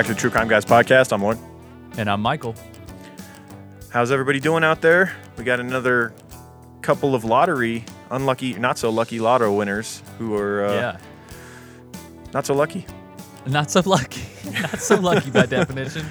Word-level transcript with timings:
Back 0.00 0.06
to 0.06 0.14
the 0.14 0.18
True 0.18 0.30
Crime 0.30 0.48
Guys 0.48 0.64
podcast. 0.64 1.12
I'm 1.12 1.20
Lauren. 1.20 1.38
And 1.98 2.08
I'm 2.08 2.22
Michael. 2.22 2.54
How's 3.90 4.10
everybody 4.10 4.40
doing 4.40 4.64
out 4.64 4.80
there? 4.80 5.14
We 5.36 5.44
got 5.44 5.60
another 5.60 6.14
couple 6.80 7.14
of 7.14 7.22
lottery, 7.22 7.84
unlucky, 8.10 8.54
not 8.54 8.78
so 8.78 8.88
lucky 8.88 9.20
lotto 9.20 9.54
winners 9.54 10.02
who 10.16 10.34
are 10.36 10.64
uh, 10.64 10.72
yeah. 10.72 10.98
not 12.32 12.46
so 12.46 12.54
lucky. 12.54 12.86
Not 13.44 13.70
so 13.70 13.82
lucky. 13.84 14.22
not 14.62 14.78
so 14.78 14.94
lucky 14.98 15.30
by 15.30 15.44
definition. 15.60 16.06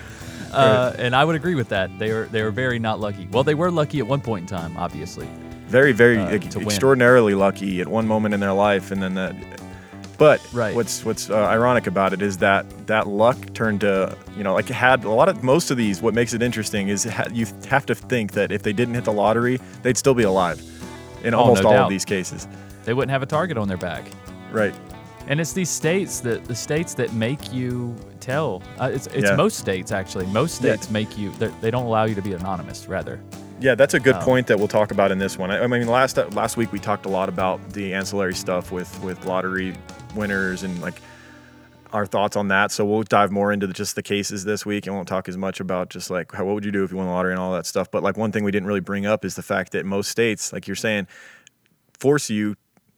Uh, 0.52 0.94
and 1.00 1.16
I 1.16 1.26
would 1.26 1.36
agree 1.36 1.56
with 1.56 1.70
that. 1.70 1.90
They 1.98 2.14
were 2.14 2.26
they 2.26 2.44
were 2.44 2.52
very 2.52 2.78
not 2.78 3.00
lucky. 3.00 3.28
Well, 3.32 3.44
they 3.44 3.56
were 3.56 3.72
lucky 3.72 3.98
at 3.98 4.06
one 4.06 4.22
point 4.22 4.44
in 4.52 4.56
time, 4.56 4.78
obviously. 4.78 5.28
Very, 5.66 5.94
very 5.94 6.20
Uh, 6.20 6.30
win. 6.30 6.68
extraordinarily 6.68 7.34
lucky 7.34 7.82
at 7.82 7.88
one 7.88 8.06
moment 8.06 8.36
in 8.36 8.40
their 8.40 8.54
life, 8.54 8.92
and 8.92 9.02
then 9.02 9.16
that. 9.16 9.36
But 10.20 10.42
Right. 10.54 10.76
what's 10.76 11.04
what's 11.06 11.30
uh, 11.30 11.36
ironic 11.36 11.88
about 11.88 12.14
it 12.14 12.22
is 12.22 12.38
that 12.38 12.66
that 12.88 13.08
luck 13.08 13.38
turned 13.54 13.80
to 13.82 14.16
you 14.38 14.44
know 14.44 14.54
like 14.54 14.70
it 14.70 14.74
had 14.76 15.04
a 15.06 15.10
lot 15.10 15.30
of 15.30 15.44
most 15.44 15.72
of 15.72 15.78
these. 15.78 16.02
What 16.02 16.14
makes 16.14 16.34
it 16.34 16.44
interesting 16.44 16.90
is 16.90 17.06
it 17.08 17.14
ha- 17.14 17.28
you 17.32 17.48
have 17.70 17.86
to 17.88 17.96
think 17.96 18.34
that 18.34 18.52
if 18.52 18.62
they 18.62 18.74
didn't 18.74 18.94
hit 18.96 19.06
the 19.06 19.14
lottery, 19.14 19.60
they'd 19.82 19.98
still 19.98 20.14
be 20.14 20.24
alive 20.24 20.62
in 21.24 21.34
Oh, 21.34 21.40
almost 21.40 21.64
no 21.64 21.70
all 21.70 21.74
doubt. 21.76 21.84
of 21.86 21.90
these 21.90 22.06
cases. 22.06 22.48
They 22.86 22.94
wouldn't 22.94 23.12
have 23.12 23.24
a 23.24 23.26
target 23.26 23.58
on 23.58 23.68
their 23.70 23.78
back. 23.78 24.04
Right. 24.52 24.76
And 25.28 25.40
it's 25.40 25.54
these 25.54 25.70
states 25.70 26.20
that 26.22 26.46
the 26.46 26.56
states 26.56 26.94
that 26.96 27.14
make 27.14 27.54
you 27.54 27.96
tell. 28.20 28.62
Uh, 28.80 28.90
it's 28.94 29.08
it's 29.08 29.30
Yeah. 29.30 29.36
most 29.38 29.58
states 29.58 29.92
actually. 29.94 30.26
Most 30.28 30.62
Yeah. 30.62 30.74
states 30.74 30.92
make 30.92 31.18
you. 31.18 31.32
They 31.62 31.72
don't 31.72 31.86
allow 31.86 32.04
you 32.06 32.16
to 32.16 32.22
be 32.22 32.34
anonymous. 32.34 32.88
Rather. 32.90 33.20
Yeah, 33.62 33.76
that's 33.76 33.94
a 33.94 34.00
good 34.00 34.16
Um, 34.16 34.24
point 34.24 34.48
that 34.48 34.58
we'll 34.58 34.70
talk 34.70 34.92
about 34.92 35.12
in 35.12 35.18
this 35.20 35.38
one. 35.38 35.52
I, 35.52 35.64
I 35.64 35.68
mean, 35.68 35.88
last 35.88 36.18
last 36.34 36.58
week 36.58 36.72
we 36.74 36.80
talked 36.80 37.06
a 37.06 37.10
lot 37.10 37.30
about 37.30 37.60
the 37.72 37.94
ancillary 37.94 38.34
stuff 38.36 38.72
with 38.72 38.90
with 39.04 39.26
lottery 39.26 39.76
winners 40.16 40.64
and 40.64 40.82
like 40.82 41.02
our 41.92 42.06
thoughts 42.06 42.36
on 42.36 42.50
that. 42.50 42.72
So 42.72 42.86
we'll 42.86 43.04
dive 43.04 43.32
more 43.32 43.52
into 43.52 43.66
the, 43.68 43.74
just 43.74 43.96
the 43.96 44.04
cases 44.04 44.44
this 44.46 44.66
week, 44.66 44.86
and 44.86 44.96
won't 44.96 45.08
talk 45.08 45.28
as 45.28 45.38
much 45.38 45.60
about 45.60 45.90
just 45.90 46.10
like 46.10 46.32
how, 46.32 46.46
what 46.46 46.54
would 46.56 46.66
you 46.66 46.72
do 46.72 46.84
if 46.84 46.92
you 46.92 46.98
won 46.98 47.08
the 47.08 47.12
lottery 47.12 47.32
and 47.32 47.40
all 47.40 47.54
that 47.54 47.66
stuff. 47.66 47.90
But 47.90 48.04
like 48.04 48.16
one 48.18 48.32
thing 48.32 48.44
we 48.44 48.52
didn't 48.52 48.68
really 48.68 48.80
bring 48.80 49.06
up 49.06 49.26
is 49.26 49.36
the 49.36 49.42
fact 49.42 49.72
that 49.72 49.86
most 49.86 50.10
states, 50.10 50.54
like 50.54 50.68
you're 50.68 50.76
saying, 50.76 51.08
force 51.98 52.30
you 52.30 52.56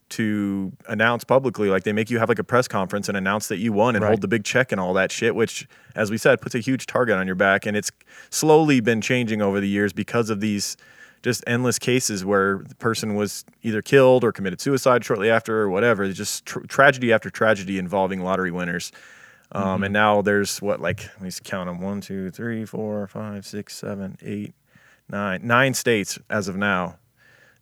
to 0.10 0.74
announce 0.90 1.24
publicly 1.24 1.70
like 1.70 1.84
they 1.84 1.94
make 1.94 2.10
you 2.10 2.20
have 2.20 2.28
like 2.28 2.38
a 2.38 2.44
press 2.44 2.68
conference 2.68 3.08
and 3.08 3.18
announce 3.18 3.48
that 3.48 3.60
you 3.60 3.72
won 3.72 3.96
and 3.96 4.04
Right. 4.04 4.10
hold 4.10 4.20
the 4.20 4.28
big 4.28 4.44
check 4.44 4.74
and 4.74 4.82
all 4.82 4.94
that 4.96 5.10
shit 5.10 5.36
which 5.36 5.66
as 5.96 6.12
we 6.12 6.18
said 6.18 6.42
puts 6.42 6.54
a 6.54 6.60
huge 6.60 6.86
target 6.86 7.16
on 7.16 7.28
your 7.28 7.36
back 7.38 7.66
and 7.66 7.78
it's 7.78 7.90
slowly 8.30 8.82
been 8.82 9.00
changing 9.00 9.42
over 9.42 9.62
the 9.62 9.70
years 9.70 9.94
because 9.94 10.30
of 10.30 10.42
these 10.42 10.76
just 11.22 11.44
endless 11.48 11.78
cases 11.78 12.26
where 12.26 12.64
the 12.68 12.76
person 12.76 13.16
was 13.16 13.46
either 13.62 13.82
killed 13.82 14.24
or 14.24 14.32
committed 14.32 14.60
suicide 14.60 15.06
shortly 15.06 15.30
after 15.30 15.62
or 15.62 15.70
whatever. 15.70 16.04
It's 16.04 16.18
just 16.18 16.46
tr- 16.46 16.62
tragedy 16.62 17.14
after 17.14 17.30
tragedy 17.30 17.78
involving 17.78 18.22
lottery 18.22 18.52
winners. 18.52 18.92
Um, 19.54 19.84
and 19.84 19.92
now 19.92 20.22
there's 20.22 20.62
what 20.62 20.80
like 20.80 21.02
let 21.16 21.22
me 21.22 21.28
just 21.28 21.44
count 21.44 21.68
them 21.68 21.82
one 21.82 22.00
two 22.00 22.32
three 22.32 22.66
four 22.66 23.06
five 23.08 23.46
six 23.46 23.76
seven 23.76 24.18
eight 24.22 24.54
nine 25.10 25.42
nine 25.44 25.74
states 25.74 26.18
as 26.30 26.48
of 26.48 26.56
now 26.56 26.98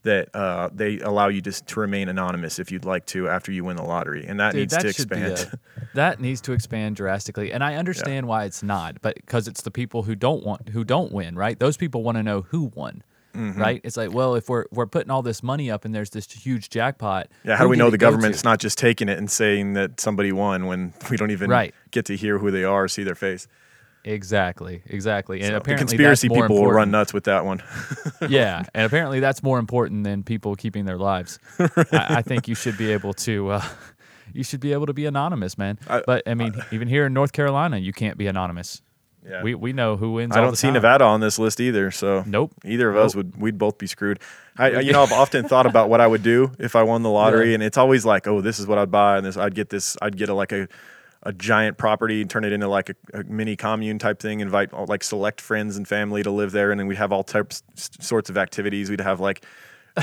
that 0.03 0.33
uh, 0.33 0.69
they 0.73 0.99
allow 0.99 1.27
you 1.27 1.41
to, 1.41 1.51
to 1.51 1.79
remain 1.79 2.07
anonymous 2.07 2.57
if 2.57 2.71
you'd 2.71 2.85
like 2.85 3.05
to 3.07 3.27
after 3.27 3.51
you 3.51 3.65
win 3.65 3.75
the 3.75 3.83
lottery, 3.83 4.25
and 4.25 4.39
that 4.39 4.53
Dude, 4.53 4.61
needs 4.61 4.73
that 4.73 4.81
to 4.83 4.87
expand. 4.87 5.51
a- 5.51 5.59
that 5.93 6.21
needs 6.21 6.41
to 6.41 6.53
expand 6.53 6.95
drastically, 6.95 7.51
and 7.51 7.63
I 7.63 7.75
understand 7.75 8.27
why 8.27 8.45
it's 8.45 8.63
not, 8.63 9.01
but 9.01 9.15
because 9.15 9.47
it's 9.47 9.61
the 9.61 9.71
people 9.71 10.03
who 10.03 10.15
don't 10.15 10.45
want 10.45 10.69
who 10.69 10.83
don't 10.83 11.11
win, 11.11 11.35
right? 11.35 11.59
Those 11.59 11.75
people 11.75 12.03
want 12.03 12.17
to 12.17 12.23
know 12.23 12.43
who 12.43 12.71
won, 12.75 13.03
Mm-hmm. 13.39 13.61
right? 13.61 13.81
It's 13.85 13.95
like, 13.95 14.13
well, 14.13 14.35
if 14.35 14.49
we're 14.49 14.65
we're 14.71 14.85
putting 14.85 15.09
all 15.09 15.21
this 15.21 15.41
money 15.41 15.71
up 15.71 15.85
and 15.85 15.95
there's 15.95 16.09
this 16.09 16.29
huge 16.29 16.69
jackpot, 16.69 17.27
yeah, 17.45 17.55
how 17.55 17.63
do 17.63 17.69
we 17.69 17.77
know 17.77 17.89
the 17.89 17.97
go 17.97 18.07
to? 18.07 18.11
government's 18.11 18.43
not 18.43 18.59
just 18.59 18.77
taking 18.77 19.07
it 19.07 19.17
and 19.17 19.31
saying 19.31 19.73
that 19.73 19.99
somebody 19.99 20.31
won 20.31 20.65
when 20.65 20.93
we 21.09 21.15
don't 21.17 21.31
even 21.31 21.49
Right. 21.49 21.73
get 21.91 22.05
to 22.05 22.15
hear 22.15 22.37
who 22.39 22.51
they 22.51 22.63
are 22.65 22.83
or 22.83 22.87
see 22.87 23.03
their 23.03 23.15
face? 23.15 23.47
Exactly, 24.05 24.81
exactly, 24.85 25.39
and 25.41 25.49
So 25.49 25.55
apparently 25.57 25.97
conspiracy 25.97 26.29
people 26.29 26.61
will 26.61 26.71
run 26.71 26.89
nuts 26.89 27.13
with 27.13 27.25
that 27.25 27.43
one. 27.45 27.61
yeah, 28.29 28.63
and 28.73 28.85
apparently 28.85 29.19
that's 29.19 29.43
more 29.43 29.59
important 29.59 30.03
than 30.05 30.23
people 30.23 30.55
keeping 30.55 30.85
their 30.85 30.97
lives. 30.97 31.37
I, 31.59 31.85
I 31.91 32.21
think 32.21 32.47
you 32.47 32.55
should 32.55 32.77
be 32.77 32.91
able 32.91 33.13
to. 33.15 33.49
Uh, 33.51 33.65
you 34.33 34.43
should 34.43 34.59
be 34.61 34.73
able 34.73 34.85
to 34.85 34.93
be 34.93 35.05
anonymous, 35.05 35.57
man. 35.57 35.79
I- 35.87 36.03
but 36.05 36.23
I 36.27 36.33
mean, 36.33 36.53
even 36.71 36.87
here 36.87 37.05
in 37.07 37.13
North 37.13 37.33
Carolina, 37.33 37.77
you 37.77 37.91
can't 37.91 38.17
be 38.17 38.27
anonymous. 38.27 38.81
Yeah. 39.29 39.43
We 39.43 39.53
we 39.55 39.73
know 39.73 39.95
who 39.97 40.13
wins. 40.13 40.35
I 40.35 40.41
don't 40.41 40.55
see. 40.57 40.71
Nevada 40.71 41.03
on 41.05 41.19
this 41.19 41.37
list 41.37 41.59
either, 41.59 41.91
so 41.91 42.23
Nope. 42.25 42.51
Either 42.65 42.89
of 42.89 42.97
us 42.97 43.15
would 43.15 43.37
we'd 43.39 43.57
both 43.57 43.77
be 43.77 43.87
screwed. 43.87 44.19
I 44.57 44.71
I- 44.71 44.79
you 44.79 44.91
know 44.91 45.03
I've 45.03 45.11
often 45.23 45.47
thought 45.47 45.65
about 45.65 45.89
what 45.89 46.01
I 46.01 46.07
would 46.07 46.23
do 46.23 46.51
if 46.59 46.75
I 46.75 46.83
won 46.83 47.03
the 47.03 47.09
lottery, 47.09 47.49
Yeah. 47.49 47.53
and 47.55 47.63
it's 47.63 47.77
always 47.77 48.05
like, 48.05 48.27
oh, 48.27 48.41
this 48.41 48.59
is 48.59 48.65
what 48.67 48.77
I'd 48.77 48.91
buy, 48.91 49.17
and 49.17 49.25
this 49.25 49.37
I'd 49.37 49.53
get 49.55 49.69
this, 49.69 49.95
I'd 50.01 50.17
get 50.17 50.29
a 50.29 50.33
like 50.33 50.51
a 50.51 50.67
a 51.23 51.33
giant 51.33 51.77
property 51.77 52.21
and 52.21 52.29
turn 52.29 52.45
it 52.45 52.53
into 52.53 52.67
like 52.69 52.89
a, 52.89 52.95
a 53.19 53.23
mini 53.25 53.55
commune 53.57 53.99
type 53.99 54.19
thing. 54.19 54.39
Invite 54.39 54.71
all, 54.73 54.85
like 54.87 55.03
select 55.03 55.41
friends 55.41 55.75
and 55.77 55.85
family 55.87 56.23
to 56.23 56.31
live 56.31 56.51
there, 56.51 56.71
and 56.71 56.79
then 56.79 56.87
we'd 56.87 56.97
have 56.97 57.11
all 57.11 57.23
types 57.23 57.61
sorts 57.75 58.29
of 58.29 58.37
activities. 58.37 58.89
We'd 58.89 59.01
have 59.01 59.19
like. 59.19 59.45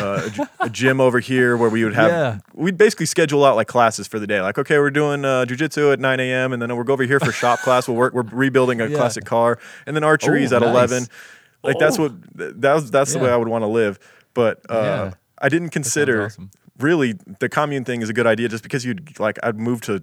Uh, 0.00 0.22
a, 0.26 0.30
g- 0.30 0.42
a 0.60 0.70
gym 0.70 1.00
over 1.00 1.20
here 1.20 1.56
where 1.56 1.70
we 1.70 1.84
would 1.84 1.94
have 1.94 2.10
Yeah. 2.10 2.38
we'd 2.54 2.76
basically 2.78 3.06
schedule 3.06 3.44
out 3.44 3.56
like 3.56 3.68
classes 3.68 4.06
for 4.06 4.18
the 4.18 4.26
day 4.26 4.40
like 4.40 4.58
okay 4.58 4.78
we're 4.78 4.90
doing 4.90 5.24
uh, 5.24 5.44
jujitsu 5.46 5.92
at 5.92 6.00
9 6.00 6.20
a.m 6.20 6.52
and 6.52 6.60
then 6.62 6.74
we'll 6.74 6.84
go 6.84 6.92
over 6.92 7.04
here 7.04 7.20
for 7.20 7.32
shop 7.42 7.60
class 7.60 7.88
we'll 7.88 7.96
work 7.96 8.12
we're 8.14 8.22
rebuilding 8.22 8.80
a 8.80 8.86
Yeah. 8.88 8.96
classic 8.96 9.24
car 9.24 9.58
and 9.86 9.94
then 9.96 10.04
archery 10.04 10.42
is 10.44 10.52
at 10.52 10.62
nice. 10.62 10.70
11 10.70 11.06
like 11.62 11.78
that's 11.78 11.98
Oh. 11.98 12.02
what 12.08 12.60
that 12.60 12.74
was 12.74 12.90
that's 12.90 13.12
the 13.12 13.18
way 13.18 13.30
I 13.30 13.36
would 13.36 13.48
want 13.48 13.62
to 13.62 13.68
live. 13.68 13.98
But 14.34 14.60
uh, 14.68 14.74
Yeah. 14.74 15.10
I 15.40 15.48
didn't 15.48 15.70
consider 15.70 16.26
awesome. 16.26 16.50
really 16.78 17.14
the 17.40 17.48
commune 17.48 17.84
thing 17.84 18.02
is 18.02 18.08
a 18.08 18.12
good 18.12 18.26
idea 18.26 18.48
just 18.48 18.62
because 18.62 18.84
you'd 18.84 19.18
like 19.18 19.38
I'd 19.42 19.58
move 19.58 19.80
to 19.82 20.02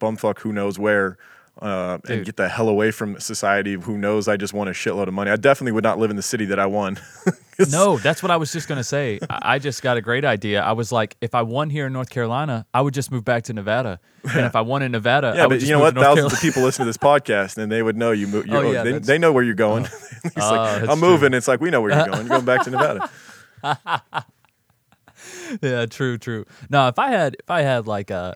bumfuck 0.00 0.38
who 0.40 0.52
knows 0.52 0.78
where 0.78 1.18
uh, 1.60 1.98
and 2.08 2.24
get 2.24 2.36
the 2.36 2.48
hell 2.48 2.68
away 2.68 2.90
from 2.90 3.18
society. 3.20 3.74
Who 3.74 3.98
knows? 3.98 4.28
I 4.28 4.36
just 4.36 4.52
won 4.54 4.68
a 4.68 4.72
shitload 4.72 5.08
of 5.08 5.14
money. 5.14 5.30
I 5.30 5.36
definitely 5.36 5.72
would 5.72 5.84
not 5.84 5.98
live 5.98 6.10
in 6.10 6.16
the 6.16 6.22
city 6.22 6.44
that 6.46 6.58
I 6.58 6.66
won. 6.66 6.98
No, 7.72 7.98
that's 7.98 8.22
what 8.22 8.30
I 8.30 8.36
was 8.36 8.52
just 8.52 8.68
gonna 8.68 8.84
say. 8.84 9.18
I 9.28 9.54
I 9.54 9.58
just 9.58 9.82
got 9.82 9.96
a 9.96 10.00
great 10.00 10.24
idea. 10.24 10.62
I 10.62 10.70
was 10.74 10.92
like, 10.92 11.16
if 11.20 11.34
I 11.34 11.42
won 11.42 11.70
here 11.70 11.86
in 11.88 11.92
North 11.92 12.08
Carolina, 12.08 12.64
I 12.72 12.80
would 12.82 12.94
just 12.94 13.10
move 13.10 13.24
back 13.24 13.42
to 13.44 13.52
Nevada. 13.52 13.98
And 14.32 14.46
if 14.46 14.54
I 14.54 14.60
won 14.60 14.80
in 14.82 14.92
Nevada, 14.92 15.26
I 15.30 15.34
Yeah, 15.34 15.42
would 15.42 15.48
but 15.48 15.54
just 15.56 15.66
you 15.68 15.72
know 15.74 15.80
what? 15.80 15.96
to 15.96 16.00
Thousands 16.00 16.34
of 16.34 16.38
people 16.38 16.62
listen 16.62 16.84
to 16.84 16.88
this 16.88 16.96
podcast, 17.10 17.58
and 17.58 17.72
they 17.72 17.82
would 17.82 17.96
know 17.96 18.12
you. 18.12 18.28
Mo- 18.28 18.44
you're, 18.46 18.64
Oh, 18.64 18.70
yeah, 18.70 18.84
they, 18.84 18.98
they 19.00 19.18
know 19.18 19.32
where 19.32 19.42
you're 19.42 19.54
going. 19.56 19.88
Oh, 20.24 20.28
like, 20.28 20.34
that's 20.36 20.88
I'm 20.92 21.00
true. 21.00 21.08
moving. 21.08 21.34
It's 21.34 21.48
like 21.48 21.60
we 21.60 21.70
know 21.70 21.80
where 21.80 21.90
you're 21.96 22.06
going. 22.06 22.20
You're 22.28 22.28
going 22.28 22.44
back 22.44 22.62
to 22.62 22.70
Nevada. 22.70 23.10
yeah, 25.60 25.86
true, 25.86 26.18
true. 26.18 26.44
No, 26.70 26.86
if 26.88 26.98
I 27.00 27.10
had, 27.10 27.36
if 27.40 27.50
I 27.50 27.62
had 27.62 27.86
like 27.88 28.10
uh 28.12 28.34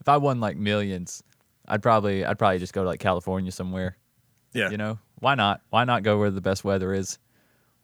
if 0.00 0.08
I 0.08 0.16
won 0.18 0.38
like 0.40 0.56
millions, 0.56 1.22
I'd 1.68 1.82
probably, 1.82 2.24
I'd 2.24 2.38
probably 2.38 2.58
just 2.58 2.72
go 2.72 2.82
to 2.82 2.88
like 2.88 3.00
California 3.00 3.52
somewhere. 3.52 3.96
Yeah, 4.52 4.70
You 4.70 4.76
know, 4.76 4.98
why 5.20 5.34
not? 5.34 5.62
Why 5.70 5.84
not 5.84 6.02
go 6.02 6.18
where 6.18 6.30
the 6.30 6.40
best 6.42 6.62
weather 6.64 6.92
is? 6.92 7.18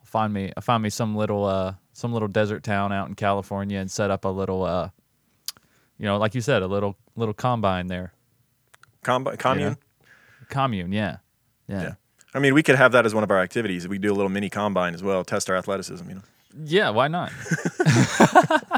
Find 0.05 0.33
me, 0.33 0.53
find 0.61 0.83
me 0.83 0.91
some 0.91 1.16
little, 1.16 1.44
uh, 1.44 1.75
some 1.93 2.12
little 2.12 2.28
desert 2.28 2.62
town 2.62 2.93
out 2.93 3.09
in 3.09 3.15
California 3.15 3.78
and 3.78 3.91
set 3.91 4.11
up 4.11 4.25
a 4.25 4.28
little, 4.28 4.65
uh, 4.65 4.91
you 5.99 6.05
know, 6.06 6.19
like 6.19 6.34
you 6.34 6.41
said, 6.41 6.62
a 6.62 6.66
little, 6.66 6.97
little 7.16 7.34
combine 7.34 7.87
there. 7.87 8.12
Com- 9.03 9.25
commune. 9.39 9.77
Commune, 10.49 10.93
yeah, 10.93 11.19
yeah, 11.69 11.83
Yeah. 11.83 11.95
I 12.34 12.41
mean, 12.41 12.53
we 12.55 12.62
could 12.62 12.77
have 12.77 12.93
that 12.93 13.06
as 13.06 13.15
one 13.15 13.25
of 13.25 13.31
our 13.31 13.41
activities. 13.41 13.89
We 13.89 13.99
do 13.99 14.12
a 14.12 14.15
little 14.15 14.28
mini 14.28 14.50
combine 14.50 14.95
as 14.95 15.03
well, 15.03 15.25
test 15.25 15.49
our 15.49 15.56
athleticism. 15.56 16.09
You 16.09 16.15
know. 16.16 16.22
Yeah, 16.65 16.91
why 16.91 17.09
not? 17.09 17.33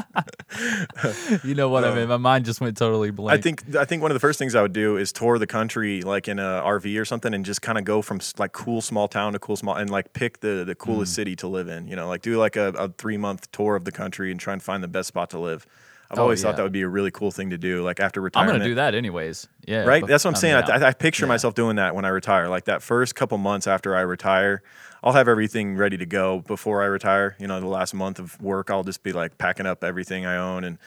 you 1.43 1.55
know 1.55 1.69
what 1.69 1.83
I 1.83 1.93
mean? 1.95 2.07
My 2.07 2.17
mind 2.17 2.45
just 2.45 2.61
went 2.61 2.77
totally 2.77 3.11
blank. 3.11 3.37
I 3.39 3.41
think 3.41 3.75
I 3.75 3.85
think 3.85 4.01
one 4.01 4.11
of 4.11 4.15
the 4.15 4.19
first 4.19 4.39
things 4.39 4.55
I 4.55 4.61
would 4.61 4.73
do 4.73 4.97
is 4.97 5.11
tour 5.11 5.37
the 5.39 5.47
country 5.47 6.01
like 6.01 6.27
in 6.27 6.39
a 6.39 6.61
RV 6.65 6.99
or 6.99 7.05
something, 7.05 7.33
and 7.33 7.45
just 7.45 7.61
kind 7.61 7.77
of 7.77 7.83
go 7.85 8.01
from 8.01 8.19
like 8.37 8.51
cool 8.51 8.81
small 8.81 9.07
town 9.07 9.33
to 9.33 9.39
cool 9.39 9.55
small, 9.55 9.75
and 9.75 9.89
like 9.89 10.13
pick 10.13 10.39
the 10.41 10.63
the 10.65 10.75
Mm. 10.75 10.77
coolest 10.77 11.13
city 11.13 11.35
to 11.37 11.47
live 11.47 11.67
in. 11.67 11.87
You 11.87 11.95
know, 11.95 12.07
like 12.07 12.21
do 12.21 12.37
like 12.37 12.55
a, 12.55 12.69
a 12.69 12.89
three 12.89 13.17
month 13.17 13.51
tour 13.51 13.75
of 13.75 13.85
the 13.85 13.91
country 13.91 14.31
and 14.31 14.39
try 14.39 14.53
and 14.53 14.61
find 14.63 14.83
the 14.83 14.87
best 14.87 15.07
spot 15.09 15.29
to 15.31 15.39
live. 15.39 15.65
I've 16.09 16.19
Oh, 16.19 16.23
always 16.23 16.41
yeah. 16.41 16.49
thought 16.49 16.57
that 16.57 16.63
would 16.63 16.71
be 16.73 16.81
a 16.81 16.87
really 16.89 17.11
cool 17.11 17.31
thing 17.31 17.51
to 17.51 17.57
do. 17.57 17.83
Like 17.83 17.99
after 18.01 18.19
retirement. 18.19 18.53
I'm 18.55 18.59
gonna 18.59 18.69
do 18.69 18.75
that 18.75 18.95
anyways. 18.95 19.47
Yeah, 19.65 19.83
right? 19.85 20.05
That's 20.05 20.25
what 20.25 20.31
I'm 20.31 20.35
I 20.35 20.39
saying. 20.39 20.55
mean, 20.67 20.83
I, 20.83 20.87
I 20.87 20.93
picture 20.93 21.25
yeah. 21.25 21.29
myself 21.29 21.53
doing 21.53 21.77
that 21.77 21.95
when 21.95 22.03
I 22.03 22.09
retire. 22.09 22.49
Like 22.49 22.65
that 22.65 22.81
first 22.81 23.15
couple 23.15 23.37
months 23.37 23.65
after 23.67 23.95
I 23.95 24.01
retire, 24.01 24.61
I'll 25.03 25.13
have 25.13 25.27
everything 25.27 25.75
ready 25.77 25.97
to 25.97 26.05
go 26.05 26.39
before 26.39 26.83
I 26.83 26.85
retire. 26.85 27.35
You 27.39 27.47
know, 27.47 27.59
the 27.59 27.67
last 27.67 27.93
month 27.93 28.19
of 28.19 28.39
work, 28.41 28.69
I'll 28.69 28.83
just 28.83 29.03
be 29.03 29.13
like 29.13 29.37
packing 29.37 29.65
up 29.65 29.83
everything 29.83 30.25
I 30.25 30.37
own 30.37 30.63
and 30.63 30.77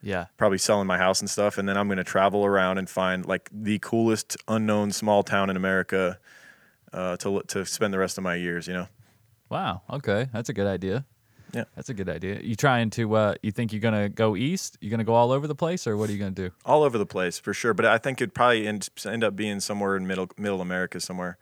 yeah, 0.00 0.26
probably 0.36 0.58
selling 0.58 0.86
my 0.86 0.96
house 0.98 1.20
and 1.20 1.28
stuff. 1.28 1.58
And 1.58 1.68
then 1.68 1.76
I'm 1.76 1.88
going 1.88 1.98
to 1.98 2.04
travel 2.04 2.44
around 2.44 2.78
and 2.78 2.88
find 2.88 3.26
like 3.26 3.50
the 3.52 3.80
coolest 3.80 4.36
unknown 4.46 4.92
small 4.92 5.24
town 5.24 5.50
in 5.50 5.56
America 5.56 6.18
uh, 6.92 7.16
to 7.18 7.42
to 7.48 7.64
spend 7.66 7.92
the 7.92 7.98
rest 7.98 8.16
of 8.16 8.24
my 8.24 8.36
years. 8.36 8.68
You 8.68 8.74
know, 8.74 8.88
Wow. 9.50 9.82
Okay, 9.90 10.28
that's 10.32 10.48
a 10.48 10.52
good 10.52 10.66
idea. 10.66 11.04
Yeah. 11.54 11.64
that's 11.74 11.88
a 11.88 11.94
good 11.94 12.10
idea. 12.10 12.40
You 12.42 12.54
trying 12.54 12.90
to? 12.90 13.14
Uh, 13.14 13.34
you 13.42 13.50
think 13.52 13.72
you're 13.72 13.80
gonna 13.80 14.10
go 14.10 14.36
east? 14.36 14.76
You're 14.80 14.90
gonna 14.90 15.04
go 15.04 15.14
all 15.14 15.32
over 15.32 15.46
the 15.46 15.54
place, 15.54 15.86
or 15.86 15.96
what 15.96 16.10
are 16.10 16.12
you 16.12 16.18
gonna 16.18 16.30
do? 16.30 16.50
all 16.64 16.82
over 16.82 16.98
the 16.98 17.06
place 17.06 17.38
for 17.38 17.54
sure. 17.54 17.72
But 17.72 17.86
I 17.86 17.96
think 17.96 18.20
it'd 18.20 18.34
probably 18.34 18.66
end, 18.66 18.88
end 19.06 19.24
up 19.24 19.34
being 19.34 19.60
somewhere 19.60 19.96
in 19.96 20.06
middle 20.06 20.28
middle 20.36 20.60
America 20.60 21.00
somewhere. 21.00 21.38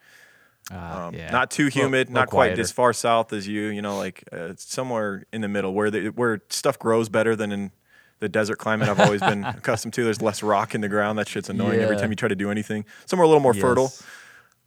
Uh, 0.73 1.07
Um, 1.09 1.15
yeah. 1.15 1.31
Not 1.31 1.51
too 1.51 1.67
humid, 1.69 2.09
little 2.09 2.15
not 2.15 2.29
quite 2.29 2.49
quieter. 2.49 2.61
as 2.61 2.73
far 2.73 2.93
south 2.93 3.33
as 3.33 3.47
you. 3.47 3.63
You 3.69 3.83
know, 3.83 3.97
like 3.97 4.25
uh, 4.33 4.55
somewhere 4.57 5.25
in 5.33 5.41
the 5.41 5.49
middle 5.49 5.73
where 5.75 5.91
the, 5.91 6.09
where 6.09 6.43
stuff 6.49 6.79
grows 6.79 7.09
better 7.09 7.37
than 7.37 7.53
in 7.53 7.71
the 8.19 8.29
desert 8.29 8.57
climate 8.59 8.89
I've 8.89 8.99
always 9.01 9.21
been 9.21 9.45
accustomed 9.59 9.95
to. 9.95 10.05
There's 10.05 10.23
less 10.23 10.43
rock 10.43 10.75
in 10.75 10.81
the 10.81 10.89
ground. 10.89 11.19
That 11.19 11.29
shit's 11.29 11.51
annoying 11.51 11.81
every 11.81 11.97
time 11.97 12.11
you 12.11 12.17
try 12.17 12.29
to 12.29 12.35
do 12.35 12.51
anything. 12.51 12.85
Somewhere 13.05 13.25
a 13.25 13.29
little 13.29 13.43
more 13.43 13.55
fertile, 13.55 13.93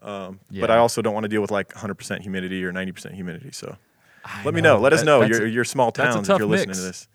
Yes. 0.03 0.61
but 0.61 0.71
I 0.71 0.77
also 0.77 1.01
don't 1.01 1.13
want 1.13 1.25
to 1.25 1.27
deal 1.29 1.41
with 1.41 1.51
like 1.51 1.73
100% 1.73 2.21
humidity 2.21 2.63
or 2.63 2.71
90% 2.71 3.13
humidity. 3.13 3.51
So 3.51 3.75
I 4.23 4.43
let 4.43 4.53
me 4.53 4.61
know. 4.61 4.79
Let 4.79 4.93
us 4.93 5.03
know. 5.03 5.23
Your 5.23 5.45
a- 5.45 5.49
your 5.49 5.63
small 5.65 5.91
towns 5.91 6.29
if 6.29 6.37
you're 6.39 6.47
listening 6.47 6.75
to 6.75 6.81
this. 6.81 7.07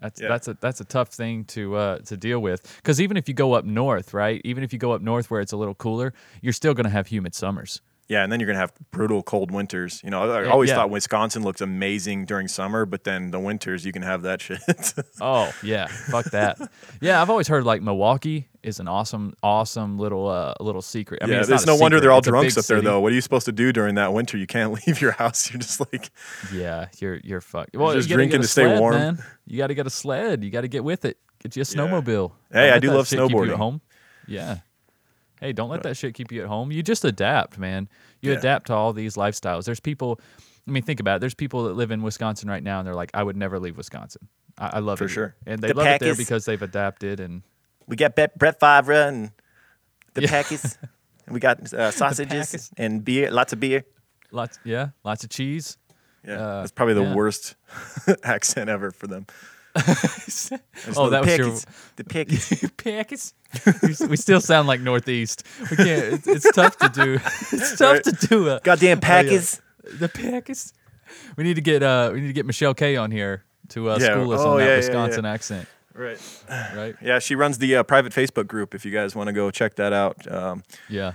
That's 0.00 0.20
Yeah. 0.20 0.28
that's 0.28 0.48
a 0.48 0.54
that's 0.60 0.80
a 0.80 0.84
tough 0.84 1.08
thing 1.08 1.44
to 1.46 1.74
uh, 1.76 1.98
to 2.00 2.16
deal 2.16 2.40
with 2.40 2.76
because 2.76 3.00
even 3.00 3.16
if 3.16 3.26
you 3.28 3.34
go 3.34 3.54
up 3.54 3.64
north, 3.64 4.14
right? 4.14 4.40
Even 4.44 4.62
if 4.62 4.72
you 4.72 4.78
go 4.78 4.92
up 4.92 5.02
north 5.02 5.30
where 5.30 5.40
it's 5.40 5.52
a 5.52 5.56
little 5.56 5.74
cooler, 5.74 6.12
you're 6.40 6.52
still 6.52 6.72
going 6.74 6.84
to 6.84 6.90
have 6.90 7.08
humid 7.08 7.34
summers. 7.34 7.80
Yeah, 8.08 8.22
and 8.22 8.32
then 8.32 8.40
you're 8.40 8.46
gonna 8.46 8.58
have 8.58 8.72
brutal 8.90 9.22
cold 9.22 9.50
winters. 9.50 10.00
You 10.02 10.08
know, 10.10 10.22
I 10.30 10.44
I 10.44 10.46
always 10.48 10.70
yeah. 10.70 10.76
thought 10.76 10.88
Wisconsin 10.88 11.42
looked 11.42 11.60
amazing 11.60 12.24
during 12.24 12.48
summer, 12.48 12.86
but 12.86 13.04
then 13.04 13.30
the 13.32 13.38
winters 13.38 13.84
you 13.84 13.92
can 13.92 14.00
have 14.02 14.22
that 14.22 14.40
shit. 14.40 14.58
Oh 15.20 15.52
yeah, 15.62 15.86
fuck 15.88 16.24
that. 16.26 16.58
Yeah, 17.02 17.20
I've 17.20 17.28
always 17.28 17.48
heard 17.48 17.64
like 17.64 17.82
Milwaukee 17.82 18.48
is 18.62 18.80
an 18.80 18.88
awesome, 18.88 19.34
awesome 19.42 19.98
little 19.98 20.26
uh 20.26 20.54
little 20.60 20.80
secret. 20.80 21.22
I 21.22 21.26
mean, 21.26 21.34
yeah, 21.34 21.40
it's 21.40 21.50
not 21.50 21.66
no 21.66 21.76
wonder 21.76 21.96
secret, 21.98 22.00
they're 22.00 22.12
all 22.12 22.18
it's 22.20 22.28
drunks 22.28 22.56
up 22.56 22.64
there 22.64 22.78
city. 22.78 22.86
though. 22.86 23.00
What 23.00 23.12
are 23.12 23.14
you 23.14 23.20
supposed 23.20 23.44
to 23.46 23.52
do 23.52 23.72
during 23.72 23.96
that 23.96 24.12
winter? 24.14 24.38
You 24.38 24.46
can't 24.46 24.72
leave 24.86 25.00
your 25.02 25.12
house. 25.12 25.50
You're 25.50 25.60
just 25.60 25.80
like 25.80 26.10
Yeah, 26.52 26.86
you're 26.98 27.16
you're 27.22 27.40
fucked. 27.42 27.76
Well, 27.76 27.92
just 27.92 28.08
you 28.08 28.16
drinking 28.16 28.40
to 28.40 28.48
stay 28.48 28.64
sled, 28.64 28.80
warm. 28.80 28.94
Man. 28.94 29.18
You 29.46 29.58
got 29.58 29.66
to 29.66 29.74
get 29.74 29.86
a 29.86 29.90
sled. 29.90 30.42
You 30.44 30.50
got 30.50 30.62
to 30.62 30.68
get 30.68 30.82
with 30.82 31.04
it. 31.04 31.18
Get 31.42 31.56
you 31.56 31.62
a 31.62 31.64
snowmobile. 31.64 32.32
Hey, 32.52 32.68
Don't 32.68 32.72
I 32.76 32.78
do 32.78 32.90
love 32.90 33.06
shit 33.06 33.18
keep 33.18 33.30
you 33.30 33.36
snowboarding. 33.36 33.50
at 33.52 33.56
home. 33.58 33.80
Yeah. 34.26 34.58
Hey, 35.40 35.52
don't 35.52 35.70
let 35.70 35.82
that 35.84 35.96
shit 35.96 36.14
keep 36.14 36.32
you 36.32 36.42
at 36.42 36.48
home. 36.48 36.72
You 36.72 36.82
just 36.82 37.04
adapt, 37.04 37.58
man. 37.58 37.88
You 38.20 38.32
Yeah. 38.32 38.38
adapt 38.38 38.66
to 38.68 38.74
all 38.74 38.92
these 38.92 39.14
lifestyles. 39.16 39.64
There's 39.64 39.80
people. 39.80 40.20
I 40.66 40.70
mean, 40.70 40.82
think 40.82 41.00
about 41.00 41.16
it. 41.16 41.20
There's 41.20 41.34
people 41.34 41.64
that 41.64 41.74
live 41.74 41.90
in 41.90 42.02
Wisconsin 42.02 42.48
right 42.50 42.62
now, 42.62 42.78
and 42.78 42.86
they're 42.86 42.94
like, 42.94 43.10
"I 43.14 43.22
would 43.22 43.36
never 43.36 43.58
leave 43.58 43.76
Wisconsin. 43.76 44.28
I, 44.58 44.66
I 44.74 44.78
love 44.80 44.98
For 44.98 45.04
it, 45.04 45.08
here." 45.10 45.14
sure. 45.14 45.36
and 45.46 45.60
they 45.62 45.68
The 45.68 45.74
love 45.74 45.86
it 45.86 46.00
there 46.00 46.14
because 46.16 46.44
they've 46.44 46.60
adapted 46.60 47.20
and 47.20 47.42
we 47.86 47.96
got 47.96 48.14
Brett 48.14 48.60
Favre 48.60 48.92
and 48.92 49.30
the 50.14 50.22
Yeah. 50.22 50.28
Packers, 50.28 50.76
and 51.26 51.32
we 51.34 51.40
got 51.40 51.72
uh, 51.72 51.90
sausages 52.00 52.70
and 52.76 53.04
beer, 53.04 53.30
lots 53.30 53.52
of 53.54 53.60
beer. 53.60 53.84
lots, 54.30 54.58
yeah, 54.64 54.88
lots 55.04 55.24
of 55.24 55.30
cheese. 55.30 55.78
Yeah, 56.26 56.34
Uh, 56.34 56.60
that's 56.60 56.72
probably 56.72 56.94
the 56.94 57.02
yeah. 57.04 57.14
worst 57.14 57.54
accent 58.24 58.68
ever 58.68 58.90
for 58.90 59.06
them. 59.06 59.26
Oh, 59.76 61.10
that 61.10 61.22
the 61.24 61.26
was 61.26 61.38
your 61.38 61.56
the. 61.96 62.04
Packers. 62.04 63.34
we, 64.08 64.16
still 64.16 64.40
sound 64.40 64.68
like 64.68 64.80
Northeast. 64.80 65.44
We 65.70 65.76
can't. 65.76 65.88
It's, 66.14 66.26
it's 66.26 66.52
tough 66.52 66.76
to 66.78 66.88
do. 66.88 67.14
It's 67.52 67.76
tough 67.78 67.94
Right. 67.96 68.04
to 68.04 68.12
do 68.26 68.48
a 68.50 68.60
Goddamn 68.60 68.98
yeah. 68.98 69.00
Packers. 69.08 69.60
the 69.98 70.08
Packers. 70.08 70.72
We 71.36 71.44
need 71.44 71.54
to 71.54 71.60
get 71.62 71.82
uh 71.82 72.10
we 72.12 72.20
need 72.20 72.26
to 72.28 72.32
get 72.32 72.46
Michelle 72.46 72.74
K 72.74 72.96
on 72.96 73.10
here 73.10 73.44
to 73.70 73.90
uh, 73.90 73.98
Yeah. 74.00 74.12
school 74.12 74.32
us 74.32 74.40
Oh, 74.40 74.52
on 74.52 74.58
that 74.58 74.64
yeah, 74.64 74.70
yeah, 74.70 74.76
Wisconsin 74.76 75.24
accent, 75.24 75.68
Right. 75.94 76.18
right? 76.74 76.94
Yeah, 77.00 77.18
she 77.18 77.34
runs 77.34 77.58
the 77.58 77.76
uh, 77.76 77.82
private 77.82 78.12
Facebook 78.12 78.46
group. 78.46 78.74
If 78.74 78.84
you 78.84 78.90
guys 78.92 79.14
want 79.16 79.28
to 79.28 79.32
go 79.32 79.50
check 79.50 79.74
that 79.76 79.92
out. 79.92 80.30
Um, 80.30 80.62
Yeah. 80.88 81.12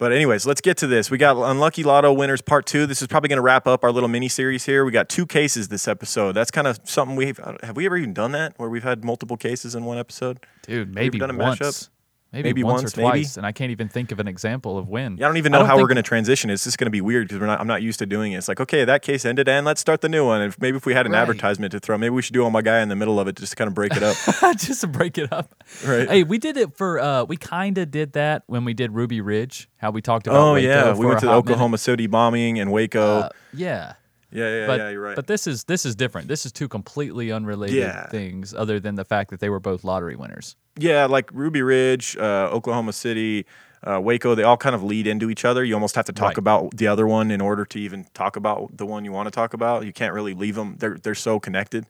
But 0.00 0.12
anyways, 0.12 0.46
let's 0.46 0.62
get 0.62 0.78
to 0.78 0.86
this. 0.86 1.10
We 1.10 1.18
got 1.18 1.36
Unlucky 1.36 1.82
Lotto 1.82 2.10
Winners 2.14 2.40
Part 2.40 2.64
Two. 2.64 2.86
This 2.86 3.02
is 3.02 3.06
probably 3.06 3.28
going 3.28 3.36
to 3.36 3.42
wrap 3.42 3.66
up 3.66 3.84
our 3.84 3.92
little 3.92 4.08
mini 4.08 4.28
series 4.28 4.64
here. 4.64 4.82
We 4.86 4.92
got 4.92 5.10
two 5.10 5.26
cases 5.26 5.68
this 5.68 5.86
episode. 5.86 6.32
That's 6.32 6.50
kind 6.50 6.66
of 6.66 6.80
something 6.84 7.16
we've 7.16 7.38
have 7.62 7.76
we 7.76 7.84
ever 7.84 7.98
even 7.98 8.14
done 8.14 8.32
that 8.32 8.54
where 8.56 8.70
we've 8.70 8.82
had 8.82 9.04
multiple 9.04 9.36
cases 9.36 9.74
in 9.74 9.84
one 9.84 9.98
episode? 9.98 10.40
Dude, 10.62 10.94
maybe 10.94 11.18
done 11.18 11.30
a 11.30 11.36
once. 11.36 11.60
mashup? 11.60 11.88
Maybe, 12.32 12.50
Maybe 12.50 12.62
once, 12.62 12.82
once, 12.82 12.96
or 12.96 13.00
maybe? 13.00 13.08
twice, 13.10 13.36
and 13.36 13.44
I 13.44 13.50
can't 13.50 13.72
even 13.72 13.88
think 13.88 14.12
of 14.12 14.20
an 14.20 14.28
example 14.28 14.78
of 14.78 14.88
when. 14.88 15.16
Yeah, 15.16 15.26
I 15.26 15.28
don't 15.28 15.36
even 15.38 15.50
know 15.50 15.64
how 15.64 15.76
we're 15.76 15.88
going 15.88 15.96
to 15.96 16.02
transition. 16.02 16.48
It's 16.48 16.62
just 16.62 16.78
going 16.78 16.86
to 16.86 16.90
be 16.92 17.00
weird 17.00 17.26
because 17.26 17.40
we're 17.40 17.46
not. 17.46 17.60
I'm 17.60 17.66
not 17.66 17.82
used 17.82 17.98
to 17.98 18.06
doing 18.06 18.30
it. 18.30 18.36
It's 18.38 18.46
like 18.46 18.60
okay, 18.60 18.84
that 18.84 19.02
case 19.02 19.24
ended, 19.24 19.48
and 19.48 19.66
let's 19.66 19.80
start 19.80 20.00
the 20.00 20.08
new 20.08 20.24
one. 20.24 20.40
And 20.40 20.54
maybe 20.60 20.76
if 20.76 20.86
we 20.86 20.94
had 20.94 21.06
an 21.06 21.12
Right. 21.12 21.22
advertisement 21.22 21.72
to 21.72 21.80
throw, 21.80 21.98
maybe 21.98 22.10
we 22.10 22.22
should 22.22 22.34
do 22.34 22.44
"Oh 22.44 22.50
My 22.50 22.62
Gaia" 22.62 22.82
in 22.82 22.88
the 22.88 22.94
middle 22.94 23.18
of 23.18 23.26
it 23.26 23.34
just 23.34 23.50
to 23.50 23.56
kind 23.56 23.66
of 23.66 23.74
break 23.74 23.96
it 23.96 24.04
up. 24.04 24.16
just 24.58 24.82
to 24.82 24.86
break 24.86 25.18
it 25.18 25.32
up. 25.32 25.52
Right. 25.84 26.08
Hey, 26.08 26.22
we 26.22 26.38
did 26.38 26.56
it 26.56 26.76
for 26.76 27.00
uh 27.00 27.24
we 27.24 27.36
kind 27.36 27.76
of 27.78 27.90
did 27.90 28.12
that 28.12 28.44
when 28.46 28.64
we 28.64 28.74
did 28.74 28.92
Ruby 28.92 29.20
Ridge, 29.20 29.68
how 29.78 29.90
we 29.90 30.00
talked 30.00 30.28
about 30.28 30.38
oh 30.38 30.52
Waco 30.54 30.66
yeah, 30.68 30.94
we 30.94 31.06
went 31.06 31.18
to 31.20 31.26
the 31.26 31.32
hot 31.32 31.38
minute. 31.44 31.54
Oklahoma 31.54 31.78
City 31.78 32.06
bombing 32.06 32.60
and 32.60 32.70
Waco. 32.70 33.22
Uh, 33.22 33.28
yeah. 33.52 33.94
Yeah, 34.32 34.48
yeah, 34.60 34.66
But, 34.66 34.78
yeah. 34.80 34.88
You're 34.90 35.02
right. 35.02 35.16
but 35.16 35.26
this 35.26 35.46
is 35.46 35.64
this 35.64 35.84
is 35.84 35.94
different. 35.96 36.28
This 36.28 36.46
is 36.46 36.52
two 36.52 36.68
completely 36.68 37.32
unrelated 37.32 37.76
Yeah. 37.78 38.06
things, 38.08 38.54
other 38.54 38.78
than 38.80 38.94
the 38.94 39.04
fact 39.04 39.30
that 39.30 39.40
they 39.40 39.48
were 39.48 39.60
both 39.60 39.84
lottery 39.84 40.16
winners. 40.16 40.56
Yeah, 40.78 41.06
like 41.06 41.30
Ruby 41.32 41.62
Ridge, 41.62 42.16
uh, 42.16 42.48
Oklahoma 42.52 42.92
City, 42.92 43.44
uh, 43.82 44.00
Waco, 44.00 44.34
they 44.34 44.42
all 44.44 44.56
kind 44.56 44.74
of 44.74 44.82
lead 44.82 45.06
into 45.06 45.30
each 45.30 45.44
other. 45.44 45.64
You 45.64 45.74
almost 45.74 45.94
have 45.96 46.04
to 46.06 46.12
talk 46.12 46.28
Right. 46.28 46.38
about 46.38 46.76
the 46.76 46.86
other 46.86 47.06
one 47.06 47.30
in 47.30 47.40
order 47.40 47.64
to 47.64 47.78
even 47.78 48.06
talk 48.14 48.36
about 48.36 48.76
the 48.76 48.86
one 48.86 49.04
you 49.04 49.12
want 49.12 49.26
to 49.26 49.30
talk 49.30 49.52
about. 49.54 49.84
You 49.84 49.92
can't 49.92 50.14
really 50.14 50.34
leave 50.34 50.54
them; 50.54 50.76
they're 50.78 50.96
they're 51.02 51.14
so 51.14 51.40
connected. 51.40 51.86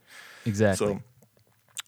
Exactly. 0.47 1.01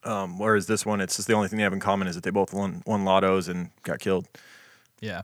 So, 0.04 0.10
um, 0.12 0.38
whereas 0.38 0.66
this 0.66 0.84
one, 0.84 1.00
it's 1.00 1.16
just 1.16 1.28
the 1.28 1.34
only 1.34 1.48
thing 1.48 1.56
they 1.58 1.62
have 1.62 1.72
in 1.72 1.80
common 1.80 2.08
is 2.08 2.14
that 2.16 2.24
they 2.24 2.30
both 2.30 2.52
won 2.52 2.82
won 2.86 3.04
lottos 3.04 3.48
and 3.48 3.70
got 3.84 3.98
killed. 4.00 4.26
yeah. 5.00 5.22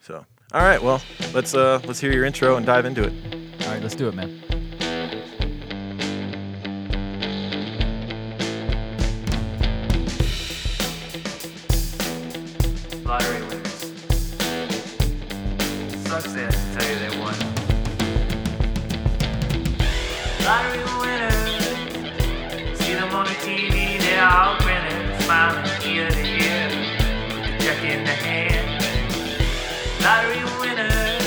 So, 0.00 0.24
all 0.52 0.62
right, 0.62 0.82
well, 0.82 1.00
let's 1.32 1.54
uh 1.54 1.80
let's 1.84 1.98
hear 2.00 2.12
your 2.12 2.24
intro 2.24 2.56
and 2.56 2.66
dive 2.66 2.84
into 2.84 3.02
it. 3.04 3.12
All 3.66 3.72
right, 3.72 3.82
let's 3.82 3.94
do 3.94 4.08
it, 4.08 4.14
man. 4.14 4.51
Sucks 16.12 16.34
they 16.34 16.44
to 16.46 16.52
tell 16.74 16.86
you 16.90 16.98
they 16.98 17.18
won. 17.18 17.34
Lottery 20.44 20.84
winners. 21.00 21.56
See 22.78 22.92
them 22.92 23.14
on 23.14 23.24
the 23.24 23.36
TV, 23.40 23.98
they're 23.98 24.22
all 24.22 24.58
grinning, 24.60 25.20
smiling 25.22 25.64
ear 25.86 26.10
to 26.10 26.20
ear, 26.20 26.68
check 27.60 27.82
in 27.82 28.04
the 28.04 28.12
hand. 28.12 28.68
Lottery 30.04 30.44
winners. 30.60 31.22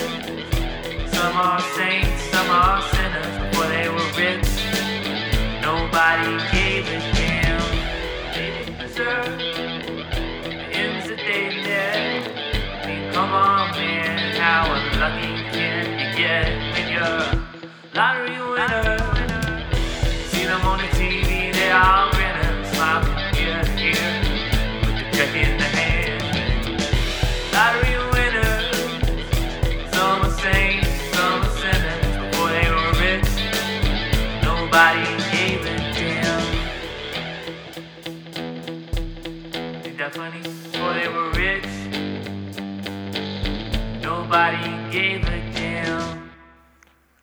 Some 1.16 1.36
are 1.36 1.62
saints, 1.62 2.22
some 2.30 2.52
are 2.52 2.95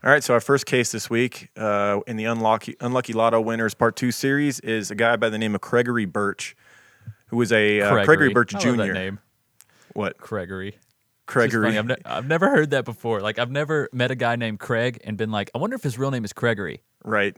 All 0.04 0.10
right, 0.10 0.24
so 0.24 0.34
our 0.34 0.40
first 0.40 0.66
case 0.66 0.90
this 0.90 1.08
week 1.08 1.50
uh, 1.56 2.00
in 2.08 2.16
the 2.16 2.24
Unlucky, 2.24 2.74
Unlucky 2.80 3.12
Lotto 3.12 3.40
Winners 3.40 3.72
Part 3.72 3.94
2 3.94 4.10
series 4.10 4.58
is 4.60 4.90
a 4.90 4.96
guy 4.96 5.14
by 5.14 5.28
the 5.28 5.38
name 5.38 5.54
of 5.54 5.60
Craigory 5.60 6.06
Burch, 6.06 6.56
who 7.28 7.36
was 7.36 7.52
a 7.52 7.80
uh, 7.80 8.04
Craigory 8.04 8.32
Burch 8.34 8.52
I 8.52 8.58
Jr. 8.58 8.92
name, 8.92 9.20
What? 9.92 10.18
Craigory. 10.18 10.74
Craigory. 11.28 11.78
I've, 11.78 11.86
ne- 11.86 11.96
I've 12.04 12.26
never 12.26 12.50
heard 12.50 12.70
that 12.70 12.84
before. 12.84 13.20
Like 13.20 13.38
I've 13.38 13.52
never 13.52 13.88
met 13.92 14.10
a 14.10 14.16
guy 14.16 14.34
named 14.34 14.58
Craig 14.58 15.00
and 15.04 15.16
been 15.16 15.30
like, 15.30 15.52
I 15.54 15.58
wonder 15.58 15.76
if 15.76 15.84
his 15.84 15.96
real 15.96 16.10
name 16.10 16.24
is 16.24 16.32
Craigory. 16.32 16.80
Right. 17.04 17.36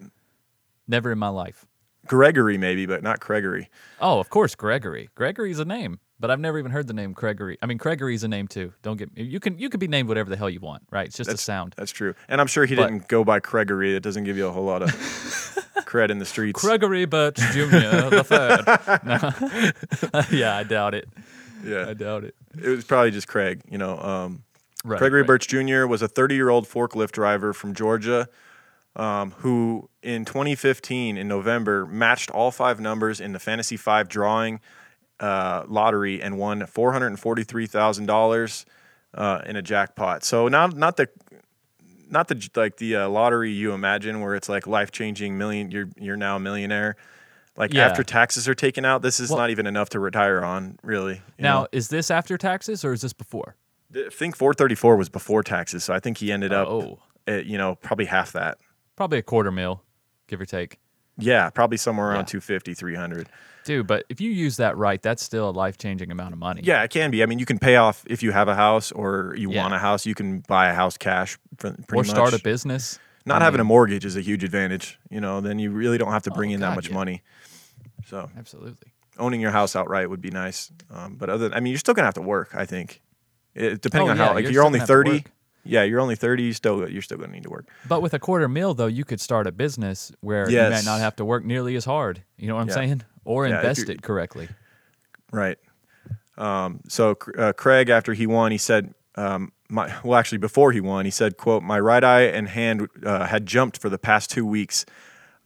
Never 0.88 1.12
in 1.12 1.18
my 1.18 1.28
life. 1.28 1.66
Gregory, 2.06 2.56
maybe, 2.56 2.86
but 2.86 3.02
not 3.02 3.20
Craigory. 3.20 3.68
Oh, 4.00 4.20
of 4.20 4.30
course, 4.30 4.54
Gregory. 4.54 5.10
Gregory's 5.14 5.58
a 5.58 5.64
name, 5.66 6.00
but 6.20 6.30
I've 6.30 6.40
never 6.40 6.58
even 6.58 6.70
heard 6.70 6.86
the 6.86 6.94
name 6.94 7.14
Craigory. 7.14 7.56
I 7.62 7.66
mean, 7.66 7.78
Gregory's 7.78 8.22
a 8.24 8.28
name 8.28 8.48
too. 8.48 8.72
Don't 8.82 8.96
get 8.96 9.10
you 9.16 9.40
can 9.40 9.58
you 9.58 9.68
can 9.68 9.80
be 9.80 9.88
named 9.88 10.08
whatever 10.08 10.30
the 10.30 10.36
hell 10.36 10.50
you 10.50 10.60
want, 10.60 10.82
right? 10.90 11.06
It's 11.06 11.16
just 11.16 11.30
a 11.30 11.36
sound. 11.36 11.74
That's 11.76 11.90
true. 11.92 12.14
And 12.28 12.40
I'm 12.40 12.46
sure 12.46 12.64
he 12.66 12.74
But- 12.76 12.88
didn't 12.88 13.08
go 13.08 13.24
by 13.24 13.40
Craigory. 13.40 13.94
It 13.96 14.02
doesn't 14.02 14.24
give 14.24 14.36
you 14.36 14.46
a 14.46 14.52
whole 14.52 14.64
lot 14.64 14.82
of 14.82 14.90
cred 15.86 16.10
in 16.10 16.18
the 16.18 16.24
streets. 16.26 16.60
Craigory 16.60 17.04
Burch 17.08 17.36
Jr. 17.52 18.10
the 18.10 18.24
third. 18.24 18.64
No. 19.04 20.20
yeah, 20.36 20.56
I 20.56 20.62
doubt 20.62 20.94
it. 20.94 21.08
yeah. 21.64 21.88
I 21.88 21.94
doubt 21.94 22.24
it. 22.24 22.34
It 22.62 22.68
was 22.68 22.84
probably 22.84 23.10
just 23.10 23.28
Craig, 23.28 23.60
you 23.70 23.78
know. 23.78 23.98
Um, 23.98 24.42
Right, 24.86 25.00
Craigory 25.00 25.22
right. 25.22 25.26
Burch 25.26 25.48
Jr. 25.48 25.86
was 25.86 26.02
a 26.02 26.08
30 26.08 26.34
year 26.34 26.50
old 26.50 26.68
forklift 26.68 27.12
driver 27.12 27.54
from 27.54 27.72
Georgia 27.72 28.28
um, 28.96 29.30
who, 29.38 29.88
in 30.02 30.26
2015, 30.26 31.16
in 31.16 31.26
November, 31.26 31.86
matched 31.86 32.30
all 32.30 32.50
five 32.50 32.80
numbers 32.80 33.18
in 33.18 33.32
the 33.32 33.38
Fantasy 33.38 33.78
Five 33.78 34.10
drawing 34.10 34.60
uh, 35.20 35.64
lottery 35.68 36.20
and 36.22 36.38
won 36.38 36.60
$443,000 36.62 38.64
uh, 39.14 39.42
in 39.46 39.56
a 39.56 39.62
jackpot. 39.62 40.24
So, 40.24 40.48
not, 40.48 40.76
not 40.76 40.96
the 40.96 41.08
not 42.10 42.28
the 42.28 42.48
like 42.54 42.76
the 42.76 42.96
uh, 42.96 43.08
lottery 43.08 43.50
you 43.50 43.72
imagine 43.72 44.20
where 44.20 44.34
it's 44.34 44.46
like 44.48 44.66
life 44.66 44.90
changing 44.92 45.38
million 45.38 45.70
you're 45.70 45.88
you're 45.96 46.18
now 46.18 46.36
a 46.36 46.40
millionaire 46.40 46.96
Like 47.56 47.72
Yeah. 47.72 47.86
after 47.86 48.02
taxes 48.04 48.46
are 48.48 48.54
taken 48.54 48.84
out, 48.84 49.00
this 49.02 49.20
is 49.20 49.30
Well- 49.30 49.38
not 49.38 49.50
even 49.50 49.66
enough 49.66 49.88
to 49.90 50.00
retire 50.00 50.44
on, 50.44 50.78
really. 50.82 51.22
Now, 51.38 51.60
know? 51.62 51.68
is 51.72 51.88
this 51.88 52.10
after 52.10 52.36
taxes 52.36 52.84
or 52.84 52.92
is 52.92 53.00
this 53.00 53.12
before? 53.12 53.54
I 53.94 54.08
think 54.10 54.34
434 54.36 54.96
was 54.96 55.08
before 55.08 55.42
taxes, 55.44 55.84
so 55.84 55.94
I 55.94 56.00
think 56.00 56.18
he 56.18 56.32
ended 56.32 56.52
up, 56.52 56.66
Oh, 56.68 56.98
at, 57.28 57.46
you 57.46 57.56
know, 57.56 57.76
probably 57.76 58.06
half 58.06 58.32
that. 58.32 58.58
probably 58.96 59.18
a 59.18 59.22
quarter 59.22 59.52
mil, 59.52 59.82
give 60.26 60.40
or 60.40 60.46
take. 60.46 60.78
Yeah, 61.18 61.50
probably 61.50 61.76
somewhere 61.76 62.08
around 62.08 62.20
Yeah. 62.32 62.40
250, 62.40 62.74
300. 62.74 63.28
Dude, 63.64 63.86
but 63.86 64.04
if 64.08 64.20
you 64.20 64.30
use 64.30 64.58
that 64.58 64.76
right, 64.76 65.00
that's 65.00 65.22
still 65.22 65.48
a 65.48 65.52
life 65.52 65.78
changing 65.78 66.10
amount 66.10 66.32
of 66.34 66.38
money. 66.38 66.60
Yeah, 66.64 66.82
it 66.82 66.90
can 66.90 67.10
be. 67.10 67.22
I 67.22 67.26
mean, 67.26 67.38
you 67.38 67.46
can 67.46 67.58
pay 67.58 67.76
off 67.76 68.04
if 68.06 68.22
you 68.22 68.30
have 68.32 68.46
a 68.48 68.54
house 68.54 68.92
or 68.92 69.34
you 69.38 69.50
Yeah. 69.50 69.62
want 69.62 69.72
a 69.74 69.78
house. 69.78 70.04
You 70.04 70.14
can 70.14 70.40
buy 70.40 70.68
a 70.68 70.74
house 70.74 70.98
cash. 70.98 71.38
For, 71.56 71.70
pretty 71.86 72.00
or 72.00 72.04
start 72.04 72.34
a 72.34 72.38
business. 72.42 72.98
Not 73.24 73.40
I 73.40 73.46
having 73.46 73.60
a 73.60 73.64
mortgage 73.64 74.04
is 74.04 74.16
a 74.16 74.20
huge 74.20 74.44
advantage. 74.44 74.98
You 75.08 75.20
know, 75.20 75.40
then 75.40 75.58
you 75.58 75.70
really 75.70 75.96
don't 75.96 76.12
have 76.12 76.24
to 76.24 76.30
bring 76.30 76.50
Oh, 76.50 76.54
in 76.54 76.60
that 76.60 76.74
much 76.74 76.88
yeah. 76.88 76.94
money. 76.94 77.22
So 78.06 78.28
Absolutely. 78.36 78.88
owning 79.18 79.40
your 79.40 79.50
house 79.52 79.74
outright 79.74 80.10
would 80.10 80.20
be 80.20 80.30
nice. 80.30 80.70
Um, 80.90 81.14
but 81.14 81.30
other, 81.30 81.50
I 81.54 81.60
mean, 81.60 81.70
you're 81.72 81.78
still 81.78 81.94
gonna 81.94 82.06
have 82.06 82.14
to 82.14 82.20
work. 82.22 82.54
I 82.54 82.66
think, 82.66 83.00
it, 83.54 83.80
depending 83.80 84.08
Oh, 84.08 84.12
on 84.12 84.16
how. 84.18 84.34
Like 84.34 84.42
you're 84.42 84.52
you're, 84.52 84.62
only 84.64 84.78
gonna 84.78 84.82
have 84.82 85.04
to 85.06 85.10
30. 85.20 85.24
Yeah, 85.64 85.82
you're 85.82 86.00
only 86.00 86.14
30. 86.16 86.42
You 86.42 86.52
still 86.52 86.88
you're 86.88 87.02
still 87.02 87.18
gonna 87.18 87.32
need 87.32 87.44
to 87.44 87.50
work. 87.50 87.68
But 87.88 88.02
with 88.02 88.14
a 88.14 88.18
quarter 88.18 88.48
mil, 88.48 88.74
though, 88.74 88.86
you 88.86 89.04
could 89.04 89.20
start 89.20 89.46
a 89.46 89.52
business 89.52 90.12
where 90.20 90.50
you 90.50 90.58
might 90.70 90.84
not 90.84 91.00
have 91.00 91.16
to 91.16 91.24
work 91.24 91.44
nearly 91.44 91.74
as 91.76 91.84
hard. 91.84 92.22
You 92.36 92.48
know 92.48 92.54
what 92.56 92.62
I'm 92.62 92.68
Yeah. 92.68 92.74
saying? 92.74 93.02
Or 93.24 93.46
Yeah, 93.46 93.56
invest 93.56 93.88
it 93.88 94.02
correctly. 94.02 94.48
Right. 95.32 95.58
Um, 96.36 96.80
so 96.88 97.16
uh, 97.38 97.52
Craig, 97.52 97.88
after 97.88 98.12
he 98.12 98.26
won, 98.26 98.52
he 98.52 98.58
said, 98.58 98.92
um, 99.14 99.52
"My 99.68 99.94
well, 100.04 100.18
actually, 100.18 100.38
before 100.38 100.72
he 100.72 100.80
won, 100.80 101.04
he 101.04 101.10
said, 101.10 101.36
quote, 101.36 101.62
my 101.62 101.78
right 101.80 102.02
eye 102.04 102.22
and 102.22 102.48
hand 102.48 102.88
uh, 103.04 103.26
had 103.26 103.46
jumped 103.46 103.78
for 103.78 103.88
the 103.88 103.98
past 103.98 104.30
two 104.30 104.44
weeks. 104.44 104.84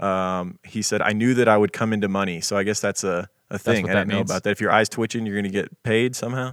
Um, 0.01 0.59
he 0.65 0.83
said, 0.83 1.03
I 1.03 1.13
knew 1.13 1.35
that 1.35 1.49
I 1.49 1.57
would 1.57 1.73
come 1.73 1.93
into 1.93 2.09
money. 2.09 2.41
So 2.41 2.57
I 2.57 2.63
guess 2.63 2.81
that's 2.81 3.05
a, 3.05 3.29
a 3.51 3.59
thing. 3.59 3.83
what 3.85 3.91
I 3.93 4.01
didn't 4.01 4.09
know 4.09 4.17
means? 4.19 4.31
about 4.31 4.45
that. 4.45 4.51
If 4.51 4.61
your 4.61 4.71
eye's 4.71 4.89
twitching, 4.89 5.27
you're 5.27 5.37
gonna 5.37 5.49
get 5.51 5.83
paid 5.83 6.17
somehow. 6.17 6.53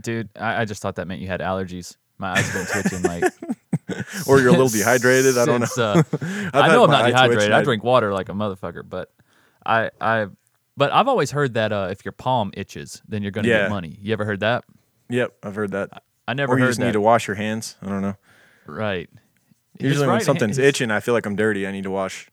Dude, 0.00 0.28
I, 0.36 0.62
I 0.62 0.64
just 0.64 0.80
thought 0.82 0.96
that 0.96 1.06
meant 1.08 1.20
you 1.20 1.28
had 1.28 1.40
allergies. 1.40 1.96
My 2.18 2.32
eyes 2.32 2.48
have 2.50 2.72
been 2.72 2.82
twitching 2.82 3.02
like. 3.02 3.24
Or 4.26 4.38
you're 4.38 4.48
a 4.48 4.52
little 4.52 4.68
dehydrated. 4.68 5.36
I 5.36 5.44
don't 5.44 5.60
know. 5.60 5.66
since, 5.66 5.78
uh, 5.78 6.02
I 6.54 6.68
know 6.68 6.84
I'm 6.84 6.90
not 6.90 7.06
dehydrated. 7.06 7.52
I 7.52 7.62
drink 7.62 7.84
water 7.84 8.12
like 8.12 8.28
a 8.28 8.32
motherfucker, 8.32 8.82
but 8.88 9.12
I 9.66 9.90
I 10.00 10.28
but 10.76 10.92
I've 10.92 11.08
always 11.08 11.30
heard 11.30 11.54
that 11.54 11.72
uh, 11.72 11.88
if 11.90 12.04
your 12.04 12.12
palm 12.12 12.52
itches, 12.54 13.02
then 13.06 13.22
you're 13.22 13.32
gonna 13.32 13.48
Yeah. 13.48 13.62
get 13.62 13.70
money. 13.70 13.98
You 14.00 14.12
ever 14.14 14.24
heard 14.24 14.40
that? 14.40 14.64
Yep, 15.10 15.34
I've 15.42 15.54
heard 15.56 15.72
that. 15.72 16.02
I 16.26 16.32
never 16.34 16.54
Or 16.54 16.58
you 16.58 16.64
heard 16.64 16.70
just 16.70 16.78
that. 16.80 16.86
need 16.86 16.92
to 16.92 17.00
wash 17.00 17.26
your 17.26 17.34
hands. 17.34 17.76
I 17.82 17.88
don't 17.88 18.00
know. 18.02 18.16
right. 18.66 19.10
His 19.78 19.88
Usually 19.90 20.06
when 20.06 20.16
right 20.16 20.24
something's 20.24 20.56
hand- 20.56 20.68
itching, 20.68 20.90
I 20.90 21.00
feel 21.00 21.12
like 21.14 21.26
I'm 21.26 21.36
dirty. 21.36 21.66
I 21.66 21.72
need 21.72 21.84
to 21.84 21.90
wash. 21.90 22.30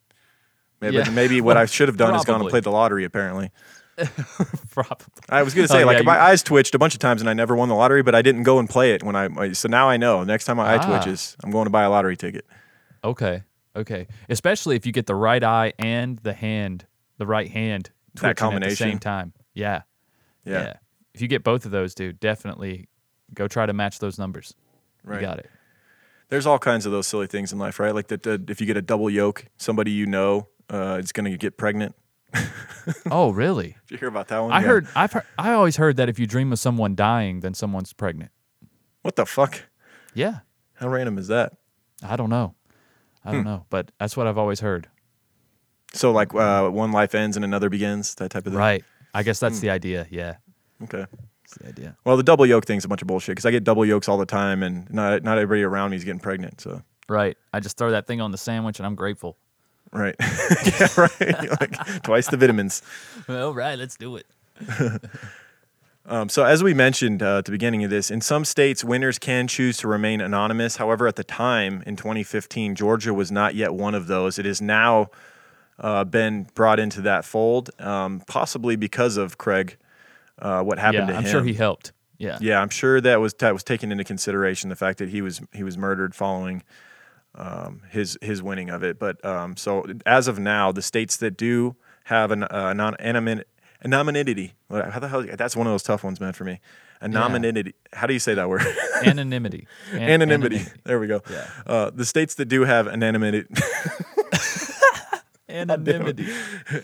Maybe, 0.81 0.97
Yeah. 0.97 1.09
maybe 1.09 1.41
what 1.41 1.57
I 1.57 1.65
should 1.65 1.89
have 1.89 1.97
done 1.97 2.15
is 2.15 2.23
gone 2.23 2.35
and 2.35 2.41
Probably. 2.41 2.51
played 2.51 2.63
the 2.63 2.71
lottery. 2.71 3.03
Apparently, 3.03 3.51
Probably. 4.71 5.05
I 5.29 5.43
was 5.43 5.53
gonna 5.53 5.65
Oh, 5.65 5.67
say 5.67 5.85
like 5.85 5.97
yeah, 5.97 6.03
my 6.03 6.15
you- 6.15 6.21
eyes 6.21 6.43
twitched 6.43 6.75
a 6.75 6.79
bunch 6.79 6.93
of 6.93 6.99
times 6.99 7.21
and 7.21 7.29
I 7.29 7.33
never 7.33 7.55
won 7.55 7.69
the 7.69 7.75
lottery, 7.75 8.01
but 8.03 8.15
I 8.15 8.21
didn't 8.21 8.43
go 8.43 8.59
and 8.59 8.69
play 8.69 8.93
it 8.93 9.03
when 9.03 9.15
I. 9.15 9.51
So 9.53 9.67
now 9.67 9.89
I 9.89 9.97
know. 9.97 10.23
Next 10.23 10.45
time 10.45 10.57
my 10.57 10.73
eye 10.73 10.77
Ah. 10.77 10.85
twitches, 11.01 11.35
I'm 11.43 11.51
going 11.51 11.65
to 11.65 11.69
buy 11.71 11.83
a 11.83 11.89
lottery 11.89 12.15
ticket. 12.17 12.45
Okay. 13.03 13.43
Okay. 13.75 14.07
Especially 14.29 14.75
if 14.75 14.85
you 14.85 14.91
get 14.91 15.05
the 15.05 15.15
right 15.15 15.43
eye 15.43 15.73
and 15.79 16.17
the 16.19 16.33
hand, 16.33 16.85
the 17.17 17.25
right 17.27 17.49
hand 17.49 17.91
twitching 18.15 18.53
at 18.53 18.61
the 18.63 18.75
same 18.75 18.99
time. 18.99 19.33
Yeah. 19.53 19.83
Yeah, 20.45 20.73
If 21.13 21.21
you 21.21 21.27
get 21.27 21.43
both 21.43 21.65
of 21.65 21.71
those, 21.71 21.93
dude, 21.93 22.19
definitely 22.19 22.87
go 23.35 23.47
try 23.47 23.65
to 23.67 23.73
match 23.73 23.99
those 23.99 24.17
numbers. 24.17 24.55
right. 25.03 25.21
You 25.21 25.27
got 25.27 25.37
it. 25.39 25.49
There's 26.29 26.45
all 26.47 26.57
kinds 26.57 26.85
of 26.87 26.91
those 26.91 27.05
silly 27.07 27.27
things 27.27 27.51
in 27.53 27.59
life, 27.59 27.79
right? 27.79 27.93
Like 27.93 28.07
that. 28.07 28.25
If 28.49 28.59
you 28.59 28.65
get 28.65 28.77
a 28.77 28.81
double 28.81 29.09
yoke, 29.09 29.45
somebody 29.57 29.91
you 29.91 30.05
know 30.07 30.47
uh, 30.69 30.97
is 30.99 31.11
going 31.11 31.29
to 31.31 31.37
get 31.37 31.57
pregnant. 31.57 31.93
oh, 33.11 33.31
really? 33.31 33.75
Did 33.87 33.91
you 33.91 33.97
hear 33.97 34.07
about 34.07 34.27
that 34.29 34.39
one? 34.39 34.51
I 34.51 34.61
Yeah. 34.61 34.67
heard 34.67 34.87
I've 34.95 35.11
heard, 35.13 35.23
I 35.37 35.53
always 35.53 35.77
heard 35.77 35.97
that 35.97 36.09
if 36.09 36.19
you 36.19 36.27
dream 36.27 36.51
of 36.51 36.59
someone 36.59 36.95
dying, 36.95 37.39
then 37.41 37.53
someone's 37.53 37.93
pregnant. 37.93 38.31
What 39.01 39.15
the 39.15 39.25
fuck? 39.25 39.63
Yeah. 40.13 40.39
How 40.75 40.89
random 40.89 41.17
is 41.17 41.27
that? 41.27 41.53
I 42.03 42.15
don't 42.15 42.29
know. 42.29 42.55
I 43.25 43.29
Hmm. 43.29 43.35
don't 43.37 43.45
know, 43.45 43.65
but 43.69 43.91
that's 43.99 44.15
what 44.15 44.27
I've 44.27 44.37
always 44.37 44.59
heard. 44.61 44.87
So 45.93 46.11
like 46.11 46.33
uh, 46.33 46.69
one 46.69 46.91
life 46.91 47.15
ends 47.15 47.35
and 47.35 47.43
another 47.43 47.69
begins. 47.69 48.15
That 48.15 48.29
type 48.31 48.45
of 48.45 48.53
thing. 48.53 48.59
Right. 48.59 48.83
I 49.13 49.23
guess 49.23 49.39
Hmm. 49.39 49.47
that's 49.47 49.59
the 49.59 49.69
idea. 49.71 50.07
Yeah. 50.09 50.35
Okay. 50.83 51.05
That's 51.43 51.57
the 51.59 51.67
idea. 51.67 51.97
Well, 52.05 52.15
the 52.15 52.23
double 52.23 52.45
yoke 52.45 52.65
thing's 52.65 52.85
a 52.85 52.87
bunch 52.87 53.01
of 53.01 53.07
bullshit 53.07 53.33
because 53.35 53.45
I 53.45 53.51
get 53.51 53.63
double 53.63 53.85
yokes 53.85 54.07
all 54.07 54.17
the 54.17 54.25
time, 54.25 54.61
and 54.63 54.89
not 54.91 55.23
not 55.23 55.37
everybody 55.39 55.63
around 55.63 55.91
me 55.91 55.97
is 55.97 56.03
getting 56.03 56.19
pregnant. 56.19 56.61
So 56.61 56.83
Right. 57.09 57.35
I 57.51 57.59
just 57.59 57.75
throw 57.77 57.89
that 57.91 58.05
thing 58.05 58.21
on 58.21 58.31
the 58.31 58.37
sandwich 58.37 58.79
and 58.79 58.85
I'm 58.85 58.93
grateful. 58.95 59.37
Right, 59.91 60.15
yeah, 60.19 60.87
right. 60.97 61.49
like 61.61 62.03
twice 62.03 62.27
the 62.27 62.37
vitamins. 62.37 62.81
All 63.27 63.53
right, 63.53 63.77
let's 63.77 63.95
do 63.95 64.17
it. 64.17 64.25
Um, 66.05 66.27
so 66.27 66.43
as 66.43 66.63
we 66.63 66.73
mentioned 66.73 67.21
uh, 67.21 67.37
at 67.37 67.45
the 67.45 67.51
beginning 67.51 67.83
of 67.83 67.91
this, 67.91 68.09
in 68.09 68.19
some 68.19 68.43
states, 68.43 68.83
winners 68.83 69.19
can 69.19 69.47
choose 69.47 69.77
to 69.77 69.87
remain 69.87 70.21
anonymous. 70.21 70.77
However, 70.77 71.07
at 71.07 71.17
the 71.17 71.23
time 71.23 71.83
in 71.85 71.95
2015, 71.95 72.73
Georgia 72.73 73.13
was 73.13 73.31
not 73.31 73.53
yet 73.53 73.75
one 73.75 73.93
of 73.93 74.07
those. 74.07 74.39
It 74.39 74.45
has 74.45 74.59
now 74.59 75.11
uh, 75.77 76.05
been 76.05 76.47
brought 76.55 76.79
into 76.79 77.01
that 77.01 77.25
fold, 77.25 77.69
um, 77.79 78.23
possibly 78.25 78.75
because 78.75 79.17
of 79.17 79.37
Craig. 79.37 79.77
Uh, 80.39 80.63
what 80.63 80.79
happened 80.79 81.09
yeah, 81.09 81.13
to 81.13 81.17
I'm 81.17 81.25
him? 81.25 81.31
sure 81.31 81.43
he 81.43 81.53
helped. 81.53 81.91
Yeah. 82.17 82.39
Yeah, 82.41 82.59
I'm 82.59 82.69
sure 82.69 82.99
that 83.01 83.21
was 83.21 83.33
that 83.35 83.53
was 83.53 83.63
taken 83.63 83.91
into 83.91 84.03
consideration 84.03 84.69
the 84.69 84.75
fact 84.75 84.97
that 84.97 85.09
he 85.09 85.21
was 85.21 85.41
he 85.53 85.63
was 85.63 85.77
murdered 85.77 86.15
following 86.15 86.63
um, 87.35 87.81
his 87.89 88.17
his 88.21 88.41
winning 88.43 88.69
of 88.69 88.83
it. 88.83 88.99
But 88.99 89.23
um, 89.25 89.55
so 89.57 89.85
as 90.05 90.27
of 90.27 90.39
now, 90.39 90.71
the 90.71 90.81
states 90.81 91.17
that 91.17 91.37
do 91.37 91.75
have 92.05 92.31
an 92.31 92.43
uh, 92.43 92.73
non 92.73 92.95
anonymity, 92.99 93.47
anonymity, 93.83 94.53
what- 94.67 94.89
how 94.91 94.99
the 94.99 95.07
hell? 95.07 95.23
That's 95.37 95.55
one 95.55 95.67
of 95.67 95.71
those 95.73 95.83
tough 95.83 96.03
ones, 96.03 96.19
man, 96.19 96.33
for 96.33 96.43
me. 96.43 96.59
Anonymity. 97.01 97.75
How 97.93 98.07
do 98.07 98.13
you 98.13 98.19
say 98.19 98.33
that 98.33 98.49
word? 98.49 98.61
Anonymity. 99.05 99.67
An- 99.93 100.01
anonymity. 100.01 100.65
There 100.83 100.99
we 100.99 101.07
go. 101.07 101.21
Yeah. 101.29 101.47
Uh, 101.65 101.91
the 101.93 102.03
states 102.03 102.35
that 102.35 102.45
do 102.45 102.65
have 102.65 102.89
anonymity, 102.89 103.45
Anonymity. 105.53 106.27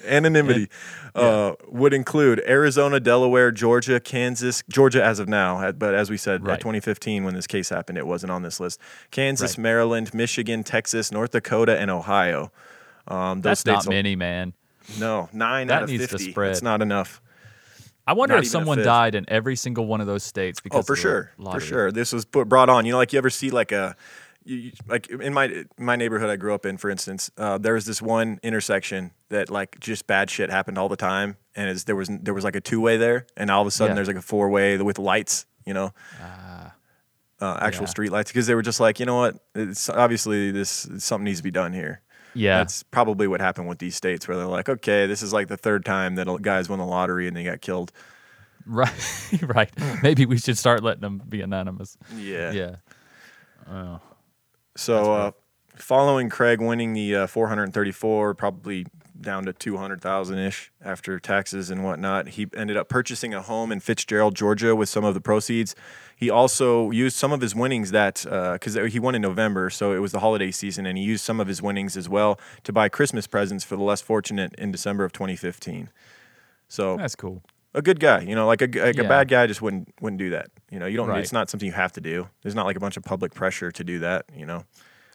anonymity 0.05 0.69
uh, 1.13 1.53
would 1.67 1.93
include 1.93 2.41
Arizona, 2.47 2.99
Delaware, 2.99 3.51
Georgia, 3.51 3.99
Kansas, 3.99 4.63
Georgia 4.69 5.03
as 5.03 5.19
of 5.19 5.27
now, 5.29 5.71
but 5.73 5.93
as 5.93 6.09
we 6.09 6.17
said, 6.17 6.45
Right. 6.45 6.55
at 6.55 6.59
2015 6.61 7.23
when 7.23 7.33
this 7.35 7.47
case 7.47 7.69
happened, 7.69 7.97
it 7.97 8.07
wasn't 8.07 8.31
on 8.31 8.41
this 8.41 8.59
list. 8.59 8.79
Kansas, 9.11 9.51
Right. 9.57 9.63
Maryland, 9.63 10.13
Michigan, 10.13 10.63
Texas, 10.63 11.11
North 11.11 11.31
Dakota, 11.31 11.77
and 11.79 11.89
Ohio. 11.91 12.51
Um, 13.07 13.41
those 13.41 13.63
That's 13.63 13.85
not 13.85 13.93
many, 13.93 14.15
man. 14.15 14.53
No, 14.99 15.29
nine 15.31 15.67
That 15.67 15.75
out 15.77 15.83
of 15.83 15.89
needs 15.89 16.07
to 16.07 16.19
spread. 16.19 16.51
It's 16.51 16.61
not 16.61 16.81
enough. 16.81 17.21
I 18.07 18.13
wonder 18.13 18.35
Not 18.35 18.43
if 18.43 18.49
someone 18.51 18.83
died 18.83 19.15
in 19.15 19.25
every 19.27 19.55
single 19.55 19.87
one 19.87 19.99
of 19.99 20.05
those 20.05 20.21
states 20.23 20.59
because 20.61 20.79
Oh, 20.79 20.83
for 20.83 20.95
sure, 20.95 21.31
for 21.39 21.59
sure. 21.59 21.91
This 21.91 22.13
was 22.13 22.23
put, 22.23 22.47
brought 22.47 22.69
on. 22.69 22.85
You 22.85 22.91
know, 22.91 22.97
like 22.99 23.13
you 23.13 23.17
ever 23.17 23.31
see 23.31 23.49
like 23.49 23.71
a, 23.71 23.95
you, 24.45 24.55
you- 24.57 24.71
like 24.87 25.07
in 25.09 25.33
my 25.33 25.65
my 25.77 25.95
neighborhood 25.95 26.29
I 26.29 26.35
grew 26.37 26.53
up 26.53 26.65
in, 26.65 26.77
for 26.77 26.89
instance, 26.89 27.29
uh, 27.37 27.57
there 27.57 27.73
was 27.73 27.85
this 27.85 28.01
one 28.01 28.39
intersection 28.43 29.11
that 29.29 29.49
like 29.49 29.79
just 29.79 30.07
bad 30.07 30.29
shit 30.29 30.49
happened 30.49 30.77
all 30.77 30.87
the 30.89 30.95
time, 30.95 31.37
and 31.55 31.69
is 31.69 31.83
there 31.85 31.95
was 31.95 32.09
there 32.21 32.33
was 32.33 32.43
like 32.43 32.55
a 32.55 32.61
two 32.61 32.79
way 32.79 32.97
there, 32.97 33.25
and 33.35 33.49
all 33.51 33.61
of 33.61 33.67
a 33.67 33.71
sudden 33.71 33.91
Yeah. 33.91 33.95
there's 33.95 34.07
like 34.07 34.17
a 34.17 34.21
four 34.21 34.49
way 34.49 34.77
with 34.77 34.99
lights. 34.99 35.45
You 35.65 35.73
know, 35.73 35.93
uh, 37.41 37.57
actual 37.59 37.83
yeah. 37.83 37.89
street 37.89 38.11
lights 38.11 38.31
because 38.31 38.47
they 38.47 38.55
were 38.55 38.61
just 38.61 38.79
like, 38.79 38.99
you 38.99 39.05
know 39.05 39.17
what, 39.17 39.35
it's 39.55 39.89
obviously 39.89 40.51
this 40.51 40.87
something 40.99 41.25
needs 41.25 41.39
to 41.39 41.43
be 41.43 41.51
done 41.51 41.73
here. 41.73 42.01
Yeah. 42.35 42.57
That's 42.57 42.83
probably 42.83 43.27
what 43.27 43.39
happened 43.41 43.67
with 43.67 43.79
these 43.79 43.95
states 43.95 44.27
where 44.27 44.37
they're 44.37 44.45
like, 44.45 44.67
okay, 44.69 45.07
this 45.07 45.23
is 45.23 45.31
like 45.33 45.47
the 45.47 45.57
third 45.57 45.85
time 45.85 46.15
that 46.15 46.27
guys 46.41 46.69
won 46.69 46.79
the 46.79 46.85
lottery 46.85 47.27
and 47.27 47.35
they 47.35 47.43
got 47.45 47.61
killed. 47.61 47.91
Right. 48.65 48.91
right. 49.41 49.71
Maybe 50.03 50.25
we 50.25 50.37
should 50.37 50.57
start 50.57 50.83
letting 50.83 51.01
them 51.01 51.21
be 51.27 51.41
anonymous. 51.41 51.97
Yeah. 52.15 52.51
Yeah. 52.51 52.75
Oh. 53.69 54.01
So, 54.75 55.13
uh, 55.13 55.31
following 55.75 56.29
Craig 56.29 56.61
winning 56.61 56.93
the 56.93 57.15
uh, 57.15 57.27
434, 57.27 58.33
probably 58.33 58.85
down 59.19 59.45
to 59.45 59.53
200,000 59.53 60.37
ish 60.37 60.71
after 60.83 61.19
taxes 61.19 61.69
and 61.69 61.83
whatnot, 61.83 62.29
he 62.29 62.47
ended 62.55 62.75
up 62.75 62.89
purchasing 62.89 63.33
a 63.33 63.41
home 63.41 63.71
in 63.71 63.79
Fitzgerald, 63.79 64.35
Georgia, 64.35 64.75
with 64.75 64.89
some 64.89 65.05
of 65.05 65.13
the 65.13 65.21
proceeds. 65.21 65.73
He 66.15 66.29
also 66.29 66.91
used 66.91 67.15
some 67.15 67.31
of 67.31 67.41
his 67.41 67.55
winnings 67.55 67.91
that 67.91 68.25
because 68.53 68.75
he 68.91 68.99
won 68.99 69.15
in 69.15 69.21
November, 69.21 69.69
so 69.69 69.93
it 69.93 69.99
was 69.99 70.11
the 70.11 70.19
holiday 70.19 70.51
season, 70.51 70.85
and 70.85 70.97
he 70.97 71.03
used 71.03 71.23
some 71.23 71.39
of 71.39 71.47
his 71.47 71.61
winnings 71.61 71.95
as 71.95 72.09
well 72.09 72.39
to 72.63 72.73
buy 72.73 72.89
Christmas 72.89 73.25
presents 73.27 73.63
for 73.63 73.75
the 73.75 73.83
less 73.83 74.01
fortunate 74.01 74.53
in 74.57 74.71
December 74.71 75.05
of 75.05 75.13
2015. 75.13 75.89
So 76.67 76.97
That's 76.97 77.15
cool. 77.15 77.41
A 77.75 77.81
good 77.81 77.99
guy, 77.99 78.21
you 78.21 78.33
know, 78.35 78.47
like 78.47 78.61
a 78.61 78.67
like 78.67 78.97
a 78.97 79.03
bad 79.03 79.27
guy 79.27 79.45
just 79.47 79.61
wouldn't 79.61 79.89
wouldn't 80.01 80.19
do 80.19 80.31
that. 80.31 80.47
You 80.71 80.79
know, 80.79 80.85
you 80.87 80.97
don't. 80.97 81.07
Right. 81.09 81.19
It's 81.19 81.31
not 81.33 81.49
something 81.49 81.67
you 81.67 81.73
have 81.73 81.91
to 81.93 82.01
do. 82.01 82.27
There's 82.41 82.55
not 82.55 82.65
like 82.65 82.75
a 82.75 82.79
bunch 82.79 82.97
of 82.97 83.03
public 83.03 83.33
pressure 83.33 83.71
to 83.71 83.83
do 83.83 83.99
that. 83.99 84.25
You 84.35 84.45
know. 84.45 84.63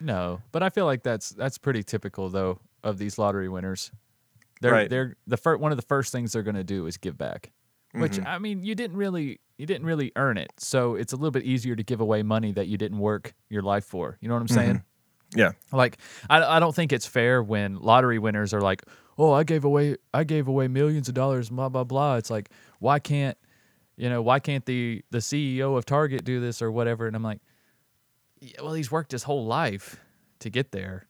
No, 0.01 0.41
but 0.53 0.63
I 0.63 0.71
feel 0.71 0.87
like 0.87 1.03
that's 1.03 1.31
that's 1.31 1.59
pretty 1.59 1.83
typical 1.83 2.29
though 2.29 2.59
of 2.83 2.99
these 2.99 3.19
lottery 3.19 3.49
winners. 3.49 3.91
They're 4.61 4.73
Right. 4.73 4.89
they're 4.91 5.17
the 5.27 5.37
fir- 5.37 5.57
one 5.57 5.73
of 5.73 5.77
the 5.77 5.83
first 5.87 6.13
things 6.13 6.33
they're 6.33 6.43
going 6.43 6.55
to 6.57 6.65
do 6.65 6.87
is 6.87 6.97
give 6.97 7.17
back. 7.19 7.51
Which 7.93 8.13
Mm-hmm. 8.13 8.27
I 8.27 8.39
mean, 8.39 8.63
you 8.63 8.75
didn't 8.75 8.97
really 8.97 9.41
you 9.59 9.67
didn't 9.67 9.85
really 9.87 10.13
earn 10.17 10.39
it. 10.39 10.53
So 10.59 10.95
it's 10.95 11.13
a 11.13 11.17
little 11.17 11.31
bit 11.33 11.43
easier 11.45 11.77
to 11.77 11.83
give 11.83 12.01
away 12.01 12.23
money 12.23 12.53
that 12.53 12.67
you 12.69 12.79
didn't 12.79 12.99
work 12.99 13.35
your 13.51 13.63
life 13.63 13.85
for. 13.85 14.17
You 14.21 14.29
know 14.29 14.35
what 14.35 14.41
I'm 14.43 14.49
saying? 14.49 14.83
Yeah. 15.35 15.53
Like 15.73 15.99
I, 16.29 16.57
I 16.57 16.61
don't 16.61 16.75
think 16.75 16.93
it's 16.93 17.07
fair 17.07 17.43
when 17.43 17.77
lottery 17.77 18.19
winners 18.19 18.53
are 18.53 18.61
like, 18.61 18.83
"Oh, 19.19 19.33
I 19.33 19.45
gave 19.45 19.65
away 19.65 19.97
I 20.13 20.25
gave 20.25 20.49
away 20.49 20.69
millions 20.69 21.09
of 21.09 21.15
dollars, 21.15 21.51
blah 21.51 21.69
blah 21.69 21.85
blah." 21.85 22.17
It's 22.17 22.31
like, 22.31 22.51
why 22.79 22.99
can't 22.99 23.39
you 23.97 24.09
know 24.09 24.23
why 24.23 24.41
can't 24.41 24.65
the 24.67 25.03
the 25.11 25.19
CEO 25.19 25.77
of 25.77 25.87
Target 25.87 26.25
do 26.25 26.41
this 26.41 26.63
or 26.63 26.71
whatever? 26.73 27.07
And 27.07 27.15
I'm 27.15 27.23
like, 27.23 27.41
yeah, 28.41 28.63
well, 28.63 28.73
he's 28.75 28.91
worked 28.91 29.13
his 29.13 29.23
whole 29.23 29.45
life 29.47 30.01
to 30.41 30.51
get 30.51 30.73
there. 30.73 31.07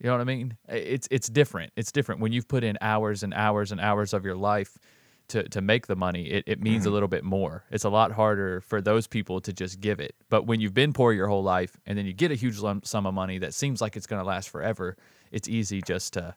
You 0.00 0.06
know 0.06 0.12
what 0.14 0.20
I 0.20 0.24
mean? 0.24 0.56
It's 0.68 1.08
it's 1.10 1.28
different. 1.28 1.72
It's 1.76 1.92
different 1.92 2.20
when 2.20 2.32
you've 2.32 2.48
put 2.48 2.64
in 2.64 2.76
hours 2.80 3.22
and 3.22 3.32
hours 3.32 3.72
and 3.72 3.80
hours 3.80 4.12
of 4.12 4.24
your 4.24 4.36
life 4.36 4.76
to 5.28 5.48
to 5.48 5.60
make 5.60 5.86
the 5.86 5.96
money. 5.96 6.24
It 6.26 6.44
it 6.46 6.60
means 6.62 6.84
a 6.84 6.88
mm-hmm. 6.88 6.94
little 6.94 7.08
bit 7.08 7.24
more. 7.24 7.64
It's 7.70 7.84
a 7.84 7.90
lot 7.90 8.12
harder 8.12 8.60
for 8.60 8.80
those 8.80 9.06
people 9.06 9.40
to 9.40 9.52
just 9.52 9.80
give 9.80 10.00
it. 10.00 10.14
But 10.28 10.46
when 10.46 10.60
you've 10.60 10.74
been 10.74 10.92
poor 10.92 11.12
your 11.12 11.28
whole 11.28 11.42
life 11.42 11.76
and 11.86 11.96
then 11.96 12.06
you 12.06 12.12
get 12.12 12.30
a 12.30 12.34
huge 12.34 12.58
lump 12.58 12.86
sum 12.86 13.06
of 13.06 13.14
money 13.14 13.38
that 13.38 13.54
seems 13.54 13.80
like 13.80 13.96
it's 13.96 14.06
going 14.06 14.20
to 14.20 14.26
last 14.26 14.48
forever, 14.48 14.96
it's 15.32 15.48
easy 15.48 15.80
just 15.82 16.12
to 16.14 16.34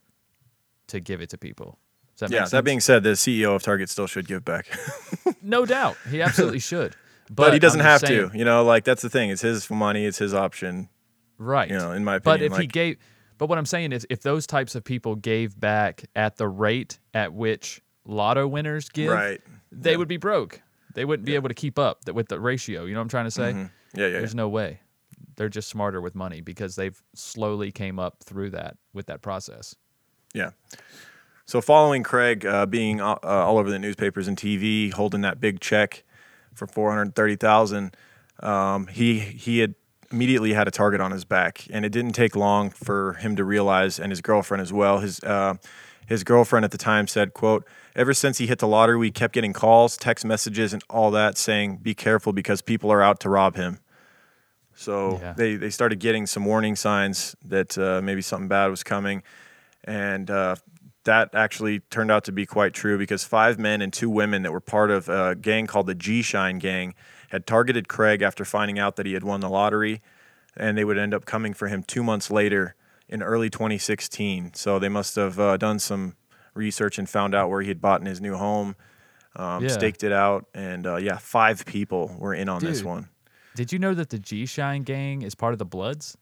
to 0.87 0.99
give 0.99 1.21
it 1.21 1.29
to 1.31 1.37
people. 1.37 1.79
Does 2.17 2.29
that 2.29 2.35
Yeah. 2.35 2.45
That 2.45 2.63
being 2.63 2.79
said, 2.79 3.03
the 3.03 3.11
CEO 3.11 3.55
of 3.55 3.61
Target 3.61 3.89
still 3.89 4.07
should 4.07 4.27
give 4.27 4.43
back, 4.45 4.67
no 5.41 5.65
doubt, 5.65 5.97
he 6.09 6.21
absolutely 6.21 6.59
should. 6.59 6.95
But, 7.29 7.35
but, 7.35 7.53
he 7.53 7.59
doesn't 7.59 7.81
I'm 7.81 7.85
have 7.85 8.01
saying- 8.01 8.31
to. 8.31 8.37
You 8.37 8.45
know, 8.45 8.63
like 8.63 8.85
that's 8.85 9.01
the 9.01 9.09
thing. 9.09 9.29
It's 9.29 9.41
his 9.41 9.69
money. 9.69 10.05
It's 10.05 10.17
his 10.17 10.33
option. 10.33 10.89
right? 11.37 11.69
You 11.69 11.77
know, 11.77 11.91
in 11.91 12.03
my 12.03 12.19
But 12.19 12.37
opinion. 12.37 12.53
if 12.53 12.59
he 12.59 12.67
gave, 12.67 12.97
but 13.37 13.49
what 13.49 13.57
I'm 13.57 13.65
saying 13.65 13.91
is, 13.91 14.07
if 14.09 14.21
those 14.21 14.47
types 14.47 14.73
of 14.75 14.83
people 14.83 15.15
gave 15.15 15.59
back 15.59 16.05
at 16.15 16.37
the 16.37 16.47
rate 16.47 16.99
at 17.13 17.33
which 17.33 17.81
lotto 18.07 18.47
winners 18.47 18.89
give, 18.89 19.11
Right. 19.11 19.41
they 19.71 19.91
Yeah. 19.91 19.97
would 19.97 20.07
be 20.07 20.17
broke. 20.17 20.61
They 20.95 21.05
wouldn't 21.05 21.25
be 21.25 21.35
able 21.35 21.49
to 21.49 21.53
keep 21.55 21.77
up 21.77 21.99
with 22.11 22.27
the 22.29 22.39
ratio. 22.39 22.85
You 22.85 22.93
know 22.93 22.99
what 22.99 23.03
I'm 23.03 23.09
trying 23.09 23.25
to 23.25 23.31
say? 23.31 23.53
Mhm. 23.53 23.69
Yeah, 23.93 24.01
yeah, 24.01 24.05
yeah. 24.07 24.17
There's 24.19 24.33
no 24.35 24.49
way. 24.49 24.79
They're 25.35 25.49
just 25.49 25.67
smarter 25.69 26.01
with 26.01 26.15
money 26.15 26.41
because 26.41 26.75
they've 26.75 26.99
slowly 27.13 27.71
came 27.71 27.99
up 27.99 28.23
through 28.23 28.49
that 28.51 28.77
with 28.93 29.05
that 29.05 29.21
process. 29.21 29.75
Yeah. 30.33 30.51
So 31.45 31.61
following 31.61 32.01
Craig 32.03 32.45
uh, 32.45 32.65
being 32.65 32.99
uh, 32.99 33.13
uh, 33.23 33.45
all 33.45 33.57
over 33.59 33.69
the 33.69 33.79
newspapers 33.79 34.27
and 34.27 34.35
TV, 34.35 34.91
holding 34.91 35.21
that 35.21 35.39
big 35.39 35.59
check 35.59 36.03
for 36.53 36.65
four 36.67 36.89
hundred 36.91 37.15
thirty 37.15 37.35
thousand, 37.35 37.95
um, 38.41 38.87
he 38.87 39.19
he 39.19 39.59
had 39.59 39.75
immediately 40.11 40.53
had 40.53 40.67
a 40.67 40.71
target 40.71 40.99
on 40.99 41.11
his 41.11 41.23
back, 41.23 41.65
and 41.69 41.85
it 41.85 41.91
didn't 41.91 42.13
take 42.13 42.35
long 42.35 42.69
for 42.69 43.13
him 43.13 43.35
to 43.35 43.43
realize, 43.43 43.99
and 43.99 44.11
his 44.11 44.21
girlfriend 44.21 44.61
as 44.61 44.73
well. 44.73 44.99
His 44.99 45.19
uh, 45.23 45.55
his 46.05 46.23
girlfriend 46.23 46.65
at 46.65 46.71
the 46.71 46.77
time 46.77 47.07
said, 47.07 47.33
"quote 47.33 47.65
Ever 47.97 48.13
since 48.13 48.37
he 48.37 48.45
hit 48.45 48.59
the 48.59 48.67
lottery, 48.67 48.95
we 48.95 49.09
kept 49.11 49.33
getting 49.33 49.53
calls, 49.53 49.97
text 49.97 50.23
messages, 50.23 50.71
and 50.71 50.83
all 50.87 51.09
that 51.11 51.37
saying, 51.37 51.77
"Be 51.77 51.95
careful 51.95 52.31
because 52.31 52.61
people 52.61 52.91
are 52.91 53.01
out 53.01 53.19
to 53.21 53.29
rob 53.29 53.55
him." 53.55 53.79
So 54.75 55.19
Yeah. 55.19 55.33
they, 55.33 55.55
they 55.55 55.71
started 55.71 55.99
getting 55.99 56.27
some 56.27 56.45
warning 56.45 56.75
signs 56.75 57.35
that 57.43 57.75
uh, 57.77 57.99
maybe 58.03 58.21
something 58.21 58.47
bad 58.47 58.67
was 58.67 58.83
coming. 58.83 59.23
And 59.83 60.29
uh, 60.29 60.57
that 61.05 61.33
actually 61.33 61.79
turned 61.89 62.11
out 62.11 62.23
to 62.25 62.31
be 62.31 62.45
quite 62.45 62.75
true 62.75 62.97
because 62.97 63.23
five 63.23 63.57
men 63.57 63.81
and 63.81 63.91
two 63.91 64.09
women 64.09 64.43
that 64.43 64.51
were 64.51 64.59
part 64.61 64.91
of 64.91 65.09
a 65.09 65.33
gang 65.33 65.65
called 65.65 65.87
the 65.87 65.95
G 65.95 66.21
Shine 66.21 66.59
Gang 66.59 66.93
had 67.29 67.47
targeted 67.47 67.87
Craig 67.87 68.21
after 68.21 68.45
finding 68.45 68.77
out 68.77 68.97
that 68.97 69.07
he 69.07 69.13
had 69.13 69.23
won 69.23 69.39
the 69.39 69.49
lottery. 69.49 70.01
And 70.55 70.77
they 70.77 70.85
would 70.85 70.97
end 70.97 71.13
up 71.13 71.25
coming 71.25 71.55
for 71.55 71.67
him 71.67 71.81
two 71.81 72.03
months 72.03 72.29
later 72.29 72.75
in 73.09 73.23
early 73.23 73.49
2016. 73.49 74.53
So 74.53 74.77
they 74.77 74.89
must 74.89 75.15
have 75.15 75.39
uh, 75.39 75.57
done 75.57 75.79
some 75.79 76.15
research 76.57 76.97
and 76.99 77.07
found 77.09 77.33
out 77.35 77.49
where 77.49 77.61
he 77.61 77.67
had 77.69 77.79
bought 77.79 78.01
in 78.01 78.05
his 78.07 78.19
new 78.19 78.35
home, 78.35 78.75
um, 79.35 79.63
Yeah. 79.63 79.69
staked 79.69 80.03
it 80.03 80.11
out. 80.11 80.45
And 80.53 80.85
uh, 80.87 80.97
yeah, 80.97 81.17
five 81.17 81.65
people 81.65 82.15
were 82.19 82.33
in 82.33 82.49
on 82.49 82.61
this 82.63 82.83
one. 82.83 83.09
Did 83.55 83.71
you 83.71 83.79
know 83.79 83.93
that 83.93 84.09
the 84.09 84.19
G 84.19 84.45
Shine 84.45 84.83
gang 84.83 85.21
is 85.21 85.33
part 85.35 85.53
of 85.53 85.59
the 85.59 85.65
Bloods? 85.65 86.17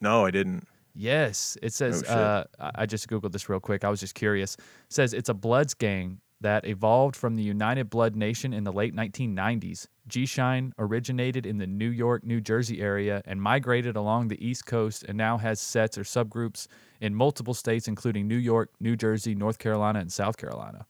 No, 0.00 0.24
I 0.24 0.30
didn't. 0.30 0.66
Yes, 0.94 1.56
it 1.62 1.72
says. 1.72 2.00
shit. 2.00 2.10
uh, 2.10 2.44
I 2.58 2.70
I 2.82 2.86
just 2.86 3.08
googled 3.08 3.32
this 3.32 3.48
real 3.48 3.60
quick. 3.60 3.84
I 3.84 3.88
was 3.90 4.00
just 4.00 4.14
curious. 4.14 4.54
It 4.56 4.62
says 4.88 5.12
it's 5.14 5.28
a 5.28 5.34
Bloods 5.34 5.74
gang 5.74 6.20
that 6.40 6.66
evolved 6.66 7.16
from 7.16 7.36
the 7.36 7.42
United 7.42 7.90
Blood 7.90 8.16
Nation 8.16 8.52
in 8.52 8.64
the 8.64 8.72
late 8.72 8.94
1990s. 8.94 9.86
G 10.08 10.26
Shine 10.26 10.72
originated 10.78 11.46
in 11.46 11.58
the 11.58 11.66
New 11.66 11.88
York, 11.88 12.24
New 12.24 12.40
Jersey 12.40 12.80
area 12.80 13.22
and 13.26 13.40
migrated 13.40 13.96
along 13.96 14.28
the 14.28 14.44
East 14.44 14.66
Coast 14.66 15.04
and 15.04 15.16
now 15.16 15.38
has 15.38 15.60
sets 15.60 15.96
or 15.96 16.02
subgroups 16.02 16.66
in 17.00 17.14
multiple 17.14 17.54
states, 17.54 17.86
including 17.88 18.26
New 18.26 18.36
York, 18.36 18.70
New 18.80 18.96
Jersey, 18.96 19.34
North 19.34 19.58
Carolina, 19.58 20.00
and 20.00 20.10
South 20.10 20.36
Carolina. 20.36 20.86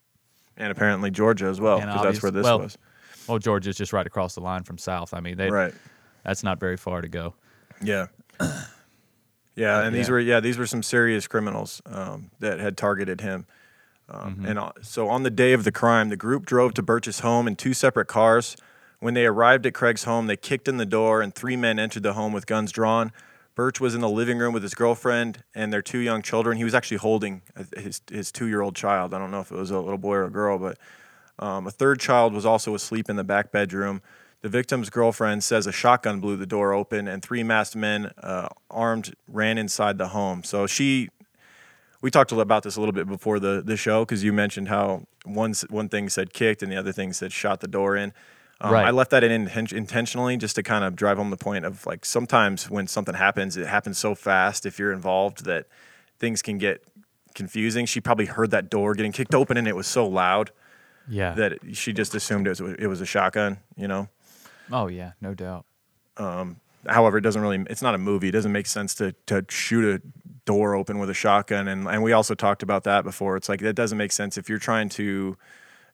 And 0.57 0.71
apparently 0.71 1.11
Georgia 1.11 1.47
as 1.47 1.61
well, 1.61 1.81
because 1.81 2.03
that's 2.03 2.23
where 2.23 2.33
this 2.33 2.45
well, 2.45 2.61
was. 2.61 2.79
Well, 3.29 3.39
Georgia's 3.39 3.77
just 3.77 3.93
right 3.93 4.07
across 4.07 4.35
the 4.35 4.41
line 4.41 4.63
from 4.63 4.79
South. 4.79 5.15
I 5.15 5.21
mean, 5.21 5.37
they, 5.37 5.51
Right. 5.51 5.75
that's 6.25 6.43
not 6.43 6.59
very 6.59 6.77
far 6.77 7.01
to 7.01 7.09
go. 7.09 7.35
Yeah. 7.83 8.07
Yeah, 9.57 9.83
and 9.83 9.95
these 9.95 10.09
were 10.09 10.21
yeah 10.21 10.41
these 10.41 10.57
were 10.57 10.67
some 10.67 10.83
serious 10.83 11.27
criminals 11.27 11.83
um, 11.85 12.31
that 12.39 12.61
had 12.61 12.79
targeted 12.79 13.21
him. 13.21 13.47
Um, 14.11 14.37
Mm-hmm. 14.37 14.47
And 14.47 14.59
uh, 14.59 14.73
so 14.83 15.09
on 15.09 15.23
the 15.23 15.31
day 15.31 15.53
of 15.53 15.65
the 15.65 15.73
crime, 15.73 16.09
the 16.09 16.17
group 16.17 16.47
drove 16.47 16.75
to 16.75 16.83
Burch's 16.83 17.21
home 17.21 17.47
in 17.47 17.57
two 17.57 17.75
separate 17.75 18.07
cars. 18.07 18.57
When 18.99 19.15
they 19.15 19.25
arrived 19.25 19.65
at 19.67 19.73
Craig's 19.75 20.05
home, 20.05 20.27
they 20.27 20.37
kicked 20.37 20.69
in 20.69 20.77
the 20.77 20.87
door, 20.87 21.23
and 21.23 21.35
three 21.35 21.57
men 21.57 21.79
entered 21.79 22.03
the 22.03 22.13
home 22.13 22.33
with 22.33 22.47
guns 22.47 22.71
drawn. 22.71 23.13
Burch 23.55 23.81
was 23.81 23.95
in 23.95 24.01
the 24.01 24.09
living 24.09 24.39
room 24.39 24.53
with 24.53 24.63
his 24.63 24.75
girlfriend 24.75 25.43
and 25.55 25.73
their 25.73 25.83
two 25.83 25.99
young 25.99 26.23
children. 26.23 26.57
He 26.57 26.65
was 26.65 26.75
actually 26.75 26.99
holding 26.99 27.43
uh, 27.57 27.65
his 27.77 28.01
his 28.11 28.31
two 28.31 28.47
year 28.47 28.61
old 28.61 28.77
child. 28.77 29.13
I 29.15 29.19
don't 29.19 29.31
know 29.31 29.41
if 29.41 29.51
it 29.51 29.57
was 29.57 29.71
a 29.71 29.79
little 29.79 29.99
boy 29.99 30.15
or 30.15 30.25
a 30.25 30.31
girl, 30.31 30.59
but 30.59 30.79
um, 31.39 31.67
a 31.67 31.71
third 31.71 32.01
child 32.01 32.33
was 32.33 32.47
also 32.47 32.75
asleep 32.75 33.11
in 33.11 33.17
the 33.17 33.25
back 33.25 33.51
bedroom. 33.51 34.03
The 34.43 34.49
victim's 34.49 34.89
girlfriend 34.89 35.45
says 35.45 35.67
a 35.67 35.73
shotgun 35.73 36.21
blew 36.21 36.37
the 36.37 36.47
door 36.47 36.73
open, 36.73 37.07
and 37.09 37.23
three 37.23 37.43
masked 37.43 37.77
men, 37.77 38.13
uh, 38.23 38.49
armed, 38.71 39.15
ran 39.29 39.59
inside 39.59 39.99
the 39.99 40.09
home. 40.09 40.43
So 40.45 40.67
she, 40.67 41.11
we 42.03 42.11
talked 42.11 42.33
about 42.33 42.63
this 42.63 42.77
a 42.77 42.81
little 42.81 42.93
bit 42.93 43.07
before 43.07 43.39
the 43.39 43.63
the 43.65 43.77
show 43.77 44.05
because 44.05 44.25
you 44.25 44.33
mentioned 44.33 44.69
how 44.69 45.05
one 45.25 45.55
one 45.69 45.89
thing 45.89 46.09
said 46.09 46.33
kicked 46.33 46.63
and 46.63 46.71
the 46.73 46.77
other 46.77 46.93
thing 46.93 47.13
said 47.13 47.33
shot 47.33 47.61
the 47.61 47.69
door 47.69 47.97
in. 47.97 48.13
Um, 48.63 48.73
Right. 48.73 48.87
I 48.87 48.91
left 48.91 49.11
that 49.13 49.25
in 49.25 49.47
inten- 49.49 49.73
intentionally 49.73 50.37
just 50.37 50.55
to 50.57 50.63
kind 50.63 50.85
of 50.85 50.95
drive 50.95 51.17
home 51.17 51.31
the 51.31 51.37
point 51.39 51.65
of 51.65 51.87
like 51.87 52.05
sometimes 52.05 52.69
when 52.69 52.87
something 52.87 53.15
happens, 53.15 53.57
it 53.57 53.67
happens 53.67 53.97
so 53.99 54.15
fast 54.15 54.67
if 54.67 54.79
you're 54.79 54.93
involved 54.93 55.45
that 55.47 55.67
things 56.19 56.43
can 56.43 56.59
get 56.59 56.83
confusing. 57.35 57.87
She 57.87 58.01
probably 58.03 58.27
heard 58.27 58.51
that 58.51 58.69
door 58.69 58.95
getting 58.95 59.13
kicked 59.13 59.35
open 59.35 59.57
and 59.57 59.67
it 59.67 59.75
was 59.77 59.87
so 59.87 60.07
loud 60.07 60.51
Yeah. 61.09 61.33
that 61.35 61.59
she 61.73 61.93
just 61.95 62.15
assumed 62.15 62.47
it 62.47 62.51
was, 62.51 62.75
it 62.79 62.87
was 62.87 63.01
a 63.01 63.07
shotgun, 63.07 63.59
you 63.77 63.89
know. 63.89 64.09
oh 64.71 64.89
yeah, 64.89 65.13
no 65.23 65.33
doubt. 65.35 65.65
However, 66.87 67.19
it 67.19 67.21
doesn't 67.23 67.41
really 67.43 67.65
it's 67.69 67.83
not 67.83 67.95
a 67.95 67.99
movie. 67.99 68.29
It 68.29 68.33
doesn't 68.33 68.53
make 68.53 68.67
sense 68.67 68.95
to 68.97 69.13
to 69.27 69.45
shoot 69.49 69.85
a 69.95 70.03
door 70.51 70.75
open 70.81 70.99
with 70.99 71.11
a 71.11 71.15
shotgun 71.25 71.65
and 71.69 71.81
and 71.93 72.03
we 72.03 72.13
also 72.19 72.35
talked 72.35 72.63
about 72.63 72.83
that 72.85 73.03
before. 73.05 73.37
It's 73.39 73.49
like 73.49 73.61
that 73.61 73.77
doesn't 73.83 73.99
make 74.05 74.13
sense 74.13 74.33
if 74.41 74.49
you're 74.49 74.65
trying 74.71 74.89
to 75.01 75.37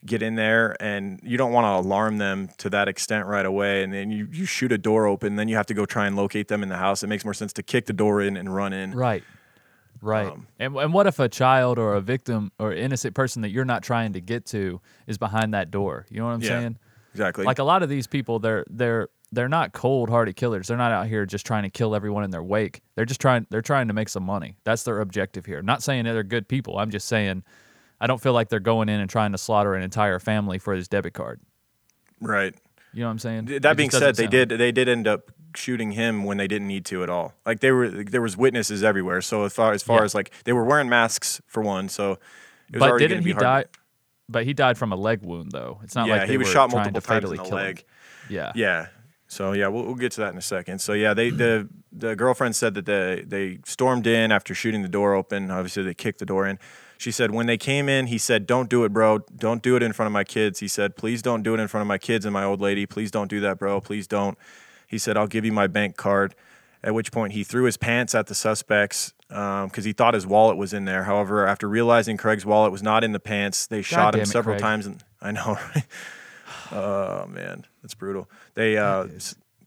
get 0.05 0.23
in 0.23 0.35
there 0.37 0.77
and 0.81 1.21
you 1.23 1.37
don't 1.41 1.53
want 1.53 1.65
to 1.65 1.73
alarm 1.89 2.19
them 2.19 2.49
to 2.59 2.71
that 2.71 2.87
extent 2.87 3.27
right 3.27 3.47
away 3.47 3.83
and 3.83 3.93
then 3.93 4.11
you, 4.11 4.29
you 4.31 4.45
shoot 4.45 4.71
a 4.71 4.79
door 4.79 5.07
open 5.07 5.37
then 5.37 5.49
you 5.49 5.57
have 5.57 5.67
to 5.67 5.75
go 5.75 5.85
try 5.87 6.07
and 6.07 6.15
locate 6.15 6.49
them 6.49 6.63
in 6.63 6.69
the 6.69 6.77
house 6.77 7.03
it 7.03 7.09
makes 7.09 7.25
more 7.25 7.35
sense 7.35 7.53
to 7.53 7.63
kick 7.63 7.87
the 7.87 7.93
door 7.93 8.21
in 8.27 8.37
and 8.37 8.55
run 8.55 8.73
in 8.73 8.93
Right. 8.93 9.25
Right. 10.03 10.31
Um, 10.33 10.47
and 10.59 10.77
and 10.77 10.93
what 10.93 11.07
if 11.07 11.19
a 11.19 11.29
child 11.29 11.79
or 11.79 11.95
a 11.95 12.01
victim 12.01 12.53
or 12.59 12.73
innocent 12.73 13.15
person 13.15 13.43
that 13.43 13.51
you're 13.51 13.65
not 13.75 13.83
trying 13.83 14.13
to 14.13 14.21
get 14.21 14.47
to 14.47 14.81
is 15.07 15.19
behind 15.19 15.55
that 15.55 15.71
door? 15.71 16.07
You 16.11 16.21
know 16.21 16.27
what 16.27 16.33
I'm 16.35 16.43
Yeah. 16.43 16.49
saying? 16.61 16.79
exactly 17.15 17.45
Like 17.47 17.59
a 17.59 17.65
lot 17.65 17.83
of 17.83 17.89
these 17.89 18.07
people, 18.07 18.39
they're 18.39 18.65
they're 18.71 19.09
they're 19.37 19.49
not 19.49 19.73
cold-hearted 19.73 20.35
killers. 20.35 20.67
They're 20.67 20.77
not 20.77 20.91
out 20.91 21.07
here 21.07 21.25
just 21.27 21.47
trying 21.47 21.63
to 21.63 21.71
kill 21.71 21.95
everyone 21.95 22.25
in 22.25 22.31
their 22.31 22.43
wake. 22.43 22.81
They're 22.97 23.05
just 23.05 23.21
trying 23.21 23.47
they're 23.51 23.63
trying 23.63 23.87
to 23.89 23.95
make 23.95 24.09
some 24.09 24.25
money. 24.25 24.57
That's 24.65 24.83
their 24.83 25.01
objective 25.01 25.47
here. 25.47 25.59
I'm 25.59 25.67
not 25.67 25.83
saying 25.83 26.07
that 26.07 26.15
they're 26.15 26.23
good 26.25 26.49
people. 26.49 26.79
I'm 26.79 26.91
just 26.91 27.07
saying 27.07 27.45
I 28.01 28.07
don't 28.07 28.21
feel 28.21 28.33
like 28.33 28.49
they're 28.49 28.59
going 28.61 28.89
in 28.89 28.99
and 28.99 29.09
trying 29.09 29.33
to 29.33 29.39
slaughter 29.39 29.75
an 29.75 29.83
entire 29.83 30.19
family 30.19 30.59
for 30.59 30.75
his 30.75 30.89
debit 30.89 31.15
card. 31.15 31.41
right 32.21 32.55
You 32.93 33.01
know 33.03 33.07
what 33.07 33.13
I'm 33.13 33.19
saying? 33.21 33.45
That 33.47 33.63
just 33.63 33.77
being 33.77 33.91
said 33.91 34.17
they 34.17 34.27
did 34.27 34.49
they 34.49 34.73
did 34.73 34.89
end 34.89 35.07
up 35.07 35.31
shooting 35.55 35.93
him 35.93 36.25
when 36.25 36.37
they 36.37 36.49
didn't 36.49 36.69
need 36.69 36.85
to 36.87 37.03
at 37.03 37.09
all 37.09 37.33
like 37.47 37.61
they 37.61 37.71
were 37.71 37.89
there 37.89 38.21
was 38.21 38.37
witnesses 38.37 38.83
everywhere 38.85 39.23
so 39.23 39.45
as 39.45 39.53
far 39.55 39.71
uh, 39.71 39.75
as 39.75 39.83
far 39.83 40.01
Yeah. 40.01 40.05
as 40.05 40.15
like 40.15 40.31
they 40.45 40.53
were 40.53 40.65
wearing 40.65 40.89
masks 40.89 41.41
for 41.47 41.63
one 41.63 41.89
so 41.89 42.13
it 42.13 42.19
was 42.75 42.81
But 42.81 42.91
already 42.91 43.09
didn't 43.09 43.25
he 43.25 43.31
hard 43.33 43.43
die? 43.43 43.65
But 44.29 44.45
he 44.45 44.55
died 44.55 44.77
from 44.77 44.91
a 44.93 44.97
leg 44.97 45.23
wound, 45.23 45.53
though. 45.53 45.79
It's 45.85 45.95
not 45.95 46.09
yeah 46.09 46.17
like 46.17 46.29
he 46.29 46.37
was 46.37 46.49
shot 46.49 46.71
multiple 46.73 47.01
times 47.01 47.25
in 47.31 47.37
the 47.37 47.37
kill 47.37 47.47
him. 47.59 47.65
leg 47.65 47.85
Yeah. 48.29 48.51
Yeah. 48.57 48.87
So 49.29 49.53
yeah, 49.53 49.69
we'll, 49.69 49.85
we'll 49.85 49.95
get 49.95 50.13
to 50.13 50.21
that 50.21 50.33
in 50.33 50.39
a 50.39 50.43
second. 50.43 50.81
So 50.81 50.93
yeah, 50.93 51.15
they 51.15 51.31
the 51.31 51.69
the 51.93 52.15
girlfriend 52.15 52.55
said 52.55 52.75
that 52.75 52.87
they 52.87 53.25
they 53.27 53.59
stormed 53.65 54.07
in 54.07 54.31
after 54.31 54.55
shooting 54.55 54.83
the 54.83 54.89
door 54.89 55.15
open. 55.15 55.51
Obviously, 55.51 55.83
they 55.83 55.95
kicked 55.95 56.19
the 56.19 56.27
door 56.27 56.47
in. 56.47 56.59
She 56.99 57.11
said 57.11 57.31
when 57.31 57.47
they 57.47 57.59
came 57.59 57.89
in, 57.89 58.07
he 58.07 58.19
said, 58.19 58.47
"Don't 58.47 58.71
do 58.71 58.85
it, 58.85 58.93
bro. 58.93 59.19
Don't 59.19 59.63
do 59.63 59.77
it 59.77 59.83
in 59.83 59.93
front 59.93 60.07
of 60.07 60.13
my 60.13 60.25
kids." 60.25 60.61
He 60.61 60.69
said, 60.69 60.97
"Please 60.97 61.23
don't 61.23 61.43
do 61.43 61.55
it 61.55 61.61
in 61.61 61.69
front 61.69 61.83
of 61.83 61.89
my 61.89 61.99
kids 61.99 62.25
and 62.25 62.33
my 62.33 62.45
old 62.45 62.61
lady. 62.61 62.87
Please 62.87 63.11
don't 63.11 63.29
do 63.29 63.41
that, 63.41 63.59
bro. 63.59 63.81
Please 63.81 64.07
don't." 64.07 64.39
He 64.87 64.99
said, 64.99 65.17
"I'll 65.17 65.27
give 65.27 65.45
you 65.45 65.53
my 65.53 65.67
bank 65.67 65.97
card." 65.97 66.35
At 66.85 66.95
which 66.95 67.11
point 67.11 67.33
he 67.33 67.43
threw 67.43 67.65
his 67.65 67.77
pants 67.77 68.15
at 68.15 68.29
the 68.29 68.35
suspects 68.35 69.13
um, 69.31 69.67
because 69.69 69.85
he 69.85 69.93
thought 69.93 70.15
his 70.15 70.27
wallet 70.27 70.57
was 70.57 70.73
in 70.73 70.85
there. 70.85 71.03
However, 71.05 71.47
after 71.47 71.69
realizing 71.69 72.17
Craig's 72.17 72.47
wallet 72.47 72.71
was 72.71 72.83
not 72.83 73.03
in 73.03 73.11
the 73.11 73.19
pants, 73.19 73.67
they 73.67 73.83
shot 73.83 74.15
him 74.15 74.21
it, 74.21 74.29
several 74.29 74.55
Craig. 74.55 74.63
times. 74.63 74.87
And 74.87 75.03
I 75.21 75.33
know, 75.33 75.59
right? 75.75 75.85
Oh 76.73 77.27
man, 77.29 77.65
that's 77.83 77.95
brutal. 77.95 78.29
They 78.55 78.77
uh, 78.77 79.09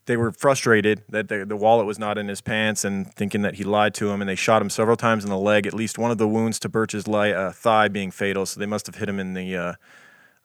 they 0.06 0.18
were 0.18 0.32
frustrated 0.32 1.04
that 1.10 1.28
the, 1.28 1.46
the 1.46 1.56
wallet 1.56 1.86
was 1.86 2.00
not 2.00 2.18
in 2.18 2.28
his 2.28 2.42
pants 2.42 2.84
and 2.84 3.14
thinking 3.14 3.42
that 3.44 3.56
he 3.56 3.64
lied 3.64 3.94
to 3.96 4.10
him, 4.10 4.22
and 4.22 4.30
they 4.30 4.36
shot 4.36 4.62
him 4.62 4.70
several 4.70 4.98
times 4.98 5.24
in 5.24 5.30
the 5.30 5.38
leg. 5.38 5.68
At 5.68 5.74
least 5.74 5.98
one 5.98 6.12
of 6.12 6.18
the 6.18 6.28
wounds 6.28 6.60
to 6.60 6.70
Burch's 6.70 7.08
li- 7.08 7.34
uh, 7.34 7.52
thigh 7.52 7.88
being 7.88 8.12
fatal, 8.12 8.46
so 8.46 8.60
they 8.60 8.66
must 8.66 8.88
have 8.88 8.96
hit 8.96 9.08
him 9.08 9.20
in 9.20 9.34
the 9.36 9.56
uh, 9.56 9.74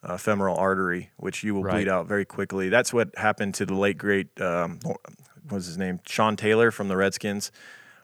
uh, 0.03 0.17
femoral 0.19 0.57
artery, 0.57 1.11
which 1.17 1.43
you 1.43 1.55
will 1.55 1.63
Right. 1.65 1.77
bleed 1.77 1.89
out 1.89 2.07
very 2.07 2.27
quickly. 2.27 2.69
That's 2.69 2.93
what 2.93 3.09
happened 3.17 3.55
to 3.55 3.65
the 3.67 3.75
late 3.75 3.97
great 3.97 4.29
um, 4.41 4.79
what 4.85 4.99
was 5.51 5.67
his 5.67 5.79
name 5.79 6.01
Sean 6.07 6.37
Taylor 6.37 6.71
from 6.71 6.89
the 6.89 6.97
Redskins. 6.97 7.51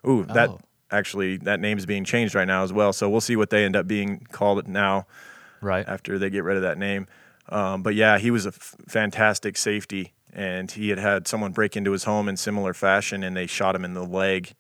Ooh, 0.09 0.25
that 0.25 0.49
Oh. 0.49 0.61
actually 0.91 1.37
that 1.39 1.61
name's 1.61 1.85
being 1.85 2.05
changed 2.05 2.35
right 2.35 2.47
now 2.49 2.63
as 2.65 2.73
well. 2.73 2.93
So 2.95 3.09
we'll 3.11 3.21
see 3.21 3.37
what 3.37 3.51
they 3.51 3.65
end 3.67 3.77
up 3.77 3.87
being 3.87 4.27
called 4.33 4.67
now 4.67 5.07
Right. 5.61 5.87
after 5.87 6.19
they 6.19 6.31
get 6.31 6.43
rid 6.45 6.57
of 6.57 6.63
that 6.63 6.79
name. 6.79 7.07
Um, 7.51 7.83
but 7.83 7.95
yeah, 7.95 8.19
he 8.19 8.31
was 8.31 8.47
a 8.47 8.51
f- 8.51 8.77
fantastic 8.89 9.57
safety, 9.57 10.13
and 10.33 10.71
he 10.71 10.89
had 10.91 10.99
had 10.99 11.27
someone 11.27 11.53
break 11.53 11.77
into 11.77 11.91
his 11.93 12.05
home 12.05 12.29
in 12.29 12.37
similar 12.37 12.73
fashion, 12.75 13.23
and 13.25 13.37
they 13.37 13.47
shot 13.47 13.75
him 13.75 13.85
in 13.85 13.95
the 13.95 14.05
leg, 14.05 14.55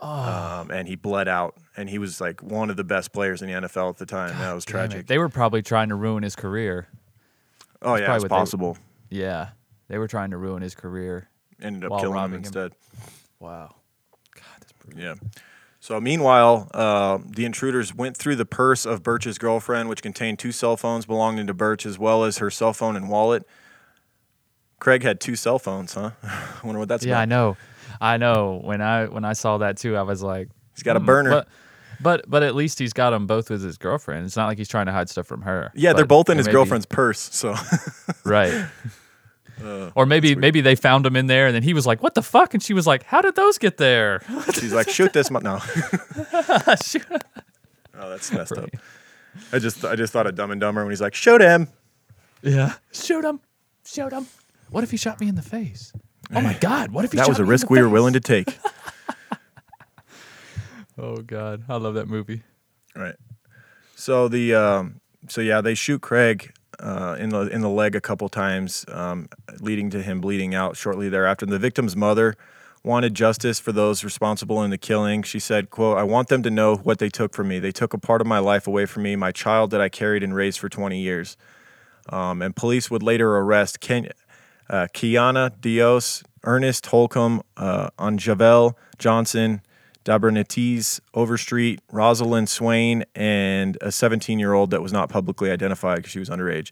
um, 0.00 0.70
and 0.70 0.88
he 0.88 0.96
bled 0.96 1.28
out. 1.28 1.54
And 1.76 1.90
he 1.90 1.98
was 1.98 2.20
like 2.20 2.42
one 2.42 2.70
of 2.70 2.76
the 2.76 2.84
best 2.84 3.12
players 3.12 3.42
in 3.42 3.48
the 3.48 3.54
NFL 3.54 3.90
at 3.90 3.96
the 3.98 4.06
time. 4.06 4.36
that 4.38 4.52
was 4.54 4.64
tragic. 4.64 5.06
They 5.06 5.18
were 5.18 5.28
probably 5.28 5.60
trying 5.62 5.88
to 5.90 5.94
ruin 5.96 6.22
his 6.22 6.36
career. 6.36 6.88
oh 7.82 7.96
yeah, 7.96 8.04
probably 8.06 8.14
it's 8.16 8.22
what 8.24 8.28
they- 8.30 8.40
possible. 8.40 8.78
Yeah. 9.10 9.48
They 9.88 9.98
were 9.98 10.08
trying 10.08 10.30
to 10.30 10.38
ruin 10.38 10.62
his 10.62 10.74
career. 10.74 11.28
Ended 11.60 11.84
up 11.84 11.90
killing 12.00 12.06
him 12.06 12.12
robbing 12.14 12.32
him. 12.36 12.38
instead. 12.40 12.72
Wow. 13.38 13.74
God, 14.34 14.44
that's 14.60 14.72
brutal. 14.72 15.02
Yeah. 15.02 15.14
So 15.84 16.00
meanwhile, 16.00 16.70
uh, 16.72 17.18
the 17.26 17.44
intruders 17.44 17.94
went 17.94 18.16
through 18.16 18.36
the 18.36 18.46
purse 18.46 18.86
of 18.86 19.02
Burch's 19.02 19.36
girlfriend, 19.36 19.90
which 19.90 20.00
contained 20.00 20.38
two 20.38 20.50
cell 20.50 20.78
phones 20.78 21.04
belonging 21.04 21.46
to 21.46 21.52
Burch, 21.52 21.84
as 21.84 21.98
well 21.98 22.24
as 22.24 22.38
her 22.38 22.50
cell 22.50 22.72
phone 22.72 22.96
and 22.96 23.10
wallet. 23.10 23.46
Craig 24.80 25.02
had 25.02 25.20
two 25.20 25.36
cell 25.36 25.58
phones, 25.58 25.92
huh? 25.92 26.12
I 26.22 26.54
wonder 26.64 26.78
what 26.78 26.88
that's 26.88 27.04
Yeah, 27.04 27.20
I 27.20 27.26
know. 27.26 27.58
I 28.00 28.16
know. 28.16 28.62
When 28.64 28.80
I 28.80 29.04
when 29.08 29.26
I 29.26 29.34
saw 29.34 29.58
that 29.58 29.76
too, 29.76 29.94
I 29.94 30.00
was 30.00 30.22
like, 30.22 30.48
He's 30.74 30.82
got 30.82 30.96
a 30.96 31.00
"Hmm," 31.00 31.04
burner. 31.04 31.30
But 31.30 31.48
but 32.00 32.30
but 32.30 32.42
at 32.42 32.54
least 32.54 32.78
he's 32.78 32.94
got 32.94 33.10
them 33.10 33.26
both 33.26 33.50
with 33.50 33.62
his 33.62 33.76
girlfriend. 33.76 34.24
It's 34.24 34.38
not 34.38 34.46
like 34.46 34.56
he's 34.56 34.68
trying 34.68 34.86
to 34.86 34.92
hide 34.92 35.10
stuff 35.10 35.26
from 35.26 35.42
her. 35.42 35.70
yeah, 35.74 35.92
they're 35.92 36.06
both 36.06 36.30
in 36.30 36.38
his 36.38 36.46
maybe- 36.46 36.54
girlfriend's 36.54 36.86
purse. 36.86 37.20
So 37.20 37.54
Right. 38.24 38.68
Or 39.94 40.06
maybe 40.06 40.34
maybe 40.34 40.60
they 40.60 40.74
found 40.74 41.06
him 41.06 41.16
in 41.16 41.26
there, 41.26 41.46
and 41.46 41.54
then 41.54 41.62
he 41.62 41.74
was 41.74 41.86
like, 41.86 42.02
"What 42.02 42.14
the 42.14 42.22
fuck?" 42.22 42.54
And 42.54 42.62
she 42.62 42.74
was 42.74 42.86
like, 42.86 43.04
"How 43.04 43.20
did 43.20 43.34
those 43.36 43.58
get 43.58 43.76
there?" 43.76 44.20
she's 44.54 44.72
like, 44.72 44.88
shoot 44.88 45.12
this. 45.12 45.30
Mo-. 45.30 45.40
No. 45.40 45.58
Shoot. 46.82 47.06
Oh, 47.96 48.10
that's 48.10 48.32
messed 48.32 48.52
up. 48.58 48.68
I 49.52 49.58
just 49.58 49.84
I 49.84 49.94
just 49.96 50.12
thought 50.12 50.26
of 50.26 50.34
Dumb 50.34 50.50
and 50.50 50.60
Dumber 50.60 50.82
when 50.82 50.90
he's 50.90 51.00
like, 51.00 51.14
shoot 51.14 51.40
him. 51.40 51.68
yeah. 52.42 52.74
Shoot 52.92 53.24
him. 53.24 53.40
Shoot 53.86 54.12
him. 54.12 54.26
What 54.70 54.82
if 54.84 54.90
he 54.90 54.96
shot 54.96 55.20
me 55.20 55.28
in 55.28 55.34
the 55.34 55.42
face? 55.42 55.92
Oh 56.34 56.40
my 56.40 56.54
God! 56.60 56.90
What 56.90 57.04
if 57.04 57.12
he 57.12 57.18
That 57.18 57.28
was 57.28 57.38
a 57.38 57.44
risk 57.44 57.70
we 57.70 57.80
were 57.80 57.88
willing 57.88 58.14
to 58.14 58.20
take. 58.20 58.58
Oh 60.96 61.16
God, 61.16 61.64
I 61.68 61.76
love 61.76 61.94
that 61.94 62.06
movie. 62.06 62.42
Right. 62.94 63.16
So 63.96 64.28
the 64.28 64.54
um, 64.54 65.00
so 65.28 65.40
yeah, 65.40 65.60
they 65.60 65.74
shoot 65.74 66.00
Craig 66.02 66.52
uh, 66.80 67.16
in 67.18 67.30
the 67.30 67.40
in 67.48 67.60
the 67.60 67.68
leg 67.68 67.94
a 67.94 68.00
couple 68.00 68.28
times, 68.28 68.84
um, 68.88 69.28
leading 69.60 69.90
to 69.90 70.02
him 70.02 70.20
bleeding 70.20 70.54
out 70.54 70.76
shortly 70.76 71.08
thereafter. 71.08 71.46
The 71.46 71.58
victim's 71.58 71.96
mother 71.96 72.34
wanted 72.82 73.14
justice 73.14 73.58
for 73.58 73.72
those 73.72 74.04
responsible 74.04 74.62
in 74.62 74.70
the 74.70 74.78
killing. 74.78 75.22
She 75.22 75.38
said, 75.38 75.70
"quote 75.70 75.98
I 75.98 76.02
want 76.02 76.28
them 76.28 76.42
to 76.42 76.50
know 76.50 76.76
what 76.76 76.98
they 76.98 77.08
took 77.08 77.34
from 77.34 77.48
me. 77.48 77.58
They 77.58 77.72
took 77.72 77.94
a 77.94 77.98
part 77.98 78.20
of 78.20 78.26
my 78.26 78.38
life 78.38 78.66
away 78.66 78.86
from 78.86 79.04
me, 79.04 79.16
my 79.16 79.32
child 79.32 79.70
that 79.70 79.80
I 79.80 79.88
carried 79.88 80.22
and 80.22 80.34
raised 80.34 80.58
for 80.58 80.68
20 80.68 81.00
years." 81.00 81.36
Um, 82.08 82.42
and 82.42 82.54
police 82.54 82.90
would 82.90 83.02
later 83.02 83.36
arrest 83.36 83.80
Ken, 83.80 84.08
uh, 84.68 84.88
Kiana 84.92 85.52
Dios, 85.60 86.22
Ernest 86.44 86.86
Holcomb, 86.86 87.42
uh, 87.56 87.90
Anjavel 87.98 88.74
Johnson, 88.98 89.62
Dabernetes 90.04 91.00
Overstreet, 91.14 91.80
Rosalind 91.90 92.48
Swain, 92.48 93.04
and 93.14 93.78
a 93.80 93.90
17 93.90 94.38
year 94.38 94.52
old 94.52 94.70
that 94.70 94.82
was 94.82 94.92
not 94.92 95.08
publicly 95.08 95.50
identified 95.50 95.96
because 95.96 96.12
she 96.12 96.18
was 96.18 96.28
underage. 96.28 96.70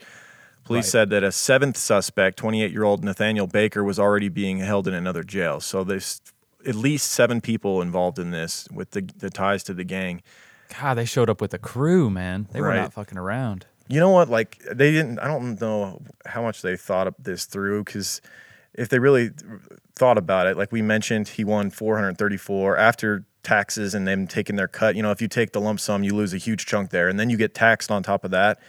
Police 0.65 0.85
Right. 0.87 0.91
said 0.93 1.11
that 1.11 1.25
a 1.25 1.33
seventh 1.33 1.77
suspect, 1.77 2.37
28 2.39 2.71
year 2.71 2.85
old 2.85 3.03
Nathaniel 3.05 3.47
Baker, 3.47 3.83
was 3.83 3.99
already 3.99 4.29
being 4.29 4.59
held 4.59 4.87
in 4.87 4.95
another 4.95 5.23
jail. 5.25 5.61
So 5.61 5.83
there's 5.83 6.21
at 6.67 6.75
least 6.77 7.11
seven 7.11 7.41
people 7.41 7.83
involved 7.83 8.19
in 8.21 8.31
this 8.31 8.69
with 8.73 8.93
the, 8.93 9.03
the 9.17 9.31
ties 9.31 9.65
to 9.65 9.75
the 9.75 9.83
gang. 9.85 10.23
God, 10.81 10.95
they 10.95 11.05
showed 11.05 11.29
up 11.29 11.41
with 11.41 11.53
a 11.53 11.59
crew, 11.59 12.09
man. 12.11 12.47
They 12.53 12.61
were 12.61 12.75
not 12.75 12.93
fucking 12.93 13.19
around. 13.19 13.67
You 13.89 13.99
know 13.99 14.11
what? 14.11 14.29
Like 14.31 14.59
they 14.71 14.93
didn't. 14.93 15.19
I 15.19 15.27
don't 15.27 15.61
know 15.61 16.01
how 16.25 16.43
much 16.43 16.63
they 16.63 16.77
thought 16.77 17.09
of 17.09 17.15
this 17.19 17.45
through 17.45 17.85
because 17.85 18.21
if 18.75 18.89
they 18.89 18.99
really 18.99 19.31
thought 19.95 20.19
about 20.19 20.47
it, 20.47 20.57
like 20.57 20.73
we 20.73 20.83
mentioned, 20.83 21.29
he 21.29 21.45
won 21.45 21.71
434 21.71 22.77
after 22.77 23.25
taxes 23.43 23.95
and 23.95 24.07
them 24.07 24.27
taking 24.27 24.57
their 24.57 24.69
cut. 24.69 24.97
You 24.97 25.03
know, 25.03 25.11
if 25.11 25.21
you 25.21 25.29
take 25.29 25.53
the 25.53 25.61
lump 25.61 25.81
sum, 25.81 26.03
you 26.03 26.15
lose 26.15 26.33
a 26.33 26.39
huge 26.39 26.67
chunk 26.67 26.91
there, 26.91 27.09
and 27.09 27.19
then 27.19 27.31
you 27.31 27.37
get 27.37 27.55
taxed 27.55 27.91
on 27.91 28.03
top 28.03 28.25
of 28.25 28.31
that. 28.31 28.61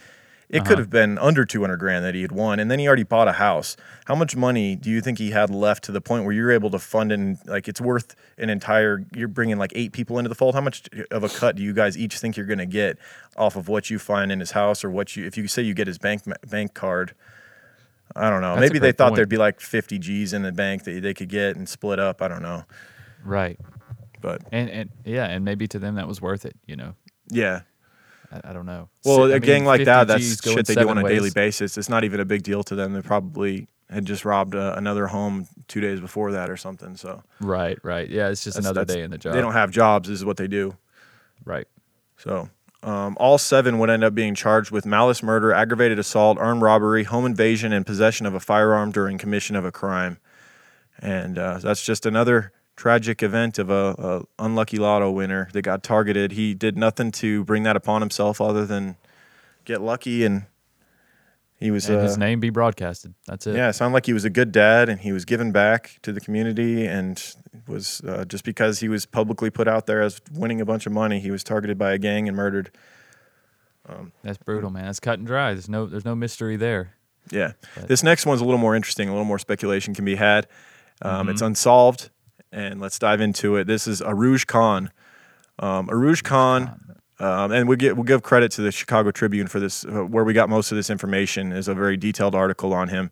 It 0.50 0.60
could 0.60 0.72
uh-huh. 0.72 0.82
have 0.82 0.90
been 0.90 1.18
under 1.18 1.44
200 1.46 1.78
grand 1.78 2.04
that 2.04 2.14
he 2.14 2.22
had 2.22 2.30
won, 2.30 2.60
and 2.60 2.70
then 2.70 2.78
he 2.78 2.86
already 2.86 3.02
bought 3.02 3.28
a 3.28 3.32
house. 3.32 3.76
How 4.04 4.14
much 4.14 4.36
money 4.36 4.76
do 4.76 4.90
you 4.90 5.00
think 5.00 5.18
he 5.18 5.30
had 5.30 5.48
left 5.48 5.84
to 5.84 5.92
the 5.92 6.02
point 6.02 6.24
where 6.24 6.34
you're 6.34 6.52
able 6.52 6.70
to 6.70 6.78
fund 6.78 7.10
and 7.10 7.38
like 7.46 7.66
it's 7.66 7.80
worth 7.80 8.14
an 8.36 8.50
entire? 8.50 9.04
You're 9.14 9.28
bringing 9.28 9.56
like 9.56 9.72
eight 9.74 9.92
people 9.92 10.18
into 10.18 10.28
the 10.28 10.34
fold. 10.34 10.54
How 10.54 10.60
much 10.60 10.88
of 11.10 11.24
a 11.24 11.28
cut 11.30 11.56
do 11.56 11.62
you 11.62 11.72
guys 11.72 11.96
each 11.96 12.18
think 12.18 12.36
you're 12.36 12.46
going 12.46 12.58
to 12.58 12.66
get 12.66 12.98
off 13.36 13.56
of 13.56 13.68
what 13.68 13.88
you 13.88 13.98
find 13.98 14.30
in 14.30 14.38
his 14.38 14.50
house 14.50 14.84
or 14.84 14.90
what 14.90 15.16
you? 15.16 15.24
If 15.24 15.38
you 15.38 15.48
say 15.48 15.62
you 15.62 15.74
get 15.74 15.86
his 15.86 15.98
bank 15.98 16.22
bank 16.46 16.74
card, 16.74 17.14
I 18.16 18.30
don't 18.30 18.40
know. 18.42 18.54
That's 18.56 18.60
Maybe 18.70 18.78
they 18.78 18.92
thought 18.92 19.08
point. 19.08 19.16
there'd 19.16 19.28
be 19.28 19.36
like 19.36 19.60
50 19.60 19.98
G's 19.98 20.32
in 20.32 20.42
the 20.42 20.52
bank 20.52 20.84
that 20.84 21.02
they 21.02 21.14
could 21.14 21.28
get 21.28 21.56
and 21.56 21.68
split 21.68 21.98
up. 21.98 22.22
I 22.22 22.28
don't 22.28 22.42
know, 22.42 22.64
Right. 23.24 23.58
but 24.20 24.42
And 24.52 24.68
and 24.70 24.90
yeah, 25.04 25.26
and 25.26 25.44
maybe 25.44 25.66
to 25.68 25.78
them 25.78 25.96
that 25.96 26.06
was 26.08 26.20
worth 26.22 26.44
it. 26.44 26.56
You 26.66 26.76
know, 26.76 26.94
yeah. 27.28 27.62
I, 28.32 28.50
I 28.50 28.52
don't 28.52 28.66
know. 28.66 28.88
Well, 29.04 29.32
I 29.32 29.36
a 29.36 29.40
gang 29.40 29.64
like 29.64 29.84
that, 29.84 30.06
that's 30.08 30.22
Gs 30.36 30.40
going 30.42 30.56
shit 30.58 30.66
they 30.66 30.74
do 30.74 30.88
on 30.88 30.98
a 30.98 31.08
daily 31.08 31.30
basis. 31.30 31.76
It's 31.76 31.88
not 31.88 32.04
even 32.04 32.20
a 32.20 32.24
big 32.24 32.42
deal 32.42 32.62
to 32.64 32.74
them. 32.74 32.92
They 32.92 33.02
probably 33.02 33.68
had 33.90 34.04
just 34.06 34.24
robbed 34.24 34.54
uh, 34.54 34.74
another 34.76 35.06
home 35.08 35.46
two 35.68 35.80
days 35.80 36.00
before 36.00 36.32
that 36.32 36.48
or 36.50 36.56
something. 36.56 36.96
So 36.96 37.22
Right, 37.40 37.78
right. 37.82 38.08
Yeah, 38.08 38.28
it's 38.30 38.42
just 38.44 38.56
that's- 38.56 38.64
another 38.70 38.80
that's- 38.84 38.96
day 38.96 39.02
in 39.02 39.10
the 39.10 39.18
job. 39.18 39.34
They 39.34 39.40
don't 39.40 39.52
have 39.52 39.70
jobs. 39.70 40.08
This 40.08 40.18
is 40.18 40.24
what 40.24 40.36
they 40.36 40.46
do. 40.48 40.76
right. 41.44 41.66
So 42.16 42.48
um, 42.84 43.16
all 43.18 43.38
seven 43.38 43.78
would 43.78 43.88
end 43.88 44.04
up 44.04 44.14
being 44.14 44.34
charged 44.34 44.70
with 44.70 44.84
malice 44.84 45.22
murder, 45.22 45.52
aggravated 45.54 45.98
assault, 45.98 46.36
armed 46.38 46.60
robbery, 46.60 47.04
home 47.04 47.24
invasion, 47.24 47.72
and 47.72 47.86
possession 47.86 48.26
of 48.26 48.34
a 48.34 48.40
firearm 48.40 48.92
during 48.92 49.16
commission 49.16 49.56
of 49.56 49.64
a 49.64 49.72
crime. 49.72 50.18
And 50.98 51.38
uh, 51.38 51.58
that's 51.58 51.82
just 51.82 52.04
another 52.04 52.52
tragic 52.76 53.22
event 53.22 53.58
of 53.58 53.70
a, 53.70 53.94
a 54.38 54.44
unlucky 54.44 54.76
lotto 54.76 55.10
winner 55.10 55.48
that 55.54 55.62
got 55.62 55.82
targeted. 55.82 56.32
He 56.32 56.52
did 56.52 56.76
nothing 56.76 57.10
to 57.12 57.42
bring 57.44 57.62
that 57.62 57.74
upon 57.74 58.02
himself 58.02 58.38
other 58.38 58.66
than 58.66 58.96
get 59.64 59.80
lucky, 59.80 60.24
and 60.24 60.44
he 61.58 61.70
was 61.70 61.88
And 61.88 61.98
uh, 61.98 62.02
his 62.02 62.18
name 62.18 62.40
be 62.40 62.50
broadcasted. 62.50 63.14
That's 63.26 63.46
it. 63.46 63.54
yeah, 63.56 63.68
it 63.68 63.72
sounded 63.74 63.94
like 63.94 64.06
he 64.06 64.12
was 64.12 64.24
a 64.24 64.30
good 64.30 64.52
dad 64.52 64.88
and 64.88 65.00
he 65.00 65.12
was 65.12 65.24
giving 65.24 65.52
back 65.52 65.98
to 66.02 66.12
the 66.12 66.20
community 66.20 66.86
and 66.86 67.22
was 67.68 68.00
uh, 68.06 68.24
just 68.24 68.44
because 68.44 68.80
he 68.80 68.88
was 68.88 69.06
publicly 69.06 69.50
put 69.50 69.66
out 69.68 69.86
there 69.86 70.02
as 70.02 70.20
winning 70.32 70.60
a 70.60 70.64
bunch 70.64 70.86
of 70.86 70.92
money, 70.92 71.20
he 71.20 71.30
was 71.30 71.42
targeted 71.44 71.78
by 71.78 71.92
a 71.92 71.98
gang 71.98 72.28
and 72.28 72.36
murdered. 72.36 72.70
That's 74.22 74.38
brutal, 74.38 74.70
man. 74.70 74.86
That's 74.86 75.00
cut 75.00 75.18
and 75.18 75.26
dry. 75.26 75.52
There's 75.52 75.68
no 75.68 75.86
there's 75.86 76.04
no 76.04 76.14
mystery 76.14 76.56
there. 76.56 76.94
Yeah. 77.30 77.52
But- 77.74 77.88
This 77.88 78.02
next 78.02 78.26
one's 78.26 78.40
a 78.40 78.44
little 78.44 78.58
more 78.58 78.74
interesting, 78.74 79.08
a 79.08 79.12
little 79.12 79.24
more 79.26 79.38
speculation 79.38 79.94
can 79.94 80.04
be 80.04 80.16
had. 80.16 80.46
Um, 81.02 81.28
It's 81.28 81.40
Mm-hmm. 81.40 81.46
unsolved, 81.48 82.10
and 82.52 82.80
let's 82.80 82.98
dive 82.98 83.20
into 83.20 83.56
it. 83.56 83.66
This 83.66 83.86
is 83.86 84.00
Urooj 84.00 84.46
Khan. 84.46 84.90
Um, 85.58 85.86
Urooj 85.88 86.22
Khan, 86.24 86.80
um, 87.20 87.52
and 87.52 87.68
we 87.68 87.76
get, 87.76 87.96
we'll 87.96 88.04
give 88.04 88.22
credit 88.22 88.50
to 88.52 88.62
the 88.62 88.72
Chicago 88.72 89.10
Tribune 89.10 89.46
for 89.46 89.60
this, 89.60 89.84
uh, 89.84 90.04
where 90.04 90.24
we 90.24 90.32
got 90.32 90.48
most 90.48 90.72
of 90.72 90.76
this 90.76 90.90
information, 90.90 91.52
is 91.52 91.68
a 91.68 91.74
very 91.74 91.96
detailed 91.96 92.34
article 92.34 92.72
on 92.72 92.88
him. 92.88 93.10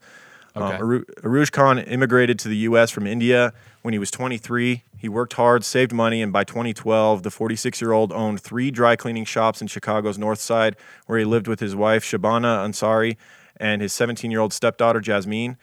Um, 0.55 0.63
Okay. 0.65 0.77
Aru- 0.77 1.05
Urooj 1.23 1.51
Khan 1.53 1.79
immigrated 1.79 2.39
to 2.41 2.49
the 2.49 2.57
U.S. 2.59 2.91
from 2.91 3.07
India 3.07 3.53
when 3.83 3.95
he 3.95 3.99
was 3.99 4.11
23. 4.11 4.83
He 4.99 5.09
worked 5.09 5.33
hard, 5.35 5.65
saved 5.65 5.93
money, 5.93 6.21
and 6.21 6.33
by 6.33 6.45
2012, 6.45 7.23
the 7.23 7.31
46 7.31 7.81
year 7.81 7.93
old 7.93 8.13
owned 8.13 8.41
three 8.41 8.71
dry 8.71 8.95
cleaning 8.97 9.25
shops 9.25 9.61
in 9.63 9.67
Chicago's 9.67 10.19
North 10.19 10.41
Side, 10.41 10.77
where 11.07 11.19
he 11.19 11.25
lived 11.25 11.49
with 11.49 11.61
his 11.61 11.75
wife, 11.75 12.05
Shabana 12.05 12.67
Ansari, 12.67 13.17
and 13.57 13.81
his 13.81 13.93
17 13.93 14.31
year 14.31 14.41
old 14.41 14.53
stepdaughter, 14.53 15.01
Jasmeen. 15.01 15.57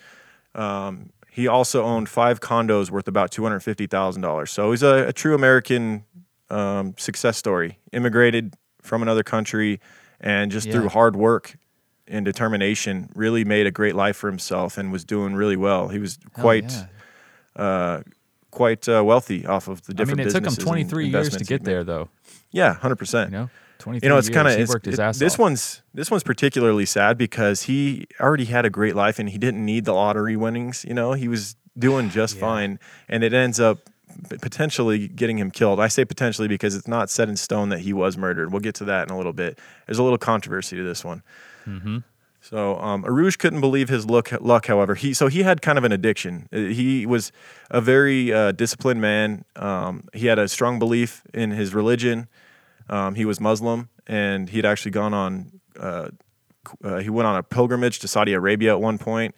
Um, 0.55 1.11
he 1.31 1.47
also 1.47 1.83
owned 1.83 2.09
five 2.09 2.41
condos 2.41 2.89
worth 2.89 3.07
about 3.07 3.31
$250,000. 3.31 4.49
So 4.49 4.71
he's 4.71 4.83
a, 4.83 5.07
a 5.07 5.13
true 5.13 5.35
American 5.35 6.03
um, 6.49 6.93
success 6.97 7.37
story. 7.37 7.79
Immigrated 7.91 8.55
from 8.81 9.01
another 9.01 9.23
country 9.23 9.79
and 10.19 10.51
just 10.51 10.69
through 10.71 10.89
hard 10.89 11.15
work 11.15 11.57
and 12.07 12.25
determination 12.25 13.09
really 13.13 13.45
made 13.45 13.67
a 13.67 13.71
great 13.71 13.95
life 13.95 14.17
for 14.17 14.27
himself 14.29 14.77
and 14.77 14.91
was 14.91 15.03
doing 15.03 15.35
really 15.35 15.55
well. 15.57 15.89
He 15.89 15.99
was 15.99 16.17
Hell 16.35 16.41
quite 16.43 16.71
yeah. 16.71 17.61
uh, 17.63 18.01
quite 18.51 18.87
uh, 18.89 19.03
wealthy 19.03 19.45
off 19.45 19.67
of 19.67 19.83
the 19.85 19.93
different. 19.93 20.19
I 20.21 20.23
mean, 20.23 20.27
it 20.27 20.31
took 20.33 20.45
him 20.45 20.55
23 20.55 21.07
years 21.07 21.35
to 21.37 21.43
get 21.43 21.63
there, 21.63 21.83
though. 21.83 22.09
Yeah, 22.51 22.75
100%. 22.81 23.25
You 23.25 23.31
know, 23.31 23.49
23 23.77 24.05
You 24.05 24.09
know, 24.09 24.17
it's 24.17 24.29
kind 24.29 24.47
of 24.47 24.57
he 24.57 24.65
worked 24.65 24.85
his 24.85 24.99
ass 24.99 25.19
this 25.19 25.33
off. 25.33 25.39
one's 25.39 25.81
this 25.93 26.09
one's 26.09 26.23
particularly 26.23 26.85
sad 26.85 27.17
because 27.17 27.63
he 27.63 28.07
already 28.19 28.45
had 28.45 28.65
a 28.65 28.69
great 28.69 28.95
life 28.95 29.19
and 29.19 29.29
he 29.29 29.37
didn't 29.37 29.63
need 29.63 29.85
the 29.85 29.93
lottery 29.93 30.35
winnings. 30.35 30.83
You 30.87 30.93
know, 30.95 31.13
he 31.13 31.27
was 31.27 31.55
doing 31.77 32.09
just 32.19 32.35
Yeah. 32.35 32.41
fine, 32.41 32.79
and 33.07 33.23
it 33.23 33.33
ends 33.33 33.59
up 33.59 33.77
potentially 34.41 35.07
getting 35.07 35.37
him 35.37 35.51
killed. 35.51 35.79
I 35.79 35.87
say 35.87 36.05
potentially 36.05 36.47
because 36.47 36.75
it's 36.75 36.87
not 36.87 37.09
set 37.09 37.29
in 37.29 37.35
stone 37.37 37.69
that 37.69 37.79
he 37.79 37.93
was 37.93 38.17
murdered. 38.17 38.51
We'll 38.51 38.61
get 38.61 38.75
to 38.75 38.85
that 38.85 39.07
in 39.07 39.13
a 39.13 39.17
little 39.17 39.33
bit. 39.33 39.59
There's 39.85 39.99
a 39.99 40.03
little 40.03 40.17
controversy 40.17 40.75
to 40.75 40.83
this 40.83 41.03
one. 41.03 41.23
So 42.41 42.79
um, 42.79 43.03
Urooj 43.03 43.37
couldn't 43.37 43.59
believe 43.61 43.89
his 43.89 44.05
look, 44.05 44.31
luck. 44.41 44.67
However, 44.67 44.95
he 44.95 45.13
so 45.13 45.27
he 45.27 45.43
had 45.43 45.61
kind 45.61 45.77
of 45.77 45.83
an 45.83 45.91
addiction. 45.91 46.47
Uh, 46.53 46.57
He 46.57 47.05
was 47.05 47.31
a 47.69 47.81
very 47.81 48.31
uh, 48.31 48.53
disciplined 48.53 49.01
man. 49.01 49.43
Um, 49.57 50.07
he 50.13 50.27
had 50.27 50.39
a 50.39 50.47
strong 50.47 50.79
belief 50.79 51.21
in 51.33 51.51
his 51.51 51.73
religion. 51.73 52.27
Um, 52.89 53.15
he 53.15 53.25
was 53.25 53.39
Muslim, 53.41 53.89
and 54.07 54.49
he'd 54.49 54.65
actually 54.65 54.91
gone 54.91 55.13
on. 55.13 55.59
Uh, 55.77 56.09
uh, 56.83 56.97
he 56.99 57.09
went 57.09 57.27
on 57.27 57.35
a 57.35 57.43
pilgrimage 57.43 57.99
to 57.99 58.07
Saudi 58.07 58.33
Arabia 58.33 58.71
at 58.71 58.81
one 58.81 58.97
point. 58.97 59.35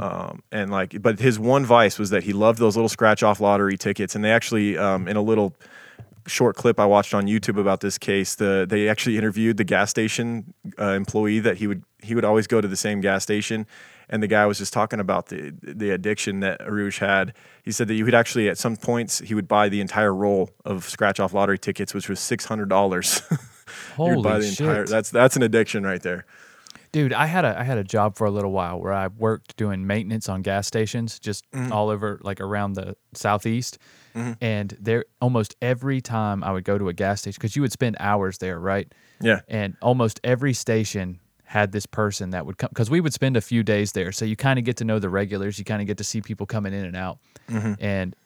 Um, 0.00 0.42
and 0.50 0.70
like, 0.70 1.00
but 1.00 1.18
his 1.20 1.38
one 1.38 1.64
vice 1.64 1.98
was 1.98 2.10
that 2.10 2.24
he 2.24 2.32
loved 2.32 2.58
those 2.58 2.76
little 2.76 2.88
scratch 2.88 3.22
off 3.22 3.40
lottery 3.40 3.76
tickets. 3.76 4.14
And 4.14 4.24
they 4.24 4.32
actually, 4.32 4.76
um, 4.76 5.06
in 5.06 5.16
a 5.16 5.22
little 5.22 5.54
short 6.26 6.56
clip 6.56 6.78
I 6.78 6.86
watched 6.86 7.14
on 7.14 7.26
YouTube 7.26 7.58
about 7.58 7.80
this 7.80 7.98
case, 7.98 8.34
the 8.34 8.66
they 8.68 8.88
actually 8.88 9.16
interviewed 9.16 9.56
the 9.56 9.64
gas 9.64 9.90
station 9.90 10.54
uh, 10.78 10.90
employee 10.90 11.40
that 11.40 11.58
he 11.58 11.66
would 11.66 11.82
he 12.02 12.14
would 12.14 12.24
always 12.24 12.46
go 12.46 12.60
to 12.60 12.68
the 12.68 12.76
same 12.76 13.00
gas 13.00 13.22
station, 13.22 13.66
and 14.08 14.22
the 14.22 14.26
guy 14.26 14.46
was 14.46 14.58
just 14.58 14.72
talking 14.72 15.00
about 15.00 15.26
the 15.26 15.52
the 15.62 15.90
addiction 15.90 16.40
that 16.40 16.60
Urooj 16.60 16.98
had. 16.98 17.34
He 17.62 17.72
said 17.72 17.88
that 17.88 17.94
you 17.94 18.04
would 18.04 18.14
actually 18.14 18.48
at 18.48 18.58
some 18.58 18.76
points 18.76 19.18
he 19.20 19.34
would 19.34 19.48
buy 19.48 19.68
the 19.68 19.80
entire 19.80 20.14
roll 20.14 20.50
of 20.64 20.88
scratch 20.88 21.20
off 21.20 21.32
lottery 21.32 21.58
tickets, 21.58 21.94
which 21.94 22.08
was 22.08 22.20
six 22.20 22.44
hundred 22.44 22.68
dollars. 22.68 23.22
Holy 23.96 24.22
buy 24.22 24.38
the 24.38 24.46
shit. 24.46 24.60
entire. 24.60 24.86
That's 24.86 25.10
that's 25.10 25.36
an 25.36 25.42
addiction 25.42 25.84
right 25.84 26.02
there. 26.02 26.26
Dude, 26.92 27.12
I 27.12 27.26
had 27.26 27.44
a 27.44 27.58
I 27.58 27.62
had 27.62 27.78
a 27.78 27.84
job 27.84 28.16
for 28.16 28.26
a 28.26 28.30
little 28.30 28.50
while 28.52 28.80
where 28.80 28.92
I 28.92 29.06
worked 29.06 29.56
doing 29.56 29.86
maintenance 29.86 30.28
on 30.28 30.42
gas 30.42 30.66
stations 30.66 31.18
just 31.18 31.44
Mm-hmm. 31.52 31.72
all 31.72 31.88
over 31.88 32.20
like 32.22 32.40
around 32.40 32.74
the 32.74 32.96
southeast. 33.14 33.78
And 34.40 34.76
there 34.80 35.04
almost 35.20 35.54
every 35.62 36.00
time 36.00 36.42
I 36.42 36.50
would 36.50 36.64
go 36.64 36.78
to 36.78 36.88
a 36.88 36.92
gas 36.92 37.20
station 37.20 37.40
cuz 37.40 37.54
you 37.54 37.62
would 37.62 37.70
spend 37.72 37.96
hours 38.00 38.38
there, 38.38 38.58
right? 38.58 38.92
Yeah. 39.20 39.40
And 39.48 39.76
almost 39.80 40.18
every 40.24 40.52
station 40.52 41.20
had 41.44 41.70
this 41.72 41.86
person 41.86 42.30
that 42.30 42.44
would 42.46 42.58
come 42.58 42.70
cuz 42.74 42.90
we 42.90 43.00
would 43.00 43.12
spend 43.12 43.36
a 43.36 43.40
few 43.40 43.62
days 43.62 43.92
there. 43.92 44.10
So 44.12 44.24
you 44.24 44.34
kind 44.36 44.58
of 44.58 44.64
get 44.64 44.76
to 44.78 44.84
know 44.84 44.98
the 44.98 45.08
regulars, 45.10 45.58
you 45.60 45.64
kind 45.64 45.80
of 45.80 45.86
get 45.86 45.96
to 45.98 46.04
see 46.04 46.20
people 46.20 46.46
coming 46.46 46.72
in 46.74 46.84
and 46.84 46.96
out. 46.96 47.18
And 47.80 48.16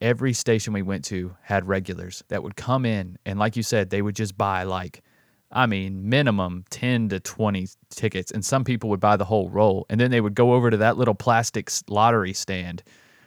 every 0.00 0.32
station 0.32 0.72
we 0.72 0.80
went 0.82 1.04
to 1.06 1.36
had 1.42 1.66
regulars 1.68 2.22
that 2.28 2.42
would 2.42 2.56
come 2.56 2.86
in 2.86 3.18
and 3.26 3.38
like 3.38 3.56
you 3.56 3.62
said 3.62 3.90
they 3.90 4.00
would 4.00 4.14
just 4.16 4.38
buy 4.38 4.62
like 4.62 5.02
i 5.52 5.66
mean 5.66 6.08
minimum 6.08 6.64
10 6.70 7.08
to 7.08 7.20
20 7.20 7.66
tickets 7.90 8.30
and 8.30 8.44
some 8.44 8.64
people 8.64 8.90
would 8.90 9.00
buy 9.00 9.16
the 9.16 9.24
whole 9.24 9.48
roll 9.50 9.86
and 9.88 10.00
then 10.00 10.10
they 10.10 10.20
would 10.20 10.34
go 10.34 10.54
over 10.54 10.70
to 10.70 10.76
that 10.76 10.96
little 10.96 11.14
plastic 11.14 11.70
lottery 11.88 12.32
stand 12.32 12.82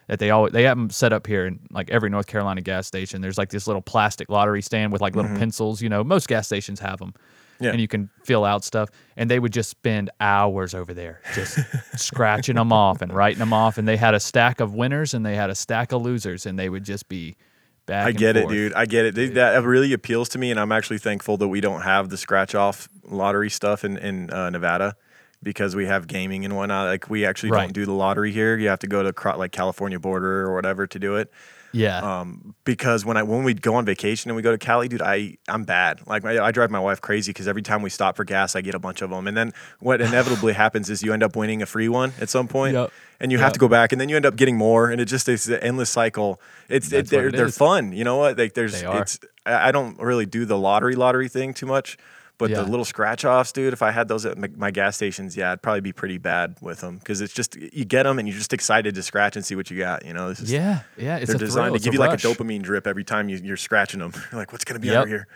that 0.08 0.20
they 0.20 0.30
always 0.30 0.52
they 0.52 0.64
have 0.64 0.78
them 0.78 0.90
set 0.90 1.14
up 1.14 1.26
here 1.26 1.46
in 1.48 1.60
like 1.72 1.90
every 1.90 2.10
north 2.10 2.28
carolina 2.28 2.62
gas 2.62 2.86
station 2.86 3.22
there's 3.22 3.38
like 3.38 3.50
this 3.50 3.66
little 3.68 3.82
plastic 3.82 4.30
lottery 4.30 4.62
stand 4.62 4.92
with 4.92 5.02
like 5.02 5.16
little 5.16 5.30
mm-hmm. 5.30 5.40
pencils 5.40 5.82
you 5.82 5.90
know 5.90 6.04
most 6.04 6.28
gas 6.28 6.46
stations 6.46 6.80
have 6.80 7.00
them 7.00 7.14
Yeah. 7.60 7.72
and 7.72 7.80
you 7.82 7.88
can 7.88 8.10
fill 8.24 8.44
out 8.44 8.64
stuff 8.64 8.90
and 9.16 9.30
they 9.30 9.40
would 9.40 9.54
just 9.54 9.70
spend 9.70 10.10
hours 10.20 10.74
over 10.74 10.94
there 10.94 11.22
just 11.34 11.60
scratching 11.96 12.56
them 12.56 12.74
off 12.74 13.02
and 13.02 13.14
writing 13.14 13.40
them 13.40 13.54
off 13.54 13.78
and 13.78 13.88
they 13.88 13.98
had 13.98 14.14
a 14.14 14.20
stack 14.20 14.60
of 14.60 14.74
winners 14.76 15.14
and 15.14 15.26
they 15.26 15.36
had 15.36 15.50
a 15.50 15.56
stack 15.56 15.92
of 15.92 16.02
losers 16.02 16.46
and 16.46 16.60
they 16.60 16.70
would 16.70 16.84
just 16.84 17.08
be 17.08 17.36
back 17.86 18.08
I 18.08 18.12
get 18.12 18.38
it, 18.38 18.48
dude. 18.48 18.74
I 18.74 18.86
get 18.86 19.06
it. 19.06 19.16
They- 19.16 19.28
That 19.30 19.64
really 19.64 19.94
appeals 19.94 20.30
to 20.30 20.38
me, 20.40 20.52
and 20.52 20.60
I'm 20.60 20.72
actually 20.72 20.98
thankful 21.00 21.38
that 21.38 21.48
we 21.48 21.62
don't 21.62 21.82
have 21.82 22.10
the 22.10 22.18
scratch 22.18 22.56
off 22.56 22.88
lottery 23.04 23.50
stuff 23.50 23.84
in 23.84 23.98
in 23.98 24.30
uh, 24.32 24.50
Nevada 24.50 24.96
because 25.44 25.76
we 25.76 25.88
have 25.88 26.08
gaming 26.08 26.46
and 26.46 26.56
whatnot. 26.56 26.88
Like 26.88 27.10
we 27.10 27.26
actually 27.26 27.52
Right. 27.52 27.62
don't 27.64 27.74
do 27.74 27.86
the 27.86 27.94
lottery 27.94 28.32
here. 28.32 28.58
You 28.58 28.70
have 28.70 28.80
to 28.80 28.88
go 28.88 29.10
to 29.10 29.38
like 29.38 29.52
California 29.52 30.00
border 30.00 30.42
or 30.44 30.54
whatever 30.56 30.86
to 30.88 31.00
do 31.00 31.16
it. 31.16 31.32
Yeah 31.74 32.00
Um, 32.22 32.56
because 32.64 33.06
when 33.06 33.18
I 33.18 33.24
when 33.24 33.44
we 33.44 33.54
go 33.54 33.76
on 33.76 33.86
vacation 33.86 34.30
and 34.30 34.36
we 34.36 34.42
go 34.42 34.52
to 34.52 34.58
Cali, 34.58 34.88
dude, 34.88 35.02
I 35.02 35.38
I'm 35.48 35.64
bad. 35.64 36.02
Like 36.08 36.26
I, 36.26 36.46
I 36.48 36.52
drive 36.52 36.72
my 36.72 36.80
wife 36.80 37.02
crazy 37.02 37.32
because 37.32 37.48
every 37.48 37.62
time 37.62 37.82
we 37.82 37.90
stop 37.90 38.16
for 38.16 38.24
gas, 38.24 38.56
I 38.56 38.62
get 38.62 38.76
a 38.76 38.80
bunch 38.80 39.02
of 39.02 39.10
them, 39.10 39.28
and 39.28 39.36
then 39.38 39.52
what 39.80 40.02
inevitably 40.08 40.54
happens 40.54 40.90
is 40.90 41.02
you 41.04 41.14
end 41.14 41.24
up 41.24 41.36
winning 41.36 41.62
a 41.62 41.66
free 41.66 41.90
one 41.90 42.14
at 42.20 42.30
some 42.30 42.48
point, 42.48 42.74
Yep. 42.74 42.92
and 43.20 43.32
you 43.32 43.38
have 43.40 43.54
to 43.54 43.60
go 43.60 43.68
back, 43.68 43.92
and 43.92 44.00
then 44.02 44.10
you 44.10 44.16
end 44.16 44.26
up 44.26 44.36
getting 44.36 44.58
more, 44.58 44.90
and 44.92 45.00
it 45.02 45.06
just 45.06 45.28
is 45.30 45.48
an 45.50 45.60
endless 45.62 45.90
cycle. 45.90 46.40
It's 46.70 46.92
it, 46.92 47.08
they're 47.08 47.28
it 47.30 47.36
they're 47.36 47.50
fun, 47.50 47.92
you 47.94 48.04
know 48.04 48.18
what? 48.18 48.38
Like 48.38 48.54
there's 48.54 48.82
They 48.82 48.88
it's 49.00 49.20
I 49.46 49.70
I 49.70 49.72
don't 49.72 49.98
really 50.00 50.26
do 50.26 50.46
the 50.46 50.58
lottery 50.58 50.96
lottery 50.96 51.28
thing 51.30 51.54
too 51.54 51.66
much. 51.66 51.98
But 52.42 52.50
Yeah. 52.50 52.64
the 52.64 52.70
little 52.70 52.84
scratch 52.86 53.24
offs, 53.24 53.52
dude, 53.52 53.72
if 53.72 53.82
I 53.82 53.92
had 53.92 54.08
those 54.08 54.26
at 54.26 54.38
my, 54.58 54.72
gas 54.72 54.96
stations, 54.96 55.38
yeah, 55.38 55.52
I'd 55.52 55.62
probably 55.62 55.80
be 55.82 55.94
pretty 55.94 56.18
bad 56.18 56.56
with 56.60 56.82
them 56.82 56.98
because 56.98 57.22
it's 57.22 57.34
just 57.34 57.56
you 57.56 57.86
get 57.86 58.04
them 58.04 58.18
and 58.20 58.28
you're 58.28 58.38
just 58.38 58.52
excited 58.52 58.96
to 58.96 59.04
scratch 59.04 59.36
and 59.36 59.46
see 59.46 59.56
what 59.56 59.70
you 59.72 59.78
got. 59.78 60.04
You 60.06 60.14
know, 60.14 60.30
this 60.30 60.40
is 60.42 60.52
yeah 60.52 60.82
yeah 60.98 61.18
it's 61.18 61.28
they're 61.30 61.38
designed 61.38 61.66
thrill. 61.66 61.70
to 61.74 61.76
It's 61.76 61.86
give 61.86 61.94
you 61.94 62.00
like 62.00 62.14
a 62.14 62.18
dopamine 62.18 62.64
drip 62.64 62.88
every 62.88 63.04
time 63.04 63.30
you, 63.30 63.38
you're 63.38 63.58
scratching 63.58 64.00
them. 64.00 64.12
You're 64.32 64.42
like, 64.42 64.52
what's 64.52 64.66
gonna 64.66 64.80
be 64.80 64.88
Yep. 64.88 64.96
under 65.04 65.08
here? 65.08 65.28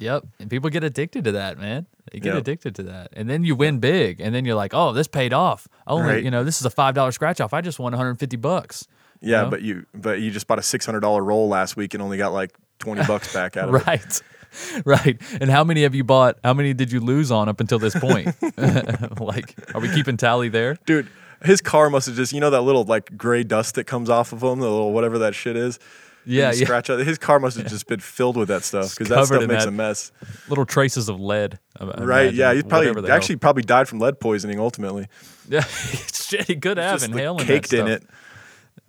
Yep. 0.00 0.24
And 0.40 0.50
people 0.50 0.70
get 0.70 0.84
addicted 0.84 1.24
to 1.24 1.32
that, 1.32 1.58
man. 1.58 1.86
They 2.12 2.20
get 2.20 2.30
Yep. 2.34 2.38
addicted 2.38 2.74
to 2.76 2.82
that. 2.84 3.08
And 3.14 3.28
then 3.30 3.42
you 3.44 3.54
win 3.56 3.78
big. 3.80 4.20
And 4.20 4.34
then 4.34 4.44
you're 4.44 4.54
like, 4.54 4.72
oh, 4.74 4.92
this 4.92 5.08
paid 5.08 5.32
off. 5.32 5.66
Only, 5.86 6.14
Right. 6.14 6.24
you 6.24 6.30
know, 6.30 6.44
this 6.44 6.60
is 6.60 6.66
a 6.66 6.70
$5 6.70 7.14
scratch 7.14 7.40
off. 7.40 7.52
I 7.52 7.60
just 7.60 7.78
won 7.78 7.92
150 7.92 8.36
bucks. 8.36 8.86
Yeah, 9.20 9.42
know? 9.42 9.50
but 9.50 9.62
you 9.62 9.86
but 9.94 10.20
you 10.20 10.30
just 10.30 10.46
bought 10.46 10.58
a 10.60 10.62
six 10.62 10.86
hundred 10.86 11.00
dollar 11.00 11.22
roll 11.24 11.48
last 11.48 11.76
week 11.76 11.94
and 11.94 12.02
only 12.02 12.18
got 12.18 12.32
like 12.32 12.52
twenty 12.78 13.04
bucks 13.04 13.32
back 13.32 13.56
out 13.56 13.68
of 13.68 13.74
it. 13.74 13.82
Right. 13.86 14.22
Right. 14.84 15.20
And 15.40 15.50
how 15.50 15.64
many 15.64 15.82
have 15.82 15.94
you 15.94 16.04
bought? 16.04 16.38
How 16.44 16.54
many 16.54 16.72
did 16.74 16.90
you 16.92 17.00
lose 17.00 17.30
on 17.30 17.48
up 17.48 17.60
until 17.60 17.78
this 17.78 17.94
point? 17.98 18.28
like, 19.20 19.54
are 19.74 19.80
we 19.80 19.92
keeping 19.94 20.16
tally 20.16 20.48
there? 20.48 20.76
Dude, 20.86 21.08
his 21.44 21.60
car 21.60 21.90
must 21.90 22.06
have 22.06 22.16
just 22.16 22.32
you 22.32 22.40
know 22.40 22.50
that 22.50 22.62
little 22.62 22.84
like 22.84 23.16
gray 23.16 23.44
dust 23.44 23.74
that 23.76 23.84
comes 23.84 24.08
off 24.10 24.32
of 24.32 24.42
him, 24.42 24.58
the 24.60 24.68
little 24.70 24.92
whatever 24.92 25.18
that 25.18 25.34
shit 25.34 25.56
is. 25.56 25.78
Yeah. 26.24 26.52
Yeah. 26.52 26.64
Scratch 26.64 26.90
out. 26.90 26.98
His 26.98 27.16
car 27.16 27.38
must 27.40 27.56
have 27.56 27.66
just 27.68 27.86
been 27.86 28.00
filled 28.00 28.36
with 28.36 28.48
that 28.48 28.62
stuff 28.62 28.90
because 28.94 29.08
that 29.08 29.24
stuff 29.26 29.40
makes 29.46 29.64
that. 29.64 29.68
a 29.68 29.72
mess. 29.72 30.12
Little 30.48 30.66
traces 30.66 31.08
of 31.08 31.18
lead. 31.18 31.58
I- 31.80 31.84
Right? 31.84 32.22
imagine, 32.22 32.34
Yeah, 32.38 32.54
he 32.54 32.62
probably 32.62 32.92
the 32.92 33.08
hell. 33.08 33.16
actually 33.16 33.36
probably 33.36 33.62
died 33.62 33.88
from 33.88 33.98
lead 33.98 34.20
poisoning 34.20 34.60
ultimately. 34.60 35.06
Yeah. 35.48 35.62
Shit, 35.62 36.46
he 36.46 36.56
could 36.56 36.76
have 36.76 37.00
Just 37.00 37.10
like, 37.12 37.46
caked 37.46 37.72
in 37.72 37.86
it. 37.88 38.02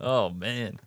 Oh, 0.01 0.29
man. 0.31 0.79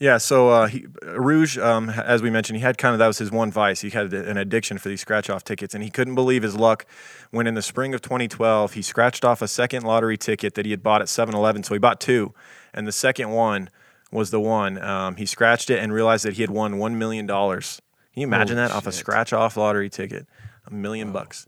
Yeah, 0.00 0.18
so 0.18 0.48
uh, 0.50 0.66
he, 0.66 0.80
Urooj, 0.80 1.62
um, 1.62 1.88
as 1.90 2.20
we 2.20 2.28
mentioned, 2.30 2.56
he 2.58 2.62
had 2.62 2.76
kind 2.78 2.92
of 2.94 2.98
that 2.98 3.06
was 3.06 3.18
his 3.18 3.30
one 3.30 3.50
vice. 3.52 3.80
He 3.80 3.90
had 3.90 4.12
an 4.12 4.36
addiction 4.36 4.76
for 4.78 4.88
these 4.88 5.00
scratch 5.00 5.30
off 5.30 5.44
tickets, 5.44 5.74
and 5.74 5.82
he 5.84 5.90
couldn't 5.90 6.14
believe 6.14 6.42
his 6.42 6.56
luck 6.56 6.84
when 7.30 7.46
in 7.46 7.54
the 7.54 7.62
spring 7.62 7.94
of 7.94 8.02
2012 8.02 8.72
he 8.74 8.82
scratched 8.82 9.24
off 9.24 9.40
a 9.40 9.48
second 9.48 9.84
lottery 9.84 10.16
ticket 10.16 10.54
that 10.54 10.64
he 10.66 10.72
had 10.72 10.82
bought 10.82 11.00
at 11.00 11.06
7-Eleven. 11.08 11.62
So 11.62 11.74
he 11.74 11.78
bought 11.78 12.00
two, 12.00 12.34
and 12.74 12.86
the 12.86 12.92
second 12.92 13.30
one 13.30 13.70
was 14.10 14.30
the 14.30 14.40
one. 14.40 14.78
Um, 14.82 15.16
he 15.16 15.26
scratched 15.26 15.70
it 15.70 15.78
and 15.78 15.92
realized 15.92 16.24
that 16.24 16.34
he 16.34 16.42
had 16.42 16.50
won 16.50 16.78
one 16.78 16.98
million 16.98 17.26
dollars. 17.26 17.80
Can 18.12 18.20
you 18.22 18.26
imagine 18.26 18.56
Holy 18.56 18.68
that 18.68 18.74
off 18.74 18.86
a 18.86 18.92
scratch 18.92 19.32
off 19.32 19.56
lottery 19.56 19.88
ticket? 19.90 20.26
A 20.66 20.72
million 20.74 21.12
bucks. 21.12 21.46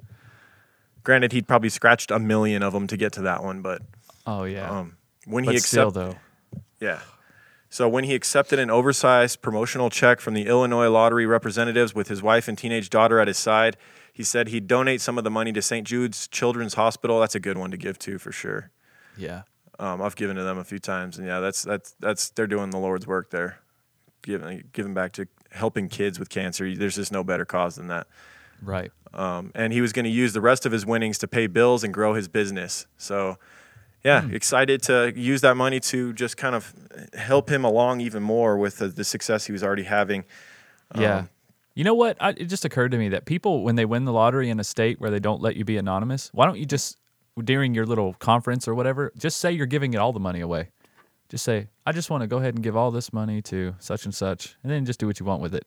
Granted, 1.04 1.32
he'd 1.32 1.46
probably 1.46 1.68
scratched 1.68 2.10
a 2.10 2.18
million 2.18 2.62
of 2.62 2.72
them 2.72 2.86
to 2.88 2.96
get 2.96 3.12
to 3.14 3.22
that 3.22 3.42
one, 3.42 3.62
but 3.62 3.82
Oh, 4.26 4.44
yeah. 4.44 4.68
um, 4.68 4.96
when 5.26 5.44
but 5.44 5.54
he 5.54 5.60
still, 5.60 5.88
accepted. 5.88 6.16
though. 6.16 6.60
Yeah. 6.80 7.00
So 7.76 7.90
when 7.90 8.04
he 8.04 8.14
accepted 8.14 8.58
an 8.58 8.70
oversized 8.70 9.42
promotional 9.42 9.90
check 9.90 10.18
from 10.18 10.32
the 10.32 10.46
Illinois 10.46 10.88
lottery 10.88 11.26
representatives 11.26 11.94
with 11.94 12.08
his 12.08 12.22
wife 12.22 12.48
and 12.48 12.56
teenage 12.56 12.88
daughter 12.88 13.20
at 13.20 13.28
his 13.28 13.36
side, 13.36 13.76
he 14.14 14.22
said 14.22 14.48
he'd 14.48 14.66
donate 14.66 15.02
some 15.02 15.18
of 15.18 15.24
the 15.24 15.30
money 15.30 15.52
to 15.52 15.60
St. 15.60 15.86
Jude's 15.86 16.26
Children's 16.26 16.72
Hospital. 16.72 17.20
That's 17.20 17.34
a 17.34 17.38
good 17.38 17.58
one 17.58 17.70
to 17.72 17.76
give 17.76 17.98
to 17.98 18.16
for 18.16 18.32
sure. 18.32 18.70
Yeah. 19.18 19.42
Um, 19.78 20.00
I've 20.00 20.16
given 20.16 20.36
to 20.36 20.42
them 20.42 20.56
a 20.56 20.64
few 20.64 20.78
times, 20.78 21.18
and 21.18 21.26
yeah, 21.26 21.40
that's 21.40 21.64
that's 21.64 21.94
that's 22.00 22.30
they're 22.30 22.46
doing 22.46 22.70
the 22.70 22.78
Lord's 22.78 23.06
work 23.06 23.28
there, 23.28 23.58
giving 24.22 24.64
giving 24.72 24.94
back 24.94 25.12
to 25.12 25.28
helping 25.50 25.90
kids 25.90 26.18
with 26.18 26.30
cancer. 26.30 26.74
There's 26.74 26.94
just 26.94 27.12
no 27.12 27.24
better 27.24 27.44
cause 27.44 27.76
than 27.76 27.88
that. 27.88 28.06
Right. 28.62 28.90
Um, 29.12 29.52
and 29.54 29.74
he 29.74 29.82
was 29.82 29.92
going 29.92 30.06
to 30.06 30.10
use 30.10 30.32
the 30.32 30.40
rest 30.40 30.64
of 30.64 30.72
his 30.72 30.86
winnings 30.86 31.18
to 31.18 31.28
pay 31.28 31.46
bills 31.46 31.84
and 31.84 31.92
grow 31.92 32.14
his 32.14 32.26
business. 32.26 32.86
So, 32.96 33.36
yeah, 34.06 34.20
Hmm. 34.22 34.34
excited 34.34 34.78
to 34.82 35.12
use 35.16 35.40
that 35.40 35.56
money 35.56 35.80
to 35.92 36.12
just 36.22 36.36
kind 36.36 36.54
of 36.54 36.72
help 37.14 37.50
him 37.50 37.64
along 37.64 38.00
even 38.00 38.22
more 38.22 38.56
with 38.56 38.74
the, 38.78 38.88
the 38.88 39.04
success 39.04 39.46
he 39.46 39.52
was 39.52 39.62
already 39.62 39.82
having. 39.98 40.24
Yeah. 40.94 41.16
Um, 41.18 41.28
you 41.74 41.84
know 41.84 41.94
what? 41.94 42.16
I, 42.20 42.30
it 42.30 42.46
just 42.54 42.64
occurred 42.64 42.92
to 42.92 42.98
me 42.98 43.08
that 43.10 43.24
people, 43.26 43.62
when 43.64 43.76
they 43.76 43.84
win 43.84 44.04
the 44.04 44.12
lottery 44.12 44.48
in 44.48 44.58
a 44.60 44.64
state 44.64 45.00
where 45.00 45.10
they 45.10 45.20
don't 45.20 45.42
let 45.42 45.56
you 45.56 45.64
be 45.64 45.76
anonymous, 45.76 46.30
why 46.32 46.46
don't 46.46 46.58
you 46.58 46.64
just, 46.64 46.96
during 47.42 47.74
your 47.74 47.84
little 47.84 48.14
conference 48.14 48.66
or 48.68 48.74
whatever, 48.74 49.12
just 49.18 49.36
say 49.38 49.52
you're 49.52 49.66
giving 49.66 49.92
it 49.92 49.98
all 49.98 50.12
the 50.12 50.20
money 50.20 50.40
away. 50.40 50.70
Just 51.28 51.44
say, 51.44 51.68
I 51.84 51.92
just 51.92 52.08
want 52.08 52.22
to 52.22 52.26
go 52.28 52.38
ahead 52.38 52.54
and 52.54 52.62
give 52.62 52.76
all 52.76 52.90
this 52.92 53.12
money 53.12 53.42
to 53.42 53.74
such 53.80 54.04
and 54.06 54.14
such, 54.14 54.56
and 54.62 54.70
then 54.72 54.84
just 54.86 55.00
do 55.00 55.06
what 55.08 55.18
you 55.20 55.26
want 55.26 55.42
with 55.42 55.54
it. 55.54 55.64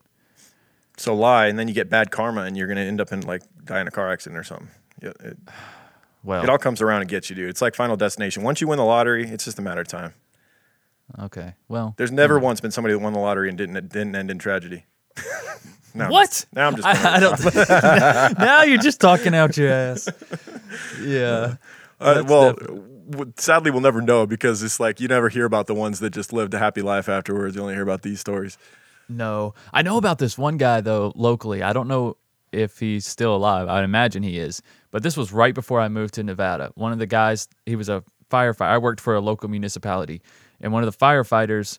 So 0.96 1.14
lie, 1.14 1.46
and 1.46 1.58
then 1.58 1.68
you 1.68 1.74
get 1.74 1.88
bad 1.90 2.10
karma, 2.10 2.42
and 2.42 2.56
you're 2.56 2.66
going 2.66 2.78
to 2.78 2.82
end 2.82 3.00
up 3.00 3.12
in 3.12 3.20
like 3.20 3.42
die 3.64 3.80
in 3.80 3.86
a 3.86 3.90
car 3.90 4.10
accident 4.10 4.38
or 4.38 4.42
something. 4.44 4.68
Yeah, 5.02 5.12
it, 5.20 5.36
Well, 6.22 6.42
it 6.42 6.48
all 6.50 6.58
comes 6.58 6.80
around 6.82 7.00
and 7.02 7.10
gets 7.10 7.30
you, 7.30 7.36
dude. 7.36 7.48
It's 7.50 7.62
like 7.62 7.74
Final 7.74 7.96
Destination. 7.96 8.42
Once 8.42 8.60
you 8.60 8.68
win 8.68 8.76
the 8.78 8.84
lottery, 8.84 9.28
it's 9.28 9.44
just 9.44 9.58
a 9.58 9.62
matter 9.62 9.80
of 9.80 9.88
time. 9.88 10.12
okay. 11.22 11.54
Well, 11.68 11.94
There's 11.96 12.12
never 12.12 12.38
once 12.38 12.60
been 12.60 12.70
somebody 12.70 12.92
that 12.94 12.98
won 13.00 13.12
the 13.12 13.18
lottery 13.18 13.48
and 13.48 13.56
didn't 13.58 13.88
didn't 13.88 14.14
end 14.14 14.30
in 14.30 14.38
tragedy. 14.38 14.84
No, 15.92 16.04
I'm 16.04 16.10
What? 16.12 16.46
Now 16.54 16.68
I'm 16.68 16.76
just. 16.76 16.86
I, 16.86 17.16
I 17.16 17.18
don't. 17.18 18.38
now 18.38 18.62
you're 18.62 18.78
just 18.78 19.00
talking 19.00 19.34
out 19.34 19.56
your 19.56 19.70
ass. 19.70 20.08
Yeah. 21.02 21.56
Uh, 21.98 22.22
well, 22.28 22.52
w- 22.54 23.32
sadly 23.36 23.72
we'll 23.72 23.80
never 23.80 24.00
know 24.00 24.24
because 24.24 24.62
it's 24.62 24.78
like 24.78 25.00
you 25.00 25.08
never 25.08 25.28
hear 25.28 25.44
about 25.44 25.66
the 25.66 25.74
ones 25.74 25.98
that 25.98 26.10
just 26.10 26.32
lived 26.32 26.54
a 26.54 26.58
happy 26.60 26.80
life 26.80 27.08
afterwards. 27.08 27.56
You 27.56 27.62
only 27.62 27.74
hear 27.74 27.82
about 27.82 28.02
these 28.02 28.20
stories. 28.20 28.56
No, 29.08 29.54
I 29.72 29.82
know 29.82 29.96
about 29.96 30.18
this 30.20 30.38
one 30.38 30.58
guy 30.58 30.80
though 30.80 31.12
locally. 31.16 31.60
I 31.60 31.72
don't 31.72 31.88
know 31.88 32.16
if 32.52 32.78
he's 32.78 33.04
still 33.04 33.34
alive. 33.34 33.66
I 33.68 33.82
imagine 33.82 34.22
he 34.22 34.38
is. 34.38 34.62
But 34.90 35.02
this 35.02 35.16
was 35.16 35.32
right 35.32 35.54
before 35.54 35.80
I 35.80 35.88
moved 35.88 36.14
to 36.14 36.22
Nevada. 36.22 36.72
One 36.74 36.92
of 36.92 36.98
the 36.98 37.06
guys, 37.06 37.48
he 37.66 37.76
was 37.76 37.88
a 37.88 38.02
firefighter. 38.30 38.66
I 38.66 38.78
worked 38.78 39.00
for 39.00 39.14
a 39.14 39.20
local 39.20 39.48
municipality, 39.48 40.22
and 40.60 40.72
one 40.72 40.82
of 40.82 40.90
the 40.90 40.98
firefighters, 40.98 41.78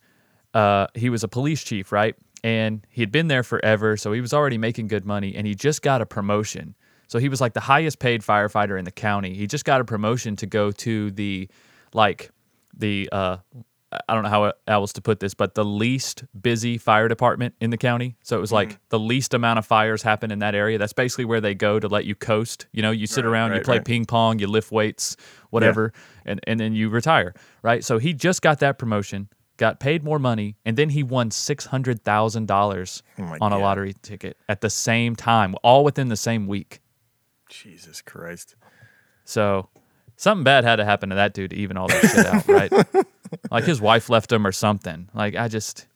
uh, 0.53 0.87
he 0.95 1.09
was 1.09 1.23
a 1.23 1.27
police 1.27 1.63
chief, 1.63 1.91
right? 1.91 2.15
And 2.43 2.85
he 2.89 3.01
had 3.01 3.11
been 3.11 3.27
there 3.27 3.43
forever, 3.43 3.97
so 3.97 4.11
he 4.13 4.21
was 4.21 4.33
already 4.33 4.57
making 4.57 4.87
good 4.87 5.05
money, 5.05 5.35
and 5.35 5.45
he 5.45 5.53
just 5.53 5.81
got 5.81 6.01
a 6.01 6.05
promotion. 6.05 6.75
So 7.07 7.19
he 7.19 7.29
was 7.29 7.41
like 7.41 7.53
the 7.53 7.59
highest 7.59 7.99
paid 7.99 8.21
firefighter 8.21 8.79
in 8.79 8.85
the 8.85 8.91
county. 8.91 9.33
He 9.35 9.45
just 9.45 9.65
got 9.65 9.81
a 9.81 9.83
promotion 9.83 10.35
to 10.37 10.45
go 10.45 10.71
to 10.71 11.11
the, 11.11 11.49
like, 11.93 12.31
the 12.75 13.09
uh, 13.11 13.37
I 14.07 14.13
don't 14.13 14.23
know 14.23 14.29
how 14.29 14.53
else 14.67 14.93
to 14.93 15.01
put 15.01 15.19
this, 15.19 15.33
but 15.33 15.55
the 15.55 15.65
least 15.65 16.23
busy 16.39 16.77
fire 16.77 17.07
department 17.09 17.55
in 17.59 17.71
the 17.71 17.77
county. 17.77 18.15
So 18.23 18.37
it 18.37 18.39
was 18.39 18.51
like 18.51 18.69
mm-hmm. 18.69 18.77
the 18.89 18.99
least 18.99 19.33
amount 19.33 19.59
of 19.59 19.65
fires 19.65 20.01
happen 20.01 20.31
in 20.31 20.39
that 20.39 20.55
area. 20.55 20.77
That's 20.77 20.93
basically 20.93 21.25
where 21.25 21.41
they 21.41 21.55
go 21.55 21.79
to 21.79 21.87
let 21.87 22.05
you 22.05 22.15
coast. 22.15 22.67
You 22.71 22.81
know, 22.81 22.91
you 22.91 23.05
sit 23.07 23.25
Right, 23.25 23.31
around, 23.31 23.53
you 23.53 23.61
play 23.61 23.77
right. 23.77 23.85
ping 23.85 24.05
pong, 24.05 24.39
you 24.39 24.47
lift 24.47 24.71
weights, 24.71 25.17
whatever, 25.49 25.91
and, 26.25 26.39
and 26.47 26.59
then 26.59 26.73
you 26.73 26.89
retire, 26.89 27.33
right? 27.61 27.83
So 27.83 27.97
he 27.97 28.13
just 28.13 28.41
got 28.41 28.59
that 28.59 28.77
promotion, 28.77 29.27
got 29.57 29.79
paid 29.79 30.03
more 30.03 30.19
money, 30.19 30.55
and 30.63 30.77
then 30.77 30.89
he 30.89 31.03
won 31.03 31.29
$600,000 31.29 33.01
Oh 33.19 33.37
on 33.41 33.51
a 33.51 33.59
lottery 33.59 33.93
ticket 34.01 34.37
at 34.47 34.61
the 34.61 34.69
same 34.69 35.15
time, 35.15 35.55
all 35.63 35.83
within 35.83 36.07
the 36.07 36.15
same 36.15 36.47
week. 36.47 36.79
Jesus 37.49 38.01
Christ. 38.01 38.55
So 39.25 39.69
something 40.15 40.43
bad 40.43 40.63
had 40.63 40.77
to 40.77 40.85
happen 40.85 41.09
to 41.09 41.15
that 41.15 41.33
dude 41.33 41.51
to 41.51 41.57
even 41.57 41.75
all 41.75 41.87
that 41.87 42.01
shit 42.01 42.25
out, 42.25 42.47
right? 42.47 43.05
Like 43.49 43.63
his 43.63 43.79
wife 43.81 44.09
left 44.09 44.31
him 44.31 44.45
or 44.45 44.51
something. 44.51 45.09
Like 45.13 45.35
I 45.35 45.47
just, 45.47 45.87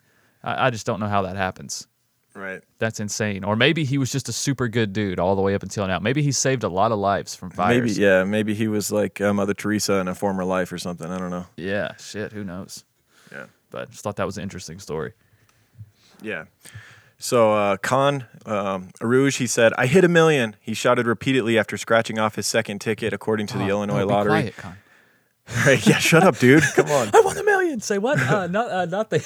I, 0.43 0.67
I 0.67 0.69
just 0.69 0.85
don't 0.85 0.99
know 0.99 1.07
how 1.07 1.23
that 1.23 1.35
happens. 1.35 1.87
Right. 2.33 2.61
That's 2.79 2.99
insane. 2.99 3.43
Or 3.45 3.55
maybe 3.55 3.85
he 3.85 3.97
was 3.97 4.11
just 4.11 4.27
a 4.27 4.33
super 4.33 4.67
good 4.67 4.91
dude 4.91 5.19
all 5.19 5.35
the 5.37 5.41
way 5.41 5.55
up 5.55 5.63
until 5.63 5.87
now. 5.87 5.99
Maybe 5.99 6.21
he 6.21 6.33
saved 6.33 6.63
a 6.63 6.69
lot 6.69 6.91
of 6.91 6.99
lives 6.99 7.33
from 7.33 7.49
fires. 7.51 7.95
Maybe 7.97 8.01
yeah. 8.05 8.23
Maybe 8.25 8.53
he 8.53 8.67
was 8.67 8.91
like 8.91 9.21
uh, 9.21 9.33
Mother 9.33 9.53
Teresa 9.53 9.93
in 9.95 10.07
a 10.09 10.15
former 10.15 10.43
life 10.43 10.71
or 10.73 10.77
something. 10.77 11.09
I 11.09 11.17
don't 11.17 11.29
know. 11.31 11.45
Yeah. 11.55 11.95
Shit. 11.97 12.33
Who 12.33 12.43
knows? 12.43 12.83
Yeah. 13.31 13.45
But 13.71 13.89
just 13.91 14.03
thought 14.03 14.17
that 14.17 14.25
was 14.25 14.37
an 14.37 14.43
interesting 14.43 14.79
story. 14.79 15.13
Yeah. 16.21 16.45
So 17.17 17.53
uh, 17.53 17.77
Khan 17.77 18.25
um, 18.45 18.89
Urooj, 19.01 19.37
he 19.37 19.47
said, 19.47 19.71
"I 19.77 19.87
hit 19.87 20.03
a 20.03 20.09
million. 20.09 20.57
He 20.59 20.73
shouted 20.73 21.07
repeatedly 21.07 21.57
after 21.57 21.77
scratching 21.77 22.19
off 22.19 22.35
his 22.35 22.45
second 22.45 22.79
ticket, 22.81 23.13
according 23.13 23.47
to 23.47 23.57
the 23.57 23.65
Oh, 23.65 23.69
Illinois 23.69 23.99
no, 24.01 24.07
be 24.07 24.13
Lottery. 24.13 24.51
quiet. 24.51 24.75
Right? 25.65 25.85
Yeah. 25.85 25.99
Shut 25.99 26.23
up, 26.23 26.37
dude. 26.37 26.63
Come 26.73 26.89
on. 26.89 27.09
I 27.13 27.21
won 27.21 27.37
a 27.37 27.43
million. 27.43 27.79
Say 27.79 27.97
what? 27.97 28.19
Uh, 28.19 28.47
not, 28.51 28.69
uh, 28.69 28.85
not 28.85 29.09
the. 29.09 29.23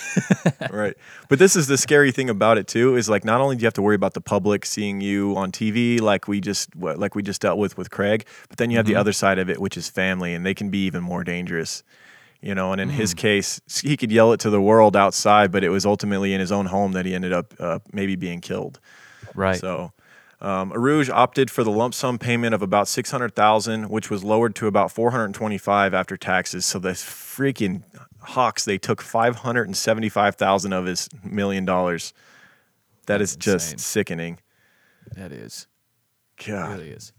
right. 0.71 0.95
But 1.29 1.39
this 1.39 1.55
is 1.55 1.67
the 1.67 1.77
scary 1.77 2.11
thing 2.11 2.29
about 2.29 2.57
it 2.57 2.67
too 2.67 2.95
is 2.95 3.09
like 3.09 3.23
not 3.23 3.41
only 3.41 3.55
do 3.55 3.61
you 3.61 3.67
have 3.67 3.73
to 3.75 3.81
worry 3.81 3.95
about 3.95 4.13
the 4.13 4.21
public 4.21 4.65
seeing 4.65 5.01
you 5.01 5.35
on 5.35 5.51
TV 5.51 5.99
like 6.01 6.27
we 6.27 6.41
just 6.41 6.75
like 6.75 7.15
we 7.15 7.23
just 7.23 7.41
dealt 7.41 7.57
with 7.57 7.77
with 7.77 7.89
Craig, 7.89 8.25
but 8.49 8.57
then 8.57 8.69
you 8.69 8.77
have 8.77 8.85
the 8.85 8.95
other 8.95 9.13
side 9.13 9.39
of 9.39 9.49
it 9.49 9.59
which 9.59 9.77
is 9.77 9.89
family 9.89 10.33
and 10.33 10.45
they 10.45 10.53
can 10.53 10.69
be 10.69 10.85
even 10.85 11.03
more 11.03 11.23
dangerous. 11.23 11.83
You 12.41 12.55
know, 12.55 12.71
and 12.71 12.79
in 12.79 12.89
his 12.89 13.13
case, 13.13 13.59
he 13.81 13.97
could 13.97 14.13
yell 14.13 14.31
it 14.31 14.39
to 14.41 14.49
the 14.49 14.61
world 14.61 14.95
outside, 14.95 15.51
but 15.51 15.61
it 15.61 15.69
was 15.69 15.85
ultimately 15.85 16.33
in 16.33 16.39
his 16.39 16.53
own 16.53 16.67
home 16.67 16.93
that 16.93 17.05
he 17.05 17.13
ended 17.13 17.33
up 17.33 17.53
uh, 17.59 17.79
maybe 17.91 18.15
being 18.15 18.39
killed. 18.39 18.79
right. 19.35 19.59
So, 19.59 19.91
um, 20.41 20.71
Urooj 20.71 21.09
opted 21.09 21.51
for 21.51 21.63
the 21.63 21.71
lump 21.71 21.93
sum 21.93 22.17
payment 22.17 22.53
of 22.55 22.61
about 22.61 22.87
six 22.87 23.11
hundred 23.11 23.35
thousand, 23.35 23.89
which 23.89 24.09
was 24.09 24.23
lowered 24.23 24.55
to 24.55 24.67
about 24.67 24.91
four 24.91 25.11
hundred 25.11 25.33
twenty-five 25.33 25.93
after 25.93 26.15
taxes. 26.15 26.65
So 26.65 26.79
the 26.79 26.89
freaking 26.89 27.83
Hawks 28.21 28.65
they 28.65 28.77
took 28.77 29.01
five 29.01 29.37
hundred 29.37 29.67
and 29.67 29.75
seventy-five 29.75 30.35
thousand 30.35 30.73
of 30.73 30.85
his 30.85 31.09
million 31.23 31.65
dollars. 31.65 32.13
That 33.07 33.21
is 33.21 33.35
just 33.35 33.73
insane. 33.73 33.79
sickening. 33.79 34.39
that 35.15 35.31
is. 35.31 35.67
God. 36.45 36.71
It 36.71 36.73
really 36.75 36.89
is. 36.91 37.11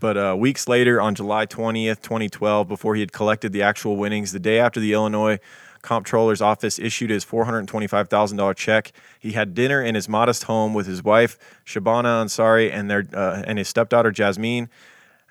But 0.00 0.16
uh, 0.16 0.34
weeks 0.36 0.66
later, 0.66 1.00
on 1.00 1.14
July 1.14 1.46
20th, 1.46 2.02
2012, 2.02 2.66
before 2.66 2.96
he 2.96 3.00
had 3.00 3.12
collected 3.12 3.52
the 3.52 3.62
actual 3.62 3.96
winnings, 3.96 4.32
the 4.32 4.40
day 4.40 4.58
after 4.58 4.80
the 4.80 4.92
Illinois 4.92 5.38
Comptroller's 5.82 6.40
office 6.40 6.78
issued 6.78 7.10
his 7.10 7.24
$425,000 7.24 8.56
check, 8.56 8.92
he 9.18 9.32
had 9.32 9.54
dinner 9.54 9.82
in 9.82 9.94
his 9.94 10.08
modest 10.08 10.44
home 10.44 10.74
with 10.74 10.86
his 10.86 11.02
wife, 11.02 11.38
Shabana 11.66 12.24
Ansari, 12.24 12.72
and, 12.72 12.90
their, 12.90 13.04
uh, 13.12 13.42
and 13.46 13.58
his 13.58 13.68
stepdaughter, 13.68 14.12
Jasmeen. 14.12 14.68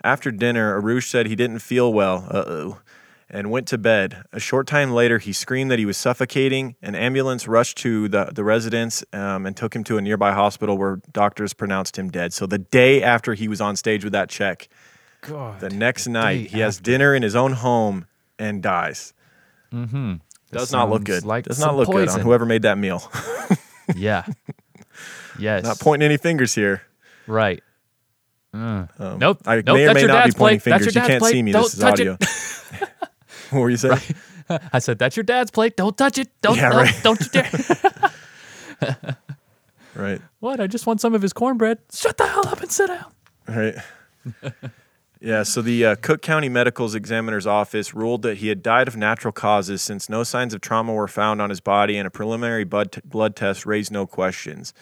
After 0.04 0.32
dinner, 0.32 0.82
Urooj 0.82 1.08
said 1.08 1.28
he 1.28 1.36
didn't 1.36 1.60
feel 1.60 1.94
well, 1.94 2.28
uh 2.30 2.44
oh, 2.48 2.80
and 3.30 3.50
went 3.50 3.68
to 3.70 3.78
bed. 3.78 4.24
A 4.34 4.40
short 4.40 4.68
time 4.68 4.92
later, 4.92 5.18
he 5.18 5.32
screamed 5.32 5.72
that 5.72 5.80
he 5.80 5.86
was 5.86 5.98
suffocating. 5.98 6.76
An 6.82 6.96
ambulance 6.96 7.48
rushed 7.48 7.78
to 7.78 8.10
the, 8.10 8.26
the 8.34 8.44
residence 8.44 9.06
um, 9.14 9.46
and 9.46 9.56
took 9.56 9.74
him 9.74 9.84
to 9.86 9.98
a 9.98 10.02
nearby 10.02 10.34
hospital 10.34 10.78
where 10.78 11.00
doctors 11.14 11.54
pronounced 11.54 11.98
him 11.98 12.10
dead. 12.10 12.34
So 12.34 12.46
the 12.46 12.58
day 12.58 13.02
after 13.02 13.34
he 13.36 13.48
was 13.48 13.62
on 13.62 13.78
stage 13.78 14.04
with 14.04 14.12
that 14.14 14.30
check, 14.30 14.68
God. 15.22 15.62
the 15.62 15.70
next 15.70 16.08
night, 16.08 16.48
he 16.48 16.60
has 16.60 16.80
dinner 16.80 17.16
in 17.16 17.24
his 17.24 17.36
own 17.36 17.54
home 17.54 18.08
and 18.38 18.62
dies. 18.62 19.14
mm-hmm. 19.72 20.16
Does 20.52 20.72
not 20.72 20.90
look 20.90 21.04
good. 21.04 21.24
Like 21.26 21.46
Does 21.46 21.60
not 21.60 21.76
look 21.76 21.90
good 21.90 22.10
on 22.10 22.20
whoever 22.22 22.46
made 22.46 22.64
that 22.64 22.78
meal. 22.78 23.04
Yeah. 23.96 24.26
yes. 25.38 25.64
not 25.64 25.80
pointing 25.80 26.06
any 26.06 26.16
fingers 26.16 26.56
here. 26.56 26.82
Right. 27.28 27.62
Uh, 28.54 28.86
Um, 29.00 29.20
nope. 29.20 29.40
I 29.46 29.56
nope. 29.58 29.66
may 29.76 29.88
or 29.88 29.94
may 29.94 30.04
not 30.06 30.26
be 30.28 30.32
pointing 30.32 30.60
plate. 30.60 30.62
Fingers. 30.62 30.96
You 30.96 31.02
can't 31.02 31.20
plate. 31.20 31.32
see 31.32 31.44
me. 31.44 31.52
Don't 31.52 31.64
This 31.64 31.74
is 31.74 31.84
audio. 31.84 32.18
what 33.50 33.60
were 33.60 33.70
you 33.70 33.76
saying? 33.78 34.00
it. 34.50 34.62
I 34.74 34.80
said, 34.80 34.98
"That's 34.98 35.18
your 35.18 35.24
dad's 35.26 35.52
plate. 35.52 35.76
Don't 35.76 35.98
touch 35.98 36.18
it. 36.18 36.30
Don't. 36.42 36.56
Yeah, 36.56 36.70
no, 36.70 36.78
right. 36.78 36.94
Don't 37.04 37.20
you 37.20 37.28
dare." 37.32 37.52
Right. 39.94 40.22
what? 40.40 40.62
I 40.62 40.68
just 40.68 40.88
want 40.88 41.02
some 41.02 41.14
of 41.14 41.22
his 41.22 41.34
cornbread. 41.34 41.80
Shut 41.92 42.18
the 42.18 42.26
hell 42.28 42.48
up 42.48 42.62
and 42.62 42.72
sit 42.72 42.88
down. 42.88 43.12
Right. 43.48 43.76
Yeah. 45.22 45.44
So 45.44 45.62
the 45.62 45.86
uh, 45.86 45.96
Cook 45.96 46.22
County 46.22 46.50
Medical's 46.50 46.96
examiner's 46.96 47.48
office 47.48 47.94
ruled 47.94 48.24
that 48.24 48.40
he 48.40 48.48
had 48.48 48.64
died 48.64 48.88
of 48.88 48.98
natural 48.98 49.32
causes 49.32 49.82
since 49.82 50.10
no 50.10 50.24
signs 50.24 50.54
of 50.54 50.62
trauma 50.62 50.94
were 50.94 51.08
found 51.08 51.42
on 51.42 51.50
his 51.50 51.62
body 51.62 51.98
and 51.98 52.08
a 52.08 52.10
preliminary 52.10 52.64
blood, 52.64 53.00
blood 53.06 53.36
test 53.36 53.66
raised 53.66 53.92
no 53.92 54.08
questions. 54.08 54.74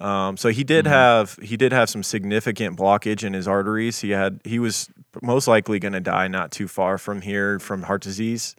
Um, 0.00 0.36
so 0.36 0.48
he 0.48 0.64
did 0.64 0.86
have 0.86 1.38
he 1.42 1.56
did 1.56 1.72
have 1.72 1.90
some 1.90 2.02
significant 2.02 2.78
blockage 2.78 3.22
in 3.22 3.34
his 3.34 3.46
arteries. 3.46 4.00
He 4.00 4.10
had 4.10 4.40
he 4.44 4.58
was 4.58 4.88
most 5.22 5.46
likely 5.46 5.78
going 5.78 5.92
to 5.92 6.00
die 6.00 6.26
not 6.26 6.50
too 6.50 6.68
far 6.68 6.96
from 6.96 7.20
here 7.20 7.58
from 7.58 7.82
heart 7.82 8.02
disease. 8.02 8.56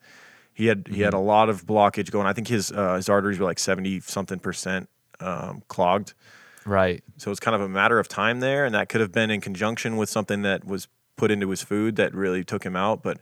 He 0.54 0.68
had 0.68 0.88
he 0.88 1.02
had 1.02 1.14
a 1.14 1.20
lot 1.20 1.50
of 1.50 1.66
blockage 1.66 2.12
going. 2.12 2.28
I 2.28 2.34
think 2.34 2.48
his 2.48 2.72
uh, 2.72 2.96
his 2.96 3.10
arteries 3.10 3.40
were 3.40 3.46
like 3.46 3.58
seventy 3.58 4.02
something 4.02 4.38
percent 4.38 4.88
um, 5.20 5.64
clogged. 5.68 6.14
Right. 6.64 7.04
So 7.18 7.32
it's 7.32 7.40
kind 7.40 7.56
of 7.56 7.62
a 7.62 7.70
matter 7.70 7.98
of 7.98 8.08
time 8.08 8.40
there, 8.40 8.66
and 8.66 8.76
that 8.76 8.90
could 8.90 9.02
have 9.02 9.12
been 9.12 9.32
in 9.32 9.42
conjunction 9.42 9.98
with 9.98 10.10
something 10.10 10.44
that 10.44 10.64
was 10.64 10.88
put 11.22 11.30
into 11.32 11.48
his 11.52 11.62
food 11.62 11.96
that 11.98 12.14
really 12.16 12.44
took 12.44 12.64
him 12.66 12.76
out. 12.76 13.04
But 13.04 13.18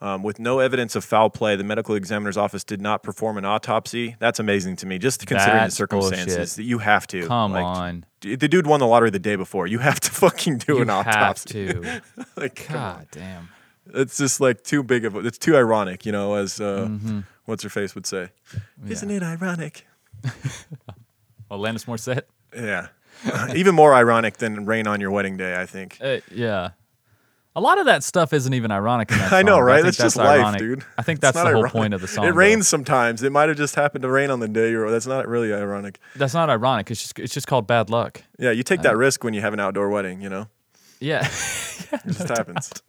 um, 0.00 0.22
with 0.22 0.38
no 0.38 0.58
evidence 0.60 0.94
of 0.96 1.04
foul 1.04 1.28
play, 1.30 1.54
the 1.56 1.64
medical 1.64 1.94
examiner's 1.96 2.36
office 2.36 2.64
did 2.64 2.80
not 2.80 3.02
perform 3.02 3.36
an 3.38 3.44
autopsy. 3.44 4.14
That's 4.20 4.38
amazing 4.40 4.76
to 4.76 4.86
me, 4.86 4.98
just 4.98 5.26
considering 5.26 5.58
That's 5.58 5.74
the 5.74 5.76
circumstances 5.76 6.36
bullshit. 6.36 6.56
that 6.56 6.62
you 6.64 6.78
have 6.78 7.06
to. 7.08 7.26
Come 7.26 7.52
Like, 7.52 7.64
on. 7.64 8.04
d- 8.20 8.36
The 8.36 8.48
dude 8.48 8.66
won 8.66 8.78
the 8.80 8.86
lottery 8.86 9.10
the 9.10 9.18
day 9.30 9.36
before. 9.36 9.66
You 9.66 9.78
have 9.80 9.98
to 10.00 10.10
fucking 10.24 10.58
do 10.58 10.74
You 10.76 10.82
an 10.82 10.88
have 10.88 11.06
autopsy. 11.06 11.66
to. 11.72 12.00
like. 12.36 12.66
God 12.68 13.06
damn. 13.10 13.48
It's 13.94 14.16
just 14.16 14.40
like 14.40 14.62
too 14.62 14.82
big 14.84 15.04
of 15.04 15.16
a, 15.16 15.18
it's 15.26 15.38
too 15.38 15.56
ironic, 15.56 16.06
you 16.06 16.12
know, 16.12 16.34
as 16.34 16.60
uh, 16.60 16.86
Mm-hmm. 16.88 17.20
what's 17.46 17.62
her 17.64 17.68
face 17.70 17.94
would 17.96 18.06
say. 18.06 18.30
Isn't 18.88 19.10
it 19.10 19.22
ironic? 19.22 19.86
Alanis 21.50 21.84
Morissette. 21.86 22.22
Yeah. 22.56 22.88
Even 23.54 23.74
more 23.74 23.94
ironic 23.94 24.38
than 24.38 24.64
rain 24.66 24.86
on 24.86 25.00
your 25.00 25.10
wedding 25.10 25.36
day, 25.36 25.60
I 25.60 25.66
think. 25.66 25.98
Uh, 26.00 26.18
yeah. 26.32 26.70
A 27.54 27.60
lot 27.60 27.78
of 27.78 27.84
that 27.86 28.02
stuff 28.02 28.32
isn't 28.32 28.54
even 28.54 28.70
ironic 28.70 29.10
I 29.32 29.42
know, 29.42 29.58
right? 29.60 29.82
think 29.82 29.84
That's 29.84 29.96
just 29.98 30.18
ironic. 30.18 30.52
life, 30.52 30.58
dude. 30.58 30.84
I 30.96 31.02
think 31.02 31.20
that's 31.20 31.36
the 31.36 31.42
whole 31.42 31.50
ironic. 31.56 31.72
point 31.72 31.94
of 31.94 32.00
the 32.00 32.08
song. 32.08 32.24
It 32.24 32.30
though. 32.30 32.36
rains 32.36 32.66
sometimes. 32.66 33.22
It 33.22 33.30
might 33.30 33.48
have 33.48 33.58
just 33.58 33.74
happened 33.74 34.02
to 34.02 34.10
rain 34.10 34.30
on 34.30 34.40
the 34.40 34.48
day 34.48 34.70
you're. 34.70 34.90
That's 34.90 35.06
not 35.06 35.28
really 35.28 35.52
ironic. 35.52 35.98
That's 36.16 36.32
not 36.34 36.48
ironic. 36.48 36.90
It's 36.90 37.00
just 37.02 37.18
it's 37.18 37.34
just 37.34 37.46
called 37.46 37.66
bad 37.66 37.90
luck. 37.90 38.22
Yeah, 38.38 38.52
you 38.52 38.62
take 38.62 38.82
that 38.82 38.94
uh, 38.94 38.96
risk 38.96 39.22
when 39.22 39.34
you 39.34 39.42
have 39.42 39.52
an 39.52 39.60
outdoor 39.60 39.90
wedding. 39.90 40.22
You 40.22 40.30
know, 40.30 40.48
Yeah. 40.98 41.20
it 41.26 42.00
just 42.06 42.28
happens. 42.28 42.72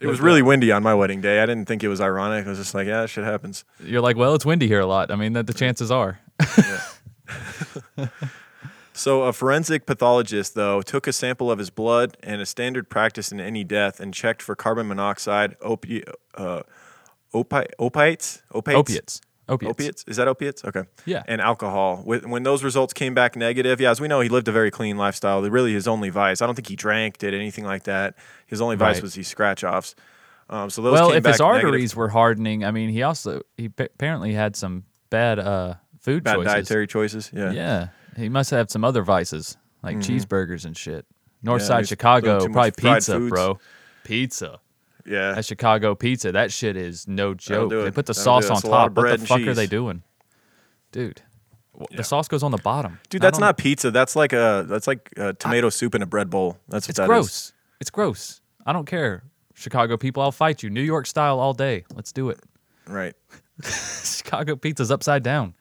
It 0.00 0.06
was 0.06 0.20
really 0.20 0.42
windy 0.42 0.70
on 0.70 0.84
my 0.84 0.94
wedding 0.94 1.20
day. 1.20 1.40
I 1.42 1.46
didn't 1.46 1.66
think 1.66 1.82
it 1.82 1.88
was 1.88 2.00
ironic. 2.00 2.46
I 2.46 2.48
was 2.50 2.58
just 2.58 2.72
like, 2.72 2.86
yeah, 2.86 3.04
shit 3.06 3.24
happens. 3.24 3.64
You're 3.80 4.00
like, 4.00 4.16
well, 4.16 4.34
it's 4.36 4.46
windy 4.46 4.68
here 4.68 4.78
a 4.78 4.86
lot. 4.86 5.10
I 5.10 5.16
mean, 5.16 5.32
that 5.32 5.48
the 5.48 5.52
chances 5.52 5.90
are. 5.90 6.20
So 8.96 9.22
a 9.24 9.32
forensic 9.32 9.86
pathologist, 9.86 10.54
though, 10.54 10.80
took 10.82 11.06
a 11.06 11.12
sample 11.12 11.50
of 11.50 11.58
his 11.58 11.70
blood 11.70 12.16
and 12.22 12.40
a 12.40 12.46
standard 12.46 12.88
practice 12.88 13.30
in 13.30 13.40
any 13.40 13.62
death 13.62 14.00
and 14.00 14.12
checked 14.14 14.40
for 14.42 14.56
carbon 14.56 14.88
monoxide, 14.88 15.58
opi- 15.60 16.02
uh, 16.34 16.62
opi- 17.34 17.66
opiates, 17.78 18.42
opiates, 18.52 18.80
Opiates. 18.80 19.20
Opiates. 19.48 19.70
Opiates? 19.70 20.04
Is 20.08 20.16
that 20.16 20.26
opiates? 20.26 20.64
Okay. 20.64 20.82
Yeah. 21.04 21.22
And 21.28 21.40
alcohol. 21.40 21.98
Wh- 21.98 22.28
When 22.28 22.42
those 22.42 22.64
results 22.64 22.92
came 22.92 23.14
back 23.14 23.36
negative, 23.36 23.80
yeah, 23.80 23.90
as 23.92 24.00
we 24.00 24.08
know, 24.08 24.18
he 24.20 24.28
lived 24.28 24.48
a 24.48 24.52
very 24.52 24.72
clean 24.72 24.96
lifestyle. 24.96 25.40
Really, 25.42 25.72
his 25.72 25.86
only 25.86 26.08
vice. 26.10 26.42
I 26.42 26.46
don't 26.46 26.56
think 26.56 26.66
he 26.66 26.74
drank, 26.74 27.18
did 27.18 27.32
anything 27.32 27.64
like 27.64 27.84
that. 27.84 28.16
His 28.48 28.60
only 28.60 28.74
vice 28.74 28.96
Right. 28.96 29.02
was 29.04 29.14
these 29.14 29.28
scratch 29.28 29.62
offs. 29.62 29.94
Um, 30.50 30.68
so 30.68 30.82
those 30.82 30.94
well, 30.94 31.08
came 31.10 31.18
if 31.18 31.24
his 31.26 31.38
back 31.38 31.46
negative. 31.46 31.64
arteries 31.68 31.94
were 31.94 32.08
hardening, 32.08 32.64
I 32.64 32.72
mean, 32.72 32.88
he 32.90 33.02
also 33.04 33.42
he 33.56 33.68
pa- 33.68 33.84
apparently 33.84 34.32
had 34.32 34.56
some 34.56 34.82
bad 35.10 35.38
uh 35.38 35.74
food 36.00 36.24
choices. 36.24 36.24
bad 36.24 36.34
choices. 36.34 36.52
dietary 36.68 36.86
choices, 36.88 37.30
yeah, 37.32 37.50
Yeah, 37.52 37.88
he 38.16 38.28
must 38.28 38.50
have 38.50 38.70
some 38.70 38.84
other 38.84 39.02
vices 39.02 39.56
like 39.82 39.98
mm-hmm. 39.98 40.12
cheeseburgers 40.12 40.64
and 40.64 40.76
shit. 40.76 41.06
North 41.42 41.62
Yeah, 41.62 41.68
Side 41.68 41.88
Chicago, 41.88 42.48
probably 42.48 42.72
pizza, 42.72 43.18
bro. 43.20 43.58
Pizza. 44.04 44.60
yeah. 45.04 45.32
That 45.32 45.44
Chicago 45.44 45.94
pizza, 45.94 46.32
that 46.32 46.52
shit 46.52 46.76
is 46.76 47.06
no 47.06 47.34
joke. 47.34 47.70
They 47.70 47.90
put 47.90 48.06
the 48.06 48.12
That'll 48.12 48.22
sauce 48.22 48.44
on 48.46 48.54
That's 48.56 48.64
a 48.64 48.68
lot 48.68 48.94
top. 48.94 48.96
What 48.96 49.20
the 49.20 49.26
fuck 49.26 49.40
are 49.40 49.54
they 49.54 49.66
doing, 49.66 50.02
dude? 50.92 51.22
Yeah. 51.78 51.98
The 51.98 52.04
sauce 52.04 52.26
goes 52.26 52.42
on 52.42 52.52
the 52.52 52.58
bottom. 52.58 52.98
Dude, 53.10 53.20
not 53.20 53.26
that's 53.26 53.38
not 53.38 53.58
pizza. 53.58 53.90
That's 53.90 54.16
like 54.16 54.32
a 54.32 54.64
that's 54.66 54.86
like 54.86 55.12
a 55.16 55.34
tomato 55.34 55.68
soup 55.68 55.94
in 55.94 56.02
a 56.02 56.06
bread 56.06 56.30
bowl. 56.30 56.58
That's 56.68 56.86
what 56.86 56.90
It's 56.90 56.96
that 56.96 57.04
is. 57.04 57.08
gross. 57.08 57.52
It's 57.80 57.90
gross. 57.90 58.40
I 58.64 58.72
don't 58.72 58.86
care. 58.86 59.24
Chicago 59.54 59.96
people, 59.96 60.22
I'll 60.22 60.32
fight 60.32 60.62
you. 60.62 60.70
New 60.70 60.82
York 60.82 61.06
style 61.06 61.38
all 61.38 61.52
day. 61.52 61.84
Let's 61.94 62.12
do 62.12 62.30
it. 62.30 62.40
Right. 62.86 63.14
Chicago 63.62 64.56
pizza's 64.56 64.90
upside 64.90 65.22
down. 65.22 65.54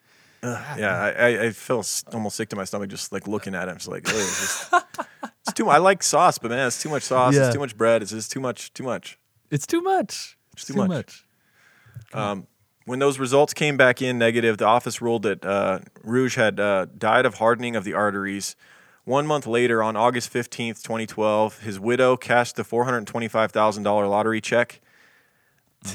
Yeah, 0.78 1.14
I, 1.18 1.46
I, 1.46 1.50
feel 1.52 1.84
almost 2.14 2.36
sick 2.36 2.50
to 2.50 2.56
my 2.56 2.66
stomach 2.66 2.89
just 2.89 3.12
like 3.12 3.28
looking 3.28 3.56
at 3.56 3.68
it. 3.68 3.72
I'm 3.72 3.78
just 3.78 3.88
like, 3.88 4.04
it's, 4.08 4.70
just, 4.70 4.86
it's 5.41 5.54
too. 5.54 5.70
I 5.70 5.78
like 5.78 6.04
sauce, 6.04 6.38
but 6.38 6.52
man, 6.52 6.68
it's 6.68 6.82
too 6.82 6.89
much 6.89 7.04
sauce. 7.04 7.36
Yeah. 7.36 7.46
It's 7.46 7.54
too 7.54 7.60
much 7.60 7.78
bread. 7.78 8.02
It's 8.02 8.12
just 8.12 8.32
too 8.32 8.39
much. 8.39 8.74
Too 8.74 8.84
much. 8.84 9.18
It's 9.52 9.66
too 9.66 9.82
much. 9.82 10.38
It's 10.54 10.66
too 10.66 10.74
too, 10.74 10.80
much. 10.80 10.89
much. 10.89 11.26
When 12.86 13.00
those 13.00 13.18
results 13.18 13.54
came 13.56 13.78
back 13.78 14.02
in 14.02 14.20
negative, 14.20 14.60
the 14.60 14.66
office 14.66 15.02
ruled 15.02 15.24
that 15.24 15.43
uh, 15.43 15.80
Rouge 16.04 16.36
had 16.36 16.60
uh, 16.60 16.86
died 16.98 17.26
of 17.26 17.36
hardening 17.36 17.76
of 17.76 17.84
the 17.84 17.93
arteries. 17.93 18.56
One 19.06 19.26
month 19.26 19.48
later, 19.48 19.82
on 19.82 19.96
August 19.96 20.32
15th, 20.32 20.84
2012, 20.84 21.60
his 21.62 21.80
widow 21.80 22.16
cashed 22.16 22.56
the 22.56 22.64
$425,000 22.64 24.10
lottery 24.10 24.41
check. 24.41 24.82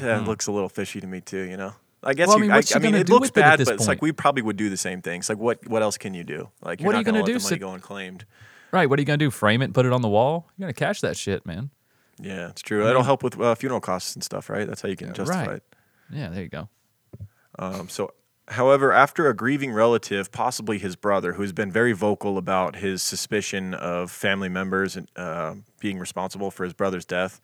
That 0.01 0.25
looks 0.25 0.47
a 0.47 0.53
little 0.53 0.69
fishy 0.69 1.01
to 1.01 1.07
me, 1.07 1.21
too, 1.21 1.43
you 1.43 1.57
know? 1.57 1.75
I 2.03 2.15
guess. 2.15 2.29
Well, 2.29 2.37
I 2.37 2.41
you, 2.41 2.43
mean, 2.49 2.51
I, 2.53 2.63
I 2.75 2.79
mean, 2.79 2.95
it 2.95 3.09
looks 3.09 3.29
with 3.29 3.37
it 3.37 3.41
bad, 3.41 3.65
but 3.65 3.75
it's 3.75 3.87
like 3.87 4.01
we 4.01 4.13
probably 4.13 4.43
would 4.43 4.57
do 4.57 4.71
the 4.71 4.77
same 4.77 5.03
things. 5.03 5.29
Like, 5.29 5.39
what 5.39 5.67
what 5.69 5.83
else 5.83 5.99
can 5.99 6.15
you 6.15 6.25
do? 6.25 6.49
Like, 6.63 6.81
you're 6.81 6.87
What 6.87 6.95
are 6.95 6.99
not 6.99 6.99
you 7.01 7.05
gonna, 7.05 7.19
gonna 7.19 7.27
do? 7.27 7.33
the 7.35 7.43
money 7.43 7.49
Sit- 7.49 7.61
go 7.61 7.73
unclaimed. 7.73 8.25
Right. 8.73 8.89
What 8.89 8.99
are 8.99 9.03
you 9.03 9.07
gonna 9.07 9.19
do? 9.19 9.31
Frame 9.31 9.63
it 9.63 9.67
and 9.67 9.75
put 9.75 9.85
it 9.87 9.93
on 9.93 10.01
the 10.01 10.09
wall? 10.09 10.49
You're 10.57 10.67
gonna 10.67 10.75
cash 10.75 11.01
that 11.01 11.17
shit, 11.17 11.45
man. 11.45 11.71
Yeah, 12.21 12.51
it's 12.51 12.63
true. 12.63 12.85
That'll 12.85 13.03
help 13.03 13.23
with 13.23 13.39
uh, 13.41 13.55
funeral 13.55 13.81
costs 13.81 14.15
and 14.15 14.23
stuff, 14.23 14.49
right? 14.51 14.67
That's 14.67 14.83
how 14.83 14.89
you 14.89 14.97
can 14.97 15.13
justify 15.13 15.47
right. 15.47 15.57
it. 15.57 15.65
Yeah. 16.11 16.29
There 16.29 16.43
you 16.43 16.49
go. 16.49 16.69
Um, 17.59 17.89
so, 17.89 18.15
however, 18.49 18.93
after 18.93 19.29
a 19.29 19.35
grieving 19.35 19.73
relative, 19.73 20.31
possibly 20.31 20.79
his 20.79 20.97
brother, 20.97 21.35
who's 21.35 21.53
been 21.53 21.71
very 21.73 21.93
vocal 21.93 22.39
about 22.39 22.77
his 22.77 23.03
suspicion 23.03 23.75
of 23.75 24.11
family 24.11 24.49
members 24.49 24.97
and 24.97 25.09
uh, 25.17 25.55
being 25.81 25.99
responsible 25.99 26.51
for 26.51 26.65
his 26.65 26.73
brother's 26.73 27.05
death, 27.05 27.41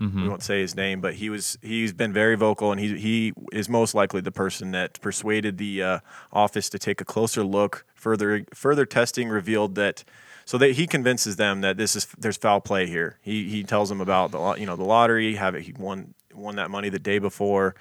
we 0.00 0.28
won't 0.28 0.42
say 0.42 0.60
his 0.60 0.74
name, 0.74 1.00
but 1.00 1.14
he 1.14 1.30
was 1.30 1.56
he's 1.62 1.92
been 1.92 2.12
very 2.12 2.36
vocal, 2.36 2.70
and 2.72 2.80
he 2.80 2.98
he 2.98 3.32
is 3.52 3.68
most 3.68 3.94
likely 3.94 4.20
the 4.20 4.32
person 4.32 4.72
that 4.72 5.00
persuaded 5.00 5.56
the 5.58 5.82
uh, 5.82 5.98
office 6.32 6.68
to 6.70 6.78
take 6.78 7.00
a 7.00 7.04
closer 7.04 7.42
look. 7.44 7.84
Further 7.94 8.44
further 8.54 8.84
testing 8.86 9.28
revealed 9.28 9.74
that. 9.76 10.04
So 10.46 10.58
that 10.58 10.72
he 10.72 10.86
convinces 10.86 11.36
them 11.36 11.62
that 11.62 11.78
this 11.78 11.96
is 11.96 12.06
there's 12.18 12.36
foul 12.36 12.60
play 12.60 12.86
here. 12.86 13.18
He 13.22 13.48
he 13.48 13.62
tells 13.64 13.88
them 13.88 14.00
about 14.02 14.30
the 14.30 14.54
you 14.60 14.66
know 14.66 14.76
the 14.76 14.84
lottery, 14.84 15.36
have 15.36 15.54
it, 15.54 15.62
he 15.62 15.72
won 15.72 16.12
won 16.34 16.56
that 16.56 16.70
money 16.70 16.90
the 16.90 16.98
day 16.98 17.18
before, 17.18 17.74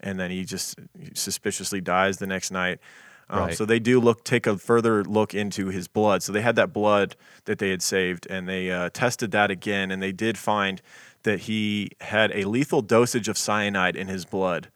and 0.00 0.20
then 0.20 0.30
he 0.30 0.44
just 0.44 0.78
suspiciously 1.14 1.80
dies 1.80 2.18
the 2.18 2.26
next 2.26 2.50
night. 2.50 2.78
Um, 3.30 3.38
Right. 3.38 3.56
So 3.56 3.64
they 3.64 3.78
do 3.78 4.00
look 4.00 4.24
take 4.24 4.46
a 4.46 4.58
further 4.58 5.04
look 5.04 5.34
into 5.34 5.68
his 5.68 5.88
blood. 5.88 6.22
So 6.22 6.32
they 6.32 6.42
had 6.42 6.56
that 6.56 6.72
blood 6.72 7.16
that 7.44 7.58
they 7.58 7.70
had 7.70 7.80
saved, 7.80 8.26
and 8.28 8.48
they 8.48 8.70
uh, 8.70 8.90
tested 8.92 9.30
that 9.30 9.50
again, 9.50 9.90
and 9.90 10.02
they 10.02 10.12
did 10.12 10.36
find 10.36 10.82
that 11.22 11.40
he 11.40 11.90
had 12.00 12.30
a 12.32 12.44
lethal 12.44 12.82
dosage 12.82 13.28
of 13.28 13.36
cyanide 13.36 13.96
in 13.96 14.08
his 14.08 14.24
blood, 14.24 14.68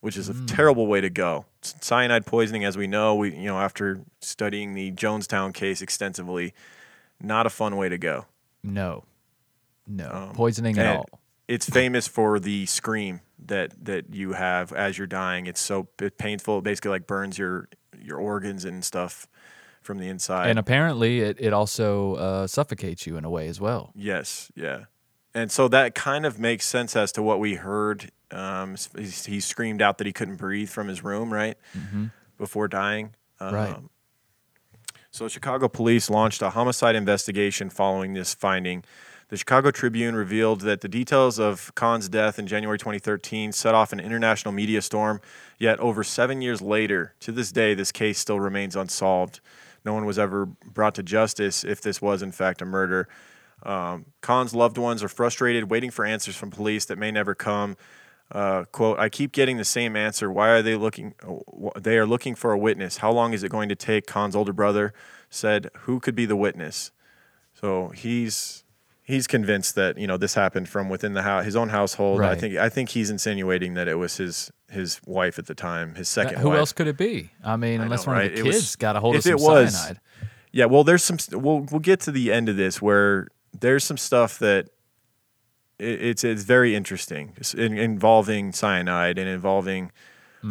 which 0.00 0.16
is 0.16 0.28
a 0.28 0.46
terrible 0.46 0.86
way 0.86 1.00
to 1.00 1.10
go. 1.10 1.44
Cyanide 1.62 2.24
poisoning, 2.26 2.64
as 2.64 2.76
we 2.76 2.86
know, 2.86 3.14
we 3.14 3.34
you 3.34 3.46
know 3.46 3.58
after 3.58 4.00
studying 4.20 4.74
the 4.74 4.92
Jonestown 4.92 5.52
case 5.52 5.82
extensively, 5.82 6.54
not 7.20 7.46
a 7.46 7.50
fun 7.50 7.76
way 7.76 7.88
to 7.88 7.98
go. 7.98 8.26
No. 8.62 9.04
No. 9.86 10.10
Um, 10.10 10.34
Poisoning 10.34 10.78
at 10.78 10.96
all. 10.96 11.20
It's 11.48 11.68
famous 11.68 12.06
for 12.06 12.38
the 12.38 12.66
scream 12.66 13.20
that 13.46 13.72
that 13.84 14.12
you 14.14 14.34
have 14.34 14.72
as 14.72 14.98
you're 14.98 15.06
dying. 15.06 15.46
It's 15.46 15.60
so 15.60 15.84
painful. 16.18 16.58
It 16.58 16.64
basically 16.64 16.90
like 16.90 17.06
burns 17.06 17.38
your 17.38 17.68
your 17.98 18.18
organs 18.18 18.64
and 18.64 18.84
stuff 18.84 19.26
from 19.80 19.98
the 19.98 20.08
inside. 20.08 20.50
And 20.50 20.58
apparently, 20.58 21.20
it 21.20 21.38
it 21.40 21.52
also 21.54 22.14
uh, 22.16 22.46
suffocates 22.46 23.06
you 23.06 23.16
in 23.16 23.24
a 23.24 23.30
way 23.30 23.48
as 23.48 23.60
well. 23.60 23.92
yes, 23.94 24.52
yeah. 24.54 24.84
And 25.34 25.50
so 25.52 25.68
that 25.68 25.94
kind 25.94 26.24
of 26.26 26.38
makes 26.38 26.64
sense 26.66 26.96
as 26.96 27.12
to 27.12 27.22
what 27.22 27.38
we 27.38 27.54
heard. 27.56 28.10
Um, 28.30 28.76
he, 28.96 29.04
he 29.04 29.40
screamed 29.40 29.82
out 29.82 29.98
that 29.98 30.06
he 30.06 30.12
couldn't 30.12 30.36
breathe 30.36 30.68
from 30.68 30.88
his 30.88 31.04
room, 31.04 31.32
right, 31.32 31.56
before 32.38 32.68
dying. 32.68 33.14
Um, 33.40 33.54
Right. 33.54 33.76
So, 35.10 35.26
Chicago 35.28 35.68
police 35.68 36.10
launched 36.10 36.42
a 36.42 36.50
homicide 36.50 36.94
investigation 36.94 37.70
following 37.70 38.14
this 38.14 38.34
finding. 38.34 38.84
The 39.28 39.36
Chicago 39.36 39.70
Tribune 39.70 40.14
revealed 40.14 40.62
that 40.62 40.80
the 40.80 40.88
details 40.88 41.38
of 41.38 41.74
Khan's 41.74 42.08
death 42.08 42.38
in 42.38 42.46
January 42.46 42.78
2013 42.78 43.52
set 43.52 43.74
off 43.74 43.92
an 43.92 44.00
international 44.00 44.52
media 44.52 44.80
storm. 44.80 45.20
Yet, 45.58 45.78
over 45.80 46.02
seven 46.04 46.40
years 46.40 46.62
later, 46.62 47.14
to 47.20 47.32
this 47.32 47.52
day, 47.52 47.74
this 47.74 47.92
case 47.92 48.18
still 48.18 48.40
remains 48.40 48.76
unsolved. 48.76 49.40
No 49.84 49.92
one 49.92 50.04
was 50.04 50.18
ever 50.18 50.46
brought 50.46 50.94
to 50.96 51.02
justice 51.02 51.64
if 51.64 51.80
this 51.80 52.00
was, 52.00 52.22
in 52.22 52.32
fact, 52.32 52.62
a 52.62 52.64
murder. 52.64 53.08
Um, 53.62 54.06
Khan's 54.20 54.54
loved 54.54 54.78
ones 54.78 55.02
are 55.02 55.08
frustrated, 55.08 55.70
waiting 55.70 55.90
for 55.90 56.04
answers 56.04 56.36
from 56.36 56.50
police 56.50 56.84
that 56.86 56.98
may 56.98 57.10
never 57.10 57.34
come. 57.34 57.76
Uh, 58.30 58.64
quote, 58.64 58.98
I 58.98 59.08
keep 59.08 59.32
getting 59.32 59.56
the 59.56 59.64
same 59.64 59.96
answer. 59.96 60.30
Why 60.30 60.50
are 60.50 60.62
they 60.62 60.76
looking? 60.76 61.14
uh, 61.26 61.70
They 61.80 61.96
are 61.98 62.06
looking 62.06 62.34
for 62.34 62.52
a 62.52 62.58
witness. 62.58 62.98
How 62.98 63.10
long 63.10 63.32
is 63.32 63.42
it 63.42 63.50
going 63.50 63.68
to 63.70 63.74
take? 63.74 64.06
Khan's 64.06 64.36
older 64.36 64.52
brother 64.52 64.92
said, 65.30 65.70
Who 65.80 65.98
could 65.98 66.14
be 66.14 66.26
the 66.26 66.36
witness? 66.36 66.90
So 67.54 67.88
he's 67.88 68.64
he's 69.02 69.26
convinced 69.26 69.74
that 69.76 69.96
you 69.98 70.06
know 70.06 70.16
this 70.18 70.34
happened 70.34 70.68
from 70.68 70.88
within 70.90 71.14
the 71.14 71.22
house, 71.22 71.44
his 71.46 71.56
own 71.56 71.70
household. 71.70 72.20
I 72.20 72.34
think 72.36 72.56
I 72.56 72.68
think 72.68 72.90
he's 72.90 73.10
insinuating 73.10 73.74
that 73.74 73.88
it 73.88 73.94
was 73.96 74.18
his 74.18 74.52
his 74.70 75.00
wife 75.06 75.38
at 75.38 75.46
the 75.46 75.54
time, 75.54 75.94
his 75.94 76.08
second 76.08 76.36
Uh, 76.36 76.40
Who 76.40 76.48
wife. 76.50 76.58
else 76.58 76.72
could 76.74 76.86
it 76.86 76.98
be? 76.98 77.30
I 77.42 77.56
mean, 77.56 77.80
I 77.80 77.84
unless 77.84 78.06
know, 78.06 78.12
one 78.12 78.20
right? 78.20 78.30
of 78.30 78.36
the 78.36 78.42
was- 78.44 78.56
kids 78.56 78.76
got 78.76 78.94
a 78.94 79.00
hold 79.00 79.16
of 79.16 79.22
some 79.22 79.32
it 79.32 79.40
was- 79.40 79.74
cyanide. 79.74 80.00
Yeah, 80.52 80.64
well, 80.66 80.84
there's 80.84 81.02
some. 81.02 81.16
We'll 81.32 81.60
we'll 81.70 81.80
get 81.80 82.00
to 82.00 82.10
the 82.12 82.30
end 82.32 82.48
of 82.48 82.56
this 82.56 82.80
where 82.80 83.28
there's 83.60 83.84
some 83.84 83.96
stuff 83.96 84.38
that 84.38 84.68
it, 85.78 86.02
it's 86.02 86.24
it's 86.24 86.42
very 86.42 86.74
interesting 86.74 87.32
It's 87.36 87.54
in, 87.54 87.76
involving 87.78 88.52
cyanide 88.52 89.18
and 89.18 89.28
involving 89.28 89.92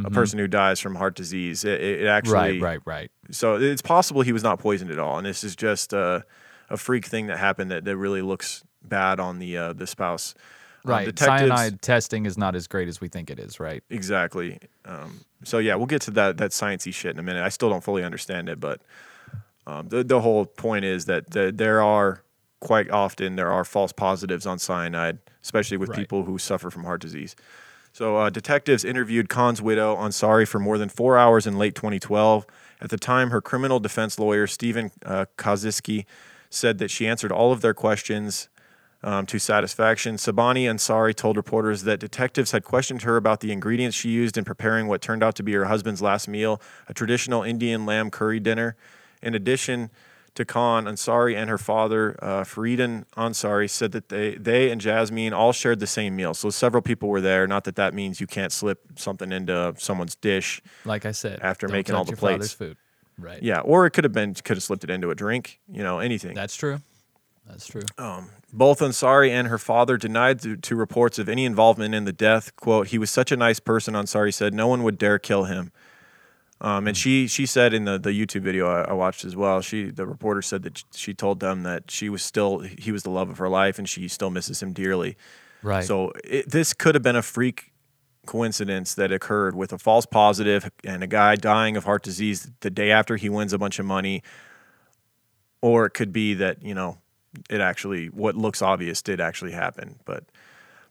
a 0.05 0.11
person 0.11 0.37
who 0.37 0.47
dies 0.49 0.81
from 0.81 0.95
heart 0.95 1.15
disease. 1.15 1.63
It, 1.63 1.79
it 1.81 2.07
actually 2.07 2.55
Mm-hmm. 2.55 2.63
Right, 2.63 2.81
right, 2.85 2.99
right. 3.01 3.11
So 3.31 3.55
it's 3.55 3.81
possible 3.81 4.21
he 4.21 4.33
was 4.33 4.43
not 4.43 4.59
poisoned 4.59 4.91
at 4.91 4.99
all, 4.99 5.17
and 5.17 5.25
this 5.25 5.45
is 5.45 5.55
just 5.55 5.93
a, 5.93 6.25
a 6.69 6.75
freak 6.75 7.05
thing 7.05 7.27
that 7.27 7.37
happened 7.37 7.71
that, 7.71 7.85
that 7.85 7.95
really 7.95 8.21
looks 8.21 8.63
bad 8.83 9.19
on 9.21 9.39
the 9.39 9.57
uh, 9.57 9.73
the 9.73 9.87
spouse. 9.87 10.35
Um, 10.85 10.91
Right. 10.91 11.05
detectives- 11.05 11.49
Cyanide 11.49 11.81
testing 11.81 12.25
is 12.25 12.37
not 12.37 12.55
as 12.55 12.67
great 12.67 12.87
as 12.87 13.01
we 13.01 13.07
think 13.09 13.29
it 13.29 13.39
is, 13.39 13.59
right? 13.59 13.83
Exactly. 13.89 14.59
Um, 14.85 15.21
so 15.43 15.57
yeah, 15.57 15.75
we'll 15.75 15.85
get 15.85 16.01
to 16.03 16.11
that 16.11 16.37
that 16.37 16.51
sciencey 16.51 16.93
shit 16.93 17.11
in 17.11 17.19
a 17.19 17.23
minute. 17.23 17.43
I 17.43 17.49
still 17.49 17.69
don't 17.69 17.83
fully 17.83 18.03
understand 18.03 18.47
it, 18.49 18.59
but 18.59 18.81
um, 19.65 19.87
the 19.89 20.03
the 20.03 20.19
whole 20.21 20.45
point 20.45 20.83
is 20.85 21.05
that 21.05 21.31
the, 21.31 21.51
there 21.53 21.81
are 21.81 22.23
quite 22.59 22.89
often 22.89 23.35
there 23.35 23.51
are 23.51 23.63
false 23.63 23.91
positives 23.91 24.45
on 24.45 24.59
cyanide, 24.59 25.19
especially 25.43 25.77
with 25.77 25.89
Right. 25.89 25.99
people 25.99 26.23
who 26.23 26.37
suffer 26.37 26.69
from 26.69 26.83
heart 26.83 27.01
disease. 27.01 27.35
So 27.93 28.17
uh, 28.17 28.29
detectives 28.29 28.85
interviewed 28.85 29.27
Khan's 29.29 29.61
widow 29.61 29.95
Ansari, 29.95 30.47
for 30.47 30.59
more 30.59 30.77
than 30.77 30.89
four 30.89 31.17
hours 31.17 31.47
in 31.47 31.57
late 31.57 31.73
2012. 31.75 32.45
At 32.79 32.89
the 32.91 32.97
time, 32.97 33.31
her 33.31 33.41
criminal 33.41 33.79
defense 33.79 34.19
lawyer 34.19 34.45
Stephen 34.45 34.91
uh, 35.03 35.25
Kozicki 35.37 36.05
said 36.49 36.77
that 36.77 36.91
she 36.91 37.07
answered 37.07 37.31
all 37.31 37.51
of 37.51 37.61
their 37.61 37.73
questions 37.73 38.49
um, 39.03 39.25
to 39.27 39.39
satisfaction. 39.39 40.15
Shabana 40.15 40.65
Ansari 40.65 41.15
told 41.15 41.37
reporters 41.37 41.83
that 41.83 41.99
detectives 41.99 42.51
had 42.51 42.63
questioned 42.63 43.03
her 43.03 43.17
about 43.17 43.39
the 43.39 43.51
ingredients 43.51 43.95
she 43.97 44.09
used 44.09 44.37
in 44.37 44.43
preparing 44.45 44.87
what 44.87 45.01
turned 45.01 45.23
out 45.23 45.35
to 45.35 45.43
be 45.43 45.53
her 45.53 45.65
husband's 45.65 46.01
last 46.01 46.27
meal, 46.27 46.61
a 46.87 46.93
traditional 46.93 47.43
Indian 47.43 47.85
lamb 47.85 48.09
curry 48.11 48.39
dinner. 48.39 48.75
In 49.21 49.33
addition 49.33 49.89
to 50.37 50.45
Khan, 50.45 50.85
Ansari 50.85 51.35
and 51.35 51.49
her 51.49 51.57
father, 51.57 52.17
uh, 52.21 52.43
Faridan 52.43 53.05
Ansari, 53.15 53.69
said 53.69 53.91
that 53.91 54.09
they, 54.09 54.35
they 54.35 54.71
and 54.71 54.79
Jasmeen 54.81 55.33
all 55.33 55.51
shared 55.51 55.79
the 55.79 55.87
same 55.87 56.15
meal. 56.15 56.33
So 56.33 56.49
several 56.49 56.81
people 56.81 57.09
were 57.09 57.21
there. 57.21 57.45
Not 57.45 57.65
that 57.65 57.75
that 57.75 57.93
means 57.93 58.19
you 58.21 58.27
can't 58.27 58.51
slip 58.51 58.79
something 58.95 59.31
into 59.31 59.73
someone's 59.77 60.15
dish. 60.15 60.61
Like 60.85 61.05
I 61.05 61.11
said, 61.11 61.39
After 61.41 61.67
making 61.67 61.93
all 61.95 62.05
the 62.05 62.11
your 62.11 62.17
father's 62.17 62.37
plates. 62.37 62.53
food. 62.53 62.77
Right. 63.19 63.41
Yeah, 63.43 63.59
or 63.61 63.85
it 63.85 63.91
could 63.91 64.03
have 64.03 64.13
been 64.13 64.33
could 64.35 64.57
have 64.57 64.63
slipped 64.63 64.83
it 64.83 64.89
into 64.89 65.09
a 65.09 65.15
drink. 65.15 65.59
You 65.67 65.83
know, 65.83 65.99
anything. 65.99 66.35
That's 66.35 66.55
true. 66.55 66.79
That's 67.47 67.65
true. 67.65 67.81
Both 68.53 68.79
Ansari 68.79 69.29
and 69.29 69.47
her 69.47 69.57
father 69.57 69.97
denied 69.97 70.39
to, 70.41 70.55
to 70.55 70.75
reports 70.75 71.17
of 71.19 71.27
any 71.27 71.43
involvement 71.45 71.95
in 71.95 72.05
the 72.05 72.13
death. 72.13 72.55
"Quote: 72.55 72.87
He 72.87 72.97
was 72.97 73.09
such 73.09 73.31
a 73.31 73.37
nice 73.37 73.59
person." 73.59 73.93
Ansari 73.95 74.33
said, 74.33 74.53
"No 74.53 74.67
one 74.67 74.83
would 74.83 74.97
dare 74.97 75.17
kill 75.19 75.45
him." 75.45 75.71
Um, 76.59 76.87
and 76.87 76.97
she 76.97 77.27
she 77.27 77.45
said 77.45 77.73
in 77.73 77.85
the, 77.85 77.99
the 77.99 78.09
YouTube 78.09 78.41
video 78.41 78.67
I, 78.67 78.81
I 78.89 78.93
watched 78.93 79.23
as 79.25 79.35
well. 79.35 79.61
She 79.61 79.91
the 79.91 80.07
reporter 80.07 80.41
said 80.41 80.63
that 80.63 80.83
she 80.93 81.13
told 81.13 81.39
them 81.39 81.63
that 81.63 81.91
she 81.91 82.09
was 82.09 82.23
still 82.23 82.59
he 82.59 82.91
was 82.91 83.03
the 83.03 83.11
love 83.11 83.29
of 83.29 83.37
her 83.37 83.49
life 83.49 83.77
and 83.77 83.87
she 83.87 84.07
still 84.07 84.31
misses 84.31 84.61
him 84.61 84.73
dearly. 84.73 85.17
Right. 85.61 85.83
So 85.83 86.13
it, 86.23 86.49
this 86.49 86.73
could 86.73 86.95
have 86.95 87.03
been 87.03 87.15
a 87.15 87.21
freak 87.21 87.71
coincidence 88.25 88.95
that 88.95 89.11
occurred 89.11 89.55
with 89.55 89.71
a 89.71 89.77
false 89.77 90.05
positive 90.05 90.69
and 90.83 91.03
a 91.03 91.07
guy 91.07 91.35
dying 91.35 91.77
of 91.77 91.83
heart 91.83 92.03
disease 92.03 92.49
the 92.61 92.69
day 92.69 92.91
after 92.91 93.17
he 93.17 93.29
wins 93.29 93.53
a 93.53 93.57
bunch 93.57 93.77
of 93.77 93.85
money, 93.85 94.23
or 95.61 95.85
it 95.85 95.91
could 95.91 96.11
be 96.11 96.33
that 96.33 96.63
you 96.63 96.73
know 96.73 96.97
it 97.51 97.61
actually 97.61 98.07
what 98.07 98.35
looks 98.35 98.63
obvious 98.63 99.03
did 99.03 99.21
actually 99.21 99.51
happen, 99.51 99.99
but. 100.05 100.23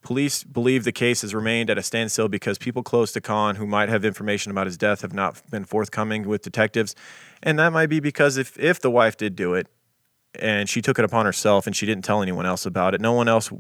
Police 0.06 0.44
believe 0.44 0.84
the 0.84 0.92
case 0.92 1.22
has 1.22 1.34
remained 1.34 1.68
at 1.68 1.78
a 1.78 1.82
standstill 1.82 2.28
because 2.28 2.58
people 2.58 2.84
close 2.84 3.10
to 3.10 3.20
Khan 3.20 3.56
who 3.56 3.66
might 3.66 3.88
have 3.88 4.04
information 4.04 4.52
about 4.52 4.68
his 4.68 4.76
death 4.76 5.00
have 5.00 5.12
not 5.12 5.42
been 5.50 5.64
forthcoming 5.64 6.28
with 6.28 6.42
detectives. 6.42 6.94
And 7.42 7.58
that 7.58 7.72
might 7.72 7.88
be 7.88 7.98
because 7.98 8.36
if, 8.36 8.56
if 8.56 8.78
the 8.78 8.88
wife 8.88 9.16
did 9.16 9.34
do 9.34 9.54
it 9.54 9.66
and 10.38 10.68
she 10.68 10.80
took 10.80 11.00
it 11.00 11.04
upon 11.04 11.26
herself 11.26 11.66
and 11.66 11.74
she 11.74 11.86
didn't 11.86 12.04
tell 12.04 12.22
anyone 12.22 12.46
else 12.46 12.64
about 12.64 12.94
it, 12.94 13.00
no 13.00 13.14
one 13.14 13.26
else, 13.26 13.50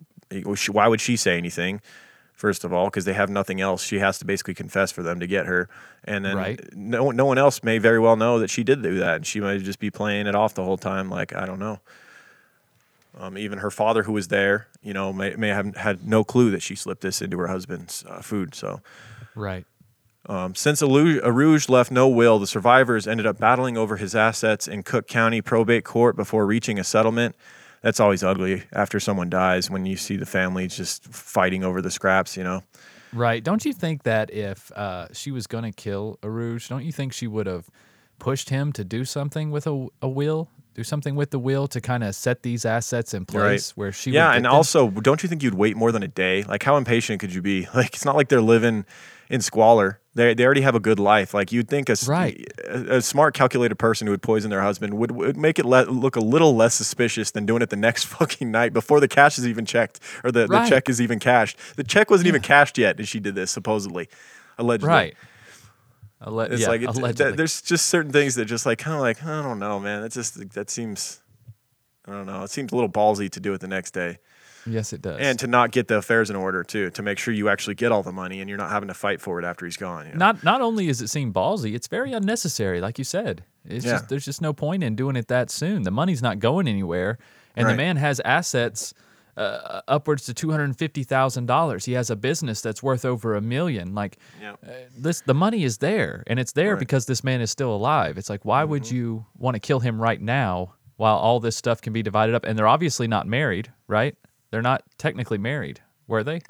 why 0.70 0.86
would 0.86 1.00
she 1.00 1.16
say 1.16 1.36
anything? 1.36 1.80
First 2.32 2.62
of 2.62 2.72
all, 2.72 2.84
because 2.84 3.06
they 3.06 3.14
have 3.14 3.28
nothing 3.28 3.60
else. 3.60 3.82
She 3.82 3.98
has 3.98 4.16
to 4.20 4.24
basically 4.24 4.54
confess 4.54 4.92
for 4.92 5.02
them 5.02 5.18
to 5.18 5.26
get 5.26 5.46
her. 5.46 5.68
And 6.04 6.24
then 6.24 6.36
Right. 6.36 6.60
no, 6.76 7.10
no 7.10 7.24
one 7.24 7.38
else 7.38 7.64
may 7.64 7.78
very 7.78 7.98
well 7.98 8.14
know 8.14 8.38
that 8.38 8.50
she 8.50 8.62
did 8.62 8.82
do 8.82 8.98
that. 9.00 9.16
And 9.16 9.26
she 9.26 9.40
might 9.40 9.60
just 9.62 9.80
be 9.80 9.90
playing 9.90 10.28
it 10.28 10.36
off 10.36 10.54
the 10.54 10.62
whole 10.62 10.78
time. 10.78 11.10
Like, 11.10 11.34
I 11.34 11.44
don't 11.44 11.58
know. 11.58 11.80
Um, 13.18 13.38
even 13.38 13.60
her 13.60 13.70
father, 13.70 14.02
who 14.02 14.12
was 14.12 14.28
there, 14.28 14.68
you 14.82 14.92
know, 14.92 15.10
may, 15.10 15.34
may 15.36 15.48
have 15.48 15.74
had 15.76 16.06
no 16.06 16.22
clue 16.22 16.50
that 16.50 16.60
she 16.62 16.74
slipped 16.74 17.00
this 17.00 17.22
into 17.22 17.38
her 17.38 17.46
husband's 17.46 18.04
uh, 18.06 18.20
food. 18.20 18.54
So, 18.54 18.80
Right. 19.34 19.64
um, 20.28 20.54
since 20.54 20.82
Urooj 20.82 21.68
left 21.70 21.90
no 21.90 22.08
will, 22.08 22.38
the 22.38 22.46
survivors 22.46 23.08
ended 23.08 23.26
up 23.26 23.38
battling 23.38 23.78
over 23.78 23.96
his 23.96 24.14
assets 24.14 24.68
in 24.68 24.82
Cook 24.82 25.08
County 25.08 25.40
probate 25.40 25.84
court 25.84 26.14
before 26.14 26.44
reaching 26.46 26.78
a 26.78 26.84
settlement. 26.84 27.34
That's 27.80 28.00
always 28.00 28.22
ugly 28.22 28.64
after 28.72 29.00
someone 29.00 29.30
dies 29.30 29.70
when 29.70 29.86
you 29.86 29.96
see 29.96 30.16
the 30.16 30.26
family 30.26 30.66
just 30.66 31.04
fighting 31.04 31.64
over 31.64 31.80
the 31.80 31.90
scraps, 31.90 32.36
you 32.36 32.44
know? 32.44 32.64
Right. 33.14 33.42
Don't 33.42 33.64
you 33.64 33.72
think 33.72 34.02
that 34.02 34.30
if 34.30 34.70
uh, 34.72 35.08
she 35.12 35.30
was 35.30 35.46
going 35.46 35.64
to 35.64 35.72
kill 35.72 36.18
Urooj, 36.22 36.68
don't 36.68 36.84
you 36.84 36.92
think 36.92 37.14
she 37.14 37.26
would 37.26 37.46
have 37.46 37.70
pushed 38.18 38.50
him 38.50 38.72
to 38.72 38.84
do 38.84 39.06
something 39.06 39.50
with 39.50 39.66
a, 39.66 39.86
a 40.02 40.08
will? 40.08 40.50
Do 40.76 40.84
something 40.84 41.16
with 41.16 41.30
the 41.30 41.38
will 41.38 41.66
to 41.68 41.80
kind 41.80 42.04
of 42.04 42.14
set 42.14 42.42
these 42.42 42.66
assets 42.66 43.14
in 43.14 43.24
place 43.24 43.74
where 43.78 43.92
she 43.92 44.10
yeah, 44.10 44.32
and 44.34 44.44
them? 44.44 44.52
also, 44.52 44.90
don't 44.90 45.22
you 45.22 45.28
think 45.30 45.42
you'd 45.42 45.54
wait 45.54 45.74
more 45.74 45.90
than 45.90 46.02
a 46.02 46.08
day? 46.08 46.42
Like, 46.42 46.62
how 46.64 46.76
impatient 46.76 47.18
could 47.18 47.32
you 47.32 47.40
be? 47.40 47.66
Like, 47.74 47.94
it's 47.94 48.04
not 48.04 48.14
like 48.14 48.28
they're 48.28 48.42
living 48.42 48.84
in 49.30 49.40
squalor. 49.40 50.00
They, 50.14 50.34
they 50.34 50.44
already 50.44 50.60
have 50.60 50.74
a 50.74 50.80
good 50.80 50.98
life. 50.98 51.32
Like, 51.32 51.50
you'd 51.50 51.66
think 51.70 51.88
a, 51.88 51.96
Right. 52.06 52.46
a, 52.68 52.96
a 52.96 53.00
smart, 53.00 53.32
calculated 53.32 53.76
person 53.76 54.06
who 54.06 54.10
would 54.10 54.20
poison 54.20 54.50
their 54.50 54.60
husband 54.60 54.92
would, 54.98 55.12
would 55.12 55.38
make 55.38 55.58
it 55.58 55.64
le- 55.64 55.86
look 55.90 56.14
a 56.14 56.20
little 56.20 56.54
less 56.54 56.74
suspicious 56.74 57.30
than 57.30 57.46
doing 57.46 57.62
it 57.62 57.70
the 57.70 57.76
next 57.76 58.04
fucking 58.18 58.50
night 58.50 58.74
before 58.74 59.00
the 59.00 59.08
cash 59.08 59.38
is 59.38 59.46
even 59.48 59.64
checked 59.64 59.98
or 60.24 60.30
the, 60.30 60.46
Right. 60.46 60.64
the 60.64 60.68
check 60.68 60.90
is 60.90 61.00
even 61.00 61.18
cashed. 61.18 61.56
The 61.76 61.84
check 61.84 62.10
wasn't 62.10 62.28
even 62.28 62.42
cashed 62.42 62.76
yet, 62.76 62.98
and 62.98 63.08
she 63.08 63.18
did 63.18 63.34
this, 63.34 63.50
supposedly, 63.50 64.10
allegedly. 64.58 64.88
right. 64.90 65.16
It's 66.20 66.62
yeah, 66.62 66.68
like 66.68 66.80
it, 66.82 67.16
that, 67.16 67.36
there's 67.36 67.60
just 67.60 67.86
certain 67.88 68.10
things 68.10 68.36
that 68.36 68.46
just 68.46 68.64
like 68.66 68.78
kind 68.78 68.94
of 68.94 69.00
like 69.00 69.22
I 69.24 69.42
don't 69.42 69.58
know, 69.58 69.78
man. 69.78 70.02
That 70.02 70.12
just 70.12 70.52
that 70.54 70.70
seems 70.70 71.20
I 72.06 72.12
don't 72.12 72.26
know. 72.26 72.42
It 72.42 72.50
seems 72.50 72.72
a 72.72 72.74
little 72.74 72.90
ballsy 72.90 73.28
to 73.30 73.40
do 73.40 73.52
it 73.52 73.60
the 73.60 73.68
next 73.68 73.92
day 73.92 74.18
yes, 74.66 74.92
it 74.92 75.02
does. 75.02 75.18
and 75.20 75.38
to 75.38 75.46
not 75.46 75.70
get 75.70 75.88
the 75.88 75.96
affairs 75.96 76.30
in 76.30 76.36
order 76.36 76.62
too, 76.62 76.90
to 76.90 77.02
make 77.02 77.18
sure 77.18 77.32
you 77.32 77.48
actually 77.48 77.74
get 77.74 77.92
all 77.92 78.02
the 78.02 78.12
money 78.12 78.40
and 78.40 78.48
you're 78.48 78.58
not 78.58 78.70
having 78.70 78.88
to 78.88 78.94
fight 78.94 79.20
for 79.20 79.38
it 79.38 79.44
after 79.44 79.64
he's 79.64 79.76
gone. 79.76 80.06
you 80.06 80.12
know? 80.12 80.18
not 80.18 80.44
not 80.44 80.60
only 80.60 80.88
is 80.88 81.00
it 81.00 81.08
seem 81.08 81.32
ballsy, 81.32 81.74
it's 81.74 81.86
very 81.86 82.12
unnecessary. 82.12 82.80
Like 82.80 82.98
you 82.98 83.04
said, 83.04 83.44
it's 83.64 83.84
Yeah. 83.84 83.92
just 83.92 84.08
there's 84.08 84.24
just 84.24 84.42
no 84.42 84.52
point 84.52 84.82
in 84.82 84.96
doing 84.96 85.16
it 85.16 85.28
that 85.28 85.50
soon. 85.50 85.82
The 85.82 85.90
money's 85.90 86.22
not 86.22 86.38
going 86.38 86.68
anywhere, 86.68 87.18
and 87.54 87.66
Right. 87.66 87.72
the 87.72 87.76
man 87.76 87.96
has 87.96 88.20
assets 88.20 88.94
uh, 89.36 89.82
upwards 89.88 90.24
to 90.26 90.34
two 90.34 90.50
hundred 90.50 90.64
and 90.64 90.78
fifty 90.78 91.02
thousand 91.04 91.46
dollars. 91.46 91.84
He 91.84 91.92
has 91.92 92.08
a 92.10 92.16
business 92.16 92.60
that's 92.62 92.82
worth 92.82 93.04
over 93.04 93.34
a 93.34 93.40
million. 93.40 93.94
Like 93.94 94.18
Yep. 94.40 94.58
uh, 94.66 94.70
this, 94.96 95.20
the 95.20 95.34
money 95.34 95.64
is 95.64 95.78
there, 95.78 96.22
and 96.26 96.38
it's 96.38 96.52
there 96.52 96.72
Right. 96.74 96.78
because 96.78 97.06
this 97.06 97.22
man 97.22 97.40
is 97.40 97.50
still 97.50 97.74
alive. 97.74 98.16
It's 98.18 98.30
like 98.30 98.44
why 98.44 98.64
would 98.64 98.90
you 98.90 99.26
want 99.38 99.54
to 99.54 99.60
kill 99.60 99.80
him 99.80 100.00
right 100.00 100.20
now 100.20 100.74
while 100.96 101.16
all 101.16 101.40
this 101.40 101.56
stuff 101.56 101.82
can 101.82 101.92
be 101.92 102.02
divided 102.02 102.34
up? 102.34 102.44
And 102.44 102.58
they're 102.58 102.66
obviously 102.68 103.06
not 103.08 103.26
married, 103.26 103.70
right? 103.88 104.16
They're 104.50 104.62
not 104.62 104.84
technically 104.96 105.38
married, 105.38 105.80
were 106.06 106.24
they? 106.24 106.40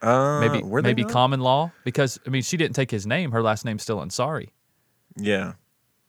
Uh, 0.00 0.38
Maybe 0.40 0.62
were 0.62 0.80
they 0.80 0.90
maybe 0.90 1.02
not? 1.02 1.10
common 1.10 1.40
law 1.40 1.72
because 1.82 2.20
I 2.24 2.30
mean 2.30 2.42
she 2.42 2.56
didn't 2.56 2.76
take 2.76 2.90
his 2.92 3.04
name. 3.04 3.32
Her 3.32 3.42
last 3.42 3.64
name's 3.64 3.82
still 3.82 3.98
Ansari. 3.98 4.50
Yeah. 5.16 5.54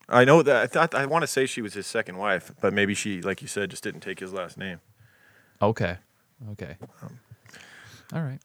I 0.08 0.26
know 0.26 0.44
that. 0.44 0.56
I 0.64 0.68
thought 0.68 0.94
I 0.94 1.06
want 1.08 1.24
to 1.24 1.28
say 1.28 1.46
she 1.48 1.62
was 1.64 1.74
his 1.74 1.88
second 1.88 2.18
wife, 2.18 2.52
but 2.62 2.72
maybe 2.74 2.94
she, 2.94 3.22
like 3.22 3.42
you 3.42 3.48
said, 3.48 3.70
just 3.72 3.84
didn't 3.84 4.02
take 4.02 4.20
his 4.20 4.32
last 4.34 4.58
name. 4.58 4.80
Okay. 5.62 5.98
Okay. 6.52 6.78
Um, 7.02 7.20
All 8.14 8.22
right. 8.22 8.40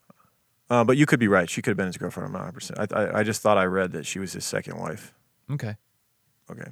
Uh, 0.71 0.85
but 0.85 0.97
you 0.97 1.07
could 1.07 1.21
be 1.21 1.29
right. 1.29 1.49
She 1.49 1.63
could 1.63 1.71
have 1.71 1.77
been 1.77 1.87
his 1.87 1.97
girlfriend. 1.97 2.27
I'm 2.27 2.33
not 2.33 2.39
100. 2.41 2.55
percent 2.55 2.93
I, 2.93 3.03
I 3.03 3.19
I 3.21 3.23
just 3.23 3.43
thought 3.43 3.59
I 3.59 3.65
read 3.65 3.93
that 3.93 4.07
she 4.07 4.19
was 4.19 4.33
his 4.33 4.45
second 4.45 4.79
wife. 4.79 5.13
Okay. 5.51 5.77
Okay. 6.51 6.71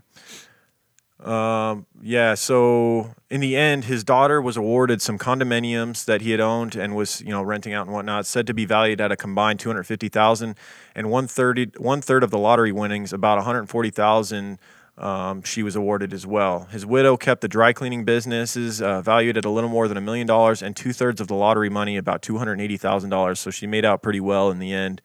Um, 1.22 1.86
yeah. 2.00 2.34
So 2.34 3.14
in 3.30 3.40
the 3.40 3.56
end, 3.56 3.84
his 3.84 4.02
daughter 4.02 4.42
was 4.42 4.56
awarded 4.56 5.00
some 5.00 5.18
condominiums 5.18 6.04
that 6.06 6.20
he 6.22 6.32
had 6.32 6.40
owned 6.40 6.74
and 6.74 6.96
was, 6.96 7.20
you 7.20 7.28
know, 7.28 7.42
renting 7.42 7.72
out 7.72 7.86
and 7.86 7.94
whatnot, 7.94 8.26
said 8.26 8.46
to 8.48 8.54
be 8.54 8.64
valued 8.64 9.00
at 9.00 9.12
a 9.12 9.16
combined 9.16 9.60
two 9.60 9.68
hundred 9.68 9.84
fifty 9.84 10.08
thousand, 10.08 10.56
and 10.94 11.10
one 11.10 11.28
third 11.28 11.74
one 11.78 12.00
third 12.00 12.24
of 12.24 12.30
the 12.30 12.38
lottery 12.38 12.72
winnings, 12.72 13.12
about 13.12 13.36
one 13.36 13.44
hundred 13.44 13.68
forty 13.68 13.90
thousand. 13.90 14.58
Um, 14.99 15.43
she 15.43 15.62
was 15.62 15.74
awarded 15.74 16.12
as 16.12 16.26
well. 16.26 16.66
His 16.70 16.84
widow 16.84 17.16
kept 17.16 17.40
the 17.40 17.49
dry 17.49 17.72
cleaning 17.72 18.05
businesses 18.05 18.82
uh, 18.82 19.01
valued 19.01 19.38
at 19.38 19.45
a 19.45 19.51
little 19.51 19.70
more 19.70 19.88
than 19.88 19.97
a 19.97 20.03
million 20.03 20.26
dollars, 20.26 20.62
and 20.62 20.76
two 20.76 20.93
thirds 20.93 21.20
of 21.20 21.28
the 21.28 21.34
lottery 21.34 21.70
money, 21.70 21.97
about 21.97 22.20
two 22.20 22.38
hundred 22.38 22.61
eighty 22.61 22.76
thousand 22.76 23.11
dollars. 23.11 23.40
So 23.40 23.51
she 23.51 23.66
made 23.66 23.84
out 23.84 24.03
pretty 24.03 24.20
well 24.20 24.51
in 24.51 24.59
the 24.59 24.72
end. 24.72 25.01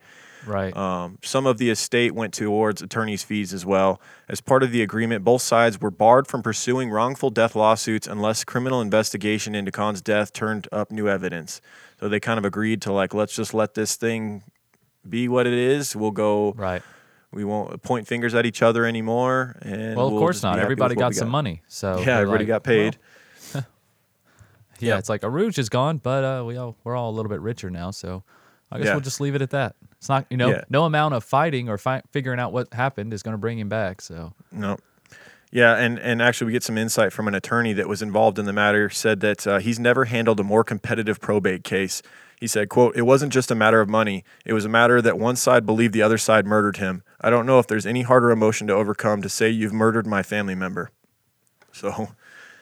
Right. 0.45 0.75
Um, 0.75 1.17
some 1.23 1.45
of 1.45 1.57
the 1.57 1.69
estate 1.69 2.13
went 2.13 2.33
towards 2.33 2.81
attorney's 2.81 3.23
fees 3.23 3.53
as 3.53 3.65
well. 3.65 3.99
As 4.29 4.39
part 4.39 4.63
of 4.63 4.71
the 4.71 4.81
agreement, 4.81 5.23
both 5.23 5.41
sides 5.41 5.81
were 5.81 5.91
barred 5.91 6.27
from 6.27 6.41
pursuing 6.41 6.89
wrongful 6.89 7.29
death 7.31 7.55
lawsuits 7.55 8.07
unless 8.07 8.43
criminal 8.43 8.79
investigation 8.79 9.55
into 9.55 9.71
Khan's 9.71 10.01
death 10.01 10.31
turned 10.31 10.67
up 10.71 10.91
new 10.91 11.09
evidence. 11.09 11.59
So 11.99 12.07
they 12.07 12.19
kind 12.19 12.37
of 12.37 12.45
agreed 12.45 12.81
to 12.83 12.93
like, 12.93 13.13
let's 13.13 13.35
just 13.35 13.53
let 13.53 13.73
this 13.73 13.95
thing 13.95 14.43
be 15.07 15.27
what 15.27 15.47
it 15.47 15.53
is. 15.53 15.95
We'll 15.95 16.11
go. 16.11 16.53
right. 16.53 16.81
We 17.37 17.43
won't 17.45 17.83
point 17.83 18.07
fingers 18.07 18.33
at 18.33 18.47
each 18.47 18.63
other 18.63 18.83
anymore. 18.83 19.57
And 19.61 19.95
Well, 19.95 20.07
of 20.07 20.13
we'll 20.13 20.21
course 20.21 20.41
not. 20.41 20.57
Everybody 20.57 20.95
what 20.95 21.01
got 21.01 21.13
some 21.13 21.29
money. 21.29 21.61
So 21.67 21.99
Yeah, 21.99 22.17
everybody 22.17 22.45
like, 22.45 22.47
got 22.47 22.63
paid. 22.63 22.97
well, 23.53 23.63
yeah, 24.79 24.97
it's 24.97 25.07
like 25.07 25.21
Urooj 25.21 25.57
is 25.59 25.69
gone, 25.69 25.97
but 25.99 26.23
uh, 26.23 26.43
we 26.45 26.57
all 26.57 26.75
we're 26.83 26.95
all 26.95 27.11
a 27.11 27.15
little 27.15 27.29
bit 27.29 27.39
richer 27.41 27.69
now, 27.69 27.91
so 27.91 28.23
I 28.71 28.77
guess 28.77 28.87
Yeah. 28.87 28.93
we'll 28.93 29.01
just 29.01 29.21
leave 29.21 29.35
it 29.35 29.43
at 29.43 29.51
that. 29.51 29.75
It's 29.99 30.09
not, 30.09 30.25
you 30.31 30.37
know, 30.37 30.49
Yeah. 30.49 30.63
no 30.69 30.85
amount 30.85 31.13
of 31.13 31.23
fighting 31.23 31.69
or 31.69 31.77
fi- 31.77 32.01
figuring 32.11 32.39
out 32.39 32.53
what 32.53 32.73
happened 32.73 33.13
is 33.13 33.21
going 33.23 33.33
to 33.33 33.37
bring 33.39 33.59
him 33.59 33.69
back. 33.69 34.01
So 34.01 34.33
No. 34.51 34.77
Yeah, 35.51 35.75
and, 35.77 35.97
and 35.99 36.21
actually, 36.21 36.47
we 36.47 36.51
get 36.53 36.63
some 36.63 36.77
insight 36.77 37.13
from 37.13 37.27
an 37.27 37.33
attorney 37.35 37.71
that 37.73 37.87
was 37.87 38.01
involved 38.01 38.37
in 38.37 38.45
the 38.45 38.51
matter. 38.53 38.89
Said 38.89 39.21
that 39.21 39.47
uh, 39.47 39.59
he's 39.59 39.79
never 39.79 40.05
handled 40.05 40.39
a 40.41 40.43
more 40.43 40.63
competitive 40.63 41.21
probate 41.21 41.63
case. 41.63 42.01
He 42.37 42.47
said, 42.47 42.67
"quote 42.67 42.97
It 42.97 43.03
wasn't 43.03 43.31
just 43.31 43.49
a 43.49 43.55
matter 43.55 43.79
of 43.79 43.87
money. 43.87 44.25
It 44.45 44.51
was 44.51 44.65
a 44.65 44.69
matter 44.69 45.01
that 45.01 45.17
one 45.17 45.37
side 45.37 45.65
believed 45.65 45.93
the 45.93 46.01
other 46.01 46.17
side 46.17 46.45
murdered 46.45 46.77
him. 46.77 47.01
I 47.19 47.29
don't 47.29 47.45
know 47.45 47.59
if 47.59 47.67
there's 47.67 47.85
any 47.85 48.03
harder 48.03 48.31
emotion 48.31 48.67
to 48.67 48.73
overcome 48.73 49.21
to 49.21 49.29
say 49.29 49.49
you've 49.49 49.73
murdered 49.73 50.05
my 50.07 50.23
family 50.23 50.55
member." 50.55 50.91
So 51.73 52.09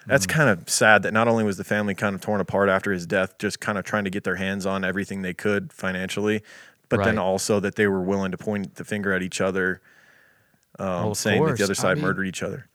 that's 0.08 0.26
kind 0.28 0.50
of 0.50 0.70
sad 0.70 1.04
that 1.04 1.14
not 1.14 1.28
only 1.28 1.44
was 1.44 1.58
the 1.58 1.64
family 1.64 1.96
kind 1.96 2.16
of 2.16 2.22
torn 2.22 2.42
apart 2.42 2.70
after 2.70 2.92
his 2.92 3.06
death, 3.06 3.38
just 3.38 3.60
kind 3.60 3.78
of 3.78 3.84
trying 3.86 4.04
to 4.06 4.10
get 4.10 4.24
their 4.24 4.36
hands 4.36 4.66
on 4.66 4.84
everything 4.84 5.22
they 5.22 5.34
could 5.34 5.72
financially, 5.74 6.42
but 6.90 7.04
then 7.04 7.18
also 7.18 7.60
that 7.60 7.76
they 7.76 7.88
were 7.88 8.02
willing 8.02 8.32
to 8.32 8.38
point 8.38 8.76
the 8.76 8.84
finger 8.84 9.14
at 9.14 9.22
each 9.22 9.42
other, 9.42 9.82
um, 10.80 10.88
of 11.08 11.18
saying 11.18 11.44
that 11.46 11.58
the 11.58 11.64
other 11.64 11.72
I 11.72 11.76
side 11.76 11.98
mean- 11.98 12.06
murdered 12.06 12.26
each 12.28 12.44
other. 12.44 12.68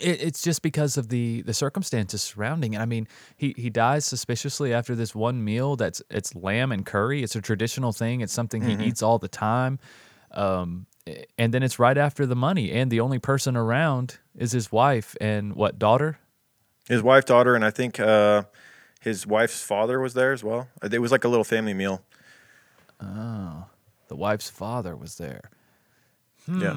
it, 0.00 0.20
it's 0.22 0.42
just 0.42 0.60
because 0.62 0.96
of 0.96 1.08
the 1.08 1.42
the 1.42 1.54
circumstances 1.54 2.22
surrounding 2.22 2.74
it. 2.74 2.80
I 2.80 2.84
mean, 2.86 3.08
he 3.36 3.54
he 3.56 3.70
dies 3.70 4.04
suspiciously 4.04 4.72
after 4.74 4.94
this 4.94 5.14
one 5.14 5.42
meal. 5.44 5.76
That's 5.76 6.02
it's 6.10 6.34
lamb 6.34 6.72
and 6.72 6.84
curry. 6.84 7.22
It's 7.22 7.36
a 7.36 7.40
traditional 7.42 7.92
thing. 7.92 8.20
It's 8.20 8.32
something 8.32 8.62
Mm-hmm. 8.62 8.80
he 8.80 8.86
eats 8.88 9.02
all 9.02 9.18
the 9.18 9.28
time. 9.28 9.78
Um, 10.32 10.86
and 11.38 11.52
then 11.52 11.62
it's 11.62 11.78
right 11.78 11.98
after 11.98 12.26
the 12.26 12.36
money, 12.36 12.72
and 12.72 12.90
the 12.90 13.00
only 13.00 13.18
person 13.18 13.56
around 13.56 14.18
is 14.36 14.52
his 14.52 14.72
wife 14.72 15.16
and 15.20 15.54
what 15.54 15.78
daughter. 15.78 16.18
His 16.88 17.02
wife, 17.02 17.24
daughter, 17.24 17.54
and 17.54 17.64
I 17.64 17.70
think 17.70 17.98
uh, 17.98 18.44
his 19.00 19.26
wife's 19.26 19.62
father 19.62 20.00
was 20.00 20.14
there 20.14 20.32
as 20.32 20.44
well. 20.44 20.68
It 20.82 20.98
was 21.00 21.12
like 21.12 21.24
a 21.24 21.28
little 21.28 21.44
family 21.44 21.74
meal. 21.74 22.02
Oh. 23.00 23.66
The 24.08 24.16
wife's 24.16 24.50
father 24.50 24.94
was 24.94 25.16
there. 25.16 25.50
Yeah. 26.46 26.76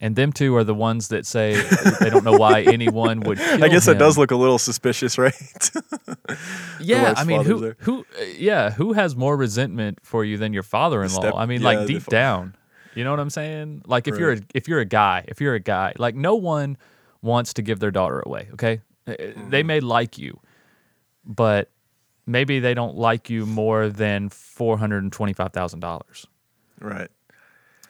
And 0.00 0.16
them 0.16 0.32
two 0.32 0.56
are 0.56 0.64
the 0.64 0.74
ones 0.74 1.08
that 1.08 1.24
say 1.24 1.54
they 2.00 2.10
don't 2.10 2.24
know 2.24 2.36
why 2.36 2.62
anyone 2.62 3.20
would. 3.20 3.40
I 3.40 3.68
guess 3.68 3.86
that 3.86 3.92
him. 3.92 3.98
does 3.98 4.18
look 4.18 4.32
a 4.32 4.36
little 4.36 4.58
suspicious, 4.58 5.16
right? 5.26 5.70
Yeah, 6.80 7.14
I 7.16 7.24
mean, 7.24 7.44
who 7.44 7.60
there. 7.60 7.76
who 7.78 8.00
uh, 8.18 8.24
yeah, 8.36 8.70
who 8.70 8.92
has 8.92 9.14
more 9.16 9.36
resentment 9.36 9.98
for 10.02 10.24
you 10.24 10.36
than 10.36 10.52
your 10.52 10.62
father-in-law? 10.64 11.20
step- 11.20 11.34
I 11.36 11.46
mean, 11.46 11.60
yeah, 11.62 11.68
like 11.68 11.86
deep 11.86 12.04
down. 12.06 12.56
You 12.94 13.04
know 13.04 13.10
what 13.10 13.20
I'm 13.20 13.30
saying? 13.30 13.82
Like 13.86 14.06
if 14.08 14.18
you're 14.18 14.32
a, 14.34 14.40
if 14.54 14.68
you're 14.68 14.80
a 14.80 14.84
guy, 14.84 15.24
if 15.28 15.40
you're 15.40 15.54
a 15.54 15.60
guy, 15.60 15.92
like 15.98 16.14
no 16.14 16.34
one 16.34 16.76
wants 17.22 17.54
to 17.54 17.62
give 17.62 17.80
their 17.80 17.90
daughter 17.90 18.20
away, 18.24 18.48
okay? 18.54 18.80
Uh, 19.06 19.14
They 19.16 19.26
Mm-hmm. 19.62 19.66
may 19.66 19.80
like 19.80 20.18
you, 20.18 20.40
but 21.24 21.70
maybe 22.26 22.60
they 22.60 22.74
don't 22.74 22.96
like 22.96 23.30
you 23.30 23.46
more 23.46 23.88
than 23.88 24.28
four 24.28 24.76
hundred 24.78 25.02
and 25.04 25.12
twenty-five 25.12 25.52
thousand 25.52 25.80
dollars. 25.80 26.26
Right. 26.80 27.10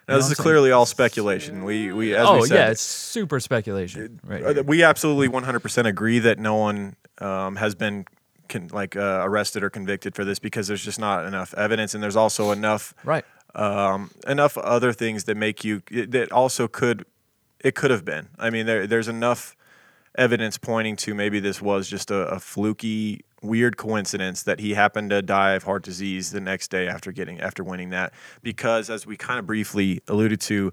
Now, 0.09 0.17
this 0.17 0.31
is 0.31 0.37
clearly 0.37 0.71
all 0.71 0.87
speculation. 0.87 1.65
We 1.65 1.93
we 1.93 2.15
as 2.15 2.27
Oh 2.27 2.37
we 2.37 2.47
said, 2.47 2.55
yeah, 2.57 2.71
it's 2.71 2.83
super 2.83 3.41
speculation. 3.41 4.21
Right 4.25 4.59
Uh, 4.59 4.63
we 4.63 4.83
absolutely 4.83 5.29
100% 5.29 5.87
agree 5.87 6.19
that 6.19 6.39
no 6.39 6.57
one 6.57 6.97
um, 7.19 7.57
has 7.57 7.75
been 7.75 8.05
con- 8.49 8.69
like 8.73 8.97
uh, 8.97 9.23
arrested 9.25 9.63
or 9.63 9.71
convicted 9.71 10.15
for 10.15 10.25
this 10.25 10.39
because 10.39 10.69
there's 10.69 10.85
just 10.85 10.99
not 10.99 11.25
enough 11.25 11.55
evidence, 11.55 11.95
and 11.95 12.03
there's 12.03 12.17
also 12.17 12.51
enough 12.51 12.95
right. 13.05 13.25
um, 13.55 14.11
enough 14.27 14.59
other 14.59 14.93
things 14.93 15.25
that 15.25 15.37
make 15.37 15.65
you 15.65 15.83
that 15.91 16.31
also 16.31 16.69
could 16.69 17.07
it 17.61 17.75
could 17.75 17.91
have 17.91 18.05
been. 18.05 18.29
I 18.39 18.51
mean, 18.51 18.67
there 18.67 18.87
there's 18.87 19.09
enough 19.09 19.57
evidence 20.17 20.59
pointing 20.59 20.97
to 20.97 21.15
maybe 21.15 21.41
this 21.41 21.61
was 21.61 21.89
just 21.89 22.11
a, 22.11 22.29
a 22.29 22.39
fluky, 22.39 23.25
weird 23.45 23.77
coincidence 23.77 24.43
that 24.43 24.61
he 24.61 24.75
happened 24.75 25.11
to 25.11 25.23
die 25.23 25.53
of 25.53 25.65
heart 25.65 25.83
disease 25.83 26.31
the 26.31 26.41
next 26.41 26.69
day 26.69 26.89
after 26.89 27.13
getting 27.13 27.41
after 27.41 27.63
winning 27.63 27.91
that. 27.91 28.13
Because 28.43 28.91
as 28.91 29.07
we 29.07 29.17
kind 29.17 29.39
of 29.39 29.47
briefly 29.47 30.01
alluded 30.09 30.41
to, 30.43 30.73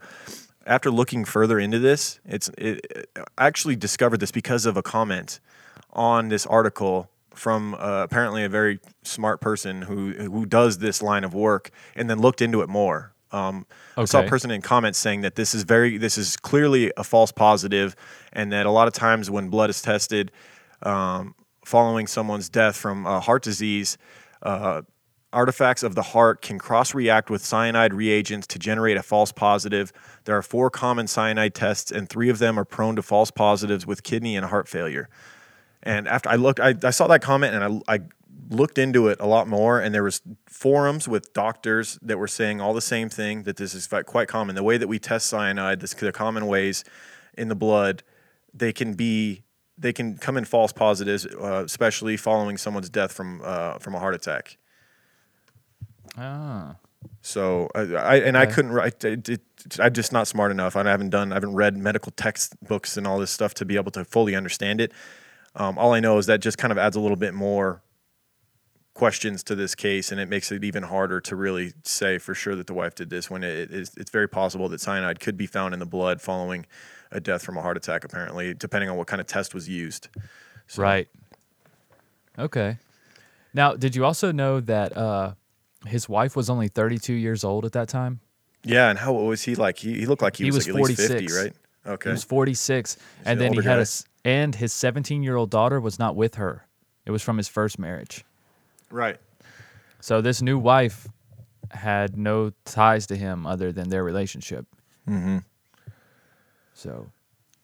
after 0.65 0.91
looking 0.91 1.25
further 1.25 1.59
into 1.59 1.79
this, 1.79 2.19
it's 2.25 2.49
it, 2.57 3.09
I 3.37 3.47
actually 3.47 3.75
discovered 3.75 4.19
this 4.19 4.31
because 4.31 4.65
of 4.65 4.77
a 4.77 4.81
comment 4.83 5.39
on 5.91 6.29
this 6.29 6.45
article 6.45 7.09
from 7.33 7.75
uh, 7.75 8.03
apparently 8.03 8.43
a 8.43 8.49
very 8.49 8.79
smart 9.03 9.41
person 9.41 9.83
who 9.83 10.11
who 10.13 10.45
does 10.45 10.79
this 10.79 11.01
line 11.01 11.23
of 11.23 11.33
work 11.33 11.71
and 11.95 12.09
then 12.09 12.19
looked 12.19 12.41
into 12.41 12.61
it 12.61 12.69
more. 12.69 13.13
Um, 13.31 13.65
I 13.95 14.05
saw 14.05 14.21
a 14.21 14.27
person 14.27 14.51
in 14.51 14.61
comments 14.61 14.99
saying 14.99 15.21
that 15.21 15.35
this 15.35 15.55
is 15.55 15.63
very 15.63 15.97
this 15.97 16.17
is 16.17 16.35
clearly 16.35 16.91
a 16.97 17.03
false 17.03 17.31
positive, 17.31 17.95
and 18.33 18.51
that 18.51 18.65
a 18.65 18.71
lot 18.71 18.87
of 18.87 18.93
times 18.93 19.29
when 19.31 19.49
blood 19.49 19.69
is 19.69 19.81
tested 19.81 20.31
um, 20.83 21.35
following 21.71 22.05
someone's 22.05 22.49
death 22.49 22.75
from 22.75 23.07
uh, 23.07 23.21
heart 23.21 23.43
disease. 23.43 23.97
Uh, 24.41 24.81
Artifacts 25.33 25.81
of 25.81 25.95
the 25.95 26.01
heart 26.01 26.41
can 26.41 26.59
cross 26.59 26.93
react 26.93 27.29
with 27.29 27.41
cyanide 27.41 27.93
reagents 27.93 28.45
to 28.47 28.59
generate 28.59 28.97
a 28.97 29.01
false 29.01 29.31
positive. 29.31 29.93
There 30.25 30.35
are 30.35 30.41
four 30.41 30.69
common 30.69 31.07
cyanide 31.07 31.55
tests, 31.55 31.89
and 31.89 32.09
three 32.09 32.29
of 32.29 32.39
them 32.39 32.59
are 32.59 32.65
prone 32.65 32.97
to 32.97 33.01
false 33.01 33.31
positives 33.31 33.87
with 33.87 34.03
kidney 34.03 34.35
and 34.35 34.45
heart 34.45 34.67
failure. 34.67 35.07
And 35.83 36.05
after 36.05 36.27
I 36.27 36.35
looked, 36.35 36.59
I, 36.59 36.75
I 36.83 36.89
saw 36.89 37.07
that 37.07 37.21
comment 37.21 37.55
and 37.55 37.81
I, 37.87 37.95
I 37.95 37.99
looked 38.49 38.77
into 38.77 39.07
it 39.07 39.21
a 39.21 39.25
lot 39.25 39.47
more. 39.47 39.79
And 39.79 39.95
there 39.95 40.03
was 40.03 40.21
forums 40.47 41.07
with 41.07 41.31
doctors 41.31 41.97
that 42.01 42.17
were 42.17 42.27
saying 42.27 42.59
all 42.59 42.73
the 42.73 42.81
same 42.81 43.07
thing 43.07 43.43
that 43.43 43.55
this 43.55 43.73
is 43.73 43.87
quite 44.05 44.27
common. 44.27 44.55
The 44.55 44.63
way 44.63 44.77
that 44.77 44.89
we 44.89 44.99
test 44.99 45.27
cyanide, 45.27 45.79
this, 45.79 45.93
the 45.93 46.11
common 46.11 46.47
ways 46.47 46.83
in 47.37 47.47
the 47.47 47.55
blood, 47.55 48.03
they 48.53 48.73
can 48.73 48.95
be 48.95 49.43
they 49.77 49.93
can 49.93 50.17
come 50.17 50.37
in 50.37 50.45
false 50.45 50.71
positives, 50.71 51.25
uh, 51.25 51.63
especially 51.65 52.17
following 52.17 52.57
someone's 52.57 52.89
death 52.89 53.11
from 53.11 53.41
uh, 53.43 53.79
from 53.79 53.95
a 53.95 53.99
heart 53.99 54.15
attack. 54.15 54.57
Ah. 56.17 56.75
So 57.21 57.69
I, 57.75 57.81
I 57.81 58.15
and 58.17 58.37
I 58.37 58.45
couldn't 58.45 58.71
write. 58.71 59.03
It, 59.03 59.29
it, 59.29 59.41
I'm 59.79 59.93
just 59.93 60.11
not 60.11 60.27
smart 60.27 60.51
enough. 60.51 60.75
I 60.75 60.83
haven't 60.83 61.09
done. 61.09 61.31
I 61.31 61.35
haven't 61.35 61.53
read 61.53 61.77
medical 61.77 62.11
textbooks 62.11 62.97
and 62.97 63.07
all 63.07 63.19
this 63.19 63.31
stuff 63.31 63.53
to 63.55 63.65
be 63.65 63.75
able 63.75 63.91
to 63.91 64.05
fully 64.05 64.35
understand 64.35 64.81
it. 64.81 64.91
Um, 65.55 65.77
all 65.77 65.93
I 65.93 65.99
know 65.99 66.17
is 66.17 66.27
that 66.27 66.41
just 66.41 66.57
kind 66.57 66.71
of 66.71 66.77
adds 66.77 66.95
a 66.95 66.99
little 66.99 67.17
bit 67.17 67.33
more 67.33 67.81
questions 68.93 69.43
to 69.43 69.55
this 69.55 69.75
case, 69.75 70.11
and 70.11 70.19
it 70.19 70.29
makes 70.29 70.51
it 70.51 70.63
even 70.63 70.83
harder 70.83 71.19
to 71.21 71.35
really 71.35 71.73
say 71.83 72.17
for 72.17 72.33
sure 72.33 72.55
that 72.55 72.67
the 72.67 72.73
wife 72.73 72.95
did 72.95 73.09
this. 73.09 73.29
When 73.29 73.43
it 73.43 73.71
is, 73.71 73.91
it's 73.97 74.11
very 74.11 74.27
possible 74.27 74.69
that 74.69 74.81
cyanide 74.81 75.19
could 75.19 75.37
be 75.37 75.47
found 75.47 75.73
in 75.73 75.79
the 75.79 75.85
blood 75.85 76.21
following 76.21 76.65
a 77.11 77.19
death 77.19 77.43
from 77.43 77.57
a 77.57 77.61
heart 77.61 77.77
attack. 77.77 78.03
Apparently, 78.03 78.53
depending 78.53 78.89
on 78.89 78.97
what 78.97 79.07
kind 79.07 79.19
of 79.21 79.27
test 79.27 79.53
was 79.53 79.67
used. 79.69 80.07
So- 80.67 80.81
Right. 80.81 81.07
Okay. 82.39 82.77
Now, 83.53 83.73
did 83.75 83.95
you 83.95 84.05
also 84.05 84.31
know 84.31 84.59
that 84.61 84.95
uh, 84.95 85.33
his 85.85 86.07
wife 86.07 86.35
was 86.35 86.49
only 86.49 86.67
32 86.69 87.13
years 87.13 87.43
old 87.43 87.65
at 87.65 87.73
that 87.73 87.89
time? 87.89 88.21
Yeah, 88.63 88.89
and 88.89 88.97
how 88.99 89.11
old 89.13 89.27
was 89.27 89.41
he? 89.43 89.55
Like 89.55 89.79
he, 89.79 89.93
he 89.99 90.05
looked 90.05 90.21
like 90.21 90.35
he, 90.37 90.45
He 90.45 90.51
was, 90.51 90.67
was 90.67 90.67
like 90.67 90.75
at 90.83 90.87
least 90.89 91.01
fifty, 91.01 91.27
46. 91.27 91.43
right? 91.85 91.93
Okay. 91.93 92.09
He 92.09 92.13
was 92.13 92.23
46, 92.23 92.97
and 93.25 93.31
an 93.33 93.37
then 93.39 93.53
he 93.53 93.59
older 93.59 93.69
had 93.69 93.79
a 93.79 93.85
and 94.23 94.53
his 94.53 94.71
17 94.71 95.23
year 95.23 95.35
old 95.35 95.49
daughter 95.49 95.79
was 95.81 95.97
not 95.97 96.15
with 96.15 96.35
her. 96.35 96.67
It 97.07 97.11
was 97.11 97.23
from 97.23 97.37
his 97.37 97.47
first 97.47 97.79
marriage. 97.79 98.23
right. 98.91 99.17
So 99.99 100.21
this 100.21 100.41
new 100.41 100.57
wife 100.57 101.07
had 101.71 102.17
no 102.17 102.53
ties 102.65 103.05
to 103.07 103.15
him 103.15 103.45
other 103.45 103.71
than 103.71 103.89
their 103.89 104.03
relationship. 104.03 104.65
Mm-hmm. 105.07 105.39
So, 106.81 107.07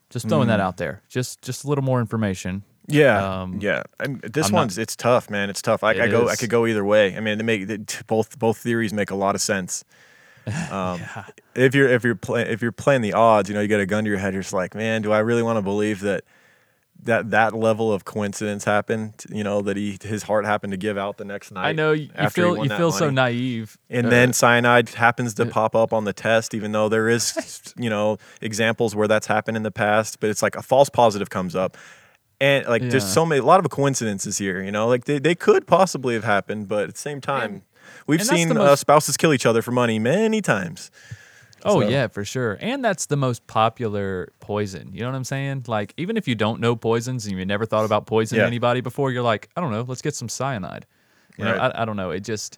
just 0.09 0.29
throwing 0.29 0.47
that 0.49 0.59
out 0.59 0.77
there. 0.77 1.01
Just 1.09 1.41
just 1.41 1.63
a 1.63 1.67
little 1.67 1.83
more 1.83 1.99
information. 1.99 2.63
Yeah, 2.89 3.41
Um, 3.41 3.59
yeah. 3.59 3.83
I'm, 3.99 4.19
this 4.23 4.45
I'm 4.47 4.51
not- 4.53 4.59
one's 4.59 4.77
it's 4.77 4.95
tough, 4.95 5.29
man. 5.29 5.49
It's 5.49 5.61
tough. 5.61 5.83
I, 5.83 5.91
It 5.93 6.01
I 6.01 6.07
go 6.07 6.29
I 6.29 6.35
could 6.35 6.49
go 6.49 6.65
either 6.65 6.85
way. 6.85 7.17
I 7.17 7.19
mean, 7.19 7.37
they 7.37 7.43
make 7.43 7.67
they, 7.67 7.79
both 8.07 8.37
both 8.39 8.57
theories 8.59 8.93
make 8.93 9.11
a 9.11 9.15
lot 9.15 9.35
of 9.35 9.41
sense. 9.41 9.83
Um, 10.71 11.01
If 11.55 11.75
you're 11.75 11.89
if 11.89 12.03
you're 12.05 12.15
play, 12.15 12.43
if 12.43 12.61
you're 12.61 12.71
playing 12.71 13.01
the 13.01 13.11
odds, 13.13 13.49
you 13.49 13.55
know, 13.55 13.59
you 13.61 13.67
got 13.67 13.81
a 13.81 13.85
gun 13.85 14.05
to 14.05 14.09
your 14.09 14.19
head. 14.19 14.33
You're 14.33 14.43
just 14.43 14.53
like, 14.53 14.73
man, 14.75 15.01
do 15.01 15.11
I 15.11 15.19
really 15.19 15.43
want 15.43 15.57
to 15.57 15.61
believe 15.61 15.99
that 16.01 16.23
that 17.03 17.31
that 17.31 17.53
level 17.53 17.91
of 17.91 18.05
coincidence 18.05 18.65
happened? 18.65 19.13
You 19.29 19.43
know, 19.43 19.61
that 19.61 19.77
he 19.77 19.97
his 20.01 20.23
heart 20.23 20.45
happened 20.45 20.71
to 20.71 20.77
give 20.77 20.97
out 20.97 21.17
the 21.17 21.25
next 21.25 21.51
night. 21.51 21.67
I 21.67 21.71
know 21.71 21.91
you, 21.91 22.03
you 22.03 22.09
after 22.15 22.41
he 22.41 22.53
feel 22.53 22.63
you 22.63 22.69
feel 22.69 22.91
so 22.91 23.09
naive. 23.09 23.77
And 23.89 24.07
uh, 24.07 24.09
then 24.09 24.33
cyanide 24.33 24.89
happens 24.89 25.33
to 25.35 25.45
pop 25.45 25.75
up 25.75 25.93
on 25.93 26.05
the 26.05 26.13
test, 26.13 26.53
even 26.53 26.71
though 26.71 26.89
there 26.89 27.09
is, 27.09 27.73
you 27.77 27.89
know, 27.89 28.17
examples 28.41 28.95
where 28.95 29.07
that's 29.07 29.27
happened 29.27 29.57
in 29.57 29.63
the 29.63 29.71
past. 29.71 30.19
But 30.19 30.29
it's 30.29 30.41
like 30.41 30.55
a 30.55 30.61
false 30.61 30.89
positive 30.89 31.29
comes 31.29 31.55
up, 31.55 31.77
and 32.39 32.65
like 32.67 32.89
there's 32.89 33.07
so 33.07 33.25
many, 33.25 33.39
a 33.39 33.45
lot 33.45 33.63
of 33.63 33.69
coincidences 33.71 34.37
here. 34.37 34.61
You 34.61 34.71
know, 34.71 34.87
like 34.87 35.05
they, 35.05 35.19
they 35.19 35.35
could 35.35 35.67
possibly 35.67 36.13
have 36.13 36.23
happened, 36.23 36.67
but 36.67 36.89
at 36.89 36.93
the 36.93 36.99
same 36.99 37.21
time, 37.21 37.63
we've 38.05 38.19
and 38.19 38.29
seen 38.29 38.49
the 38.49 38.61
uh, 38.61 38.75
spouses 38.75 39.17
kill 39.17 39.33
each 39.33 39.45
other 39.45 39.61
for 39.61 39.71
money 39.71 39.99
many 39.99 40.41
times. 40.41 40.91
Oh 41.65 41.81
So- 41.81 41.87
yeah, 41.87 42.07
for 42.07 42.23
sure. 42.23 42.57
And 42.61 42.83
that's 42.85 43.07
the 43.07 43.17
most 43.17 43.45
popular 43.47 44.29
poison. 44.39 44.89
You 44.93 45.01
know 45.01 45.07
what 45.09 45.15
I'm 45.15 45.23
saying? 45.23 45.65
Like 45.67 45.93
even 45.97 46.15
if 46.17 46.27
you 46.27 46.35
don't 46.35 46.59
know 46.61 46.75
poisons 46.75 47.25
and 47.25 47.37
you 47.37 47.45
never 47.45 47.65
thought 47.65 47.85
about 47.85 48.05
poisoning 48.05 48.41
Yeah. 48.41 48.47
anybody 48.47 48.81
before, 48.81 49.11
you're 49.11 49.23
like, 49.23 49.49
I 49.55 49.61
don't 49.61 49.71
know, 49.71 49.81
let's 49.87 50.01
get 50.01 50.15
some 50.15 50.29
cyanide. 50.29 50.85
You 51.37 51.45
know, 51.45 51.53
I, 51.53 51.81
I 51.81 51.85
don't 51.85 51.97
know. 51.97 52.11
It 52.11 52.21
just 52.21 52.57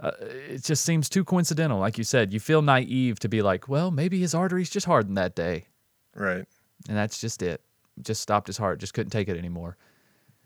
uh, 0.00 0.12
it 0.20 0.64
just 0.64 0.84
seems 0.84 1.08
too 1.10 1.24
coincidental. 1.24 1.78
Like 1.78 1.98
you 1.98 2.04
said, 2.04 2.32
you 2.32 2.40
feel 2.40 2.62
naive 2.62 3.18
to 3.20 3.28
be 3.28 3.42
like, 3.42 3.68
well, 3.68 3.90
maybe 3.90 4.18
his 4.18 4.34
arteries 4.34 4.70
just 4.70 4.86
hardened 4.86 5.18
that 5.18 5.34
day, 5.34 5.66
Right. 6.14 6.46
and 6.88 6.96
that's 6.96 7.20
just 7.20 7.42
it. 7.42 7.60
Just 8.02 8.22
stopped 8.22 8.46
his 8.46 8.56
heart. 8.56 8.80
Just 8.80 8.94
couldn't 8.94 9.10
take 9.10 9.28
it 9.28 9.36
anymore. 9.36 9.76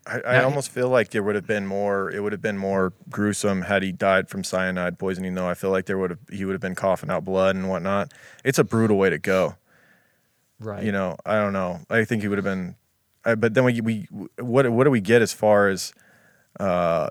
I, 0.07 0.19
I 0.19 0.43
almost 0.43 0.69
feel 0.69 0.89
like 0.89 1.09
there 1.09 1.23
would 1.23 1.35
have 1.35 1.47
been 1.47 1.65
more. 1.65 2.11
It 2.11 2.21
would 2.21 2.31
have 2.31 2.41
been 2.41 2.57
more 2.57 2.93
gruesome 3.09 3.63
had 3.63 3.81
he 3.81 3.91
died 3.91 4.29
from 4.29 4.43
cyanide 4.43 4.99
poisoning. 4.99 5.33
Though 5.33 5.49
I 5.49 5.55
feel 5.55 5.71
like 5.71 5.85
there 5.85 5.97
would 5.97 6.11
have 6.11 6.19
he 6.31 6.45
would 6.45 6.53
have 6.53 6.61
been 6.61 6.75
coughing 6.75 7.09
out 7.09 7.25
blood 7.25 7.55
and 7.55 7.69
whatnot. 7.69 8.13
It's 8.43 8.59
a 8.59 8.63
brutal 8.63 8.97
way 8.97 9.09
to 9.09 9.17
go. 9.17 9.55
Right. 10.57 10.83
you 10.85 10.91
know 10.93 11.17
i 11.25 11.35
don't 11.35 11.51
know 11.51 11.81
i 11.89 12.05
think 12.05 12.21
he 12.21 12.29
would 12.29 12.37
have 12.37 12.45
been 12.45 12.77
I, 13.25 13.35
but 13.35 13.55
then 13.55 13.65
we, 13.65 13.81
we 13.81 14.07
what 14.39 14.69
what 14.71 14.85
do 14.85 14.89
we 14.89 15.01
get 15.01 15.21
as 15.21 15.33
far 15.33 15.67
as 15.67 15.93
uh 16.61 17.09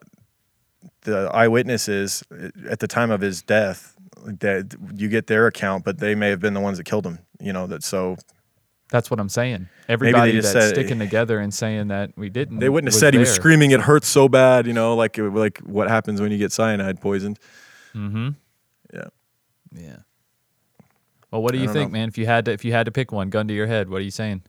the 1.02 1.28
eyewitnesses 1.30 2.24
at 2.70 2.78
the 2.78 2.88
time 2.88 3.10
of 3.10 3.20
his 3.20 3.42
death 3.42 3.96
that 4.24 4.74
you 4.94 5.08
get 5.08 5.26
their 5.26 5.46
account 5.46 5.84
but 5.84 5.98
they 5.98 6.14
may 6.14 6.30
have 6.30 6.40
been 6.40 6.54
the 6.54 6.60
ones 6.60 6.78
that 6.78 6.84
killed 6.84 7.04
him 7.04 7.18
you 7.38 7.52
know 7.52 7.66
that 7.66 7.84
so 7.84 8.16
That's 8.94 9.10
what 9.10 9.18
I'm 9.18 9.28
saying. 9.28 9.68
Everybody 9.88 10.34
that's 10.36 10.52
said- 10.52 10.68
sticking 10.68 11.00
together 11.00 11.40
and 11.40 11.52
saying 11.52 11.88
that 11.88 12.12
we 12.16 12.28
didn't. 12.30 12.60
they 12.60 12.68
wouldn't 12.68 12.92
have 12.92 12.98
said 13.00 13.12
he 13.12 13.18
was 13.18 13.28
screaming 13.34 13.72
it 13.72 13.80
hurts 13.80 14.06
so 14.06 14.28
bad 14.28 14.68
you 14.68 14.72
know 14.72 14.94
like 14.94 15.18
like 15.18 15.58
what 15.58 15.88
happens 15.88 16.20
when 16.20 16.30
you 16.30 16.38
get 16.38 16.52
cyanide 16.52 17.00
poisoned 17.00 17.40
Mm-hmm. 17.92 18.28
yeah 18.94 19.08
Yeah. 19.72 19.96
Well, 21.32 21.42
what 21.42 21.52
do 21.54 21.58
you 21.58 21.66
think, 21.72 21.90
know. 21.90 21.98
man? 21.98 22.08
If 22.08 22.16
you 22.18 22.26
had 22.26 22.44
to, 22.44 22.52
if 22.52 22.64
you 22.64 22.70
had 22.70 22.86
to 22.86 22.92
pick 22.92 23.10
one, 23.10 23.30
gun 23.30 23.48
to 23.48 23.54
your 23.54 23.66
head, 23.66 23.90
what 23.90 23.96
are 24.00 24.04
you 24.04 24.12
saying? 24.12 24.42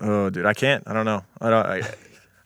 oh 0.00 0.30
dude 0.30 0.46
i 0.46 0.52
can't 0.54 0.82
i 0.86 0.92
don't 0.92 1.04
know 1.04 1.22
i 1.40 1.50
don't 1.50 1.66
i 1.66 1.80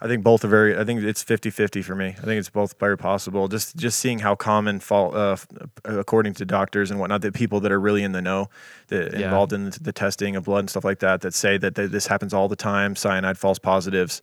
I 0.01 0.07
think 0.07 0.23
both 0.23 0.45
are 0.45 0.49
very. 0.49 0.79
I 0.79 0.85
think 0.85 1.03
it's 1.03 1.25
50-50 1.25 1.83
for 1.83 1.97
me. 1.97 2.09
I 2.09 2.21
think 2.23 2.39
it's 2.39 2.51
both 2.51 2.79
very 2.79 2.97
possible. 2.97 3.49
Just 3.49 3.75
just 3.77 3.99
seeing 3.99 4.21
how 4.21 4.37
common 4.37 4.79
fall, 4.79 5.17
uh, 5.17 5.37
according 5.85 6.35
to 6.35 6.45
doctors 6.45 6.91
and 6.93 7.01
whatnot, 7.01 7.23
that 7.23 7.35
people 7.35 7.59
that 7.61 7.73
are 7.73 7.81
really 7.81 8.05
in 8.05 8.13
the 8.13 8.23
know, 8.23 8.49
that 8.89 9.13
Yeah. 9.15 9.25
involved 9.27 9.53
in 9.53 9.71
the, 9.71 9.79
the 9.81 9.93
testing 9.93 10.37
of 10.37 10.45
blood 10.45 10.61
and 10.61 10.71
stuff 10.71 10.85
like 10.85 11.01
that, 11.01 11.23
that 11.23 11.35
say 11.35 11.59
that 11.59 11.75
th- 11.75 11.91
this 11.91 12.07
happens 12.07 12.33
all 12.33 12.47
the 12.49 12.55
time. 12.57 12.95
Cyanide 12.95 13.39
false 13.39 13.59
positives. 13.59 14.21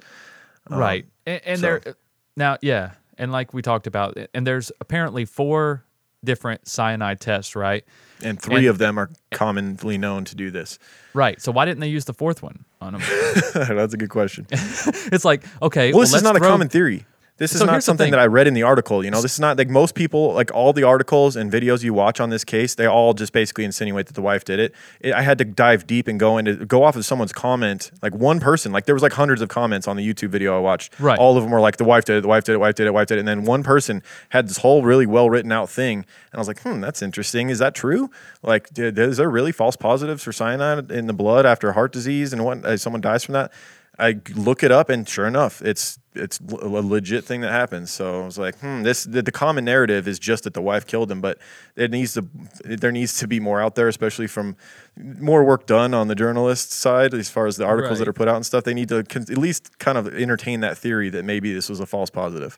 Um, 0.69 0.79
right. 0.79 1.05
And, 1.25 1.41
and 1.45 1.59
so- 1.59 1.79
there, 1.83 1.95
now, 2.37 2.57
yeah, 2.61 2.91
and 3.17 3.31
like 3.33 3.53
we 3.53 3.61
talked 3.61 3.85
about, 3.87 4.17
and 4.33 4.47
there's 4.47 4.71
apparently 4.79 5.25
four 5.25 5.83
different 6.23 6.67
cyanide 6.67 7.19
tests, 7.19 7.55
right? 7.55 7.83
And 8.23 8.39
three 8.41 8.57
And- 8.57 8.67
of 8.67 8.77
them 8.77 8.97
are 8.97 9.09
commonly 9.31 9.97
known 9.97 10.25
to 10.25 10.35
do 10.35 10.51
this. 10.51 10.79
Right. 11.13 11.41
So 11.41 11.51
why 11.51 11.65
didn't 11.65 11.79
they 11.79 11.87
use 11.87 12.05
the 12.05 12.13
fourth 12.13 12.43
one 12.43 12.65
on 12.81 12.93
them? 12.93 13.01
That's 13.53 13.93
a 13.93 13.97
good 13.97 14.09
question. 14.09 14.47
it's 14.51 15.25
like, 15.25 15.43
okay, 15.61 15.91
Well, 15.91 16.01
this 16.01 16.13
is 16.13 16.23
not 16.23 16.35
a 16.35 16.39
common 16.39 16.67
theory. 16.69 17.05
This 17.37 17.53
is 17.53 17.59
So 17.59 17.65
not 17.65 17.83
something 17.83 18.11
that 18.11 18.19
I 18.19 18.27
read 18.27 18.47
in 18.47 18.53
the 18.53 18.63
article. 18.63 19.03
You 19.03 19.11
know, 19.11 19.21
this 19.21 19.33
is 19.33 19.41
not 19.41 19.57
like 19.57 19.67
most 19.67 19.93
people, 19.93 20.33
like 20.33 20.53
all 20.53 20.71
the 20.71 20.83
articles 20.83 21.35
and 21.35 21.51
videos 21.51 21.83
you 21.83 21.93
watch 21.93 22.21
on 22.21 22.29
this 22.29 22.45
case, 22.45 22.75
they 22.75 22.85
all 22.85 23.13
just 23.13 23.33
basically 23.33 23.65
insinuate 23.65 24.05
that 24.05 24.13
the 24.13 24.21
wife 24.21 24.45
did 24.45 24.57
it. 24.57 24.73
it. 25.01 25.13
I 25.13 25.21
had 25.21 25.37
to 25.39 25.45
dive 25.45 25.85
deep 25.85 26.07
and 26.07 26.17
go 26.17 26.37
into 26.37 26.65
go 26.65 26.83
off 26.83 26.95
of 26.95 27.03
someone's 27.05 27.33
comment, 27.33 27.91
like 28.01 28.15
one 28.15 28.39
person. 28.39 28.71
Like 28.71 28.85
there 28.85 28.95
was 28.95 29.03
like 29.03 29.11
hundreds 29.11 29.41
of 29.41 29.49
comments 29.49 29.85
on 29.85 29.97
the 29.97 30.13
YouTube 30.13 30.29
video 30.29 30.55
I 30.55 30.59
watched. 30.59 30.97
Right. 30.97 31.19
All 31.19 31.35
of 31.35 31.43
them 31.43 31.51
were 31.51 31.59
like, 31.59 31.75
the 31.75 31.83
wife 31.83 32.05
did 32.05 32.17
it, 32.17 32.21
the 32.21 32.29
wife 32.29 32.45
did 32.45 32.53
it, 32.53 32.59
wife 32.59 32.75
did 32.75 32.87
it, 32.87 32.93
wife 32.93 33.07
did 33.07 33.17
it. 33.17 33.19
And 33.19 33.27
then 33.27 33.43
one 33.43 33.63
person 33.63 34.01
had 34.29 34.47
this 34.47 34.59
whole 34.59 34.83
really 34.83 35.05
well 35.05 35.29
written 35.29 35.51
out 35.51 35.69
thing. 35.69 35.99
And 35.99 36.35
I 36.35 36.37
was 36.37 36.47
like, 36.47 36.61
hmm, 36.61 36.79
that's 36.79 37.01
interesting. 37.01 37.49
Is 37.49 37.59
that 37.59 37.75
true? 37.75 38.09
Like, 38.43 38.69
did, 38.73 38.97
is 38.97 39.17
there 39.17 39.29
really 39.29 39.51
false 39.51 39.75
positives 39.75 40.23
for 40.23 40.31
cyanide 40.31 40.89
in 40.89 41.07
the 41.07 41.13
blood 41.13 41.45
after 41.45 41.73
heart 41.73 41.91
disease 41.91 42.31
and 42.31 42.45
what 42.45 42.63
uh, 42.63 42.77
someone 42.77 43.01
dies 43.01 43.25
from 43.25 43.33
that? 43.33 43.51
I 43.97 44.19
look 44.35 44.63
it 44.63 44.71
up, 44.71 44.89
and 44.89 45.07
sure 45.07 45.25
enough, 45.25 45.61
it's 45.61 45.99
it's 46.13 46.39
a 46.39 46.67
legit 46.67 47.23
thing 47.23 47.41
that 47.41 47.51
happens. 47.51 47.91
So 47.91 48.21
I 48.21 48.25
was 48.25 48.37
like, 48.37 48.57
hmm, 48.59 48.83
this 48.83 49.03
the, 49.03 49.21
the 49.21 49.31
common 49.31 49.65
narrative 49.65 50.07
is 50.07 50.19
just 50.19 50.43
that 50.43 50.53
the 50.53 50.61
wife 50.61 50.85
killed 50.85 51.11
him, 51.11 51.21
but 51.21 51.37
it 51.75 51.91
needs 51.91 52.13
to 52.13 52.27
there 52.63 52.91
needs 52.91 53.17
to 53.19 53.27
be 53.27 53.39
more 53.39 53.61
out 53.61 53.75
there, 53.75 53.87
especially 53.87 54.27
from 54.27 54.55
more 54.97 55.43
work 55.43 55.65
done 55.65 55.93
on 55.93 56.07
the 56.07 56.15
journalist 56.15 56.71
side 56.71 57.13
as 57.13 57.29
far 57.29 57.47
as 57.47 57.57
the 57.57 57.65
articles 57.65 57.99
that 57.99 58.07
are 58.07 58.13
put 58.13 58.27
out 58.27 58.35
and 58.35 58.45
stuff. 58.45 58.63
They 58.63 58.73
need 58.73 58.89
to 58.89 59.03
con- 59.03 59.25
at 59.29 59.37
least 59.37 59.79
kind 59.79 59.97
of 59.97 60.13
entertain 60.13 60.59
that 60.61 60.77
theory 60.77 61.09
that 61.09 61.23
maybe 61.25 61.53
this 61.53 61.69
was 61.69 61.79
a 61.79 61.85
false 61.85 62.09
positive. 62.09 62.57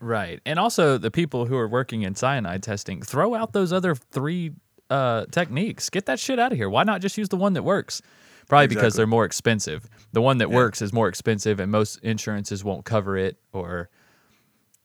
Right. 0.00 0.40
And 0.44 0.58
also 0.58 0.98
the 0.98 1.10
people 1.10 1.46
who 1.46 1.56
are 1.56 1.68
working 1.68 2.02
in 2.02 2.14
cyanide 2.14 2.62
testing, 2.62 3.00
throw 3.00 3.34
out 3.34 3.52
those 3.52 3.72
other 3.72 3.94
three 3.94 4.52
uh, 4.90 5.24
techniques. 5.30 5.88
Get 5.88 6.06
that 6.06 6.20
shit 6.20 6.38
out 6.38 6.52
of 6.52 6.58
here. 6.58 6.68
Why 6.68 6.84
not 6.84 7.00
just 7.00 7.16
use 7.16 7.28
the 7.30 7.36
one 7.36 7.54
that 7.54 7.62
works? 7.62 8.02
Probably 8.48 8.68
because 8.68 8.94
they're 8.94 9.06
more 9.06 9.24
expensive. 9.24 9.88
The 10.12 10.20
one 10.22 10.38
that 10.38 10.48
Yeah. 10.50 10.54
works 10.56 10.82
is 10.82 10.92
more 10.92 11.08
expensive 11.08 11.60
and 11.60 11.70
most 11.72 11.98
insurances 12.02 12.62
won't 12.64 12.84
cover 12.84 13.16
it 13.16 13.36
or 13.52 13.88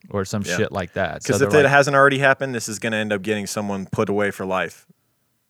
or 0.09 0.23
some 0.23 0.41
Yeah. 0.45 0.55
shit 0.55 0.71
like 0.71 0.93
that. 0.93 1.21
Because 1.23 1.39
they're 1.39 1.49
if 1.49 1.53
it 1.53 1.63
like, 1.63 1.67
hasn't 1.67 1.95
already 1.95 2.19
happened, 2.19 2.55
this 2.55 2.69
is 2.69 2.79
going 2.79 2.93
to 2.93 2.97
end 2.97 3.11
up 3.11 3.21
getting 3.21 3.45
someone 3.45 3.85
put 3.85 4.07
away 4.07 4.31
for 4.31 4.45
life. 4.45 4.87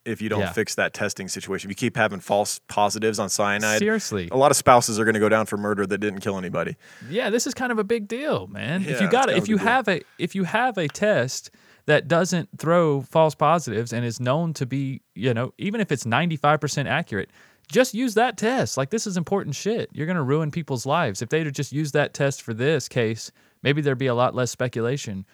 If 0.05 0.24
you 0.24 0.30
don't 0.30 0.39
Yeah. 0.39 0.51
fix 0.53 0.74
that 0.74 0.91
testing 0.93 1.28
situation, 1.28 1.70
if 1.70 1.72
you 1.72 1.76
keep 1.76 1.95
having 1.95 2.20
false 2.20 2.60
positives 2.68 3.20
on 3.20 3.30
cyanide, 3.30 3.78
seriously. 3.78 4.28
a 4.32 4.38
lot 4.38 4.49
of 4.49 4.57
spouses 4.57 4.99
are 4.99 5.03
going 5.05 5.14
to 5.14 5.20
go 5.20 5.30
down 5.30 5.45
for 5.45 5.55
murder 5.57 5.86
that 5.86 5.99
didn't 5.99 6.22
kill 6.22 6.36
anybody. 6.38 6.78
Yeah, 7.12 7.30
this 7.30 7.45
is 7.45 7.53
kind 7.53 7.72
of 7.72 7.78
a 7.78 7.84
big 7.84 8.07
deal, 8.07 8.47
man. 8.47 8.86
if 8.88 8.99
you 9.01 9.07
got 9.10 9.30
it, 9.30 9.38
if 9.38 9.47
you 9.47 9.57
deal. 9.57 9.68
have 9.68 9.88
a 9.88 10.01
if 10.18 10.34
you 10.34 10.45
have 10.45 10.80
a 10.80 10.88
test 10.88 11.51
that 11.86 12.07
doesn't 12.07 12.49
throw 12.57 13.01
false 13.01 13.36
positives 13.36 13.93
and 13.93 14.03
is 14.03 14.20
known 14.20 14.53
to 14.53 14.66
be, 14.66 15.01
you 15.16 15.34
know, 15.34 15.53
even 15.60 15.80
if 15.82 15.91
it's 15.91 16.05
95% 16.05 16.88
accurate, 16.88 17.30
just 17.72 17.93
use 17.93 18.15
that 18.15 18.38
test. 18.38 18.78
Like 18.78 18.89
this 18.89 19.07
is 19.07 19.17
important 19.17 19.55
shit. 19.55 19.89
You're 19.93 20.05
going 20.05 20.15
to 20.15 20.24
ruin 20.24 20.51
people's 20.51 20.86
lives. 20.86 21.22
If 21.22 21.30
they'd 21.30 21.45
have 21.45 21.55
just 21.55 21.72
used 21.72 21.93
that 21.93 22.13
test 22.13 22.41
for 22.41 22.53
this 22.53 22.88
case, 22.88 23.32
maybe 23.63 23.82
there'd 23.82 23.97
be 23.97 24.07
a 24.07 24.15
lot 24.15 24.36
less 24.36 24.51
speculation. 24.51 25.26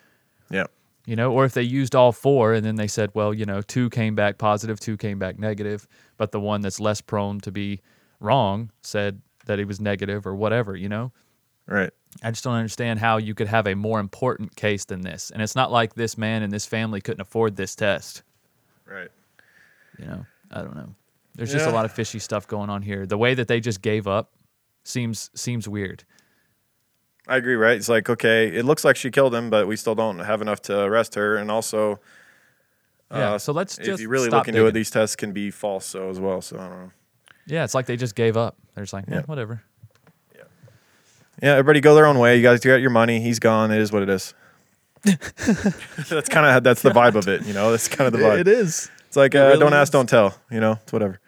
Yeah. 0.50 0.66
You 1.06 1.16
know, 1.16 1.32
or 1.32 1.46
if 1.46 1.54
they 1.54 1.62
used 1.62 1.96
all 1.96 2.12
four 2.12 2.54
and 2.54 2.66
then 2.66 2.76
they 2.76 2.88
said, 2.88 3.12
well, 3.14 3.34
you 3.34 3.46
know, 3.46 3.62
two 3.62 3.90
came 3.90 4.16
back 4.16 4.38
positive, 4.38 4.80
two 4.80 4.98
came 4.98 5.20
back 5.20 5.38
negative, 5.38 5.88
but 6.18 6.32
the 6.32 6.40
one 6.40 6.62
that's 6.62 6.80
less 6.80 7.00
prone 7.00 7.40
to 7.42 7.52
be 7.52 7.82
wrong 8.20 8.72
said 8.82 9.22
that 9.46 9.60
he 9.60 9.66
was 9.66 9.80
negative 9.80 10.26
or 10.26 10.36
whatever, 10.36 10.76
you 10.76 10.90
know? 10.90 11.12
Right. 11.68 11.92
I 12.24 12.32
just 12.32 12.44
don't 12.44 12.56
understand 12.56 13.00
how 13.00 13.18
you 13.18 13.36
could 13.36 13.48
have 13.48 13.68
a 13.68 13.76
more 13.76 14.00
important 14.00 14.56
case 14.56 14.86
than 14.86 15.02
this. 15.02 15.32
And 15.32 15.42
it's 15.42 15.56
not 15.56 15.72
like 15.72 15.94
this 15.94 16.18
man 16.18 16.44
and 16.44 16.52
this 16.52 16.66
family 16.66 17.02
couldn't 17.02 17.22
afford 17.22 17.56
this 17.56 17.76
test. 17.76 18.24
Right. 18.86 19.10
You 20.00 20.06
know, 20.06 20.26
I 20.52 20.62
don't 20.62 20.76
know. 20.76 20.96
There's 21.36 21.52
just 21.52 21.68
a 21.68 21.72
lot 21.72 21.86
of 21.86 21.92
fishy 21.92 22.20
stuff 22.20 22.48
going 22.48 22.70
on 22.70 22.82
here. 22.82 23.06
The 23.06 23.18
way 23.18 23.34
that 23.34 23.48
they 23.48 23.60
just 23.60 23.82
gave 23.82 24.08
up 24.08 24.32
seems 24.84 25.30
seems 25.36 25.68
weird. 25.68 26.04
I 27.28 27.38
agree, 27.38 27.56
right? 27.56 27.76
It's 27.76 27.90
like, 27.90 28.10
okay, 28.10 28.48
it 28.56 28.66
looks 28.66 28.84
like 28.86 28.96
she 28.96 29.10
killed 29.10 29.34
him, 29.34 29.50
but 29.50 29.68
we 29.68 29.76
still 29.76 29.96
don't 29.96 30.20
have 30.20 30.42
enough 30.42 30.62
to 30.64 30.80
arrest 30.82 31.16
her. 31.16 31.36
And 31.38 31.50
also, 31.50 32.00
Yeah. 33.12 33.34
uh, 33.34 33.38
so 33.40 33.52
let's 33.52 33.80
if 33.80 33.86
just 33.86 34.02
you 34.02 34.10
really 34.10 34.30
look 34.30 34.48
into 34.48 34.66
it, 34.68 34.74
these 34.74 34.92
tests 34.92 35.16
can 35.16 35.32
be 35.32 35.50
false, 35.50 35.86
so 35.88 36.10
as 36.10 36.20
well. 36.20 36.42
So 36.42 36.58
I 36.58 36.68
don't 36.68 36.80
know. 36.80 36.92
Yeah, 37.48 37.64
it's 37.64 37.74
like 37.74 37.88
they 37.88 37.98
just 37.98 38.14
gave 38.16 38.38
up. 38.38 38.58
They're 38.76 38.84
just 38.84 38.94
like, 38.94 39.06
eh, 39.10 39.16
Yeah. 39.16 39.22
whatever. 39.24 39.64
Yeah, 40.36 40.44
Yeah, 41.42 41.52
everybody 41.54 41.80
go 41.82 41.96
their 41.96 42.06
own 42.06 42.20
way. 42.20 42.38
You 42.38 42.44
guys 42.44 42.60
got 42.60 42.76
your 42.76 42.90
money. 42.92 43.20
He's 43.22 43.40
gone. 43.40 43.72
It 43.72 43.80
is 43.82 43.92
what 43.92 44.04
it 44.04 44.10
is. 44.10 44.34
that's 45.04 46.30
kind 46.30 46.46
of 46.46 46.64
that's 46.64 46.82
the 46.82 46.90
vibe 46.92 47.16
of 47.16 47.28
it. 47.28 47.46
You 47.46 47.54
know, 47.54 47.72
that's 47.72 47.88
kind 47.88 48.08
of 48.08 48.14
the 48.14 48.20
vibe. 48.26 48.48
is. 48.48 48.90
It's 49.08 49.18
like 49.18 49.36
It 49.36 49.40
uh, 49.40 49.48
really 49.48 49.60
don't 49.60 49.74
ask, 49.74 49.90
is. 49.90 49.92
don't 49.92 50.10
tell. 50.10 50.36
You 50.52 50.60
know, 50.60 50.74
it's 50.84 50.92
whatever. 50.94 51.20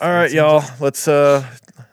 All 0.00 0.10
right, 0.12 0.30
y'all. 0.30 0.62
Let's 0.80 1.08
uh 1.08 1.46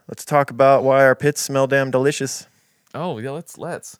let's 0.07 0.25
talk 0.25 0.51
about 0.51 0.83
why 0.83 1.03
our 1.05 1.15
pits 1.15 1.41
smell 1.41 1.67
damn 1.67 1.91
delicious. 1.91 2.47
Oh 2.93 3.17
yeah, 3.19 3.31
let's 3.31 3.57
let's. 3.57 3.97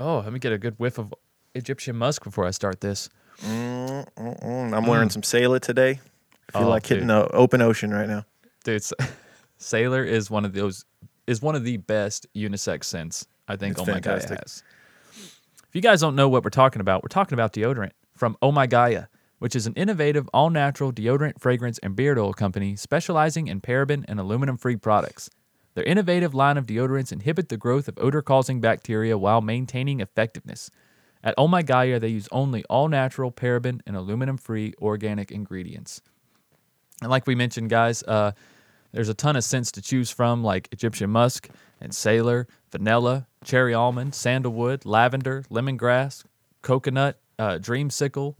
Oh, 0.00 0.18
let 0.18 0.32
me 0.32 0.38
get 0.38 0.52
a 0.52 0.58
good 0.58 0.74
whiff 0.78 0.98
of 0.98 1.14
Egyptian 1.54 1.96
musk 1.96 2.24
before 2.24 2.44
I 2.46 2.50
start 2.50 2.80
this. 2.80 3.08
Mm, 3.44 4.72
I'm 4.74 4.86
wearing 4.86 5.10
some 5.10 5.22
Sailor 5.22 5.58
today. 5.60 6.00
I 6.48 6.58
feel 6.58 6.66
Oh, 6.66 6.70
like 6.70 6.86
hitting 6.86 7.06
dude. 7.06 7.10
the 7.16 7.28
open 7.34 7.60
ocean 7.62 7.92
right 7.92 8.08
now. 8.08 8.24
Dude, 8.64 8.76
S- 8.76 8.92
Sailor 9.58 10.04
is 10.04 10.30
one 10.30 10.44
of 10.44 10.52
those 10.52 10.84
is 11.26 11.40
one 11.42 11.54
of 11.54 11.62
the 11.64 11.76
best 11.76 12.26
unisex 12.34 12.84
scents 12.84 13.26
I 13.46 13.56
think 13.56 13.72
It's 13.72 13.80
Oh 13.80 13.84
My 13.92 14.00
Gaia 14.00 14.14
fantastic. 14.20 14.38
has. 14.40 14.62
If 15.68 15.74
you 15.74 15.80
guys 15.82 16.00
don't 16.00 16.16
know 16.16 16.28
what 16.28 16.42
we're 16.42 16.50
talking 16.50 16.80
about, 16.80 17.02
we're 17.04 17.08
talking 17.08 17.34
about 17.34 17.52
deodorant 17.52 17.90
from 18.16 18.36
Oh 18.42 18.50
My 18.50 18.66
Gaia, 18.66 19.04
which 19.38 19.56
is 19.56 19.66
an 19.66 19.74
innovative 19.74 20.28
all-natural 20.32 20.92
deodorant, 20.92 21.40
fragrance, 21.40 21.78
and 21.78 21.94
beard 21.94 22.18
oil 22.18 22.32
company 22.32 22.76
specializing 22.76 23.46
in 23.48 23.60
paraben 23.60 24.04
and 24.08 24.18
aluminum-free 24.18 24.76
products. 24.76 25.30
Their 25.74 25.84
innovative 25.84 26.34
line 26.34 26.56
of 26.56 26.66
deodorants 26.66 27.12
inhibit 27.12 27.48
the 27.48 27.56
growth 27.56 27.88
of 27.88 27.98
odor-causing 27.98 28.60
bacteria 28.60 29.16
while 29.16 29.40
maintaining 29.40 30.00
effectiveness. 30.00 30.70
At 31.22 31.34
Oh 31.38 31.48
My 31.48 31.62
Gaia, 31.62 32.00
they 32.00 32.08
use 32.08 32.28
only 32.32 32.64
all-natural, 32.64 33.32
paraben, 33.32 33.80
and 33.86 33.96
aluminum-free 33.96 34.74
organic 34.80 35.30
ingredients. 35.30 36.00
And 37.00 37.10
like 37.10 37.26
we 37.26 37.34
mentioned, 37.34 37.70
guys, 37.70 38.02
uh, 38.02 38.32
there's 38.92 39.08
a 39.08 39.14
ton 39.14 39.36
of 39.36 39.44
scents 39.44 39.70
to 39.72 39.82
choose 39.82 40.10
from, 40.10 40.42
like 40.42 40.68
Egyptian 40.72 41.10
musk 41.10 41.48
and 41.80 41.94
sailor, 41.94 42.48
vanilla, 42.72 43.26
cherry 43.44 43.74
almond, 43.74 44.14
sandalwood, 44.14 44.84
lavender, 44.84 45.44
lemongrass, 45.50 46.24
coconut, 46.62 47.20
uh, 47.38 47.58
dreamsicle, 47.58 48.34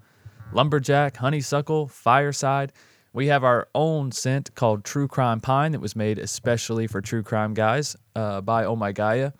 lumberjack, 0.52 1.16
honeysuckle, 1.16 1.88
fireside. 1.88 2.72
We 3.12 3.28
have 3.28 3.44
our 3.44 3.68
own 3.74 4.12
scent 4.12 4.54
called 4.54 4.84
True 4.84 5.08
Crime 5.08 5.40
Pine 5.40 5.72
that 5.72 5.80
was 5.80 5.96
made 5.96 6.18
especially 6.18 6.86
for 6.86 7.00
true 7.00 7.22
crime 7.22 7.54
guys 7.54 7.96
uh, 8.14 8.40
by 8.40 8.64
Oh 8.64 8.76
My 8.76 8.92
Gaia. 8.92 9.32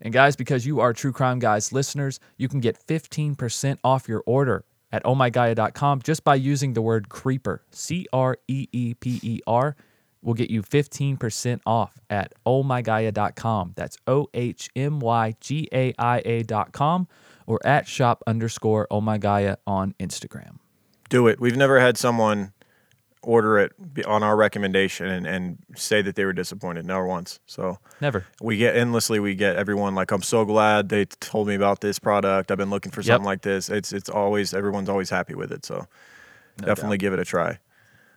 And 0.00 0.12
guys, 0.12 0.36
because 0.36 0.66
you 0.66 0.80
are 0.80 0.92
True 0.92 1.12
Crime 1.12 1.38
Guys 1.38 1.72
listeners, 1.72 2.18
you 2.36 2.48
can 2.48 2.60
get 2.60 2.84
15% 2.86 3.78
off 3.84 4.08
your 4.08 4.22
order 4.26 4.64
at 4.90 5.04
ohmygaia.com 5.04 6.02
just 6.02 6.24
by 6.24 6.34
using 6.34 6.72
the 6.72 6.82
word 6.82 7.08
creeper. 7.08 7.62
C 7.70 8.06
R 8.12 8.36
E 8.48 8.66
E 8.72 8.94
P 8.94 9.20
E 9.22 9.40
R 9.46 9.76
will 10.20 10.34
get 10.34 10.50
you 10.50 10.62
15% 10.62 11.60
off 11.64 11.98
at 12.10 12.32
ohmygaia.com. 12.44 13.72
That's 13.76 13.96
O 14.06 14.28
H 14.34 14.70
M 14.74 14.98
Y 14.98 15.34
G 15.40 15.68
A 15.72 15.94
I 15.98 16.18
A.com 16.24 17.08
or 17.46 17.64
at 17.64 17.86
shop 17.86 18.22
underscore 18.26 18.86
ohmygaia 18.90 19.56
on 19.66 19.94
Instagram. 20.00 20.58
Do 21.08 21.26
it. 21.26 21.40
We've 21.40 21.56
never 21.56 21.78
had 21.80 21.96
someone 21.98 22.52
order 23.22 23.58
it 23.58 23.72
on 24.06 24.22
our 24.22 24.36
recommendation 24.36 25.06
and, 25.06 25.26
and 25.26 25.58
say 25.76 26.02
that 26.02 26.16
they 26.16 26.24
were 26.24 26.32
disappointed. 26.32 26.84
Never 26.84 27.06
once. 27.06 27.38
So 27.46 27.78
Never. 28.00 28.26
we 28.40 28.56
get 28.56 28.76
endlessly. 28.76 29.20
We 29.20 29.34
get 29.34 29.56
everyone 29.56 29.94
like, 29.94 30.10
I'm 30.10 30.22
so 30.22 30.44
glad 30.44 30.88
they 30.88 31.04
told 31.04 31.46
me 31.46 31.54
about 31.54 31.80
this 31.80 31.98
product. 31.98 32.50
I've 32.50 32.58
been 32.58 32.70
looking 32.70 32.90
for 32.90 33.02
something 33.02 33.24
like 33.24 33.42
this. 33.42 33.70
It's 33.70 33.92
it's 33.92 34.08
always 34.08 34.52
everyone's 34.52 34.88
always 34.88 35.10
happy 35.10 35.34
with 35.34 35.52
it. 35.52 35.64
So 35.64 35.86
definitely 36.58 36.98
give 36.98 37.12
it 37.12 37.20
a 37.20 37.24
try. 37.24 37.58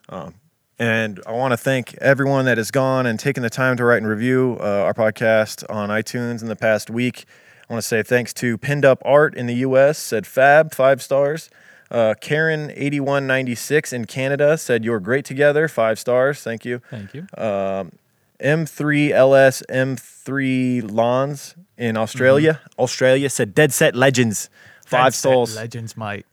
Um, 0.09 0.35
and 0.77 1.21
I 1.25 1.31
want 1.31 1.53
to 1.53 1.57
thank 1.57 1.93
everyone 1.95 2.45
that 2.45 2.57
has 2.57 2.69
gone 2.69 3.05
and 3.05 3.19
taken 3.19 3.43
the 3.43 3.49
time 3.49 3.77
to 3.77 3.85
write 3.85 3.97
and 3.97 4.07
review 4.07 4.57
uh, 4.59 4.83
our 4.83 4.93
podcast 4.93 5.63
on 5.69 5.89
iTunes 5.89 6.41
in 6.41 6.49
the 6.49 6.55
past 6.55 6.89
week. 6.89 7.25
I 7.69 7.73
want 7.73 7.81
to 7.81 7.87
say 7.87 8.03
thanks 8.03 8.33
to 8.35 8.57
Pinned 8.57 8.85
Up 8.85 9.01
Art 9.03 9.35
in 9.35 9.47
the 9.47 9.55
U.S. 9.55 9.97
said 9.97 10.27
Fab 10.27 10.73
five 10.73 11.01
stars. 11.01 11.49
Uh, 11.89 12.13
Karen 12.19 12.71
eighty 12.75 12.99
one 12.99 13.25
ninety 13.27 13.55
six 13.55 13.93
in 13.93 14.05
Canada 14.05 14.57
said 14.57 14.83
you're 14.83 14.99
great 14.99 15.25
together 15.25 15.67
five 15.67 15.99
stars. 15.99 16.41
Thank 16.41 16.65
you. 16.65 16.81
Thank 16.89 17.13
you. 17.13 17.27
Um, 17.37 17.91
M3LS 18.39 19.63
M3 19.69 20.91
Lawns 20.91 21.55
in 21.77 21.97
Australia. 21.97 22.61
Australia 22.77 23.29
said 23.29 23.55
Dead 23.55 23.71
Set 23.73 23.95
Legends 23.95 24.49
five 24.85 25.07
Dead 25.07 25.13
Set 25.13 25.31
souls. 25.31 25.55
Legends 25.55 25.95
might. 25.95 26.25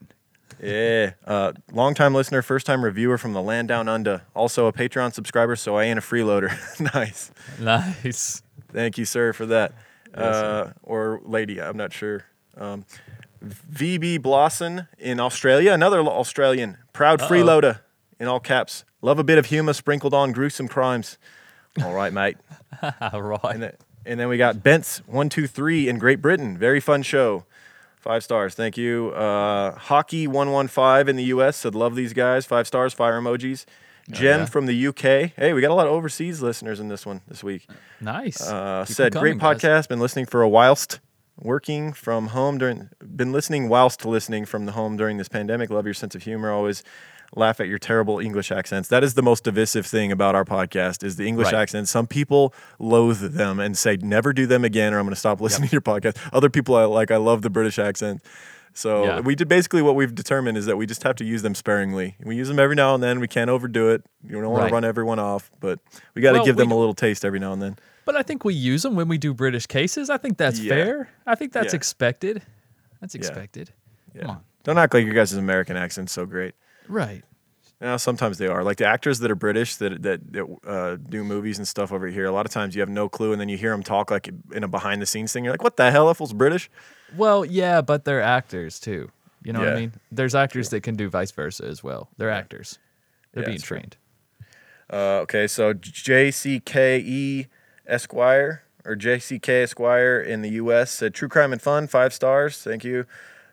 Yeah. 0.63 1.13
Uh, 1.27 1.53
long 1.73 1.95
time 1.95 2.15
listener, 2.15 2.41
first 2.43 2.67
time 2.67 2.85
reviewer 2.85 3.19
from 3.19 3.33
the 3.33 3.43
land 3.43 3.69
down 3.69 3.89
under. 3.89 4.23
Also 4.35 4.67
a 4.67 4.73
Patreon 4.73 5.13
subscriber, 5.13 5.57
so 5.57 5.77
I 5.77 5.85
ain't 5.85 5.99
a 5.99 6.03
freeloader. 6.03 6.51
nice. 6.95 7.31
Nice. 7.59 8.43
Thank 8.73 8.97
you, 8.97 9.05
sir, 9.05 9.33
for 9.33 9.47
that. 9.47 9.73
Uh, 10.15 10.73
or 10.83 11.21
lady, 11.25 11.61
I'm 11.61 11.77
not 11.77 11.93
sure. 11.93 12.25
Um, 12.57 12.85
VB 13.45 14.21
Blossom 14.23 14.87
in 14.99 15.19
Australia, 15.21 15.73
another 15.73 16.01
Australian. 16.01 16.79
Proud 16.93 17.21
Uh-oh. 17.23 17.29
freeloader 17.29 17.81
in 18.21 18.29
all 18.29 18.41
caps. 18.41 18.85
Love 19.01 19.19
a 19.19 19.25
bit 19.25 19.39
of 19.39 19.47
humor 19.47 19.73
sprinkled 19.73 20.15
on 20.15 20.33
gruesome 20.33 20.69
crimes. 20.69 21.19
All 21.83 21.95
right, 21.95 22.13
mate. 22.13 22.37
right. 22.83 23.39
And, 23.45 23.63
then- 23.63 23.77
And 24.05 24.21
then 24.21 24.29
we 24.29 24.37
got 24.37 24.63
Bent's 24.63 24.99
one 25.07 25.29
two 25.29 25.47
three 25.47 25.89
in 25.89 25.99
Great 25.99 26.21
Britain. 26.21 26.59
Very 26.59 26.81
fun 26.81 27.03
show. 27.03 27.45
Five 28.01 28.25
stars. 28.25 28.55
Thank 28.55 28.77
you. 28.77 29.11
Uh, 29.11 29.77
Hockey 29.77 30.27
one 30.27 30.51
one 30.51 30.67
five 30.69 31.09
in 31.09 31.15
the 31.17 31.25
U.S. 31.25 31.57
said 31.59 31.75
love 31.77 31.95
these 31.95 32.13
guys. 32.13 32.45
Five 32.45 32.67
stars. 32.67 32.93
Fire 32.93 33.21
emojis. 33.21 33.65
Jem 34.13 34.41
yeah. 34.41 34.47
from 34.47 34.67
the 34.67 34.87
UK. 34.89 35.33
Hey, 35.37 35.53
we 35.53 35.61
got 35.61 35.71
a 35.71 35.75
lot 35.75 35.87
of 35.87 35.93
overseas 35.93 36.43
listeners 36.43 36.81
in 36.81 36.89
this 36.89 37.05
one 37.05 37.23
this 37.29 37.43
week. 37.43 37.67
Nice. 38.01 38.41
Uh, 38.41 38.85
said 38.85 39.13
great 39.13 39.39
coming, 39.39 39.59
guys." 39.59 39.63
podcast. 39.63 39.89
Been 39.89 40.01
listening 40.01 40.27
for 40.27 40.43
a 40.43 40.49
whilst 40.49 41.01
working 41.39 41.93
from 41.93 42.29
home 42.29 42.59
during. 42.59 42.91
Been 43.15 43.33
listening 43.33 43.69
whilst 43.69 44.05
listening 44.05 44.45
from 44.45 44.67
the 44.67 44.73
home 44.73 44.97
during 44.97 45.17
this 45.17 45.29
pandemic. 45.29 45.71
Love 45.71 45.87
your 45.87 45.95
sense 45.95 46.15
of 46.15 46.23
humor. 46.23 46.51
Always 46.51 46.83
laugh 47.35 47.61
at 47.61 47.67
your 47.67 47.79
terrible 47.79 48.19
English 48.19 48.53
accents. 48.53 48.89
That 48.91 49.03
is 49.03 49.15
the 49.15 49.23
most 49.23 49.43
divisive 49.45 49.87
thing 49.87 50.13
about 50.13 50.35
our 50.35 50.45
podcast 50.45 51.03
is 51.03 51.17
the 51.17 51.27
English 51.27 51.47
Right. 51.47 51.63
accents. 51.63 51.91
Some 51.91 52.07
people 52.07 52.53
loathe 52.79 53.33
them 53.35 53.59
and 53.59 53.77
say 53.77 53.97
never 53.97 54.33
do 54.35 54.47
them 54.47 54.65
again, 54.65 54.93
or 54.93 54.99
I'm 54.99 55.07
going 55.07 55.15
to 55.15 55.19
stop 55.19 55.41
listening 55.41 55.71
to 55.71 55.73
your 55.73 55.81
podcast. 55.81 56.17
Other 56.33 56.51
people 56.51 56.75
are 56.75 56.87
like 56.87 57.11
I 57.11 57.17
love 57.17 57.41
the 57.43 57.51
British 57.51 57.79
accent. 57.79 58.23
So 58.75 59.05
Yeah. 59.05 59.21
we 59.21 59.35
did 59.35 59.49
basically 59.49 59.83
what 59.83 59.95
we've 59.97 60.15
determined 60.15 60.57
is 60.57 60.67
that 60.67 60.77
we 60.77 60.87
just 60.87 61.03
have 61.03 61.17
to 61.17 61.25
use 61.25 61.43
them 61.43 61.55
sparingly. 61.55 62.17
We 62.25 62.37
use 62.37 62.49
them 62.49 62.59
every 62.59 62.75
now 62.75 62.95
and 62.95 63.03
then. 63.03 63.21
We 63.21 63.29
can't 63.29 63.51
overdo 63.51 63.91
it. 63.91 64.03
You 64.27 64.41
don't 64.41 64.51
want 64.51 64.63
Right. 64.63 64.69
to 64.69 64.75
run 64.75 64.85
everyone 64.85 65.19
off, 65.19 65.51
but 65.61 65.79
we 66.15 66.23
got 66.23 66.33
to 66.33 66.39
Well, 66.39 66.47
give 66.47 66.57
them 66.57 66.71
a 66.71 66.77
little 66.77 66.95
taste 66.95 67.25
every 67.25 67.39
now 67.39 67.53
and 67.53 67.61
then. 67.61 67.77
But 68.05 68.17
I 68.17 68.23
think 68.23 68.45
we 68.45 68.55
use 68.55 68.83
them 68.83 68.97
when 68.97 69.09
we 69.09 69.19
do 69.19 69.35
British 69.35 69.67
cases. 69.67 70.09
I 70.11 70.17
think 70.17 70.39
that's 70.39 70.59
Yeah. 70.59 70.75
fair. 70.75 71.09
I 71.27 71.35
think 71.35 71.53
that's 71.53 71.73
Yeah. 71.73 71.77
expected. 71.77 72.43
That's 73.01 73.15
expected. 73.15 73.71
Come 74.19 74.31
on. 74.31 74.41
Don't 74.65 74.79
act 74.79 74.95
like 74.95 75.05
your 75.05 75.15
guys' 75.15 75.33
American 75.35 75.77
accent's 75.77 76.13
so 76.13 76.25
great. 76.25 76.55
Right. 76.89 77.23
Now, 77.81 77.97
sometimes 77.97 78.39
they 78.39 78.47
are. 78.47 78.63
Like 78.63 78.77
the 78.77 78.87
actors 78.87 79.19
that 79.19 79.31
are 79.31 79.35
British 79.35 79.75
that 79.77 80.03
that, 80.03 80.33
that 80.33 80.45
uh, 80.67 80.97
do 81.09 81.25
movies 81.25 81.59
and 81.59 81.67
stuff 81.67 81.93
over 81.93 82.07
here. 82.07 82.27
A 82.27 82.31
lot 82.31 82.47
of 82.47 82.53
times 82.53 82.77
you 82.77 82.81
have 82.81 82.89
no 82.89 83.09
clue, 83.09 83.33
and 83.33 83.41
then 83.41 83.49
you 83.49 83.57
hear 83.59 83.73
them 83.73 83.83
talk 83.83 84.09
like 84.11 84.31
in 84.53 84.63
a 84.63 84.69
behind 84.69 85.03
the 85.03 85.07
scenes 85.07 85.33
thing. 85.33 85.43
You're 85.45 85.53
like, 85.53 85.65
"What 85.65 85.77
the 85.77 85.91
hell? 85.91 86.07
That 86.07 86.15
fool's 86.15 86.33
British." 86.33 86.71
Well, 87.17 87.45
yeah, 87.45 87.81
but 87.81 88.05
they're 88.05 88.23
actors 88.23 88.79
too. 88.81 89.11
You 89.45 89.53
know 89.53 89.59
what 89.61 89.69
Yeah. 89.69 89.75
I 89.75 89.81
mean? 89.81 89.93
There's 90.11 90.35
actors 90.35 90.69
that 90.71 90.83
can 90.83 90.95
do 90.97 91.09
vice 91.09 91.31
versa 91.33 91.65
as 91.65 91.83
well. 91.83 92.09
They're 92.17 92.31
actors. 92.31 92.79
They're 93.33 93.43
Yeah, 93.43 93.47
being 93.47 93.57
that's 93.59 93.67
true. 93.67 93.79
trained. 93.79 93.97
Uh, 94.93 95.21
okay, 95.23 95.47
so 95.47 95.73
JCKE 95.75 97.03
E 97.05 97.47
Esquire 97.87 98.63
or 98.85 98.95
JCK 98.97 99.63
Esquire 99.65 100.21
in 100.21 100.43
the 100.43 100.51
U.S. 100.51 100.91
said 100.91 101.15
True 101.15 101.29
Crime 101.29 101.53
and 101.53 101.63
Fun, 101.63 101.87
five 101.87 102.13
stars. 102.13 102.59
Thank 102.63 102.85
you. 102.85 103.07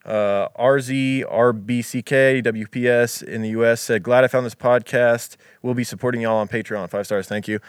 Uh, 0.05 0.47
RZ 0.59 1.23
RBCK 1.29 2.43
WPS 2.43 3.21
in 3.23 3.41
the 3.41 3.49
U.S. 3.49 3.79
said 3.81 4.01
Glad 4.03 4.23
I 4.23 4.27
found 4.27 4.45
this 4.45 4.55
podcast. 4.55 5.35
We'll 5.61 5.73
be 5.75 5.83
supporting 5.83 6.21
y'all 6.21 6.37
on 6.37 6.47
Patreon. 6.47 6.89
Five 6.89 7.05
stars. 7.05 7.27
Thank 7.27 7.47
you. 7.47 7.59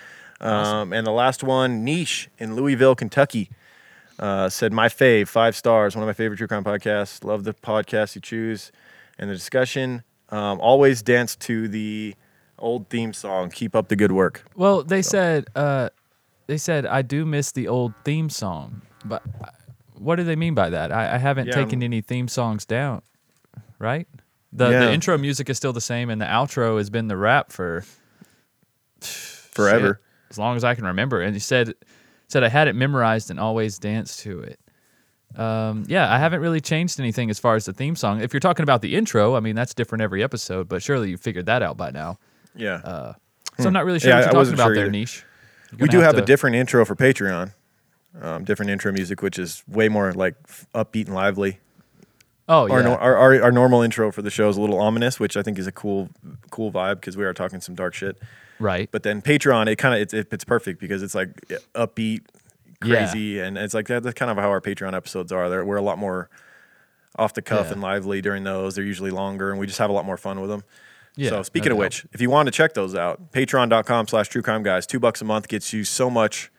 Um, 0.40 0.92
and 0.92 1.06
the 1.06 1.10
last 1.12 1.42
one, 1.44 1.84
Niche 1.84 2.28
in 2.38 2.56
Louisville, 2.56 2.94
Kentucky. 2.94 3.50
Uh, 4.20 4.50
said 4.50 4.70
my 4.70 4.86
fave, 4.86 5.28
five 5.28 5.56
stars. 5.56 5.96
One 5.96 6.02
of 6.02 6.06
my 6.06 6.12
favorite 6.12 6.36
true 6.36 6.46
crime 6.46 6.62
podcasts. 6.62 7.24
Love 7.24 7.44
the 7.44 7.54
podcast 7.54 8.14
you 8.14 8.20
choose 8.20 8.70
and 9.18 9.30
the 9.30 9.34
discussion. 9.34 10.02
Um, 10.28 10.60
always 10.60 11.00
dance 11.02 11.34
to 11.36 11.66
the 11.68 12.14
old 12.58 12.88
theme 12.90 13.14
song. 13.14 13.48
Keep 13.50 13.74
up 13.74 13.88
the 13.88 13.96
good 13.96 14.12
work. 14.12 14.44
Well, 14.54 14.82
they 14.84 15.00
said 15.00 15.46
uh, 15.56 15.88
they 16.48 16.58
said 16.58 16.84
I 16.84 17.00
do 17.00 17.24
miss 17.24 17.50
the 17.52 17.66
old 17.66 17.94
theme 18.04 18.28
song, 18.28 18.82
but 19.06 19.22
uh, 19.42 19.48
what 19.94 20.16
do 20.16 20.24
they 20.24 20.36
mean 20.36 20.54
by 20.54 20.68
that? 20.68 20.92
I, 20.92 21.14
I 21.14 21.18
haven't 21.18 21.46
Yeah, 21.46 21.54
taken 21.54 21.78
um, 21.78 21.84
any 21.84 22.02
theme 22.02 22.28
songs 22.28 22.66
down, 22.66 23.00
right? 23.78 24.06
The 24.52 24.70
Yeah. 24.70 24.80
the 24.80 24.92
intro 24.92 25.16
music 25.16 25.48
is 25.48 25.56
still 25.56 25.72
the 25.72 25.80
same, 25.80 26.10
and 26.10 26.20
the 26.20 26.26
outro 26.26 26.76
has 26.76 26.90
been 26.90 27.08
the 27.08 27.16
rap 27.16 27.52
for 27.52 27.84
Forever. 29.00 29.94
shit, 29.94 30.30
as 30.30 30.38
long 30.38 30.56
as 30.56 30.64
I 30.64 30.74
can 30.74 30.84
remember. 30.84 31.22
And 31.22 31.34
he 31.34 31.40
said 31.40 31.74
said 32.30 32.44
I 32.44 32.48
had 32.48 32.68
it 32.68 32.74
memorized 32.74 33.30
and 33.30 33.38
always 33.40 33.78
danced 33.78 34.20
to 34.20 34.40
it. 34.40 34.60
Um, 35.36 35.84
yeah, 35.88 36.12
I 36.12 36.18
haven't 36.18 36.40
really 36.40 36.60
changed 36.60 36.98
anything 36.98 37.30
as 37.30 37.38
far 37.38 37.54
as 37.54 37.64
the 37.66 37.72
theme 37.72 37.94
song. 37.96 38.20
If 38.20 38.32
you're 38.32 38.40
talking 38.40 38.62
about 38.64 38.82
the 38.82 38.96
intro, 38.96 39.36
I 39.36 39.40
mean 39.40 39.54
that's 39.54 39.74
different 39.74 40.02
every 40.02 40.22
episode, 40.22 40.68
but 40.68 40.82
surely 40.82 41.10
you 41.10 41.16
figured 41.16 41.46
that 41.46 41.62
out 41.62 41.76
by 41.76 41.90
now. 41.90 42.18
Yeah. 42.54 42.74
Uh, 42.84 43.12
So 43.58 43.66
I'm 43.66 43.72
not 43.72 43.84
really 43.84 43.98
sure 44.00 44.10
Yeah, 44.10 44.16
what 44.16 44.18
I 44.18 44.20
you're 44.22 44.26
talking 44.28 44.38
wasn't 44.38 44.54
about 44.58 44.64
sure 44.66 44.74
there, 44.74 44.84
either. 44.86 44.90
niche. 44.92 45.24
We 45.78 45.88
do 45.88 46.00
have, 46.00 46.16
a 46.16 46.20
to- 46.20 46.26
different 46.26 46.56
intro 46.56 46.84
for 46.84 46.96
Patreon. 46.96 47.52
Um, 48.20 48.42
different 48.42 48.70
intro 48.72 48.90
music, 48.90 49.22
which 49.22 49.38
is 49.38 49.62
way 49.68 49.88
more 49.88 50.12
like 50.12 50.34
upbeat 50.74 51.06
and 51.06 51.14
lively. 51.14 51.60
Oh 52.52 52.66
yeah. 52.66 52.74
Our, 52.74 52.98
our, 52.98 53.16
our 53.16 53.42
our 53.44 53.52
normal 53.52 53.80
intro 53.82 54.10
for 54.12 54.22
the 54.22 54.30
show 54.30 54.48
is 54.48 54.56
a 54.56 54.60
little 54.60 54.78
ominous, 54.78 55.18
which 55.20 55.36
I 55.36 55.42
think 55.42 55.58
is 55.58 55.66
a 55.66 55.72
cool 55.72 56.10
cool 56.50 56.70
vibe 56.72 56.96
because 56.96 57.16
we 57.16 57.24
are 57.24 57.32
talking 57.32 57.60
some 57.60 57.74
dark 57.76 57.94
shit. 57.94 58.18
right. 58.58 58.88
But 58.90 59.04
then 59.04 59.22
Patreon, 59.22 59.68
it 59.68 59.76
kind 59.76 59.94
of 59.94 60.00
it's, 60.00 60.12
it, 60.12 60.28
it's 60.32 60.44
perfect 60.44 60.80
because 60.80 61.02
it's 61.02 61.14
like 61.14 61.28
upbeat, 61.74 62.22
Yeah. 62.84 63.06
crazy, 63.06 63.38
and 63.40 63.56
it's 63.56 63.72
like 63.72 63.86
that, 63.86 64.02
that's 64.02 64.14
kind 64.18 64.30
of 64.30 64.36
how 64.36 64.48
our 64.50 64.60
Patreon 64.60 64.94
episodes 64.94 65.30
are. 65.32 65.48
They're, 65.48 65.64
we're 65.64 65.76
a 65.76 65.82
lot 65.82 65.96
more 65.98 66.28
off 67.16 67.34
the 67.34 67.42
cuff 67.42 67.66
Yeah. 67.66 67.72
and 67.74 67.80
lively 67.82 68.20
during 68.20 68.42
those. 68.44 68.74
They're 68.74 68.84
usually 68.84 69.10
longer, 69.12 69.50
and 69.50 69.58
we 69.60 69.66
just 69.66 69.78
have 69.78 69.88
a 69.90 69.92
lot 69.92 70.04
more 70.04 70.16
fun 70.16 70.40
with 70.40 70.50
them. 70.50 70.64
Yeah, 71.16 71.30
so 71.30 71.42
speaking 71.42 71.72
of 71.72 71.76
doubt. 71.78 71.84
which, 71.84 72.06
if 72.12 72.20
you 72.20 72.30
want 72.30 72.46
to 72.46 72.52
check 72.52 72.74
those 72.74 72.94
out, 72.94 73.32
patreon.com 73.32 74.08
slash 74.08 74.28
true 74.28 74.42
crime 74.42 74.62
guys, 74.62 74.86
two 74.86 74.98
bucks 75.00 75.20
a 75.20 75.24
month 75.24 75.48
gets 75.48 75.72
you 75.72 75.84
so 75.84 76.08
much. 76.10 76.50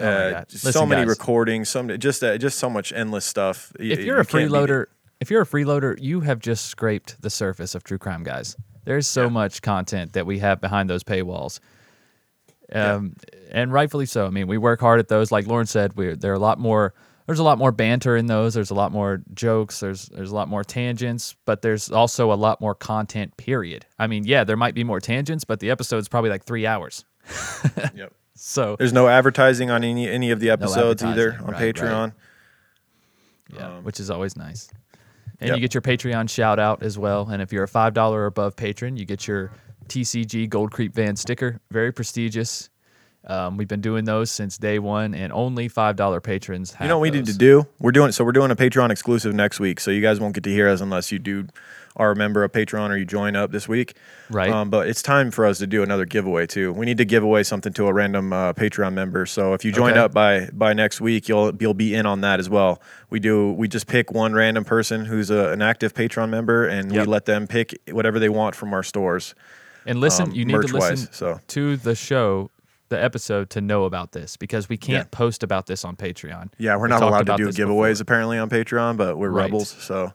Oh 0.00 0.04
Uh. 0.06 0.44
Listen, 0.52 0.72
so 0.72 0.86
many 0.86 1.02
guys. 1.02 1.08
recordings, 1.08 1.68
some 1.68 1.88
just 1.98 2.22
uh, 2.22 2.38
just 2.38 2.58
so 2.58 2.70
much 2.70 2.92
endless 2.92 3.24
stuff. 3.24 3.72
If 3.80 3.98
you 4.00 4.06
you're 4.06 4.20
a 4.20 4.24
beat 4.24 4.34
it. 4.34 4.50
freeloader, 4.50 4.86
if 5.20 5.30
you're 5.30 5.42
a 5.42 5.46
freeloader, 5.46 5.96
you 6.00 6.20
have 6.20 6.38
just 6.38 6.66
scraped 6.66 7.20
the 7.22 7.30
surface 7.30 7.74
of 7.74 7.84
True 7.84 7.98
Crime 7.98 8.22
Guys. 8.24 8.56
There's 8.84 9.06
so 9.06 9.24
Yeah. 9.24 9.28
much 9.30 9.62
content 9.62 10.12
that 10.14 10.26
we 10.26 10.38
have 10.38 10.60
behind 10.60 10.88
those 10.88 11.02
paywalls. 11.04 11.60
Yeah. 12.70 12.94
Um, 12.94 13.14
and 13.50 13.72
rightfully 13.72 14.06
so. 14.06 14.26
I 14.26 14.30
mean, 14.30 14.46
we 14.46 14.58
work 14.58 14.80
hard 14.80 14.98
at 15.00 15.08
those. 15.08 15.32
Like 15.32 15.46
Lauren 15.46 15.66
said, 15.66 15.96
we 15.96 16.14
there 16.14 16.32
are 16.32 16.36
a 16.36 16.38
lot 16.38 16.58
more. 16.58 16.94
There's 17.26 17.38
a 17.38 17.42
lot 17.44 17.58
more 17.58 17.72
banter 17.72 18.16
in 18.16 18.24
those. 18.26 18.54
There's 18.54 18.70
a 18.70 18.74
lot 18.74 18.90
more 18.92 19.22
jokes. 19.34 19.80
There's 19.80 20.06
there's 20.06 20.30
a 20.30 20.34
lot 20.34 20.48
more 20.48 20.64
tangents, 20.64 21.34
but 21.44 21.60
there's 21.62 21.90
also 21.90 22.32
a 22.32 22.34
lot 22.36 22.60
more 22.60 22.74
content. 22.74 23.36
Period. 23.36 23.84
I 23.98 24.06
mean, 24.06 24.24
yeah, 24.24 24.44
there 24.44 24.56
might 24.56 24.74
be 24.74 24.84
more 24.84 25.00
tangents, 25.00 25.44
but 25.44 25.60
the 25.60 25.70
episode's 25.70 26.08
probably 26.08 26.30
like 26.30 26.44
three 26.44 26.66
hours. 26.66 27.04
Yep. 27.94 28.12
So 28.40 28.76
There's 28.78 28.92
no 28.92 29.08
advertising 29.08 29.68
on 29.70 29.82
any 29.82 30.08
any 30.08 30.30
of 30.30 30.38
the 30.40 30.48
episodes 30.50 31.02
either 31.02 31.32
on 31.40 31.46
right, 31.46 31.52
right. 31.60 31.74
Patreon. 31.74 32.12
Yeah, 33.54 33.80
which 33.80 33.98
is 33.98 34.10
always 34.10 34.36
nice. 34.36 34.70
And 35.40 35.48
yep. 35.48 35.56
you 35.56 35.60
get 35.60 35.74
your 35.74 35.82
Patreon 35.82 36.28
shout 36.28 36.58
out 36.58 36.82
as 36.82 36.98
well. 36.98 37.28
And 37.28 37.40
if 37.40 37.52
you're 37.52 37.64
a 37.64 37.68
five 37.68 37.94
dollar 37.94 38.22
or 38.22 38.26
above 38.26 38.56
patron, 38.56 38.96
you 38.96 39.04
get 39.04 39.28
your 39.28 39.52
TCG 39.88 40.48
Gold 40.48 40.72
Creek 40.72 40.92
Van 40.92 41.16
sticker. 41.16 41.60
Very 41.70 41.92
prestigious. 41.92 42.70
Um, 43.26 43.56
we've 43.56 43.68
been 43.68 43.80
doing 43.80 44.04
those 44.04 44.30
since 44.30 44.56
day 44.56 44.78
one, 44.78 45.14
and 45.14 45.32
only 45.32 45.68
five 45.68 45.96
dollar 45.96 46.20
patrons. 46.20 46.72
Have 46.72 46.84
You 46.84 46.88
know 46.88 46.98
what 46.98 47.02
we 47.02 47.10
need 47.10 47.26
to 47.26 47.36
do? 47.36 47.66
We're 47.78 47.92
doing 47.92 48.12
so 48.12 48.24
we're 48.24 48.32
doing 48.32 48.50
a 48.50 48.56
Patreon 48.56 48.90
exclusive 48.90 49.34
next 49.34 49.60
week, 49.60 49.80
so 49.80 49.90
you 49.90 50.00
guys 50.00 50.18
won't 50.18 50.34
get 50.34 50.44
to 50.44 50.50
hear 50.50 50.68
us 50.68 50.80
unless 50.80 51.12
you 51.12 51.18
do 51.18 51.46
are 51.98 52.12
a 52.12 52.16
member 52.16 52.44
of 52.44 52.52
Patreon 52.52 52.90
or 52.90 52.96
you 52.96 53.04
join 53.04 53.34
up 53.36 53.50
this 53.50 53.68
week. 53.68 53.96
Right. 54.30 54.50
Um, 54.50 54.70
but 54.70 54.86
it's 54.88 55.02
time 55.02 55.30
for 55.30 55.44
us 55.44 55.58
to 55.58 55.66
do 55.66 55.82
another 55.82 56.04
giveaway 56.04 56.46
too. 56.46 56.72
We 56.72 56.86
need 56.86 56.98
to 56.98 57.04
give 57.04 57.22
away 57.22 57.42
something 57.42 57.72
to 57.72 57.86
a 57.88 57.92
random 57.92 58.32
uh, 58.32 58.52
Patreon 58.52 58.92
member. 58.94 59.26
So 59.26 59.52
if 59.54 59.64
you 59.64 59.72
join 59.72 59.90
Okay. 59.92 60.00
up 60.00 60.12
by 60.12 60.48
by 60.52 60.72
next 60.74 61.00
week, 61.00 61.28
you'll 61.28 61.52
you'll 61.58 61.74
be 61.74 61.94
in 61.94 62.06
on 62.06 62.20
that 62.20 62.38
as 62.38 62.48
well. 62.48 62.80
We 63.10 63.18
do 63.20 63.52
we 63.52 63.66
just 63.68 63.86
pick 63.86 64.12
one 64.12 64.32
random 64.34 64.64
person 64.64 65.04
who's 65.06 65.30
a, 65.30 65.50
an 65.50 65.60
active 65.62 65.92
Patreon 65.94 66.28
member, 66.30 66.66
and 66.66 66.92
Yep. 66.92 67.06
we 67.06 67.10
let 67.10 67.24
them 67.24 67.46
pick 67.46 67.76
whatever 67.90 68.18
they 68.18 68.28
want 68.28 68.54
from 68.54 68.72
our 68.72 68.82
stores. 68.82 69.34
And 69.86 70.00
listen, 70.00 70.28
um, 70.28 70.34
you 70.34 70.44
need 70.44 70.60
to 70.62 70.66
listen 70.76 71.08
so. 71.12 71.40
to 71.48 71.76
the 71.76 71.94
show, 71.94 72.50
the 72.90 73.02
episode, 73.02 73.48
to 73.50 73.60
know 73.60 73.84
about 73.84 74.12
this 74.12 74.36
because 74.36 74.68
we 74.68 74.76
can't 74.76 75.06
Yeah. 75.06 75.08
post 75.18 75.42
about 75.42 75.66
this 75.66 75.84
on 75.84 75.96
Patreon. 75.96 76.50
Yeah, 76.58 76.76
we're 76.76 76.82
We 76.82 76.88
not 76.90 77.02
allowed 77.02 77.26
to 77.26 77.36
do 77.36 77.48
giveaways 77.48 77.92
before. 77.92 78.02
apparently 78.02 78.38
on 78.38 78.50
Patreon, 78.50 78.96
but 78.98 79.16
we're 79.16 79.30
Right. 79.30 79.44
rebels. 79.44 79.74
So 79.80 80.12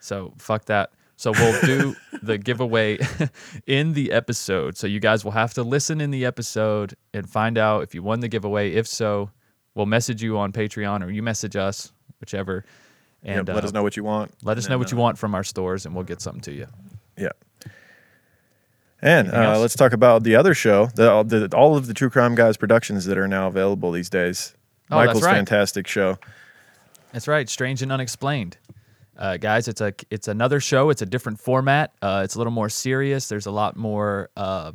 So 0.00 0.32
fuck 0.38 0.64
that. 0.66 0.90
So 1.20 1.32
we'll 1.32 1.60
do 1.60 1.96
the 2.22 2.38
giveaway 2.38 2.98
in 3.66 3.92
the 3.92 4.10
episode. 4.10 4.78
So 4.78 4.86
you 4.86 5.00
guys 5.00 5.22
will 5.22 5.32
have 5.32 5.52
to 5.52 5.62
listen 5.62 6.00
in 6.00 6.10
the 6.10 6.24
episode 6.24 6.96
and 7.12 7.28
find 7.28 7.58
out 7.58 7.82
if 7.82 7.94
you 7.94 8.02
won 8.02 8.20
the 8.20 8.28
giveaway. 8.28 8.72
If 8.72 8.86
so, 8.86 9.28
we'll 9.74 9.84
message 9.84 10.22
you 10.22 10.38
on 10.38 10.50
Patreon 10.50 11.04
or 11.04 11.10
you 11.10 11.22
message 11.22 11.56
us, 11.56 11.92
whichever. 12.20 12.64
And 13.22 13.46
yep, 13.46 13.54
let 13.54 13.64
uh, 13.64 13.66
us 13.66 13.74
know 13.74 13.82
what 13.82 13.98
you 13.98 14.02
want. 14.02 14.32
Let 14.42 14.56
us 14.56 14.70
know 14.70 14.78
what 14.78 14.90
you 14.90 14.96
uh, 14.96 15.02
want 15.02 15.18
from 15.18 15.34
our 15.34 15.44
stores, 15.44 15.84
and 15.84 15.94
we'll 15.94 16.04
get 16.04 16.22
something 16.22 16.40
to 16.40 16.52
you. 16.52 16.68
Yeah. 17.18 17.32
And 19.02 19.30
uh, 19.30 19.58
let's 19.58 19.76
talk 19.76 19.92
about 19.92 20.22
the 20.22 20.36
other 20.36 20.54
show, 20.54 20.86
the, 20.94 21.10
all 21.10 21.24
the, 21.24 21.54
all 21.54 21.76
of 21.76 21.86
the 21.86 21.92
True 21.92 22.08
Crime 22.08 22.34
Guys 22.34 22.56
productions 22.56 23.04
that 23.04 23.18
are 23.18 23.28
now 23.28 23.46
available 23.46 23.92
these 23.92 24.08
days. 24.08 24.54
Oh, 24.90 24.96
Michael's 24.96 25.22
right. 25.22 25.34
fantastic 25.34 25.86
show. 25.86 26.16
That's 27.12 27.28
right, 27.28 27.46
strange 27.46 27.82
and 27.82 27.92
unexplained. 27.92 28.56
Uh, 29.20 29.36
guys, 29.36 29.68
it's 29.68 29.82
a 29.82 29.92
it's 30.08 30.28
another 30.28 30.60
show. 30.60 30.88
It's 30.88 31.02
a 31.02 31.06
different 31.06 31.38
format. 31.38 31.92
Uh, 32.00 32.22
it's 32.24 32.36
a 32.36 32.38
little 32.38 32.52
more 32.52 32.70
serious. 32.70 33.28
There's 33.28 33.44
a 33.44 33.50
lot 33.50 33.76
more 33.76 34.30
uh, 34.34 34.72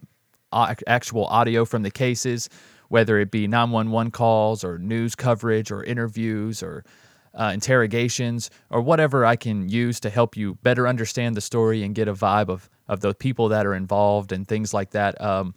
actual 0.86 1.26
audio 1.26 1.66
from 1.66 1.82
the 1.82 1.90
cases, 1.90 2.48
whether 2.90 3.18
it 3.20 3.32
be 3.32 3.48
911 3.48 4.12
calls 4.12 4.64
or 4.64 4.78
news 4.78 5.16
coverage 5.16 5.72
or 5.72 5.84
interviews 5.84 6.62
or 6.62 6.86
uh, 7.34 7.52
interrogations 7.56 8.52
or 8.70 8.82
whatever 8.82 9.26
I 9.26 9.36
can 9.36 9.68
use 9.68 10.00
to 10.02 10.12
help 10.12 10.38
you 10.38 10.56
better 10.62 10.88
understand 10.88 11.36
the 11.36 11.42
story 11.42 11.82
and 11.82 11.96
get 11.96 12.08
a 12.08 12.14
vibe 12.14 12.50
of 12.50 12.70
of 12.88 13.00
the 13.00 13.16
people 13.16 13.50
that 13.50 13.66
are 13.66 13.74
involved 13.74 14.32
and 14.32 14.48
things 14.48 14.76
like 14.76 14.92
that. 14.92 15.20
Um, 15.20 15.56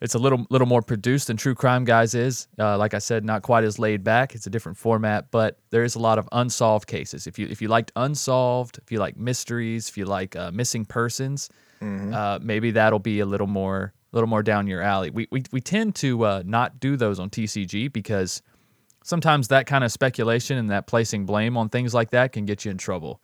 it's 0.00 0.14
a 0.14 0.18
little 0.18 0.46
little 0.50 0.66
more 0.66 0.82
produced 0.82 1.28
than 1.28 1.36
True 1.36 1.54
Crime 1.54 1.84
Guys 1.84 2.14
is. 2.14 2.48
Uh, 2.58 2.76
like 2.76 2.94
I 2.94 2.98
said, 2.98 3.24
not 3.24 3.42
quite 3.42 3.64
as 3.64 3.78
laid 3.78 4.04
back. 4.04 4.34
It's 4.34 4.46
a 4.46 4.50
different 4.50 4.76
format, 4.78 5.30
but 5.30 5.58
there 5.70 5.84
is 5.84 5.94
a 5.94 5.98
lot 5.98 6.18
of 6.18 6.28
unsolved 6.32 6.86
cases. 6.86 7.26
If 7.26 7.38
you 7.38 7.46
if 7.48 7.62
you 7.62 7.68
liked 7.68 7.92
unsolved, 7.96 8.78
if 8.82 8.92
you 8.92 8.98
like 8.98 9.16
mysteries, 9.16 9.88
if 9.88 9.96
you 9.96 10.04
like 10.04 10.36
uh, 10.36 10.50
missing 10.52 10.84
persons, 10.84 11.48
uh, 12.12 12.38
maybe 12.42 12.70
that'll 12.72 12.98
be 12.98 13.20
a 13.20 13.26
little 13.26 13.46
more 13.46 13.92
a 14.12 14.16
little 14.16 14.28
more 14.28 14.42
down 14.42 14.66
your 14.66 14.82
alley. 14.82 15.10
We 15.10 15.28
we 15.30 15.44
we 15.52 15.60
tend 15.60 15.94
to 15.96 16.24
uh, 16.24 16.42
not 16.44 16.78
do 16.80 16.96
those 16.96 17.18
on 17.18 17.30
TCG 17.30 17.92
because 17.92 18.42
sometimes 19.02 19.48
that 19.48 19.66
kind 19.66 19.84
of 19.84 19.92
speculation 19.92 20.58
and 20.58 20.70
that 20.70 20.86
placing 20.86 21.26
blame 21.26 21.56
on 21.56 21.68
things 21.68 21.94
like 21.94 22.10
that 22.10 22.32
can 22.32 22.44
get 22.44 22.64
you 22.64 22.70
in 22.70 22.76
trouble. 22.78 23.20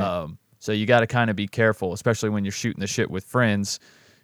Um, 0.00 0.38
so 0.58 0.72
you 0.72 0.84
got 0.86 1.00
to 1.00 1.06
kind 1.06 1.30
of 1.30 1.36
be 1.36 1.46
careful, 1.46 1.92
especially 1.92 2.28
when 2.30 2.44
you're 2.44 2.52
shooting 2.52 2.80
the 2.80 2.86
shit 2.86 3.10
with 3.10 3.24
friends. 3.24 3.78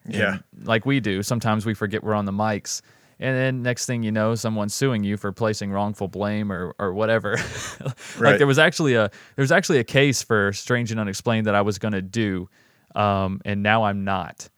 And 0.04 0.14
Yeah. 0.14 0.38
like 0.64 0.84
we 0.86 1.00
do. 1.00 1.22
Sometimes 1.22 1.64
we 1.66 1.74
forget 1.74 2.02
we're 2.02 2.14
on 2.14 2.24
the 2.24 2.32
mics. 2.32 2.82
And 3.20 3.36
then 3.36 3.62
next 3.62 3.86
thing 3.86 4.02
you 4.02 4.10
know, 4.10 4.34
someone's 4.34 4.74
suing 4.74 5.04
you 5.04 5.16
for 5.16 5.30
placing 5.30 5.70
wrongful 5.70 6.08
blame 6.08 6.50
or, 6.50 6.74
or 6.80 6.92
whatever. 6.92 7.36
like 7.80 7.94
Right. 8.18 8.38
there 8.38 8.46
was 8.48 8.58
actually 8.58 8.94
a 8.94 9.10
there 9.36 9.42
was 9.42 9.52
actually 9.52 9.78
a 9.78 9.84
case 9.84 10.22
for 10.22 10.52
Strange 10.52 10.90
and 10.90 10.98
Unexplained 10.98 11.46
that 11.46 11.54
I 11.54 11.60
was 11.62 11.78
gonna 11.78 12.02
do, 12.02 12.48
um, 12.96 13.40
and 13.44 13.62
now 13.62 13.84
I'm 13.84 14.02
not 14.04 14.48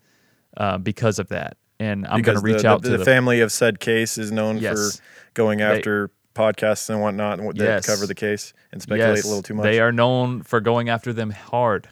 uh, 0.56 0.78
because 0.78 1.18
of 1.18 1.28
that. 1.28 1.56
And 1.80 2.06
I'm 2.06 2.20
because 2.20 2.40
gonna 2.40 2.52
reach 2.54 2.62
the, 2.62 2.68
out 2.68 2.82
the, 2.82 2.90
to 2.90 2.92
the 2.92 2.98
the 2.98 3.04
family 3.04 3.40
of 3.40 3.52
said 3.52 3.80
case 3.80 4.16
is 4.16 4.32
known 4.32 4.58
Yes. 4.58 4.96
for 4.96 5.02
going 5.34 5.60
after 5.60 6.10
podcasts 6.34 6.88
and 6.88 7.00
whatnot 7.02 7.38
and 7.38 7.46
what 7.46 7.56
Yes. 7.56 7.84
cover 7.86 8.06
the 8.06 8.14
case 8.14 8.54
and 8.72 8.80
speculate 8.80 9.16
Yes, 9.16 9.24
a 9.24 9.28
little 9.28 9.42
too 9.42 9.54
much. 9.54 9.64
They 9.64 9.80
are 9.80 9.92
known 9.92 10.42
for 10.42 10.60
going 10.60 10.88
after 10.88 11.12
them 11.12 11.30
hard 11.32 11.88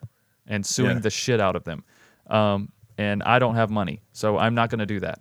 and 0.47 0.65
suing 0.65 0.97
Yeah. 0.97 1.01
the 1.01 1.11
shit 1.11 1.41
out 1.41 1.55
of 1.57 1.65
them. 1.65 1.85
Um, 2.29 2.71
and 3.03 3.23
I 3.35 3.39
don't 3.39 3.57
have 3.57 3.71
money, 3.71 4.01
so 4.13 4.39
I'm 4.39 4.55
not 4.55 4.71
going 4.71 4.79
to 4.87 4.87
do 4.95 5.01
that. 5.01 5.19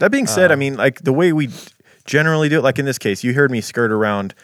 That 0.00 0.10
being 0.10 0.24
Uh, 0.26 0.34
said, 0.36 0.50
I 0.52 0.56
mean, 0.56 0.76
like 0.76 0.96
the 1.02 1.12
way 1.12 1.32
we 1.32 1.48
generally 2.04 2.48
do 2.48 2.58
it, 2.58 2.62
like 2.62 2.78
in 2.78 2.86
this 2.86 2.98
case, 2.98 3.22
you 3.24 3.32
heard 3.34 3.50
me 3.50 3.60
skirt 3.60 3.92
around, 3.92 4.34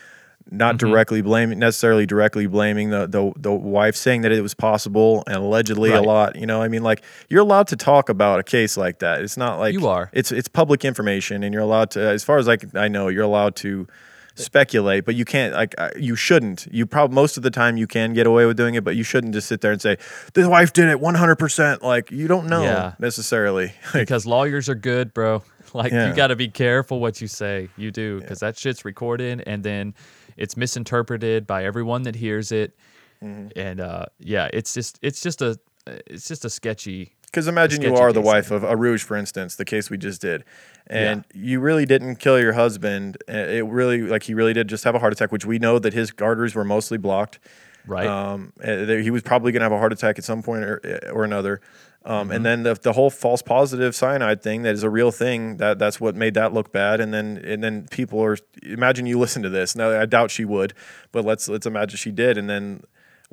not 0.50 0.76
Mm-hmm. 0.76 0.86
directly 0.92 1.22
blaming, 1.22 1.58
necessarily 1.58 2.06
directly 2.06 2.46
blaming 2.46 2.90
the, 2.90 3.06
the 3.08 3.32
the 3.36 3.52
wife, 3.52 3.96
saying 3.96 4.22
that 4.22 4.32
it 4.32 4.42
was 4.42 4.54
possible 4.54 5.24
and 5.26 5.36
allegedly 5.36 5.90
a 5.92 6.02
lot. 6.02 6.36
You 6.36 6.46
know, 6.46 6.62
I 6.62 6.68
mean, 6.68 6.82
like 6.90 7.02
you're 7.28 7.42
allowed 7.42 7.66
to 7.68 7.76
talk 7.76 8.08
about 8.08 8.38
a 8.38 8.44
case 8.44 8.76
like 8.76 8.98
that. 9.00 9.22
It's 9.22 9.36
not 9.36 9.58
like 9.58 9.72
You 9.74 9.86
are. 9.88 10.08
It's 10.12 10.30
it's 10.30 10.48
public 10.48 10.84
information, 10.84 11.42
and 11.42 11.52
you're 11.52 11.64
allowed 11.64 11.90
to, 11.92 12.00
as 12.00 12.22
far 12.22 12.38
as 12.38 12.48
I 12.48 12.58
I 12.74 12.88
know, 12.88 13.08
you're 13.08 13.24
allowed 13.32 13.56
to 13.56 13.88
speculate, 14.36 15.04
but 15.04 15.14
you 15.14 15.24
can't 15.24 15.54
like 15.54 15.74
uh, 15.78 15.90
you 15.96 16.14
shouldn't. 16.16 16.66
You 16.70 16.86
probably 16.86 17.14
most 17.14 17.36
of 17.36 17.42
the 17.42 17.50
time 17.50 17.76
you 17.76 17.86
can 17.86 18.12
get 18.14 18.26
away 18.26 18.46
with 18.46 18.56
doing 18.56 18.74
it, 18.74 18.84
but 18.84 18.94
you 18.96 19.02
shouldn't 19.02 19.32
just 19.34 19.48
sit 19.48 19.60
there 19.60 19.72
and 19.72 19.80
say 19.82 19.96
the 20.34 20.48
wife 20.48 20.72
did 20.72 20.88
it 20.88 21.00
100. 21.00 21.36
percent 21.36 21.82
Like 21.82 22.10
you 22.10 22.28
don't 22.28 22.46
know 22.46 22.62
Yeah. 22.62 22.94
necessarily. 22.98 23.72
Because 23.92 24.26
lawyers 24.26 24.68
are 24.68 24.74
good, 24.74 25.12
bro. 25.14 25.42
Like 25.74 25.92
Yeah. 25.92 26.08
you 26.08 26.14
got 26.14 26.28
to 26.28 26.36
be 26.36 26.48
careful 26.48 27.00
what 27.00 27.20
you 27.20 27.26
say. 27.28 27.68
You 27.76 27.90
do 27.90 28.20
because 28.20 28.38
that 28.40 28.56
shit's 28.56 28.84
recorded 28.84 29.42
and 29.46 29.62
then 29.64 29.94
it's 30.36 30.56
misinterpreted 30.56 31.46
by 31.46 31.64
everyone 31.64 32.02
that 32.04 32.14
hears 32.14 32.52
it. 32.52 32.76
Mm-hmm. 33.22 33.48
And 33.58 33.80
uh, 33.80 34.06
yeah, 34.20 34.48
it's 34.52 34.72
just 34.74 34.98
it's 35.02 35.20
just 35.20 35.42
a 35.42 35.58
it's 36.06 36.28
just 36.28 36.44
a 36.44 36.50
sketchy. 36.50 37.15
Because 37.26 37.48
imagine 37.48 37.82
you 37.82 37.94
are 37.94 38.12
the 38.12 38.20
wife 38.22 38.50
of 38.50 38.62
Urooj, 38.62 39.02
for 39.02 39.16
instance, 39.16 39.56
the 39.56 39.64
case 39.64 39.90
we 39.90 39.98
just 39.98 40.20
did, 40.22 40.44
and 40.86 41.24
you 41.34 41.60
really 41.60 41.84
didn't 41.84 42.16
kill 42.16 42.40
your 42.40 42.54
husband. 42.54 43.18
uh, 43.28 43.32
It 43.32 43.66
really, 43.66 44.02
like, 44.02 44.22
he 44.22 44.32
really 44.34 44.54
did 44.54 44.68
just 44.68 44.84
have 44.84 44.94
a 44.94 44.98
heart 44.98 45.12
attack, 45.12 45.32
which 45.32 45.44
we 45.44 45.58
know 45.58 45.78
that 45.78 45.92
his 45.92 46.12
arteries 46.20 46.54
were 46.54 46.64
mostly 46.64 46.96
blocked. 46.98 47.38
Right. 47.86 48.06
Um, 48.06 48.52
uh, 48.64 48.86
he 48.86 49.10
was 49.10 49.22
probably 49.22 49.52
going 49.52 49.60
to 49.60 49.64
have 49.64 49.72
a 49.72 49.78
heart 49.78 49.92
attack 49.92 50.18
at 50.18 50.24
some 50.24 50.42
point 50.42 50.64
or, 50.64 50.80
uh, 50.84 51.10
or 51.10 51.24
another. 51.24 51.60
Um, 52.04 52.28
Mm-hmm. 52.28 52.30
And 52.32 52.46
then 52.46 52.62
the, 52.62 52.74
the 52.74 52.92
whole 52.92 53.10
false 53.10 53.42
positive 53.42 53.94
cyanide 53.94 54.40
thing 54.40 54.62
that 54.62 54.74
is 54.74 54.84
a 54.84 54.90
real 54.90 55.10
thing 55.10 55.56
that 55.56 55.80
that's 55.80 56.00
what 56.00 56.14
made 56.14 56.34
that 56.34 56.54
look 56.54 56.70
bad. 56.70 57.00
And 57.00 57.12
then 57.12 57.36
and 57.44 57.64
then 57.64 57.88
people 57.90 58.22
are 58.22 58.38
imagine 58.62 59.06
you 59.06 59.18
listen 59.18 59.42
to 59.42 59.48
this. 59.48 59.74
Now 59.74 59.90
I 60.00 60.06
doubt 60.06 60.30
she 60.30 60.44
would, 60.44 60.72
but 61.10 61.24
let's 61.24 61.48
let's 61.48 61.66
imagine 61.66 61.96
she 61.96 62.12
did. 62.12 62.38
And 62.38 62.48
then 62.48 62.84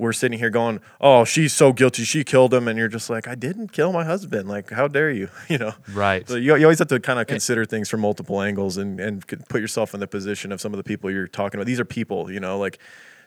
we're 0.03 0.13
sitting 0.13 0.37
here 0.37 0.49
going, 0.49 0.79
"Oh, 1.01 1.25
she's 1.25 1.53
so 1.53 1.73
guilty. 1.73 2.03
She 2.03 2.23
killed 2.23 2.53
him," 2.53 2.67
and 2.67 2.77
you're 2.77 2.87
just 2.87 3.09
like, 3.09 3.27
"I 3.27 3.35
didn't 3.35 3.71
kill 3.71 3.91
my 3.91 4.03
husband. 4.03 4.47
Like, 4.47 4.69
how 4.69 4.87
dare 4.87 5.09
you?" 5.09 5.29
You 5.49 5.57
know. 5.57 5.73
Right. 5.93 6.27
So 6.27 6.35
you, 6.35 6.55
you 6.55 6.65
always 6.65 6.79
have 6.79 6.87
to 6.87 6.99
kind 6.99 7.19
of 7.19 7.27
consider 7.27 7.65
things 7.65 7.89
from 7.89 8.01
multiple 8.01 8.41
angles 8.41 8.77
and 8.77 8.99
and 8.99 9.25
put 9.49 9.61
yourself 9.61 9.93
in 9.93 9.99
the 9.99 10.07
position 10.07 10.51
of 10.51 10.61
some 10.61 10.73
of 10.73 10.77
the 10.77 10.83
people 10.83 11.11
you're 11.11 11.27
talking 11.27 11.59
about. 11.59 11.67
These 11.67 11.79
are 11.79 11.85
people, 11.85 12.31
you 12.31 12.39
know, 12.39 12.57
like 12.57 12.79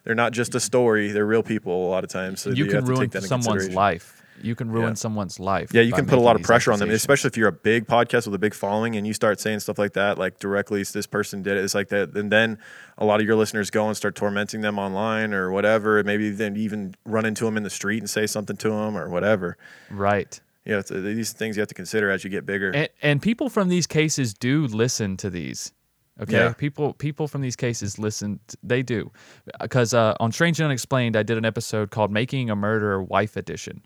they're 0.04 0.14
not 0.14 0.32
just 0.32 0.54
a 0.54 0.60
story. 0.60 1.10
They're 1.10 1.26
real 1.26 1.42
people 1.42 1.86
a 1.86 1.90
lot 1.90 2.04
of 2.04 2.10
times. 2.10 2.40
So 2.40 2.50
you 2.50 2.64
you 2.64 2.66
can 2.66 2.76
have 2.76 2.84
to 2.84 2.90
ruin 2.90 3.00
take 3.02 3.10
that 3.12 3.22
in 3.22 3.28
someone's 3.28 3.70
life. 3.70 4.22
You 4.42 4.54
can 4.54 4.70
ruin 4.70 4.88
Yeah. 4.88 4.94
someone's 4.94 5.40
life. 5.40 5.72
Yeah, 5.72 5.82
you 5.82 5.92
can 5.92 6.06
put 6.06 6.18
a 6.18 6.20
lot 6.20 6.36
of 6.36 6.42
pressure 6.42 6.72
on 6.72 6.78
them, 6.78 6.90
especially 6.90 7.28
if 7.28 7.36
you're 7.36 7.48
a 7.48 7.52
big 7.52 7.86
podcast 7.86 8.26
with 8.26 8.34
a 8.34 8.38
big 8.38 8.54
following 8.54 8.96
and 8.96 9.06
you 9.06 9.12
start 9.14 9.40
saying 9.40 9.60
stuff 9.60 9.78
like 9.78 9.92
that, 9.94 10.18
like 10.18 10.38
directly, 10.38 10.82
this 10.82 11.06
person 11.06 11.42
did 11.42 11.56
it. 11.56 11.64
It's 11.64 11.74
like 11.74 11.88
that. 11.88 12.14
And 12.16 12.30
then 12.30 12.58
a 12.98 13.04
lot 13.04 13.20
of 13.20 13.26
your 13.26 13.36
listeners 13.36 13.70
go 13.70 13.86
and 13.88 13.96
start 13.96 14.14
tormenting 14.14 14.60
them 14.60 14.78
online 14.78 15.32
or 15.34 15.50
whatever. 15.50 16.02
Maybe 16.04 16.30
then 16.30 16.56
even 16.56 16.94
run 17.04 17.24
into 17.24 17.44
them 17.44 17.56
in 17.56 17.62
the 17.62 17.70
street 17.70 17.98
and 17.98 18.10
say 18.10 18.26
something 18.26 18.56
to 18.58 18.68
them 18.70 18.96
or 18.96 19.08
whatever. 19.08 19.56
Right. 19.90 20.40
Yeah, 20.64 20.78
it's, 20.80 20.90
uh, 20.90 20.94
these 21.00 21.32
things 21.32 21.56
you 21.56 21.60
have 21.60 21.68
to 21.68 21.74
consider 21.74 22.10
as 22.10 22.24
you 22.24 22.30
get 22.30 22.44
bigger. 22.44 22.70
And, 22.72 22.88
and 23.00 23.22
people 23.22 23.48
from 23.48 23.68
these 23.68 23.86
cases 23.86 24.34
do 24.34 24.66
listen 24.66 25.16
to 25.18 25.30
these. 25.30 25.72
Okay, 26.20 26.32
Yeah. 26.32 26.54
people 26.54 26.94
people 26.94 27.28
from 27.28 27.42
these 27.42 27.56
cases 27.56 27.98
listen. 27.98 28.40
they 28.62 28.82
do, 28.82 29.12
because 29.60 29.92
uh, 29.92 30.14
on 30.18 30.32
Strange 30.32 30.58
and 30.58 30.64
Unexplained, 30.64 31.14
I 31.14 31.22
did 31.22 31.36
an 31.36 31.44
episode 31.44 31.90
called 31.90 32.10
"Making 32.10 32.48
a 32.48 32.56
Murderer 32.56 33.02
Wife 33.02 33.36
Edition," 33.36 33.82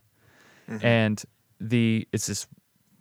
and 0.83 1.23
the 1.61 2.07
it's 2.13 2.27
this 2.27 2.47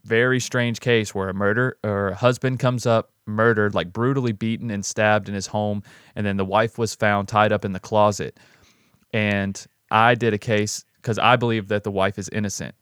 very 0.05 0.39
strange 0.39 0.80
case 0.80 1.13
where 1.13 1.30
a 1.30 1.34
murder 1.34 1.78
or 1.84 2.09
a 2.09 2.15
husband 2.15 2.59
comes 2.59 2.86
up 2.86 3.11
murdered, 3.26 3.76
like 3.76 3.93
brutally 3.93 4.32
beaten 4.32 4.72
and 4.72 4.84
stabbed 4.84 5.30
in 5.30 5.36
his 5.36 5.47
home, 5.47 5.84
and 6.15 6.26
then 6.26 6.38
the 6.38 6.45
wife 6.45 6.78
was 6.78 6.95
found 6.95 7.28
tied 7.28 7.51
up 7.51 7.63
in 7.63 7.74
the 7.74 7.80
closet. 7.80 8.39
And 9.13 9.63
I 9.91 10.15
did 10.15 10.34
a 10.34 10.38
case 10.38 10.84
because 10.95 11.20
I 11.20 11.36
believe 11.36 11.67
that 11.70 11.84
the 11.84 11.91
wife 11.91 12.17
is 12.17 12.30
innocent, 12.30 12.76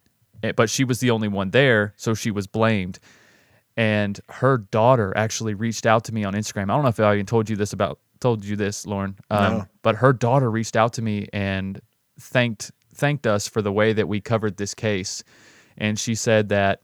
Eh, 0.44 0.52
but 0.52 0.70
she 0.70 0.84
was 0.84 1.00
the 1.00 1.10
only 1.12 1.28
one 1.28 1.50
there, 1.52 1.94
so 1.98 2.14
she 2.14 2.32
was 2.32 2.48
blamed. 2.48 3.00
And 3.76 4.20
her 4.30 4.58
daughter 4.58 5.14
actually 5.16 5.54
reached 5.54 5.86
out 5.86 6.04
to 6.06 6.14
me 6.14 6.24
on 6.24 6.34
Instagram. 6.34 6.64
I 6.64 6.76
don't 6.76 6.84
know 6.84 6.90
if 6.90 7.00
I 7.00 7.14
even 7.16 7.26
told 7.26 7.50
you 7.50 7.56
this 7.56 7.74
about 7.74 8.00
told 8.20 8.44
you 8.44 8.56
this, 8.56 8.86
Lauren. 8.88 9.16
Um, 9.30 9.54
No. 9.54 9.66
But 9.84 9.96
her 9.98 10.14
daughter 10.14 10.50
reached 10.50 10.76
out 10.76 10.94
to 10.94 11.02
me 11.02 11.28
and 11.34 11.80
thanked 12.20 12.72
thanked 12.98 13.26
us 13.28 13.48
for 13.48 13.62
the 13.62 13.72
way 13.72 13.94
that 13.94 14.08
we 14.08 14.20
covered 14.22 14.58
this 14.58 14.74
case, 14.74 15.24
and 15.78 15.98
she 16.00 16.16
said 16.16 16.50
that 16.50 16.82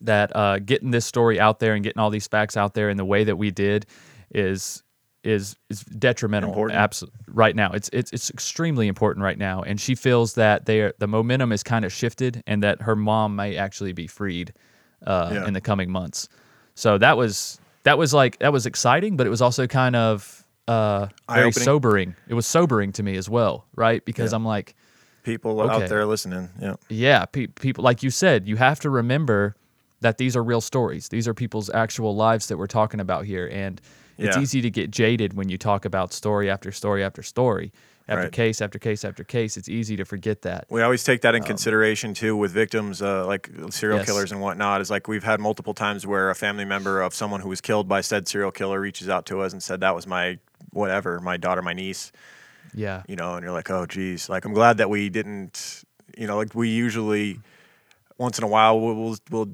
that 0.00 0.34
uh, 0.34 0.58
getting 0.58 0.90
this 0.90 1.06
story 1.06 1.38
out 1.38 1.60
there 1.60 1.74
and 1.74 1.84
getting 1.84 2.00
all 2.00 2.10
these 2.10 2.26
facts 2.26 2.56
out 2.56 2.74
there 2.74 2.90
in 2.90 2.96
the 2.96 3.04
way 3.04 3.24
that 3.24 3.36
we 3.36 3.50
did 3.50 3.86
is 4.34 4.82
is 5.24 5.54
is 5.70 5.82
detrimental. 5.84 6.50
Important. 6.50 6.78
abso- 6.80 7.08
right 7.28 7.54
now. 7.54 7.70
It's 7.72 7.88
it's 7.92 8.12
it's 8.12 8.28
extremely 8.30 8.88
important 8.88 9.22
right 9.22 9.38
now. 9.38 9.62
And 9.62 9.80
she 9.80 9.94
feels 9.94 10.34
that 10.34 10.66
they 10.66 10.80
are, 10.80 10.92
the 10.98 11.06
momentum 11.06 11.52
is 11.52 11.62
kind 11.62 11.84
of 11.84 11.92
shifted 11.92 12.42
and 12.46 12.62
that 12.64 12.82
her 12.82 12.96
mom 12.96 13.36
may 13.36 13.56
actually 13.56 13.92
be 13.92 14.08
freed 14.08 14.52
uh, 15.06 15.30
Yeah. 15.32 15.46
in 15.46 15.52
the 15.54 15.60
coming 15.60 15.90
months. 15.90 16.28
So 16.74 16.98
that 16.98 17.16
was 17.16 17.60
that 17.84 17.98
was 17.98 18.12
like 18.12 18.38
that 18.40 18.52
was 18.52 18.66
exciting 18.66 19.16
but 19.16 19.26
it 19.26 19.30
was 19.30 19.42
also 19.42 19.66
kind 19.68 19.94
of 19.94 20.44
uh 20.66 21.06
very 21.32 21.52
sobering. 21.52 22.16
It 22.28 22.34
was 22.34 22.46
sobering 22.46 22.90
to 22.92 23.02
me 23.04 23.16
as 23.16 23.28
well 23.30 23.66
right? 23.76 24.04
Because 24.04 24.32
Yeah. 24.32 24.36
i'm 24.36 24.44
like 24.44 24.74
People 25.22 25.60
Okay. 25.60 25.84
out 25.84 25.88
there 25.88 26.04
listening. 26.04 26.48
Yeah. 26.60 26.74
yeah, 26.88 27.24
pe- 27.26 27.46
people 27.46 27.84
like 27.84 28.02
you 28.02 28.10
said, 28.10 28.46
you 28.48 28.56
have 28.56 28.80
to 28.80 28.90
remember 28.90 29.54
that 30.00 30.18
these 30.18 30.34
are 30.36 30.42
real 30.42 30.60
stories. 30.60 31.08
These 31.08 31.28
are 31.28 31.34
people's 31.34 31.70
actual 31.70 32.16
lives 32.16 32.48
that 32.48 32.56
we're 32.56 32.66
talking 32.66 32.98
about 32.98 33.24
here, 33.24 33.48
and 33.52 33.80
it's 34.18 34.36
Yeah. 34.36 34.42
easy 34.42 34.60
to 34.62 34.70
get 34.70 34.90
jaded 34.90 35.34
when 35.34 35.48
you 35.48 35.56
talk 35.58 35.84
about 35.84 36.12
story 36.12 36.50
after 36.50 36.72
story 36.72 37.04
after 37.04 37.22
story, 37.22 37.72
after 38.08 38.24
Right. 38.24 38.32
case 38.32 38.60
after 38.60 38.80
case 38.80 39.04
after 39.04 39.22
case. 39.22 39.56
It's 39.56 39.68
easy 39.68 39.94
to 39.96 40.04
forget 40.04 40.42
that. 40.42 40.66
We 40.68 40.82
always 40.82 41.04
take 41.04 41.20
that 41.20 41.36
in 41.36 41.44
consideration 41.44 42.14
too 42.14 42.36
with 42.36 42.50
victims, 42.50 43.00
uh, 43.00 43.24
like 43.24 43.48
serial 43.70 43.98
Um, 43.98 44.00
Yes. 44.00 44.06
killers 44.08 44.32
and 44.32 44.40
whatnot. 44.40 44.80
Is 44.80 44.90
like 44.90 45.06
we've 45.06 45.22
had 45.22 45.38
multiple 45.38 45.72
times 45.72 46.04
where 46.04 46.30
a 46.30 46.34
family 46.34 46.64
member 46.64 47.00
of 47.00 47.14
someone 47.14 47.42
who 47.42 47.48
was 47.48 47.60
killed 47.60 47.86
by 47.86 48.00
said 48.00 48.26
serial 48.26 48.50
killer 48.50 48.80
reaches 48.80 49.08
out 49.08 49.24
to 49.26 49.40
us 49.40 49.52
and 49.52 49.62
said 49.62 49.78
that 49.80 49.94
was 49.94 50.04
my 50.04 50.38
whatever, 50.72 51.20
my 51.20 51.36
daughter, 51.36 51.62
my 51.62 51.72
niece, 51.74 52.10
Yeah, 52.74 53.02
you 53.08 53.16
know, 53.16 53.34
and 53.34 53.42
you're 53.42 53.52
like, 53.52 53.70
oh, 53.70 53.86
geez. 53.86 54.28
Like 54.28 54.44
I'm 54.44 54.54
glad 54.54 54.78
that 54.78 54.90
we 54.90 55.08
didn't, 55.08 55.84
you 56.16 56.26
know, 56.26 56.36
like 56.36 56.54
we 56.54 56.68
usually 56.68 57.38
once 58.18 58.38
in 58.38 58.44
a 58.44 58.48
while 58.48 58.80
we'll 58.80 58.94
we'll, 58.94 59.16
we'll 59.30 59.48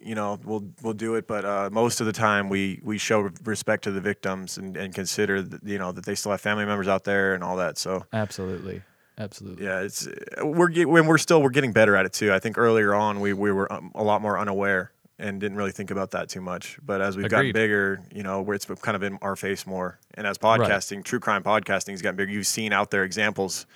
you 0.00 0.14
know 0.14 0.38
we'll 0.44 0.64
we'll 0.82 0.92
do 0.94 1.14
it, 1.14 1.26
but 1.26 1.44
uh, 1.44 1.70
most 1.72 2.00
of 2.00 2.06
the 2.06 2.12
time 2.12 2.48
we 2.48 2.80
we 2.82 2.98
show 2.98 3.30
respect 3.44 3.84
to 3.84 3.90
the 3.90 4.00
victims 4.00 4.58
and, 4.58 4.76
and 4.76 4.94
consider 4.94 5.42
that, 5.42 5.62
you 5.64 5.78
know 5.78 5.92
that 5.92 6.04
they 6.04 6.14
still 6.14 6.32
have 6.32 6.40
family 6.40 6.64
members 6.64 6.88
out 6.88 7.04
there 7.04 7.34
and 7.34 7.42
all 7.42 7.56
that. 7.56 7.78
So 7.78 8.04
absolutely, 8.12 8.82
absolutely. 9.18 9.64
yeah, 9.64 9.80
it's 9.80 10.08
we're 10.42 10.70
when 10.86 11.06
we're 11.06 11.18
still 11.18 11.42
we're 11.42 11.50
getting 11.50 11.72
better 11.72 11.96
at 11.96 12.06
it 12.06 12.12
too. 12.12 12.32
I 12.32 12.38
think 12.38 12.58
earlier 12.58 12.94
on 12.94 13.20
we 13.20 13.32
we 13.32 13.50
were 13.50 13.72
um, 13.72 13.92
a 13.94 14.02
lot 14.02 14.20
more 14.20 14.38
unaware 14.38 14.92
and 15.18 15.40
didn't 15.40 15.56
really 15.56 15.72
think 15.72 15.90
about 15.90 16.10
that 16.12 16.28
too 16.28 16.40
much. 16.40 16.78
But 16.84 17.00
as 17.00 17.16
we've 17.16 17.28
gotten 17.28 17.52
bigger, 17.52 18.02
you 18.12 18.22
know, 18.22 18.42
where 18.42 18.54
it's 18.54 18.66
kind 18.66 18.96
of 18.96 19.02
in 19.02 19.18
our 19.22 19.36
face 19.36 19.66
more. 19.66 19.98
And 20.14 20.26
as 20.26 20.38
podcasting, 20.38 21.04
true 21.04 21.20
crime 21.20 21.42
podcasting 21.42 21.90
has 21.90 22.02
gotten 22.02 22.16
bigger. 22.16 22.32
You've 22.32 22.46
seen 22.46 22.72
out 22.72 22.90
there 22.90 23.04
examples 23.04 23.66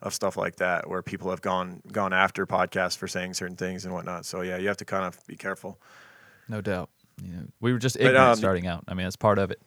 of 0.00 0.14
stuff 0.14 0.36
like 0.36 0.56
that 0.56 0.88
where 0.88 1.02
people 1.02 1.30
have 1.30 1.42
gone 1.42 1.82
gone 1.92 2.12
after 2.12 2.46
podcasts 2.46 2.96
for 2.96 3.08
saying 3.08 3.34
certain 3.34 3.56
things 3.56 3.84
and 3.84 3.92
whatnot. 3.92 4.24
So 4.24 4.42
yeah, 4.42 4.56
you 4.56 4.68
have 4.68 4.76
to 4.78 4.84
kind 4.84 5.04
of 5.04 5.18
be 5.26 5.36
careful. 5.36 5.78
No 6.48 6.60
doubt. 6.60 6.88
You 7.22 7.32
know, 7.32 7.42
we 7.60 7.72
were 7.72 7.78
just 7.78 7.96
But, 7.96 8.06
ignorant 8.06 8.30
um, 8.30 8.36
starting 8.36 8.66
out. 8.66 8.84
I 8.86 8.94
mean, 8.94 9.04
that's 9.04 9.16
part 9.16 9.38
of 9.38 9.50
it. 9.50 9.60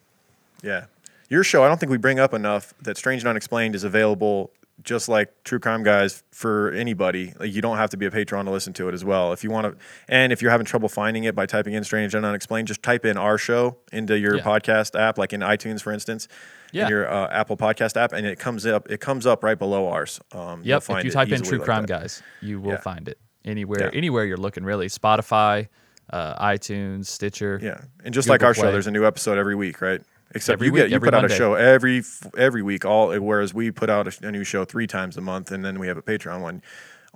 Yeah. 0.63 0.85
Your 1.29 1.43
show, 1.43 1.63
I 1.63 1.67
don't 1.67 1.79
think 1.79 1.91
we 1.91 1.97
bring 1.97 2.19
up 2.19 2.33
enough 2.33 2.73
that 2.81 2.97
Strange 2.97 3.21
and 3.21 3.29
Unexplained 3.29 3.75
is 3.75 3.83
available 3.83 4.51
just 4.83 5.07
like 5.09 5.43
True 5.43 5.59
Crime 5.59 5.83
Guys 5.83 6.23
for 6.31 6.71
anybody. 6.71 7.33
Like 7.39 7.53
you 7.53 7.61
don't 7.61 7.77
have 7.77 7.89
to 7.91 7.97
be 7.97 8.05
a 8.05 8.11
patron 8.11 8.45
to 8.45 8.51
listen 8.51 8.73
to 8.73 8.87
it 8.89 8.93
as 8.93 9.03
well. 9.05 9.31
If 9.33 9.43
you 9.43 9.51
want 9.51 9.67
to 9.67 9.83
and 10.07 10.31
if 10.33 10.41
you're 10.41 10.51
having 10.51 10.65
trouble 10.65 10.89
finding 10.89 11.23
it 11.25 11.35
by 11.35 11.45
typing 11.45 11.73
in 11.73 11.83
Strange 11.83 12.15
and 12.15 12.25
Unexplained, 12.25 12.67
just 12.67 12.81
type 12.83 13.05
in 13.05 13.17
our 13.17 13.37
show 13.37 13.77
into 13.91 14.17
your 14.17 14.37
Yeah. 14.37 14.43
podcast 14.43 14.99
app, 14.99 15.17
like 15.17 15.33
in 15.33 15.41
iTunes, 15.41 15.81
for 15.81 15.91
instance. 15.91 16.27
Yeah. 16.73 16.83
In 16.85 16.89
your 16.89 17.11
uh, 17.11 17.27
Apple 17.29 17.57
Podcast 17.57 17.97
app, 17.97 18.13
and 18.13 18.25
it 18.25 18.39
comes 18.39 18.65
up. 18.65 18.89
It 18.89 19.01
comes 19.01 19.25
up 19.27 19.43
right 19.43 19.59
below 19.59 19.89
ours. 19.89 20.21
Um, 20.31 20.61
Yep. 20.63 20.83
If 20.89 21.03
you 21.03 21.11
type 21.11 21.29
in 21.29 21.41
True 21.41 21.57
like 21.57 21.65
Crime 21.65 21.85
that. 21.85 22.01
Guys, 22.01 22.23
you 22.41 22.61
will 22.61 22.71
Yeah. 22.71 22.77
find 22.77 23.09
it 23.09 23.17
anywhere. 23.43 23.91
Anywhere 23.93 24.23
you're 24.23 24.37
looking, 24.37 24.63
really. 24.63 24.87
Spotify, 24.87 25.67
uh, 26.11 26.41
iTunes, 26.41 27.07
Stitcher. 27.07 27.59
Yeah, 27.61 27.81
and 28.05 28.13
just 28.13 28.29
like 28.29 28.39
Google 28.39 28.47
our 28.47 28.53
show, 28.53 28.71
there's 28.71 28.87
a 28.87 28.91
new 28.91 29.05
episode 29.05 29.37
every 29.37 29.55
week, 29.55 29.81
right? 29.81 30.01
Except 30.33 30.57
Every 30.57 30.67
you 30.67 30.73
week, 30.73 30.83
get 30.83 30.91
you 30.91 30.99
put 30.99 31.13
out 31.13 31.25
a 31.25 31.29
show 31.29 31.55
every 31.55 32.03
every 32.37 32.61
week, 32.61 32.85
all 32.85 33.17
whereas 33.19 33.53
we 33.53 33.69
put 33.71 33.89
out 33.89 34.07
a, 34.07 34.27
a 34.27 34.31
new 34.31 34.43
show 34.43 34.63
three 34.65 34.87
times 34.87 35.17
a 35.17 35.21
month, 35.21 35.51
and 35.51 35.63
then 35.63 35.77
we 35.79 35.87
have 35.87 35.97
a 35.97 36.01
Patreon 36.01 36.41
one. 36.41 36.61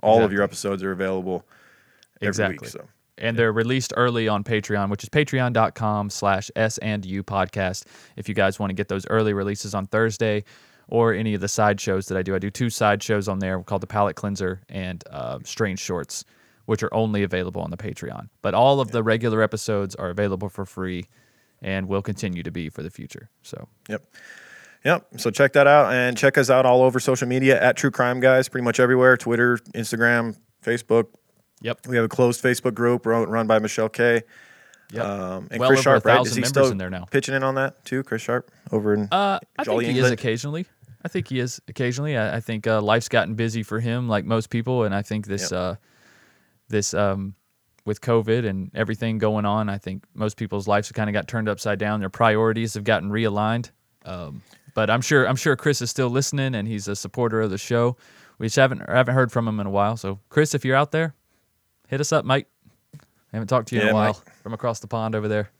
All 0.02 0.22
of 0.22 0.32
your 0.32 0.42
episodes 0.42 0.82
are 0.82 0.92
available 0.92 1.44
every 2.20 2.28
Exactly. 2.28 2.58
week. 2.66 2.70
So 2.70 2.86
and 3.18 3.38
they're 3.38 3.52
released 3.52 3.92
early 3.96 4.28
on 4.28 4.44
Patreon, 4.44 4.90
which 4.90 5.02
is 5.02 5.08
patreon.com 5.08 6.10
slash 6.10 6.50
S 6.56 6.78
and 6.78 7.04
U 7.04 7.22
podcast. 7.22 7.84
If 8.16 8.28
you 8.28 8.34
guys 8.34 8.58
want 8.58 8.70
to 8.70 8.74
get 8.74 8.88
those 8.88 9.06
early 9.08 9.32
releases 9.32 9.74
on 9.74 9.86
Thursday 9.86 10.44
or 10.88 11.14
any 11.14 11.34
of 11.34 11.40
the 11.40 11.48
side 11.48 11.80
shows 11.80 12.06
that 12.08 12.18
I 12.18 12.22
do, 12.22 12.34
I 12.34 12.38
do 12.38 12.50
two 12.50 12.70
side 12.70 13.02
shows 13.02 13.28
on 13.28 13.38
there 13.38 13.60
called 13.62 13.80
the 13.80 13.86
Palette 13.86 14.16
Cleanser 14.16 14.60
and 14.68 15.02
uh, 15.10 15.38
Strange 15.44 15.80
Shorts, 15.80 16.24
which 16.66 16.82
are 16.82 16.92
only 16.92 17.22
available 17.22 17.62
on 17.62 17.70
the 17.70 17.76
Patreon. 17.76 18.28
But 18.42 18.54
all 18.54 18.80
of 18.80 18.90
the 18.90 19.02
regular 19.02 19.42
episodes 19.42 19.94
are 19.94 20.10
available 20.10 20.48
for 20.48 20.66
free 20.66 21.06
and 21.62 21.88
will 21.88 22.02
continue 22.02 22.42
to 22.42 22.50
be 22.50 22.68
for 22.68 22.82
the 22.82 22.90
future. 22.90 23.30
So 23.42 23.68
Yep. 23.88 24.04
Yep. 24.84 25.06
So 25.16 25.30
check 25.30 25.52
that 25.54 25.66
out 25.66 25.92
and 25.92 26.16
check 26.16 26.38
us 26.38 26.48
out 26.48 26.64
all 26.64 26.82
over 26.82 27.00
social 27.00 27.26
media 27.26 27.60
at 27.60 27.76
True 27.76 27.90
Crime 27.90 28.20
Guys, 28.20 28.48
pretty 28.48 28.64
much 28.64 28.78
everywhere 28.78 29.16
Twitter, 29.16 29.56
Instagram, 29.74 30.36
Facebook. 30.64 31.06
Yep. 31.62 31.86
We 31.88 31.96
have 31.96 32.04
a 32.04 32.08
closed 32.08 32.42
Facebook 32.42 32.74
group 32.74 33.04
run, 33.06 33.28
run 33.28 33.46
by 33.46 33.58
Michelle 33.58 33.88
K. 33.88 34.22
Yep. 34.92 35.04
Um, 35.04 35.48
and 35.50 35.58
well 35.58 35.70
Chris 35.70 35.82
Sharp, 35.82 36.04
right? 36.04 36.24
Is 36.24 36.36
he 36.36 36.44
still 36.44 36.70
in 36.70 36.78
there 36.78 36.90
now. 36.90 37.06
pitching 37.10 37.34
in 37.34 37.42
on 37.42 37.56
that 37.56 37.84
too? 37.84 38.04
Chris 38.04 38.22
Sharp 38.22 38.52
over 38.70 38.94
in 38.94 39.08
Uh, 39.10 39.40
I 39.58 39.64
Jolly 39.64 39.86
think 39.86 39.96
he 39.96 40.02
is 40.04 40.10
occasionally. 40.12 40.66
I 41.04 41.08
think 41.08 41.26
he 41.28 41.40
is 41.40 41.60
occasionally. 41.66 42.16
I, 42.16 42.36
I 42.36 42.40
think 42.40 42.66
uh, 42.68 42.80
life's 42.80 43.08
gotten 43.08 43.34
busy 43.34 43.62
for 43.64 43.80
him, 43.80 44.08
like 44.08 44.24
most 44.24 44.50
people, 44.50 44.84
and 44.84 44.94
I 44.94 45.02
think 45.02 45.26
this, 45.26 45.50
Yep. 45.50 45.60
uh, 45.60 45.74
this, 46.68 46.94
um, 46.94 47.34
with 47.86 48.00
COVID 48.00 48.46
and 48.46 48.70
everything 48.74 49.16
going 49.18 49.46
on, 49.46 49.68
I 49.70 49.78
think 49.78 50.04
most 50.12 50.36
people's 50.36 50.68
lives 50.68 50.88
have 50.88 50.94
kind 50.94 51.08
of 51.08 51.14
got 51.14 51.28
turned 51.28 51.48
upside 51.48 51.78
down. 51.78 52.00
Their 52.00 52.10
priorities 52.10 52.74
have 52.74 52.84
gotten 52.84 53.10
realigned. 53.10 53.70
Um, 54.04 54.42
but 54.74 54.90
I'm 54.90 55.00
sure, 55.00 55.26
I'm 55.26 55.36
sure 55.36 55.56
Chris 55.56 55.80
is 55.80 55.88
still 55.88 56.08
listening, 56.10 56.54
and 56.54 56.68
he's 56.68 56.86
a 56.88 56.94
supporter 56.96 57.40
of 57.40 57.50
the 57.50 57.58
show. 57.58 57.96
We 58.38 58.46
just 58.46 58.56
haven't 58.56 58.86
haven't 58.88 59.14
heard 59.14 59.32
from 59.32 59.48
him 59.48 59.58
in 59.60 59.66
a 59.66 59.70
while. 59.70 59.96
So, 59.96 60.20
Chris, 60.28 60.54
if 60.54 60.64
you're 60.64 60.76
out 60.76 60.92
there, 60.92 61.14
hit 61.88 62.00
us 62.00 62.12
up, 62.12 62.24
Mike. 62.26 62.48
I 62.94 62.98
haven't 63.32 63.48
talked 63.48 63.68
to 63.68 63.76
you 63.76 63.82
in 63.82 63.88
a 63.88 63.94
while 63.94 64.12
Mike. 64.12 64.36
from 64.42 64.52
across 64.52 64.80
the 64.80 64.86
pond 64.86 65.14
over 65.14 65.28
there. 65.28 65.50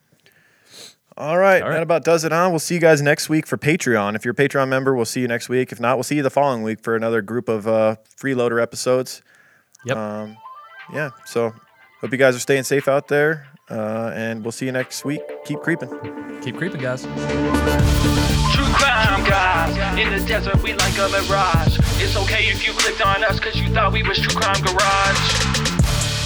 All 1.18 1.38
right, 1.38 1.62
All 1.62 1.68
right. 1.68 1.74
that 1.76 1.82
about 1.82 2.04
does 2.04 2.24
it 2.24 2.32
on. 2.32 2.50
We'll 2.50 2.58
see 2.58 2.74
you 2.74 2.80
guys 2.80 3.00
next 3.00 3.30
week 3.30 3.46
for 3.46 3.56
Patreon. 3.56 4.14
If 4.16 4.24
you're 4.26 4.32
a 4.32 4.36
Patreon 4.36 4.68
member, 4.68 4.94
we'll 4.94 5.06
see 5.06 5.22
you 5.22 5.28
next 5.28 5.48
week. 5.48 5.72
If 5.72 5.80
not, 5.80 5.96
we'll 5.96 6.04
see 6.04 6.16
you 6.16 6.22
the 6.22 6.28
following 6.28 6.62
week 6.62 6.80
for 6.82 6.94
another 6.94 7.22
group 7.22 7.48
of 7.48 7.66
uh, 7.66 7.96
freeloader 8.20 8.60
episodes. 8.60 9.22
Yep. 9.86 9.96
Um, 9.96 10.36
yeah, 10.92 11.10
so 11.24 11.54
hope 12.00 12.12
you 12.12 12.18
guys 12.18 12.36
are 12.36 12.40
staying 12.40 12.64
safe 12.64 12.88
out 12.88 13.08
there, 13.08 13.46
uh, 13.70 14.12
and 14.14 14.44
we'll 14.44 14.52
see 14.52 14.66
you 14.66 14.72
next 14.72 15.04
week. 15.04 15.22
Keep 15.44 15.60
creeping. 15.60 15.90
Keep 16.42 16.56
creeping, 16.56 16.80
guys. 16.80 17.02
True 17.02 18.72
crime 18.72 19.24
guys 19.24 19.76
in 19.98 20.10
the 20.12 20.24
desert, 20.26 20.62
we 20.62 20.72
like 20.74 20.96
a 20.98 21.08
mirage. 21.08 21.78
It's 22.02 22.16
okay 22.16 22.44
if 22.48 22.66
you 22.66 22.72
clicked 22.74 23.00
on 23.00 23.24
us 23.24 23.40
cause 23.40 23.56
you 23.56 23.68
thought 23.68 23.92
we 23.92 24.02
was 24.02 24.18
True 24.18 24.38
Crime 24.38 24.60
Garage. 24.62 25.22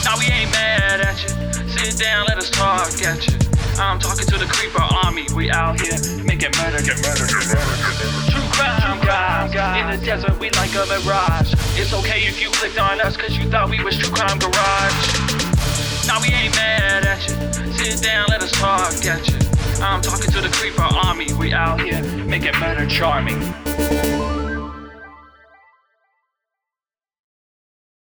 Now 0.04 0.18
we 0.18 0.26
ain't 0.26 0.50
mad 0.52 1.00
at 1.00 1.22
you. 1.22 1.28
Sit 1.68 1.98
down, 1.98 2.26
let 2.26 2.38
us 2.38 2.50
talk 2.50 2.90
at 3.02 3.26
you. 3.26 3.38
I'm 3.78 3.98
talking 3.98 4.26
to 4.26 4.38
the 4.38 4.46
creeper 4.46 4.82
army. 5.04 5.26
We 5.34 5.50
out 5.50 5.80
here 5.80 5.96
making 6.24 6.50
murder, 6.58 6.82
get 6.82 7.00
murder, 7.00 7.26
get 7.26 7.46
murder. 7.46 7.76
True 8.28 8.48
crime 8.52 9.00
guys 9.00 9.54
in 9.54 9.98
the 9.98 10.04
desert, 10.04 10.38
we 10.38 10.50
like 10.50 10.74
a 10.74 10.84
mirage. 10.86 11.54
It's 11.78 11.92
okay 11.94 12.26
if 12.26 12.42
you 12.42 12.50
clicked 12.50 12.78
on 12.78 13.00
us 13.00 13.16
cause 13.16 13.36
you 13.38 13.48
thought 13.48 13.70
we 13.70 13.82
was 13.82 13.96
True 13.96 14.12
Crime 14.12 14.38
Garage. 14.38 15.30
Now 16.11 16.20
we 16.20 16.26
ain't 16.26 16.56
mad 16.56 17.06
at 17.06 17.22
you. 17.28 17.72
Sit 17.72 18.02
down, 18.02 18.26
let 18.30 18.42
us 18.42 18.50
talk 18.50 18.92
at 19.06 19.28
you. 19.28 19.38
I'm 19.80 20.02
talking 20.02 20.28
to 20.32 20.40
the 20.40 20.48
creeper 20.48 20.82
army. 20.82 21.32
We 21.34 21.52
out 21.52 21.80
here 21.80 22.02
making 22.24 22.58
murder 22.58 22.84
charming. 22.88 23.38